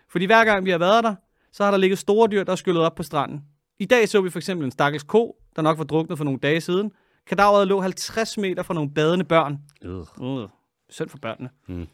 Fordi 0.09 0.26
hver 0.26 0.45
gang 0.45 0.66
vi 0.66 0.72
har 0.72 0.78
været 0.78 1.03
der, 1.03 1.16
så 1.51 1.64
har 1.64 1.72
der 1.72 1.78
ligget 1.78 1.99
store 1.99 2.28
dyr, 2.32 2.43
der 2.43 2.51
er 2.51 2.55
skyllet 2.55 2.84
op 2.84 2.95
på 2.95 3.03
stranden. 3.03 3.41
I 3.80 3.86
dag 3.86 4.09
så 4.09 4.22
vi 4.22 4.30
for 4.30 4.39
eksempel 4.39 4.66
en 4.66 4.72
stakkels 4.72 5.03
ko, 5.03 5.36
der 5.55 5.62
nok 5.62 5.78
var 5.78 5.84
druknet 5.84 6.18
for 6.18 6.26
nogle 6.26 6.39
dage 6.39 6.62
siden. 6.62 6.91
Kadaveret 7.28 7.68
lå 7.68 7.82
50 7.82 8.38
meter 8.38 8.64
fra 8.64 8.74
nogle 8.74 8.92
badende 8.94 9.26
børn. 9.26 9.58
Øh. 9.84 10.50
Synd 10.90 11.10
for 11.10 11.18
børnene. 11.18 11.50
Mm. 11.68 11.88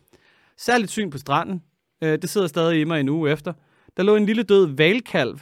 Særligt 0.58 0.92
syn 0.92 1.10
på 1.10 1.18
stranden. 1.18 1.64
Øh, 2.04 2.22
det 2.22 2.30
sidder 2.30 2.48
stadig 2.48 2.82
i 2.82 2.84
mig 2.84 3.00
en 3.00 3.10
uge 3.10 3.32
efter. 3.32 3.54
Der 3.98 4.04
lå 4.04 4.16
en 4.16 4.26
lille 4.26 4.44
død 4.44 4.76
valkalv. 4.76 5.40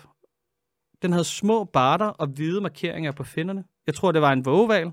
Den 1.01 1.11
havde 1.11 1.23
små 1.23 1.63
barter 1.63 2.05
og 2.05 2.27
hvide 2.27 2.61
markeringer 2.61 3.11
på 3.11 3.23
finderne. 3.23 3.63
Jeg 3.87 3.95
tror, 3.95 4.11
det 4.11 4.21
var 4.21 4.33
en 4.33 4.45
vågeval, 4.45 4.91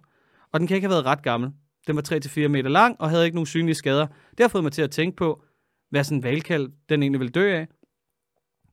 og 0.52 0.60
den 0.60 0.66
kan 0.68 0.74
ikke 0.74 0.86
have 0.86 0.94
været 0.94 1.04
ret 1.04 1.22
gammel. 1.22 1.50
Den 1.86 1.96
var 1.96 2.02
3-4 2.46 2.48
meter 2.48 2.70
lang 2.70 3.00
og 3.00 3.10
havde 3.10 3.24
ikke 3.24 3.34
nogen 3.34 3.46
synlige 3.46 3.74
skader. 3.74 4.06
Det 4.30 4.40
har 4.40 4.48
fået 4.48 4.64
mig 4.64 4.72
til 4.72 4.82
at 4.82 4.90
tænke 4.90 5.16
på, 5.16 5.42
hvad 5.90 6.04
sådan 6.04 6.18
en 6.18 6.22
valkalv 6.22 6.70
den 6.88 7.02
egentlig 7.02 7.20
vil 7.20 7.34
dø 7.34 7.54
af. 7.54 7.68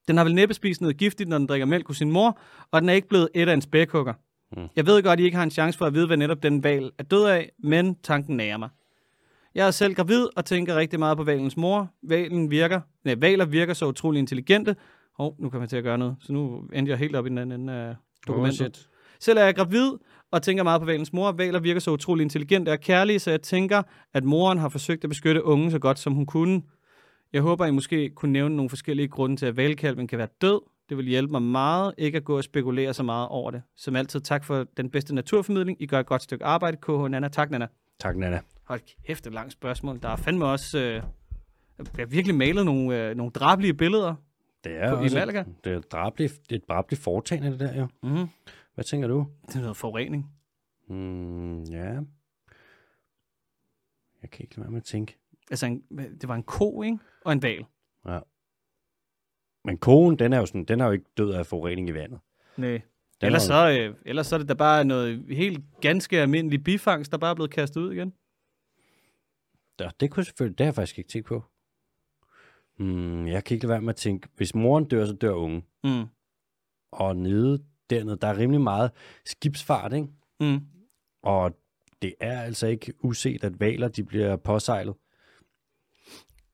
Den 0.07 0.17
har 0.17 0.23
vel 0.23 0.35
næppe 0.35 0.53
spist 0.53 0.81
noget 0.81 0.97
giftigt, 0.97 1.29
når 1.29 1.37
den 1.37 1.47
drikker 1.47 1.65
mælk 1.65 1.87
hos 1.87 1.97
sin 1.97 2.11
mor, 2.11 2.39
og 2.71 2.81
den 2.81 2.89
er 2.89 2.93
ikke 2.93 3.07
blevet 3.07 3.29
et 3.35 3.49
af 3.49 3.53
en 3.53 3.61
spækhugger. 3.61 4.13
Mm. 4.57 4.67
Jeg 4.75 4.85
ved 4.85 5.03
godt, 5.03 5.13
at 5.13 5.19
I 5.19 5.23
ikke 5.23 5.37
har 5.37 5.43
en 5.43 5.51
chance 5.51 5.77
for 5.77 5.85
at 5.85 5.93
vide, 5.93 6.07
hvad 6.07 6.17
netop 6.17 6.43
den 6.43 6.63
val 6.63 6.91
er 6.97 7.03
død 7.03 7.25
af, 7.25 7.51
men 7.63 7.95
tanken 8.03 8.37
nærer 8.37 8.57
mig. 8.57 8.69
Jeg 9.55 9.67
er 9.67 9.71
selv 9.71 9.93
gravid 9.93 10.27
og 10.35 10.45
tænker 10.45 10.75
rigtig 10.75 10.99
meget 10.99 11.17
på 11.17 11.23
valens 11.23 11.57
mor. 11.57 11.89
Valen 12.03 12.51
virker, 12.51 12.81
nej, 13.03 13.15
valer 13.17 13.45
virker 13.45 13.73
så 13.73 13.85
utrolig 13.85 14.19
intelligente. 14.19 14.75
Hov, 15.17 15.31
oh, 15.31 15.43
nu 15.43 15.49
kommer 15.49 15.63
jeg 15.63 15.69
til 15.69 15.77
at 15.77 15.83
gøre 15.83 15.97
noget, 15.97 16.15
så 16.19 16.33
nu 16.33 16.63
endte 16.73 16.89
jeg 16.89 16.99
helt 16.99 17.15
op 17.15 17.25
i 17.25 17.29
den 17.29 17.37
anden 17.37 17.61
ende 17.61 17.73
af 17.73 17.95
dokumentet. 18.27 18.61
Oh, 18.61 18.65
shit. 18.65 18.89
Selv 19.19 19.37
er 19.37 19.43
jeg 19.43 19.55
gravid 19.55 19.91
og 20.31 20.41
tænker 20.41 20.63
meget 20.63 20.81
på 20.81 20.85
valens 20.85 21.13
mor. 21.13 21.31
Valer 21.31 21.59
virker 21.59 21.79
så 21.79 21.91
utrolig 21.91 22.23
intelligente 22.23 22.71
og 22.71 22.79
kærlige, 22.79 23.19
så 23.19 23.31
jeg 23.31 23.41
tænker, 23.41 23.83
at 24.13 24.23
moren 24.23 24.57
har 24.57 24.69
forsøgt 24.69 25.03
at 25.03 25.09
beskytte 25.09 25.43
ungen 25.43 25.71
så 25.71 25.79
godt, 25.79 25.99
som 25.99 26.13
hun 26.13 26.25
kunne. 26.25 26.61
Jeg 27.33 27.41
håber, 27.41 27.65
I 27.65 27.71
måske 27.71 28.09
kunne 28.09 28.31
nævne 28.31 28.55
nogle 28.55 28.69
forskellige 28.69 29.07
grunde 29.07 29.35
til, 29.35 29.45
at 29.45 29.57
valkalven 29.57 30.07
kan 30.07 30.17
være 30.17 30.27
død. 30.41 30.61
Det 30.89 30.97
vil 30.97 31.05
hjælpe 31.05 31.31
mig 31.31 31.41
meget 31.41 31.93
ikke 31.97 32.17
at 32.17 32.23
gå 32.23 32.37
og 32.37 32.43
spekulere 32.43 32.93
så 32.93 33.03
meget 33.03 33.27
over 33.27 33.51
det. 33.51 33.61
Som 33.75 33.95
altid, 33.95 34.21
tak 34.21 34.43
for 34.43 34.63
den 34.77 34.89
bedste 34.89 35.15
naturformidling. 35.15 35.81
I 35.81 35.85
gør 35.85 35.99
et 35.99 36.05
godt 36.05 36.21
stykke 36.23 36.45
arbejde. 36.45 36.77
KH 36.77 36.89
Nana. 37.11 37.27
Tak, 37.27 37.51
Nana. 37.51 37.67
Tak, 37.99 38.15
Nana. 38.17 38.39
Hold 38.63 38.81
kæft, 39.05 39.27
et 39.27 39.33
langt 39.33 39.53
spørgsmål. 39.53 39.99
Der 40.01 40.09
er 40.09 40.15
fandme 40.15 40.45
også... 40.45 40.77
Øh, 40.79 40.93
jeg 41.77 41.85
har 41.97 42.05
virkelig 42.05 42.35
malet 42.35 42.65
nogle, 42.65 43.09
øh, 43.09 43.15
nogle 43.15 43.31
drabelige 43.31 43.73
billeder. 43.73 44.15
Det 44.63 44.71
er, 44.77 44.95
På- 44.95 45.03
i 45.03 45.09
Malaga? 45.13 45.43
det 45.63 45.73
er, 45.73 45.77
et 45.77 45.91
drabligt, 45.91 46.33
det 46.49 46.51
er 46.51 46.55
et 46.59 46.67
drabligt 46.69 47.01
foretagende, 47.01 47.51
det 47.51 47.59
der 47.59 47.75
jo. 47.79 47.87
Mm-hmm. 48.03 48.27
Hvad 48.75 48.83
tænker 48.83 49.07
du? 49.07 49.27
Det 49.47 49.55
er 49.55 49.59
noget 49.61 49.77
forurening. 49.77 50.31
Mm, 50.87 51.63
ja. 51.63 51.93
Jeg 54.21 54.29
kan 54.31 54.43
ikke 54.43 54.55
lade 54.55 54.61
være 54.61 54.71
med 54.71 54.77
at 54.81 54.85
tænke. 54.85 55.17
Altså, 55.51 55.65
en, 55.65 55.81
det 56.21 56.27
var 56.27 56.35
en 56.35 56.43
ko, 56.43 56.81
ikke? 56.81 56.97
Og 57.25 57.33
en 57.33 57.41
val. 57.41 57.65
Men 59.65 59.77
kogen, 59.77 60.19
den 60.19 60.33
er 60.33 60.37
jo, 60.37 60.45
sådan, 60.45 60.65
den 60.65 60.81
er 60.81 60.85
jo 60.85 60.91
ikke 60.91 61.05
død 61.17 61.31
af 61.33 61.45
forurening 61.45 61.89
i 61.89 61.93
vandet. 61.93 62.19
Nej. 62.57 62.81
Den 63.21 63.25
Ellers 63.25 63.43
er 63.43 63.47
så, 63.47 63.69
øh, 63.69 63.95
ellers 64.05 64.27
så 64.27 64.35
er 64.35 64.39
det 64.39 64.49
da 64.49 64.53
bare 64.53 64.85
noget 64.85 65.25
helt 65.29 65.63
ganske 65.81 66.21
almindelig 66.21 66.63
bifangst, 66.63 67.11
der 67.11 67.17
bare 67.17 67.31
er 67.31 67.35
blevet 67.35 67.51
kastet 67.51 67.81
ud 67.81 67.93
igen. 67.93 68.13
Der, 69.79 69.89
det 69.99 70.11
kunne 70.11 70.23
selvfølgelig, 70.23 70.57
det 70.57 70.63
har 70.63 70.67
jeg 70.67 70.75
faktisk 70.75 70.97
ikke 70.97 71.09
tænkt 71.09 71.27
på. 71.27 71.43
Mm, 72.79 73.27
jeg 73.27 73.43
kan 73.43 73.55
ikke 73.55 73.65
lade 73.65 73.71
være 73.71 73.81
med 73.81 73.89
at 73.89 73.95
tænke, 73.95 74.27
hvis 74.35 74.55
moren 74.55 74.85
dør, 74.85 75.05
så 75.05 75.13
dør 75.13 75.31
ungen. 75.31 75.65
Mm. 75.83 76.05
Og 76.91 77.15
nede 77.15 77.63
dernede, 77.89 78.17
der 78.17 78.27
er 78.27 78.37
rimelig 78.37 78.61
meget 78.61 78.91
skibsfart, 79.25 79.93
ikke? 79.93 80.07
Mm. 80.39 80.59
Og 81.23 81.57
det 82.01 82.15
er 82.19 82.41
altså 82.41 82.67
ikke 82.67 82.93
uset, 83.03 83.43
at 83.43 83.59
valer, 83.59 83.87
de 83.87 84.03
bliver 84.03 84.35
påsejlet. 84.35 84.95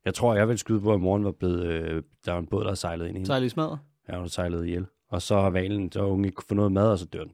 Jeg 0.05 0.13
tror, 0.13 0.35
jeg 0.35 0.47
vil 0.49 0.57
skyde 0.57 0.81
på, 0.81 0.93
at 0.93 1.01
moren 1.01 1.23
var 1.25 1.31
blevet, 1.31 1.63
øh, 1.65 2.03
der 2.25 2.31
var 2.31 2.39
en 2.39 2.47
båd, 2.47 2.63
der 2.63 2.73
sejlet 2.73 3.07
ind 3.07 3.17
i 3.17 3.19
hende. 3.19 3.33
Er 3.35 3.39
det 3.39 3.51
smadret. 3.51 3.79
Ja, 4.09 4.19
hun 4.19 4.29
sejlet 4.29 4.65
ihjel. 4.65 4.85
Og 5.09 5.21
så 5.21 5.35
har 5.41 5.49
valen, 5.49 5.91
så 5.91 5.99
har 5.99 6.07
ungen 6.07 6.25
ikke 6.25 6.41
få 6.47 6.55
noget 6.55 6.71
mad, 6.71 6.91
og 6.91 6.99
så 6.99 7.05
dør 7.05 7.23
den. 7.23 7.31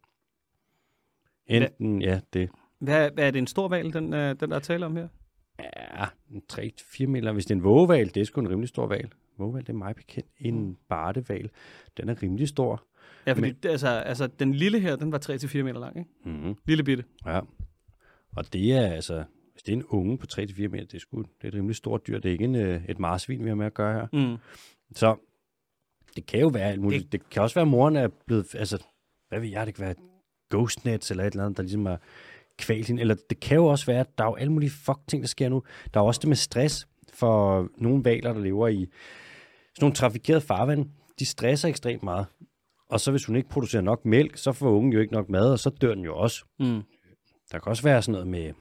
Enten, 1.47 2.01
ja, 2.01 2.19
det 2.33 2.49
Hvad, 2.79 3.11
hvad 3.11 3.27
er 3.27 3.31
det 3.31 3.39
en 3.39 3.47
stor 3.47 3.67
val, 3.67 3.93
den, 3.93 4.13
øh, 4.13 4.35
den 4.39 4.49
der 4.49 4.55
er 4.55 4.59
tale 4.59 4.85
om 4.85 4.95
her? 4.95 5.07
er 5.73 6.13
3-4 6.53 7.05
meter. 7.07 7.31
Hvis 7.31 7.45
det 7.45 7.51
er 7.51 7.55
en 7.55 7.63
vågeval, 7.63 8.05
det 8.07 8.17
er 8.17 8.25
sgu 8.25 8.41
en 8.41 8.49
rimelig 8.49 8.69
stor 8.69 8.87
val. 8.87 9.09
Vågeval, 9.37 9.61
det 9.61 9.69
er 9.69 9.73
meget 9.73 9.95
bekendt. 9.95 10.29
En 10.39 10.77
barteval, 10.89 11.49
den 11.97 12.09
er 12.09 12.23
rimelig 12.23 12.47
stor. 12.47 12.83
Ja, 13.27 13.31
fordi 13.33 13.41
Men- 13.47 13.71
altså, 13.71 13.87
altså, 13.87 14.27
den 14.27 14.53
lille 14.53 14.79
her, 14.79 14.95
den 14.95 15.11
var 15.11 15.17
3-4 15.17 15.63
meter 15.63 15.79
lang, 15.79 15.97
ikke? 15.97 16.09
Mm-hmm. 16.25 16.55
Lille 16.65 16.83
bitte. 16.83 17.03
Ja. 17.25 17.39
Og 18.37 18.53
det 18.53 18.73
er 18.73 18.87
altså, 18.87 19.23
hvis 19.61 19.65
det 19.65 19.73
er 19.73 19.77
en 19.77 19.99
unge 19.99 20.17
på 20.17 20.25
3-4 20.33 20.67
meter, 20.67 20.85
det 20.85 20.93
er 20.93 20.99
sgu 20.99 21.21
det 21.21 21.27
er 21.43 21.47
et 21.47 21.53
rimelig 21.53 21.75
stort 21.75 22.07
dyr. 22.07 22.19
Det 22.19 22.29
er 22.29 22.33
ikke 22.33 22.43
en, 22.43 22.55
øh, 22.55 22.81
et 22.89 22.99
marsvin, 22.99 23.43
vi 23.43 23.49
har 23.49 23.55
med 23.55 23.65
at 23.65 23.73
gøre 23.73 23.93
her. 23.93 24.07
Mm. 24.13 24.37
Så 24.95 25.15
det 26.15 26.25
kan 26.25 26.39
jo 26.39 26.47
være 26.47 26.69
alt 26.69 26.81
muligt. 26.81 27.03
Det, 27.03 27.11
det 27.11 27.29
kan 27.29 27.41
også 27.41 27.53
være, 27.55 27.61
at 27.61 27.67
moren 27.67 27.95
er 27.95 28.07
blevet, 28.25 28.55
altså, 28.55 28.83
hvad 29.29 29.39
ved 29.39 29.49
jeg, 29.49 29.65
det 29.65 29.75
kan 29.75 29.85
være 29.85 29.95
ghostnets 30.49 31.11
eller 31.11 31.23
et 31.23 31.31
eller 31.31 31.45
andet, 31.45 31.57
der 31.57 31.63
ligesom 31.63 31.85
er 31.85 31.97
kvalt 32.57 32.87
hende. 32.87 33.01
Eller 33.01 33.15
det 33.29 33.39
kan 33.39 33.57
jo 33.57 33.65
også 33.65 33.85
være, 33.85 33.99
at 33.99 34.17
der 34.17 34.23
er 34.23 34.27
jo 34.27 34.35
alle 34.35 34.53
mulige 34.53 34.69
fuck 34.69 34.99
ting, 35.07 35.21
der 35.21 35.27
sker 35.27 35.49
nu. 35.49 35.63
Der 35.93 35.99
er 35.99 36.03
også 36.03 36.19
det 36.19 36.27
med 36.27 36.35
stress 36.35 36.87
for 37.13 37.69
nogle 37.77 38.05
valer, 38.05 38.33
der 38.33 38.39
lever 38.39 38.67
i 38.67 38.87
sådan 39.75 39.81
nogle 39.81 39.95
trafikerede 39.95 40.41
farvand. 40.41 40.89
De 41.19 41.25
stresser 41.25 41.69
ekstremt 41.69 42.03
meget. 42.03 42.25
Og 42.89 42.99
så 42.99 43.11
hvis 43.11 43.25
hun 43.25 43.35
ikke 43.35 43.49
producerer 43.49 43.81
nok 43.81 44.05
mælk, 44.05 44.37
så 44.37 44.51
får 44.51 44.69
ungen 44.69 44.93
jo 44.93 44.99
ikke 44.99 45.13
nok 45.13 45.29
mad, 45.29 45.51
og 45.51 45.59
så 45.59 45.69
dør 45.69 45.95
den 45.95 46.03
jo 46.03 46.17
også. 46.17 46.45
Mm. 46.59 46.81
Der 47.51 47.59
kan 47.59 47.69
også 47.69 47.83
være 47.83 48.01
sådan 48.01 48.11
noget 48.11 48.27
med 48.27 48.53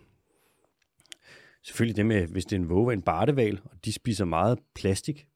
Selvfølgelig 1.64 1.96
det 1.96 2.06
med, 2.06 2.26
hvis 2.26 2.44
det 2.44 2.56
er 2.56 2.60
en 2.60 2.68
våge 2.68 2.92
en 2.92 3.02
barteval, 3.02 3.60
og 3.64 3.84
de 3.84 3.92
spiser 3.92 4.24
meget 4.24 4.58
plastik. 4.74 5.26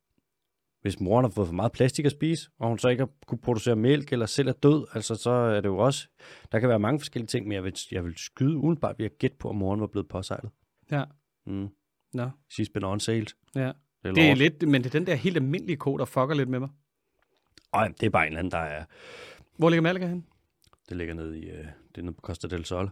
Hvis 0.82 1.00
moren 1.00 1.24
har 1.24 1.30
fået 1.30 1.46
for 1.48 1.54
meget 1.54 1.72
plastik 1.72 2.04
at 2.04 2.12
spise, 2.12 2.50
og 2.58 2.68
hun 2.68 2.78
så 2.78 2.88
ikke 2.88 3.00
har 3.00 3.10
kunne 3.26 3.38
producere 3.38 3.76
mælk, 3.76 4.12
eller 4.12 4.26
selv 4.26 4.48
er 4.48 4.52
død, 4.52 4.86
altså 4.94 5.14
så 5.14 5.30
er 5.30 5.60
det 5.60 5.68
jo 5.68 5.78
også, 5.78 6.08
der 6.52 6.60
kan 6.60 6.68
være 6.68 6.78
mange 6.78 7.00
forskellige 7.00 7.26
ting, 7.26 7.46
men 7.48 7.52
jeg 7.54 7.64
vil, 7.64 7.74
jeg 7.90 8.04
vil 8.04 8.16
skyde 8.16 8.56
udenbart 8.56 8.98
ved 8.98 9.06
at 9.06 9.18
gætte 9.18 9.36
på, 9.36 9.50
at 9.50 9.56
moren 9.56 9.80
var 9.80 9.86
blevet 9.86 10.08
påsejlet. 10.08 10.50
Ja. 10.90 11.04
Mm. 11.46 11.68
Nå. 12.12 12.30
She's 12.52 12.72
been 12.74 12.84
on 12.84 13.00
sale. 13.00 13.26
Ja. 13.54 13.72
Det 14.02 14.14
Det 14.14 14.30
er 14.30 14.34
lidt, 14.34 14.68
men 14.68 14.84
det 14.84 14.94
er 14.94 14.98
den 14.98 15.06
der 15.06 15.14
helt 15.14 15.36
almindelige 15.36 15.76
ko, 15.76 15.96
der 15.96 16.04
fucker 16.04 16.34
lidt 16.34 16.48
med 16.48 16.58
mig. 16.60 16.68
Ej, 17.72 17.88
det 17.88 18.06
er 18.06 18.10
bare 18.10 18.22
en 18.22 18.26
eller 18.26 18.38
anden, 18.38 18.50
der 18.50 18.58
er, 18.58 18.84
Hvor 19.56 19.70
ligger 19.70 19.82
Malaga 19.82 20.06
hen? 20.06 20.26
det 20.88 20.96
ligger 20.96 21.14
nede 21.14 21.38
i, 21.38 21.50
øh, 21.50 21.66
det 21.88 21.98
er 21.98 22.02
nede 22.02 22.14
på 22.14 22.20
Costa 22.20 22.48
del 22.48 22.64
Sol, 22.64 22.90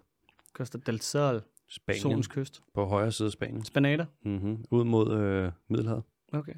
Costa 0.52 0.78
del 0.86 1.00
Sol, 1.00 1.42
Spanien, 1.72 2.02
solens 2.02 2.28
kyst. 2.28 2.62
på 2.74 2.84
højre 2.84 3.12
side 3.12 3.26
af 3.26 3.32
Spanien, 3.32 3.64
Spanater? 3.64 4.06
mm-hmm. 4.24 4.64
ud 4.70 4.84
mod 4.84 5.20
øh, 5.20 5.52
Middelhavet. 5.68 6.02
Okay. 6.32 6.54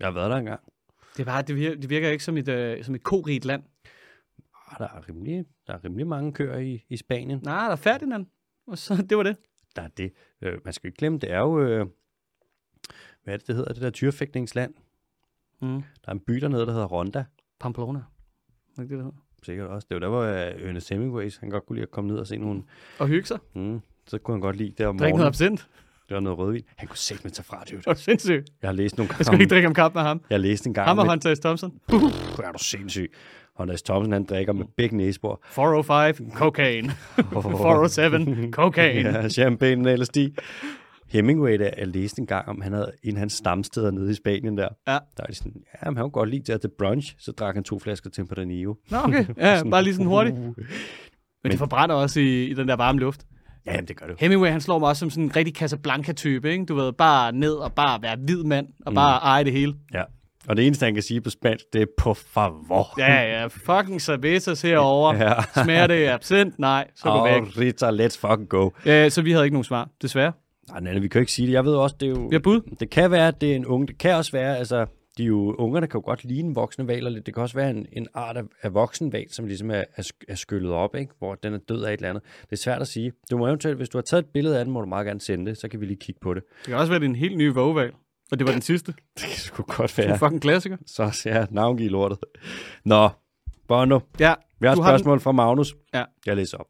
Jeg 0.00 0.06
har 0.06 0.12
været 0.12 0.30
der 0.30 0.36
engang. 0.36 0.60
Det, 1.16 1.20
er 1.20 1.24
bare, 1.24 1.42
det, 1.42 1.56
virker, 1.56 1.80
det 1.80 1.90
virker 1.90 2.08
ikke 2.10 2.24
som 2.24 2.36
et, 2.36 2.78
uh, 2.78 2.84
som 2.84 2.94
et 2.94 3.02
korigt 3.02 3.44
land. 3.44 3.62
Ah, 4.70 4.78
der, 4.78 4.84
er 4.84 5.08
rimelig, 5.08 5.44
der 5.66 5.72
er 5.72 5.84
rimelig 5.84 6.06
mange 6.06 6.32
køer 6.32 6.58
i, 6.58 6.84
i 6.88 6.96
Spanien. 6.96 7.40
Nej, 7.42 7.64
der 7.64 7.72
er 7.72 7.76
Ferdinand. 7.76 8.26
Og 8.66 8.78
så, 8.78 8.96
det 9.10 9.16
var 9.16 9.22
det. 9.22 9.36
Der 9.76 9.82
er 9.82 9.88
det. 9.88 10.12
Øh, 10.42 10.58
man 10.64 10.72
skal 10.72 10.88
ikke 10.88 10.98
glemme, 10.98 11.18
det 11.18 11.30
er 11.32 11.38
jo, 11.38 11.60
øh, 11.60 11.86
hvad 13.24 13.34
er 13.34 13.38
det, 13.38 13.46
det 13.46 13.56
hedder, 13.56 13.72
det 13.72 13.82
der 13.82 13.90
tyrefægtningsland. 13.90 14.74
Mm. 15.62 15.82
Der 16.04 16.08
er 16.08 16.12
en 16.12 16.20
by 16.20 16.34
dernede, 16.34 16.66
der 16.66 16.72
hedder 16.72 16.86
Ronda. 16.86 17.24
Pamplona. 17.60 17.98
Er 17.98 18.82
ikke 18.82 18.82
det, 18.82 18.90
det 18.90 19.04
hedder? 19.04 19.26
Sikkert 19.42 19.68
også. 19.68 19.86
Det 19.90 19.94
var 19.94 20.00
der, 20.00 20.08
hvor 20.08 20.22
øh, 20.22 20.68
Ernest 20.68 20.88
Hemingways, 20.88 21.36
han 21.36 21.50
godt 21.50 21.66
kunne 21.66 21.76
lide 21.76 21.82
at 21.82 21.90
komme 21.90 22.10
ned 22.10 22.18
og 22.18 22.26
se 22.26 22.36
nogle... 22.36 22.62
Og 22.98 23.08
hygge 23.08 23.26
sig. 23.26 23.38
Mm, 23.54 23.80
så 24.06 24.18
kunne 24.18 24.34
han 24.34 24.40
godt 24.40 24.56
lide 24.56 24.72
det 24.78 24.86
om 24.86 24.98
Drikke 24.98 25.18
noget 25.18 25.36
morgenen. 25.38 25.52
absint. 25.58 25.68
Det 26.08 26.14
var 26.14 26.20
noget 26.20 26.38
rødvin. 26.38 26.62
Han 26.76 26.88
kunne 26.88 26.96
sætte 26.98 27.24
med 27.24 27.30
tage 27.30 27.44
fra, 27.44 27.62
dude. 27.70 27.76
Det 27.76 27.86
var 27.86 27.94
sindssygt. 27.94 28.48
Jeg 28.62 28.68
har 28.68 28.72
læst 28.74 28.96
nogle 28.96 29.08
Jeg 29.08 29.16
gange. 29.16 29.24
skulle 29.24 29.42
ikke 29.42 29.52
drikke 29.54 29.68
om 29.68 29.74
kap 29.74 29.94
med 29.94 30.02
ham. 30.02 30.20
Jeg 30.30 30.36
har 30.36 30.40
læst 30.40 30.66
en 30.66 30.74
gang 30.74 30.88
Ham 30.88 30.98
og 30.98 31.04
med... 31.06 31.12
Hunter 31.12 31.34
S. 31.34 31.38
Thompson. 31.38 31.72
Puh, 31.88 32.02
er 32.44 32.52
du 32.52 32.58
sindssyg. 32.64 33.12
Hondas 33.56 33.82
Thompson, 33.82 34.12
han 34.12 34.24
drikker 34.24 34.52
med 34.52 34.64
begge 34.76 34.96
næsebor. 34.96 35.40
405, 35.50 36.30
cocaine. 36.32 36.92
407, 37.16 38.50
cocaine. 38.52 39.08
Ja, 39.22 39.28
champagne 39.28 39.92
og 39.92 39.98
LSD. 39.98 40.16
Hemingway, 41.08 41.58
der 41.58 41.70
jeg 41.78 41.86
læste 41.86 42.20
en 42.20 42.26
gang 42.26 42.48
om, 42.48 42.60
han 42.60 42.72
havde 42.72 42.92
en 43.02 43.14
af 43.14 43.18
hans 43.18 43.32
stamsteder 43.32 43.90
nede 43.90 44.10
i 44.10 44.14
Spanien 44.14 44.58
der. 44.58 44.68
Ja. 44.88 44.92
Der 44.92 44.98
er 45.22 45.26
de 45.26 45.34
sådan, 45.34 45.52
ja, 45.84 45.90
men 45.90 45.96
han 45.96 46.04
kunne 46.04 46.10
godt 46.10 46.28
lide 46.30 46.52
det 46.52 46.60
til 46.60 46.70
brunch, 46.78 47.14
så 47.18 47.32
drak 47.32 47.54
han 47.54 47.64
to 47.64 47.78
flasker 47.78 48.10
Tempranillo. 48.10 48.74
Nå, 48.90 48.98
okay. 49.04 49.24
Ja, 49.38 49.62
bare 49.70 49.82
lige 49.82 49.94
sådan 49.94 50.06
hurtigt. 50.06 50.36
Men, 50.36 50.54
Men 51.42 51.50
det 51.50 51.58
forbrænder 51.58 51.94
også 51.94 52.20
i, 52.20 52.44
i 52.44 52.54
den 52.54 52.68
der 52.68 52.76
varme 52.76 52.98
luft. 53.00 53.26
Ja, 53.66 53.72
jamen, 53.72 53.88
det 53.88 53.96
gør 53.96 54.06
det. 54.06 54.16
Hemingway, 54.18 54.50
han 54.50 54.60
slår 54.60 54.78
mig 54.78 54.88
også 54.88 55.00
som 55.00 55.10
sådan 55.10 55.24
en 55.24 55.36
rigtig 55.36 55.54
Casablanca-type, 55.56 56.52
ikke? 56.52 56.64
Du 56.64 56.74
ved, 56.74 56.92
bare 56.92 57.32
ned 57.32 57.54
og 57.54 57.72
bare 57.72 58.02
være 58.02 58.16
hvid 58.24 58.44
mand, 58.44 58.66
og 58.86 58.94
bare 58.94 59.18
eje 59.22 59.44
det 59.44 59.52
hele. 59.52 59.74
Ja. 59.94 60.02
Og 60.48 60.56
det 60.56 60.66
eneste, 60.66 60.84
han 60.84 60.94
kan 60.94 61.02
sige 61.02 61.20
på 61.20 61.30
spansk, 61.30 61.64
det 61.72 61.82
er 61.82 61.86
på 61.98 62.14
favor. 62.14 62.94
Ja, 62.98 63.22
ja, 63.22 63.46
fucking 63.46 64.02
cervezas 64.02 64.62
herovre. 64.62 65.16
Ja. 65.16 65.62
Smager 65.62 65.86
det 65.86 66.08
absint? 66.08 66.58
Nej, 66.58 66.86
så 66.94 67.10
gå 67.10 67.24
væk. 67.24 67.42
Og 67.42 67.58
Rita, 67.58 67.90
let's 67.90 68.18
fucking 68.28 68.48
go. 68.48 68.70
Ja, 68.84 69.08
så 69.08 69.22
vi 69.22 69.32
havde 69.32 69.44
ikke 69.44 69.54
nogen 69.54 69.64
svar, 69.64 69.88
desværre. 70.02 70.32
Nej, 70.70 70.80
nej, 70.80 70.98
vi 70.98 71.08
kan 71.08 71.18
jo 71.18 71.20
ikke 71.20 71.32
sige 71.32 71.46
det. 71.46 71.52
Jeg 71.52 71.64
ved 71.64 71.74
også, 71.74 71.96
det 72.00 72.06
er 72.06 72.10
jo... 72.10 72.26
Vi 72.30 72.34
har 72.34 72.40
bud. 72.40 72.60
Det 72.80 72.90
kan 72.90 73.10
være, 73.10 73.28
at 73.28 73.40
det 73.40 73.52
er 73.52 73.56
en 73.56 73.66
unge. 73.66 73.86
Det 73.86 73.98
kan 73.98 74.14
også 74.14 74.32
være, 74.32 74.56
altså, 74.58 74.86
de 75.18 75.22
er 75.22 75.26
jo, 75.26 75.54
ungerne 75.58 75.86
kan 75.86 75.98
jo 75.98 76.04
godt 76.04 76.24
ligne 76.24 76.54
voksne 76.54 76.86
valer 76.88 77.10
lidt. 77.10 77.26
Det 77.26 77.34
kan 77.34 77.42
også 77.42 77.54
være 77.56 77.70
en, 77.70 77.86
en 77.92 78.06
art 78.14 78.36
af, 78.36 78.42
af 78.62 78.74
voksen 78.74 79.12
val, 79.12 79.30
som 79.30 79.46
ligesom 79.46 79.70
er, 79.70 79.84
er, 79.96 80.10
er 80.28 80.34
skyllet 80.34 80.72
op, 80.72 80.94
ikke? 80.94 81.12
hvor 81.18 81.34
den 81.34 81.54
er 81.54 81.58
død 81.58 81.82
af 81.84 81.92
et 81.92 81.96
eller 81.96 82.08
andet. 82.10 82.22
Det 82.42 82.52
er 82.52 82.56
svært 82.56 82.80
at 82.80 82.88
sige. 82.88 83.12
Du 83.30 83.38
må 83.38 83.46
eventuelt, 83.46 83.76
hvis 83.76 83.88
du 83.88 83.98
har 83.98 84.02
taget 84.02 84.22
et 84.24 84.28
billede 84.34 84.58
af 84.58 84.64
den, 84.64 84.74
må 84.74 84.80
du 84.80 84.86
meget 84.86 85.06
gerne 85.06 85.20
sende 85.20 85.46
det, 85.46 85.58
så 85.58 85.68
kan 85.68 85.80
vi 85.80 85.86
lige 85.86 85.98
kigge 86.00 86.18
på 86.22 86.34
det. 86.34 86.42
Det 86.58 86.66
kan 86.66 86.74
også 86.76 86.92
være, 86.92 87.00
det 87.00 87.06
er 87.06 87.10
en 87.10 87.16
helt 87.16 87.36
ny 87.36 87.48
vågevalg. 87.52 87.94
Og 88.32 88.38
det 88.38 88.46
var 88.46 88.52
den 88.52 88.62
sidste. 88.62 88.92
Det 89.18 89.28
sgu 89.28 89.62
godt 89.62 89.90
Det 89.96 89.98
er 89.98 90.02
være. 90.06 90.12
en 90.14 90.18
fucking 90.18 90.42
klassiker. 90.42 90.76
Så 90.86 91.22
ja, 91.26 91.46
navngiv 91.50 91.90
lortet. 91.90 92.18
Nå, 92.84 93.08
Bono. 93.68 94.00
Ja, 94.20 94.34
Vi 94.60 94.66
har 94.66 94.72
et 94.74 94.82
har 94.82 94.90
den- 94.90 94.98
spørgsmål 94.98 95.20
fra 95.20 95.32
Magnus. 95.32 95.74
Ja. 95.94 96.04
Jeg 96.26 96.36
læser 96.36 96.58
op. 96.58 96.66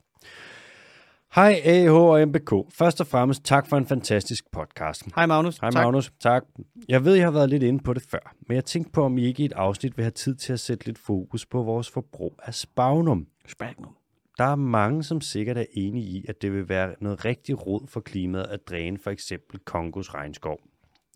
Hej 1.36 1.60
AH 1.64 1.94
og 1.94 2.28
MBK. 2.28 2.50
Først 2.70 3.00
og 3.00 3.06
fremmest 3.06 3.44
tak 3.44 3.66
for 3.66 3.76
en 3.76 3.86
fantastisk 3.86 4.44
podcast. 4.52 5.14
hej 5.14 5.26
Magnus. 5.26 5.58
Hej 5.58 5.70
Tak. 5.70 5.82
Magnus, 5.82 6.12
tak. 6.20 6.44
Jeg 6.88 7.04
ved, 7.04 7.14
jeg 7.14 7.24
har 7.24 7.30
været 7.30 7.50
lidt 7.50 7.62
inde 7.62 7.82
på 7.82 7.92
det 7.92 8.02
før, 8.02 8.34
men 8.48 8.54
jeg 8.54 8.64
tænkte 8.64 8.92
på, 8.92 9.02
om 9.02 9.18
I 9.18 9.24
ikke 9.24 9.42
i 9.42 9.46
et 9.46 9.52
afsnit 9.52 9.96
vil 9.96 10.02
have 10.02 10.10
tid 10.10 10.34
til 10.34 10.52
at 10.52 10.60
sætte 10.60 10.86
lidt 10.86 10.98
fokus 10.98 11.46
på 11.46 11.62
vores 11.62 11.90
forbrug 11.90 12.38
af 12.42 12.54
spagnum. 12.54 13.26
Spagnum. 13.48 13.96
Der 14.38 14.44
er 14.44 14.54
mange, 14.54 15.02
som 15.02 15.20
sikkert 15.20 15.58
er 15.58 15.64
enige 15.72 16.06
i, 16.06 16.24
at 16.28 16.42
det 16.42 16.52
vil 16.52 16.68
være 16.68 16.94
noget 17.00 17.24
rigtig 17.24 17.66
råd 17.66 17.86
for 17.88 18.00
klimaet 18.00 18.44
at 18.44 18.60
dræne 18.70 18.98
for 18.98 19.10
eksempel 19.10 19.60
Kongos 19.64 20.14
regnskov. 20.14 20.58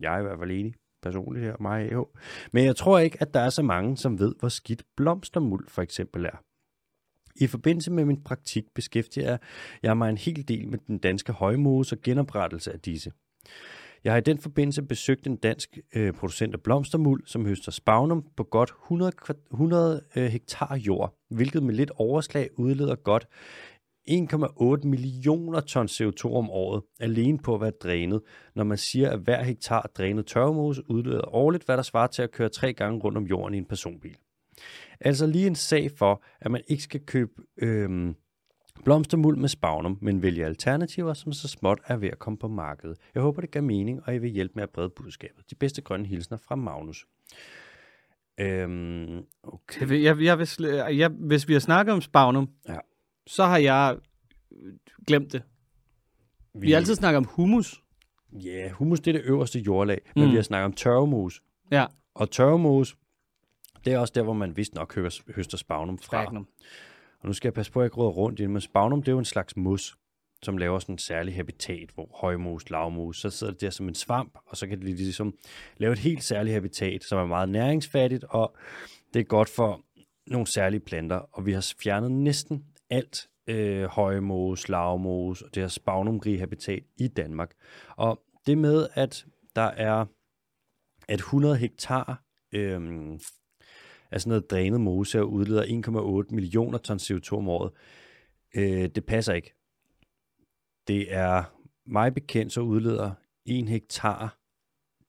Jeg 0.00 0.14
er 0.14 0.18
i 0.18 0.22
hvert 0.22 0.38
fald 0.38 0.50
enig 0.50 0.74
personligt 1.02 1.46
her, 1.46 1.56
mig 1.60 1.92
AH. 1.92 1.98
Men 2.52 2.64
jeg 2.64 2.76
tror 2.76 2.98
ikke, 2.98 3.18
at 3.20 3.34
der 3.34 3.40
er 3.40 3.50
så 3.50 3.62
mange, 3.62 3.96
som 3.96 4.18
ved, 4.18 4.34
hvor 4.38 4.48
skidt 4.48 4.82
blomstermuld 4.96 5.68
for 5.68 5.82
eksempel 5.82 6.24
er. 6.24 6.42
I 7.41 7.47
forbindelse 7.47 7.91
med 7.91 8.05
min 8.05 8.22
praktik 8.22 8.64
beskæftiger 8.74 9.36
jeg 9.82 9.97
mig 9.97 10.11
en 10.11 10.18
hel 10.18 10.49
del 10.49 10.68
med 10.68 10.78
den 10.86 10.99
danske 10.99 11.32
højmose 11.32 11.97
og 11.97 12.03
genoprettelse 12.03 12.72
af 12.72 12.80
disse. 12.80 13.12
Jeg 14.05 14.12
har 14.12 14.18
i 14.18 14.22
den 14.22 14.38
forbindelse 14.38 14.82
besøgt 14.82 15.26
en 15.26 15.36
dansk 15.36 15.78
øh, 15.95 16.12
producent 16.12 16.55
af 16.55 16.62
blomstermuld, 16.62 17.22
som 17.26 17.47
høster 17.47 17.72
spagnum 17.72 18.24
på 18.36 18.45
godt 18.45 18.72
100, 18.84 19.12
100 19.53 20.03
øh, 20.16 20.24
hektar 20.24 20.76
jord, 20.76 21.14
hvilket 21.30 21.62
med 21.62 21.74
lidt 21.74 21.91
overslag 21.91 22.49
udleder 22.59 22.95
godt 22.95 23.26
1,8 24.11 24.88
millioner 24.88 25.61
ton 25.61 25.86
CO2 25.86 26.24
om 26.24 26.51
året, 26.51 26.82
alene 27.01 27.38
på 27.38 27.55
at 27.55 27.61
være 27.61 27.70
drænet, 27.70 28.20
når 28.55 28.64
man 28.64 28.78
siger, 28.78 29.11
at 29.11 29.20
hver 29.20 29.43
hektar 29.43 29.91
drænet 29.99 30.26
tørvemose 30.26 30.91
udleder 30.91 31.34
årligt, 31.34 31.64
hvad 31.64 31.76
der 31.76 31.82
svarer 31.82 32.07
til 32.07 32.22
at 32.22 32.30
køre 32.30 32.49
tre 32.49 32.72
gange 32.72 33.01
rundt 33.01 33.18
om 33.18 33.24
jorden 33.24 33.55
i 33.55 33.59
en 33.59 33.64
personbil. 33.64 34.16
Altså 35.00 35.26
lige 35.26 35.46
en 35.46 35.54
sag 35.54 35.90
for, 35.96 36.22
at 36.40 36.50
man 36.50 36.62
ikke 36.68 36.82
skal 36.82 37.00
købe 37.06 37.32
øhm, 37.56 38.14
blomstermuld 38.84 39.36
med 39.36 39.48
spagnum, 39.48 39.98
men 40.02 40.22
vælge 40.22 40.44
alternativer, 40.44 41.14
som 41.14 41.32
så 41.32 41.48
småt 41.48 41.78
er 41.86 41.96
ved 41.96 42.08
at 42.08 42.18
komme 42.18 42.36
på 42.38 42.48
markedet. 42.48 42.98
Jeg 43.14 43.22
håber, 43.22 43.40
det 43.40 43.50
gør 43.50 43.61
mening, 43.61 44.00
og 44.06 44.14
I 44.14 44.18
vil 44.18 44.30
hjælpe 44.30 44.52
med 44.54 44.62
at 44.62 44.70
brede 44.70 44.90
budskabet. 44.90 45.50
De 45.50 45.54
bedste 45.54 45.82
grønne 45.82 46.06
hilsner 46.06 46.38
fra 46.38 46.54
Magnus. 46.56 47.06
Øhm, 48.40 49.24
okay. 49.42 49.80
Jeg, 50.02 50.20
jeg, 50.22 50.38
jeg, 50.38 50.40
sl- 50.40 50.66
jeg, 50.66 51.08
hvis 51.08 51.48
vi 51.48 51.52
har 51.52 51.61
snakket 51.61 51.92
om 51.92 52.00
spagnum, 52.00 52.48
Ja. 52.68 52.78
så 53.26 53.44
har 53.44 53.58
jeg 53.58 53.96
øh, 54.52 54.72
glemt 55.06 55.32
det. 55.32 55.42
Vi 56.54 56.70
har 56.70 56.76
altid 56.78 56.94
snakket 56.94 57.16
om 57.16 57.24
humus. 57.24 57.82
Ja, 58.32 58.70
humus 58.70 59.00
det 59.00 59.14
er 59.14 59.18
det 59.18 59.26
øverste 59.28 59.58
jordlag, 59.58 60.00
men 60.14 60.24
Mm. 60.24 60.30
vi 60.30 60.36
har 60.36 60.42
snakket 60.42 60.64
om 60.64 60.72
tørvemos. 60.72 61.42
Ja, 61.70 61.86
Og 62.14 62.30
tørvemos, 62.30 62.96
det 63.85 63.93
er 63.93 63.99
også 63.99 64.12
der, 64.16 64.22
hvor 64.22 64.33
man 64.33 64.57
vist 64.57 64.74
nok 64.74 64.95
høster, 64.95 65.33
høster 65.35 65.59
spagnum 65.59 65.99
fra. 65.99 66.05
spagnum. 66.05 66.47
Og 67.20 67.26
nu 67.26 67.33
skal 67.33 67.49
jeg 67.49 67.55
passe 67.55 67.72
på, 67.72 67.81
at 67.81 67.83
jeg 67.83 67.87
ikke 67.87 67.97
råder 67.97 68.11
rundt 68.11 68.41
i 68.41 68.43
det, 68.43 68.51
men 68.51 68.61
spagnum, 68.61 69.03
det 69.03 69.09
er 69.09 69.12
jo 69.12 69.18
en 69.18 69.24
slags 69.24 69.57
mus, 69.57 69.97
som 70.43 70.59
laver 70.59 70.78
sådan 70.78 70.95
en 70.95 70.99
særlig 70.99 71.35
habitat, 71.35 71.91
hvor 71.95 72.09
højmus, 72.20 72.70
lavmus, 72.70 73.20
så 73.20 73.31
sidder 73.31 73.53
det 73.53 73.61
der 73.61 73.70
som 73.70 73.89
en 73.89 73.95
svamp, 73.95 74.39
og 74.47 74.57
så 74.57 74.66
kan 74.66 74.81
det 74.81 74.89
ligesom 74.89 75.35
lave 75.76 75.93
et 75.93 75.99
helt 75.99 76.24
særligt 76.24 76.55
habitat, 76.55 77.05
som 77.05 77.18
er 77.18 77.26
meget 77.26 77.49
næringsfattigt, 77.49 78.24
og 78.28 78.57
det 79.14 79.20
er 79.20 79.24
godt 79.24 79.49
for 79.49 79.85
nogle 80.26 80.47
særlige 80.47 80.81
planter, 80.81 81.16
og 81.16 81.47
vi 81.47 81.53
har 81.53 81.74
fjernet 81.83 82.12
næsten 82.12 82.64
alt 82.91 83.28
øh, 83.47 83.85
højmos, 83.85 84.68
lavmos 84.68 85.43
og 85.43 85.55
det 85.55 85.62
her 85.62 85.68
spagnumrige 85.68 86.39
habitat 86.39 86.83
i 86.97 87.09
Danmark. 87.09 87.51
Og 87.97 88.22
det 88.47 88.59
med, 88.59 88.89
at 88.95 89.26
der 89.57 89.62
er 89.62 90.07
at 91.09 91.18
100 91.18 91.57
hektar 91.57 92.22
øhm, 92.53 93.20
af 94.11 94.20
sådan 94.20 94.28
noget 94.28 94.50
drænet 94.50 94.80
mose 94.80 95.20
og 95.20 95.32
udleder 95.32 95.62
1,8 96.26 96.34
millioner 96.34 96.78
ton 96.78 96.96
CO2 96.96 97.32
om 97.32 97.48
året, 97.48 97.72
øh, 98.56 98.88
det 98.94 99.04
passer 99.04 99.34
ikke. 99.34 99.54
Det 100.88 101.14
er 101.14 101.44
mig 101.86 102.14
bekendt, 102.14 102.52
så 102.52 102.61
udleder 102.61 103.12
1 103.46 103.68
hektar 103.68 104.38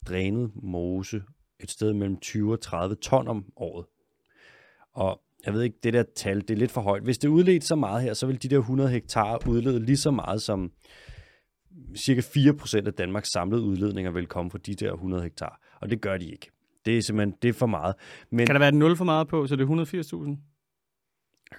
drænet 0.08 0.52
mose 0.56 1.24
et 1.60 1.72
sted 1.72 1.94
mellem 1.94 2.20
20 2.20 2.52
og 2.52 2.62
30 2.62 2.96
ton 2.96 3.28
om 3.28 3.46
året. 3.56 3.86
Og 4.94 5.22
jeg 5.46 5.54
ved 5.54 5.64
ikke, 5.64 5.78
det 5.84 5.94
der 5.94 6.04
tal, 6.16 6.42
det 6.42 6.50
er 6.50 6.56
lidt 6.56 6.72
for 6.72 6.82
højt. 6.82 7.04
Hvis 7.04 7.18
det 7.18 7.28
udledte 7.28 7.68
så 7.68 7.76
meget 7.76 8.04
her, 8.04 8.14
så 8.14 8.28
vil 8.28 8.44
de 8.44 8.48
der 8.48 8.60
100 8.60 8.90
hektar 8.90 9.48
udlede 9.48 9.86
lige 9.86 9.98
så 9.98 10.12
meget 10.12 10.42
som 10.42 10.72
cirka 11.98 12.22
4% 12.22 12.88
af 12.88 12.94
Danmarks 12.94 13.30
samlede 13.30 13.62
udledninger 13.62 14.12
vil 14.12 14.28
komme 14.28 14.52
fra 14.52 14.58
de 14.58 14.76
der 14.76 14.94
100 14.94 15.24
hektar. 15.24 15.62
Og 15.82 15.90
det 15.90 16.02
gør 16.02 16.18
de 16.18 16.32
ikke. 16.32 16.52
Det 16.86 16.98
er 16.98 17.02
simpelthen 17.02 17.38
det 17.42 17.50
er 17.50 17.54
for 17.54 17.66
meget. 17.66 17.96
Men 18.30 18.46
Kan 18.46 18.56
der 18.56 18.60
være 18.60 18.70
et 18.70 18.76
0 18.76 18.96
for 18.96 19.06
meget 19.06 19.28
på, 19.28 19.48
så 19.48 19.56
det 19.56 19.70
er 19.70 20.36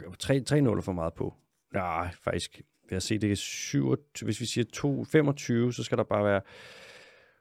180.000? 0.06 0.16
tre, 0.18 0.40
tre 0.40 0.60
nuller 0.60 0.82
for 0.82 0.92
meget 0.92 1.14
på. 1.14 1.34
Nej, 1.74 2.14
faktisk. 2.24 2.60
Vil 2.88 2.94
jeg 2.94 3.02
se, 3.02 3.18
det 3.18 3.32
er 3.32 3.36
27, 3.36 4.24
hvis 4.24 4.40
vi 4.40 4.46
siger 4.46 4.64
2, 4.72 5.04
25, 5.04 5.72
så 5.72 5.82
skal 5.82 5.98
der 5.98 6.04
bare 6.04 6.24
være 6.24 6.40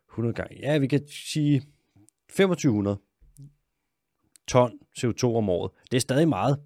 100 0.10 0.34
gange. 0.34 0.58
Ja, 0.60 0.78
vi 0.78 0.88
kan 0.88 1.08
sige 1.08 1.62
2500 2.30 2.98
ton 4.48 4.80
CO2 5.00 5.24
om 5.24 5.50
året. 5.50 5.72
Det 5.92 5.98
er 5.98 6.02
stadig 6.02 6.28
meget. 6.28 6.60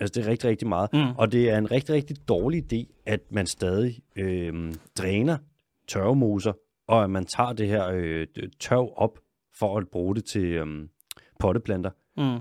Altså, 0.00 0.20
det 0.20 0.26
er 0.26 0.30
rigtig, 0.30 0.50
rigtig 0.50 0.68
meget. 0.68 0.92
Mm. 0.92 1.16
Og 1.18 1.32
det 1.32 1.50
er 1.50 1.58
en 1.58 1.70
rigtig, 1.70 1.94
rigtig 1.94 2.28
dårlig 2.28 2.72
idé, 2.72 3.02
at 3.06 3.20
man 3.30 3.46
stadig 3.46 4.02
øh, 4.16 4.74
dræner 4.98 5.38
tørvemoser 5.88 6.52
og 6.86 7.04
at 7.04 7.10
man 7.10 7.26
tager 7.26 7.52
det 7.52 7.68
her 7.68 7.88
øh, 7.88 8.26
tørv 8.60 8.92
op 8.96 9.18
for 9.54 9.78
at 9.78 9.88
bruge 9.88 10.14
det 10.14 10.24
til 10.24 10.44
øh, 10.44 10.88
potteplanter. 11.40 11.90
Mm. 12.16 12.40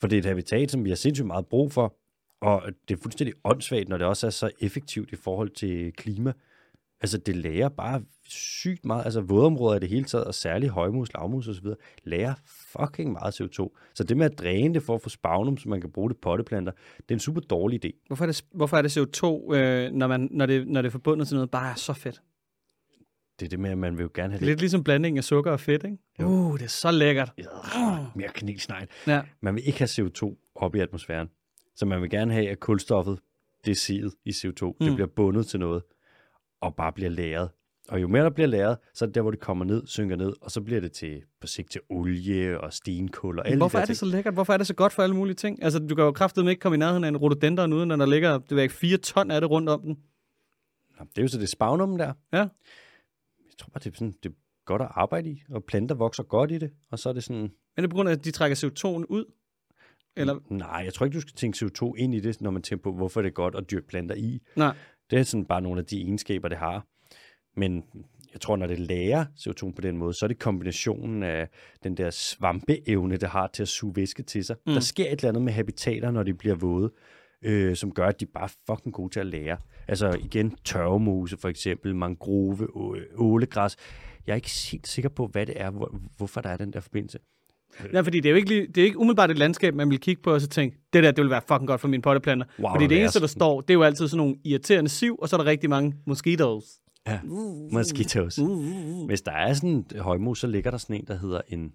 For 0.00 0.08
det 0.08 0.16
er 0.16 0.20
et 0.20 0.26
habitat, 0.26 0.70
som 0.70 0.84
vi 0.84 0.88
har 0.88 0.96
sindssygt 0.96 1.26
meget 1.26 1.46
brug 1.46 1.72
for, 1.72 1.94
og 2.40 2.62
det 2.88 2.96
er 2.96 3.02
fuldstændig 3.02 3.34
åndssvagt, 3.44 3.88
når 3.88 3.98
det 3.98 4.06
også 4.06 4.26
er 4.26 4.30
så 4.30 4.50
effektivt 4.60 5.12
i 5.12 5.16
forhold 5.16 5.50
til 5.50 5.92
klima. 5.92 6.32
Altså, 7.00 7.18
det 7.18 7.36
lærer 7.36 7.68
bare 7.68 8.02
sygt 8.28 8.84
meget. 8.84 9.04
Altså, 9.04 9.20
vådområder 9.20 9.76
i 9.76 9.80
det 9.80 9.88
hele 9.88 10.04
taget, 10.04 10.24
og 10.24 10.34
særligt 10.34 10.72
højmus, 10.72 11.12
lavmus 11.12 11.48
osv., 11.48 11.66
lærer 12.04 12.34
fucking 12.46 13.12
meget 13.12 13.40
CO2. 13.40 13.76
Så 13.94 14.04
det 14.04 14.16
med 14.16 14.26
at 14.26 14.38
dræne 14.38 14.74
det 14.74 14.82
for 14.82 14.94
at 14.94 15.02
få 15.02 15.08
spagnum, 15.08 15.56
så 15.56 15.68
man 15.68 15.80
kan 15.80 15.90
bruge 15.90 16.08
det 16.10 16.16
potteplanter, 16.16 16.72
det 16.96 17.10
er 17.10 17.14
en 17.14 17.20
super 17.20 17.40
dårlig 17.40 17.84
idé. 17.84 18.04
Hvorfor 18.06 18.24
er 18.24 18.26
det, 18.26 18.44
hvorfor 18.52 18.76
er 18.76 18.82
det 18.82 18.98
CO2, 18.98 19.54
øh, 19.54 19.92
når, 19.92 20.06
man, 20.06 20.28
når, 20.30 20.46
det, 20.46 20.68
når 20.68 20.82
det 20.82 20.88
er 20.88 20.92
forbundet 20.92 21.28
til 21.28 21.34
noget, 21.34 21.50
bare 21.50 21.70
er 21.70 21.74
så 21.74 21.92
fedt? 21.92 22.22
Det 23.40 23.46
er 23.46 23.48
det 23.50 23.60
med, 23.60 23.70
at 23.70 23.78
man 23.78 23.96
vil 23.96 24.02
jo 24.02 24.10
gerne 24.14 24.32
have 24.32 24.38
det. 24.38 24.46
Lidt 24.46 24.60
ligesom 24.60 24.84
blandingen 24.84 25.18
af 25.18 25.24
sukker 25.24 25.50
og 25.50 25.60
fedt, 25.60 25.84
ikke? 25.84 25.98
Jo. 26.20 26.26
Uh, 26.26 26.58
det 26.58 26.64
er 26.64 26.68
så 26.68 26.90
lækkert. 26.90 27.32
Ja, 27.38 27.44
mere 28.14 28.28
kanelsnegl. 28.28 28.86
Ja. 29.06 29.22
Man 29.40 29.54
vil 29.54 29.66
ikke 29.66 29.78
have 29.78 29.88
CO2 29.88 30.52
op 30.54 30.74
i 30.74 30.80
atmosfæren. 30.80 31.28
Så 31.76 31.86
man 31.86 32.02
vil 32.02 32.10
gerne 32.10 32.32
have, 32.32 32.48
at 32.48 32.60
kulstoffet, 32.60 33.18
det 33.64 33.70
er 33.70 33.74
siget 33.74 34.14
i 34.24 34.30
CO2, 34.30 34.64
mm. 34.66 34.86
det 34.86 34.94
bliver 34.94 35.08
bundet 35.16 35.46
til 35.46 35.60
noget, 35.60 35.82
og 36.60 36.74
bare 36.76 36.92
bliver 36.92 37.10
lagret. 37.10 37.48
Og 37.88 38.02
jo 38.02 38.08
mere 38.08 38.22
der 38.22 38.30
bliver 38.30 38.46
lagret, 38.46 38.78
så 38.94 39.04
er 39.04 39.06
det 39.06 39.14
der, 39.14 39.22
hvor 39.22 39.30
det 39.30 39.40
kommer 39.40 39.64
ned, 39.64 39.86
synker 39.86 40.16
ned, 40.16 40.32
og 40.40 40.50
så 40.50 40.60
bliver 40.60 40.80
det 40.80 40.92
til, 40.92 41.22
på 41.40 41.46
sigt 41.46 41.70
til 41.70 41.80
olie 41.90 42.60
og 42.60 42.72
stenkul 42.72 43.38
og 43.38 43.46
alle 43.46 43.58
Hvorfor 43.58 43.78
de 43.78 43.82
er 43.82 43.86
det 43.86 43.96
så 43.96 44.06
lækkert? 44.06 44.34
Hvorfor 44.34 44.52
er 44.52 44.56
det 44.56 44.66
så 44.66 44.74
godt 44.74 44.92
for 44.92 45.02
alle 45.02 45.16
mulige 45.16 45.34
ting? 45.34 45.62
Altså, 45.62 45.78
du 45.78 45.94
kan 45.94 46.04
jo 46.04 46.12
kraftedeme 46.12 46.50
ikke 46.50 46.60
komme 46.60 46.76
i 46.76 46.78
nærheden 46.78 47.04
af 47.04 47.08
en 47.08 47.16
rhododendron, 47.16 47.72
uden 47.72 47.90
at 47.90 47.98
der 47.98 48.06
ligger, 48.06 48.38
det 48.38 48.56
ved 48.56 48.62
ikke, 48.62 48.74
fire 48.74 48.96
ton 48.96 49.30
af 49.30 49.40
det 49.40 49.50
rundt 49.50 49.68
om 49.68 49.80
den. 49.80 49.98
Det 50.98 51.18
er 51.18 51.22
jo 51.22 51.28
så 51.28 51.38
det 51.38 51.48
spagnum 51.48 51.98
der. 51.98 52.12
Ja. 52.32 52.46
Jeg 53.58 53.64
tror 53.64 53.70
bare, 53.70 53.80
det 53.84 53.90
er, 53.90 53.94
sådan, 53.94 54.14
det 54.22 54.30
er 54.30 54.34
godt 54.66 54.82
at 54.82 54.88
arbejde 54.90 55.30
i, 55.30 55.42
og 55.50 55.64
planter 55.64 55.94
vokser 55.94 56.22
godt 56.22 56.50
i 56.50 56.58
det, 56.58 56.70
og 56.90 56.98
så 56.98 57.08
er 57.08 57.12
det 57.12 57.24
sådan, 57.24 57.42
Men 57.42 57.50
det 57.76 57.84
er 57.84 57.88
på 57.88 57.94
grund 57.96 58.08
af, 58.08 58.12
at 58.12 58.24
de 58.24 58.30
trækker 58.30 58.56
CO2'en 58.56 59.04
ud? 59.08 59.24
Eller, 60.16 60.38
nej, 60.50 60.82
jeg 60.84 60.94
tror 60.94 61.06
ikke, 61.06 61.14
du 61.14 61.20
skal 61.20 61.34
tænke 61.34 61.64
CO2 61.64 61.94
ind 61.94 62.14
i 62.14 62.20
det, 62.20 62.40
når 62.40 62.50
man 62.50 62.62
tænker 62.62 62.82
på, 62.82 62.92
hvorfor 62.92 63.22
det 63.22 63.28
er 63.28 63.32
godt 63.32 63.54
at 63.54 63.70
dyrke 63.70 63.86
planter 63.86 64.14
i. 64.14 64.40
nej. 64.56 64.76
Det 65.10 65.18
er 65.18 65.22
sådan 65.22 65.44
bare 65.46 65.62
nogle 65.62 65.80
af 65.80 65.86
de 65.86 66.02
egenskaber, 66.02 66.48
det 66.48 66.58
har. 66.58 66.86
Men 67.56 67.84
jeg 68.32 68.40
tror, 68.40 68.56
når 68.56 68.66
det 68.66 68.78
lærer 68.78 69.24
CO2 69.24 69.72
på 69.72 69.80
den 69.80 69.96
måde, 69.96 70.14
så 70.14 70.26
er 70.26 70.28
det 70.28 70.38
kombinationen 70.38 71.22
af 71.22 71.48
den 71.82 71.96
der 71.96 72.10
svampeevne, 72.10 73.16
det 73.16 73.28
har 73.28 73.46
til 73.46 73.62
at 73.62 73.68
suge 73.68 73.96
væske 73.96 74.22
til 74.22 74.44
sig. 74.44 74.56
Mm. 74.66 74.72
Der 74.72 74.80
sker 74.80 75.04
et 75.04 75.12
eller 75.12 75.28
andet 75.28 75.42
med 75.42 75.52
habitater, 75.52 76.10
når 76.10 76.22
de 76.22 76.34
bliver 76.34 76.54
våde, 76.54 76.92
øh, 77.44 77.76
som 77.76 77.92
gør, 77.92 78.06
at 78.06 78.20
de 78.20 78.26
bare 78.26 78.44
er 78.44 78.54
fucking 78.74 78.94
gode 78.94 79.12
til 79.12 79.20
at 79.20 79.26
lære. 79.26 79.56
Altså 79.88 80.16
igen, 80.24 80.54
tørvemose 80.64 81.36
for 81.36 81.48
eksempel, 81.48 81.94
mangrove, 81.96 82.66
ålegræs. 83.16 83.76
Jeg 84.26 84.32
er 84.32 84.36
ikke 84.36 84.50
helt 84.72 84.86
sikker 84.88 85.08
på, 85.08 85.26
hvad 85.26 85.46
det 85.46 85.60
er, 85.60 85.70
hvor, 85.70 85.98
hvorfor 86.16 86.40
der 86.40 86.48
er 86.50 86.56
den 86.56 86.72
der 86.72 86.80
forbindelse. 86.80 87.18
Ja, 87.92 88.00
fordi 88.00 88.20
det 88.20 88.28
er 88.28 88.30
jo 88.30 88.36
ikke, 88.36 88.48
lige- 88.48 88.66
det 88.66 88.78
er 88.80 88.84
ikke 88.84 88.98
umiddelbart 88.98 89.30
et 89.30 89.38
landskab, 89.38 89.74
man 89.74 89.90
vil 89.90 90.00
kigge 90.00 90.22
på 90.22 90.34
og 90.34 90.40
så 90.40 90.46
tænke, 90.48 90.76
det 90.92 91.02
der, 91.04 91.10
det 91.10 91.22
vil 91.22 91.30
være 91.30 91.40
fucking 91.48 91.66
godt 91.68 91.80
for 91.80 91.88
mine 91.88 92.02
potteplanter. 92.02 92.46
Wow, 92.58 92.70
fordi 92.74 92.86
det 92.86 93.00
eneste, 93.00 93.20
der 93.20 93.26
står, 93.26 93.60
det 93.60 93.70
er 93.70 93.74
jo 93.74 93.82
altid 93.82 94.08
sådan 94.08 94.16
nogle 94.18 94.36
irriterende 94.44 94.90
siv, 94.90 95.16
og 95.22 95.28
så 95.28 95.36
er 95.36 95.40
der 95.40 95.50
rigtig 95.50 95.70
mange 95.70 95.94
mosquitoes. 96.06 96.64
Ja, 97.06 97.20
mosquitoes. 97.72 98.38
Hvis 99.06 99.22
der 99.22 99.32
er 99.32 99.52
sådan 99.52 99.70
en 99.70 99.86
højmos, 99.98 100.38
så 100.38 100.46
ligger 100.46 100.70
der 100.70 100.78
sådan 100.78 100.96
en, 100.96 101.04
der 101.06 101.18
hedder 101.18 101.40
en 101.48 101.72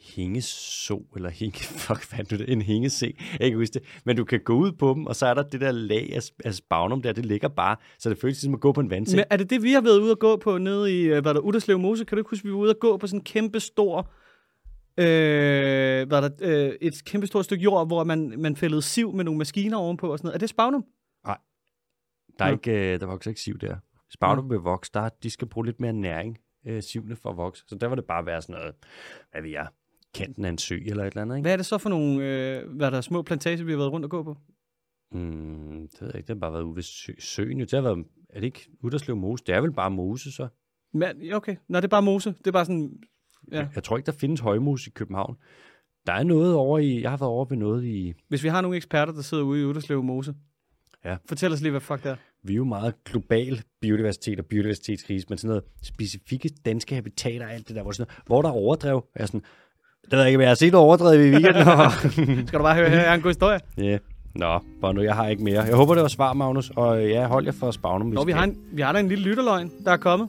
hængeso, 0.00 1.06
eller 1.16 1.30
hænge, 1.30 1.58
fuck, 1.84 2.10
hvad 2.10 2.18
er 2.18 2.36
det, 2.36 2.52
en 2.52 2.62
hængese, 2.62 3.06
jeg 3.06 3.38
kan 3.38 3.46
ikke 3.46 3.58
huske 3.58 3.74
det, 3.74 3.82
men 4.04 4.16
du 4.16 4.24
kan 4.24 4.40
gå 4.40 4.54
ud 4.54 4.72
på 4.72 4.94
dem, 4.94 5.06
og 5.06 5.16
så 5.16 5.26
er 5.26 5.34
der 5.34 5.42
det 5.42 5.60
der 5.60 5.72
lag 5.72 6.12
af, 6.14 6.20
af 6.44 6.54
spagnum 6.54 7.02
der, 7.02 7.12
det 7.12 7.26
ligger 7.26 7.48
bare, 7.48 7.76
så 7.98 8.10
det 8.10 8.18
føles 8.18 8.38
som 8.38 8.54
at 8.54 8.60
gå 8.60 8.72
på 8.72 8.80
en 8.80 8.90
vandseng. 8.90 9.16
Men 9.16 9.24
er 9.30 9.36
det 9.36 9.50
det, 9.50 9.62
vi 9.62 9.72
har 9.72 9.80
været 9.80 9.98
ude 9.98 10.10
at 10.10 10.18
gå 10.18 10.36
på 10.36 10.58
nede 10.58 11.00
i, 11.00 11.02
øh, 11.02 11.22
hvad 11.22 11.34
der, 11.34 11.40
Uderslev 11.40 11.78
Mose? 11.78 12.04
Kan 12.04 12.16
du 12.16 12.20
ikke 12.20 12.30
huske, 12.30 12.44
vi 12.44 12.52
var 12.52 12.58
ude 12.58 12.70
at 12.70 12.80
gå 12.80 12.96
på 12.96 13.06
sådan 13.06 13.20
en 13.20 13.24
kæmpe 13.24 13.60
stor, 13.60 14.10
øh, 14.98 16.08
hvad 16.08 16.22
der, 16.22 16.30
øh, 16.40 16.72
et 16.80 17.04
kæmpe 17.04 17.26
stort 17.26 17.44
stykke 17.44 17.62
jord, 17.64 17.86
hvor 17.86 18.04
man, 18.04 18.34
man 18.38 18.56
fældede 18.56 18.82
siv 18.82 19.12
med 19.12 19.24
nogle 19.24 19.38
maskiner 19.38 19.76
ovenpå 19.76 20.12
og 20.12 20.18
sådan 20.18 20.26
noget. 20.26 20.34
Er 20.34 20.38
det 20.38 20.48
spagnum? 20.48 20.84
Der, 22.38 22.44
er 22.44 22.48
Nå. 22.48 22.54
ikke, 22.54 22.94
øh, 22.94 23.00
der 23.00 23.06
vokser 23.06 23.30
ikke 23.30 23.40
siv 23.40 23.58
der. 23.58 23.76
Spagnum 24.10 24.50
vil 24.50 24.58
vokse, 24.58 24.90
der, 24.94 25.08
de 25.22 25.30
skal 25.30 25.48
bruge 25.48 25.66
lidt 25.66 25.80
mere 25.80 25.92
næring, 25.92 26.38
øh, 26.66 26.82
sivene 26.82 27.16
for 27.16 27.30
at 27.30 27.36
vokse. 27.36 27.64
Så 27.66 27.74
der 27.74 27.86
var 27.86 27.94
det 27.94 28.04
bare 28.04 28.26
være 28.26 28.42
sådan 28.42 28.60
noget, 28.60 28.74
hvad 29.30 29.42
ved 29.42 29.50
jeg, 29.50 29.68
kanten 30.14 30.44
af 30.44 30.48
en 30.48 30.58
sø 30.58 30.78
eller 30.86 31.04
et 31.04 31.06
eller 31.10 31.22
andet, 31.22 31.36
ikke? 31.36 31.44
Hvad 31.44 31.52
er 31.52 31.56
det 31.56 31.66
så 31.66 31.78
for 31.78 31.88
nogle, 31.88 32.24
øh, 32.24 32.70
hvad 32.70 32.90
der 32.90 32.96
er 32.96 33.00
små 33.00 33.22
plantager, 33.22 33.64
vi 33.64 33.70
har 33.72 33.78
været 33.78 33.92
rundt 33.92 34.04
og 34.04 34.10
gå 34.10 34.22
på? 34.22 34.36
Mm, 35.12 35.88
det 35.92 36.00
ved 36.00 36.08
jeg 36.08 36.16
ikke, 36.16 36.26
det 36.26 36.34
har 36.36 36.40
bare 36.40 36.52
været 36.52 36.62
ude 36.62 36.76
ved 36.76 36.82
sø, 36.82 37.12
søen. 37.18 37.58
jo. 37.58 37.64
Det 37.64 37.72
har 37.72 37.80
været, 37.80 38.04
er 38.30 38.40
det 38.40 38.46
ikke 38.46 38.68
Uderslev 38.82 39.16
Mose? 39.16 39.44
Det 39.46 39.54
er 39.54 39.60
vel 39.60 39.72
bare 39.72 39.90
mose, 39.90 40.32
så? 40.32 40.48
Men, 40.92 41.32
okay. 41.32 41.56
Nå, 41.68 41.78
det 41.78 41.84
er 41.84 41.88
bare 41.88 42.02
mose. 42.02 42.30
Det 42.38 42.46
er 42.46 42.52
bare 42.52 42.64
sådan, 42.64 42.98
Ja. 43.52 43.66
Jeg 43.74 43.84
tror 43.84 43.96
ikke, 43.96 44.06
der 44.06 44.12
findes 44.12 44.40
højmus 44.40 44.86
i 44.86 44.90
København. 44.90 45.36
Der 46.06 46.12
er 46.12 46.22
noget 46.22 46.54
over 46.54 46.78
i... 46.78 47.00
Jeg 47.00 47.10
har 47.10 47.16
været 47.16 47.30
over 47.30 47.44
ved 47.44 47.56
noget 47.56 47.84
i... 47.84 48.14
hvis 48.28 48.42
vi 48.42 48.48
har 48.48 48.60
nogle 48.60 48.76
eksperter, 48.76 49.12
der 49.12 49.22
sidder 49.22 49.44
ude 49.44 49.60
i 49.60 49.64
Uderslev 49.64 50.02
Mose. 50.02 50.34
Ja. 51.04 51.16
Fortæl 51.28 51.52
os 51.52 51.60
lige, 51.60 51.70
hvad 51.70 51.80
fuck 51.80 52.02
det 52.02 52.10
er. 52.10 52.16
Vi 52.42 52.52
er 52.52 52.56
jo 52.56 52.64
meget 52.64 53.04
global 53.04 53.62
biodiversitet 53.80 54.38
og 54.40 54.46
biodiversitetskrise, 54.46 55.26
men 55.28 55.38
sådan 55.38 55.48
noget 55.48 55.64
specifikke 55.82 56.50
danske 56.64 56.94
habitater 56.94 57.46
og 57.46 57.52
alt 57.52 57.68
det 57.68 57.76
der, 57.76 57.82
hvor, 57.82 57.92
sådan 57.92 58.10
noget, 58.10 58.26
hvor 58.26 58.42
der 58.42 58.48
er 58.48 58.52
overdrev. 58.52 59.04
Jeg 59.14 59.22
er 59.22 59.26
sådan, 59.26 59.42
det 60.10 60.12
ved 60.12 60.18
jeg 60.18 60.28
ikke, 60.28 60.38
men 60.38 60.42
jeg 60.42 60.50
har 60.50 60.54
set 60.54 60.74
overdrevet 60.74 61.26
i 61.26 61.30
weekenden. 61.30 62.46
Skal 62.48 62.58
du 62.58 62.62
bare 62.62 62.74
høre 62.74 62.88
her, 62.88 63.08
har 63.08 63.14
en 63.14 63.20
god 63.20 63.30
historie. 63.30 63.60
Ja, 63.78 63.98
nå, 64.34 64.58
bare 64.80 64.94
nu, 64.94 65.02
jeg 65.02 65.14
har 65.14 65.28
ikke 65.28 65.44
mere. 65.44 65.62
Jeg 65.62 65.74
håber, 65.74 65.94
det 65.94 66.02
var 66.02 66.08
svar, 66.08 66.32
Magnus, 66.32 66.70
og 66.76 67.04
øh, 67.04 67.10
ja, 67.10 67.26
hold 67.26 67.44
jer 67.44 67.52
for 67.52 67.68
at 67.68 67.74
spagne. 67.74 68.10
Nå, 68.10 68.24
vi 68.24 68.32
har, 68.32 68.44
en, 68.44 68.56
vi 68.72 68.82
har 68.82 68.92
da 68.92 68.98
en 68.98 69.08
lille 69.08 69.24
lytterløgn, 69.24 69.70
der 69.84 69.92
er 69.92 69.96
kommet. 69.96 70.28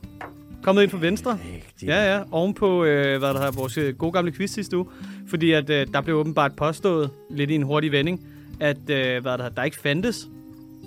Kommet 0.64 0.84
ind 0.84 0.92
fra 0.92 0.98
venstre. 1.02 1.40
Ja, 1.84 2.16
ja, 2.16 2.22
ovenpå, 2.32 2.84
øh, 2.84 3.20
hvad 3.20 3.34
der 3.34 3.40
har 3.40 3.52
vores 3.52 3.78
øh, 3.78 3.96
gode 3.96 4.12
gamle 4.12 4.32
quiz 4.32 4.52
sidste 4.52 4.78
uge. 4.78 4.86
Fordi 5.30 5.52
at 5.52 5.70
øh, 5.70 5.88
der 5.94 6.02
blev 6.02 6.16
åbenbart 6.16 6.56
påstået, 6.56 7.10
lidt 7.30 7.52
i 7.52 7.56
en 7.56 7.64
hurtig 7.64 7.92
vending, 7.92 8.26
at 8.60 8.90
øh, 8.90 9.22
hvad 9.22 9.38
der, 9.38 9.50
der 9.50 9.64
ikke 9.64 9.78
fandtes 9.78 10.28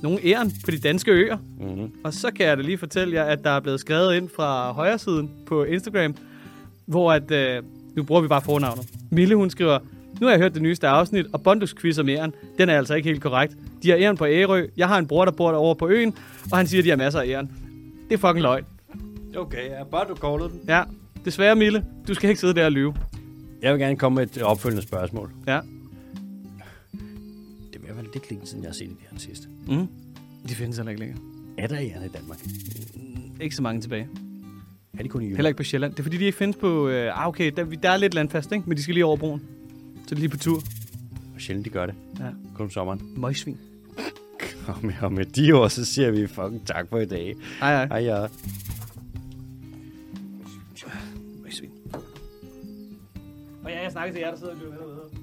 nogen 0.03 0.19
æren 0.25 0.53
på 0.65 0.71
de 0.71 0.79
danske 0.79 1.11
øer. 1.11 1.37
Mm-hmm. 1.61 1.93
Og 2.05 2.13
så 2.13 2.31
kan 2.37 2.47
jeg 2.47 2.57
da 2.57 2.63
lige 2.63 2.79
fortælle 2.79 3.15
jer, 3.15 3.25
at 3.25 3.45
der 3.45 3.51
er 3.51 3.61
blevet 3.61 3.81
skrevet 3.81 4.17
ind 4.17 4.29
fra 4.37 4.73
højre 4.73 4.99
siden 4.99 5.31
på 5.47 5.65
Instagram, 5.65 6.15
hvor 6.87 7.13
at, 7.13 7.31
øh, 7.31 7.63
nu 8.01 8.05
bruger 8.05 8.21
vi 8.21 8.29
bare 8.29 8.43
fornavnet. 8.43 8.89
Mille, 9.11 9.37
hun 9.37 9.51
skriver, 9.51 9.79
nu 10.21 10.27
har 10.27 10.33
jeg 10.33 10.41
hørt 10.41 10.55
det 10.55 10.63
nyeste 10.63 10.89
afsnit, 10.89 11.27
og 11.33 11.43
Bondus 11.43 11.75
quiz 11.75 11.99
om 11.99 12.09
æren, 12.09 12.33
den 12.59 12.69
er 12.69 12.79
altså 12.79 12.95
ikke 12.95 13.09
helt 13.09 13.23
korrekt. 13.23 13.57
De 13.83 13.91
har 13.91 13.97
æren 13.97 14.17
på 14.17 14.27
Ærø, 14.27 14.67
jeg 14.77 14.89
har 14.89 14.99
en 14.99 15.07
bror, 15.07 15.25
der 15.25 15.33
bor 15.33 15.51
derovre 15.51 15.77
på 15.77 15.89
øen, 15.89 16.15
og 16.53 16.57
han 16.57 16.67
siger, 16.67 16.81
at 16.81 16.85
de 16.85 16.91
har 16.91 16.97
masser 16.97 17.21
af 17.21 17.27
æren. 17.27 17.51
Det 18.09 18.15
er 18.15 18.19
fucking 18.19 18.43
løgn. 18.43 18.65
Okay, 19.37 19.71
ja, 19.71 19.85
bare 19.85 20.05
du 20.09 20.17
callede 20.17 20.49
den. 20.49 20.61
Ja, 20.69 20.83
desværre 21.25 21.57
Mille, 21.57 21.85
du 22.09 22.15
skal 22.15 22.29
ikke 22.29 22.41
sidde 22.41 22.55
der 22.55 22.65
og 22.65 22.73
lyve. 22.73 22.95
Jeg 23.63 23.73
vil 23.73 23.81
gerne 23.81 23.97
komme 23.97 24.17
med 24.17 24.37
et 24.37 24.43
opfølgende 24.43 24.83
spørgsmål. 24.83 25.31
Ja. 25.47 25.61
Det 27.73 27.83
vil 27.83 27.97
være 27.97 28.05
lidt 28.15 28.31
længe 28.31 28.47
siden, 28.47 28.63
jeg 28.63 28.69
har 28.69 28.75
set 28.75 28.89
det 28.89 28.97
her 29.11 29.19
sidst. 29.19 29.49
Mm. 29.69 29.89
De 30.49 30.55
findes 30.55 30.77
heller 30.77 30.91
ikke 30.91 31.01
længere. 31.01 31.19
Er 31.59 31.67
der 31.67 31.77
æren 31.77 32.05
i 32.05 32.09
Danmark? 32.09 32.39
Ikke 33.41 33.57
så 33.57 33.63
mange 33.63 33.81
tilbage. 33.81 34.09
Er 34.99 35.03
de 35.03 35.09
kun 35.09 35.23
i 35.23 35.25
Jylland? 35.25 35.37
Heller 35.37 35.49
ikke 35.49 35.57
på 35.57 35.65
Sjælland. 35.65 35.93
Det 35.93 35.99
er 35.99 36.03
fordi, 36.03 36.17
de 36.17 36.25
ikke 36.25 36.39
findes 36.39 36.57
på... 36.57 36.89
Øh, 36.89 37.21
ah, 37.21 37.29
okay, 37.29 37.53
der, 37.57 37.65
der 37.65 37.91
er 37.91 37.97
lidt 37.97 38.15
landfast, 38.15 38.53
ikke? 38.53 38.65
Men 38.69 38.77
de 38.77 38.83
skal 38.83 38.95
lige 38.95 39.05
over 39.05 39.17
broen. 39.17 39.43
Så 39.97 40.05
det 40.05 40.13
er 40.13 40.17
lige 40.17 40.29
på 40.29 40.37
tur. 40.37 40.63
Hvor 41.31 41.39
sjældent 41.39 41.65
de 41.65 41.71
gør 41.71 41.87
det. 41.87 41.95
Ja. 42.19 42.25
Kun 42.55 42.65
om 42.65 42.71
sommeren. 42.71 43.01
Møgsvin. 43.17 43.59
Og 44.67 44.77
med, 44.83 44.95
og 45.03 45.13
med 45.13 45.25
de 45.25 45.53
ord, 45.53 45.71
så 45.71 45.85
siger 45.85 46.11
vi 46.11 46.27
fucking 46.27 46.67
tak 46.67 46.89
for 46.89 46.99
i 46.99 47.07
dag. 47.07 47.35
Hej, 47.61 47.75
hej. 47.75 47.87
Hej, 47.87 47.99
ja. 47.99 48.27
Møgsvin. 51.43 51.71
Og 53.65 53.71
ja, 53.71 53.83
jeg 53.83 53.93
snakker 53.93 54.13
til 54.15 54.21
jer, 54.21 54.31
der 54.31 54.39
sidder 54.39 54.53
og 54.53 54.59
lytter 54.59 54.73
med. 54.73 55.20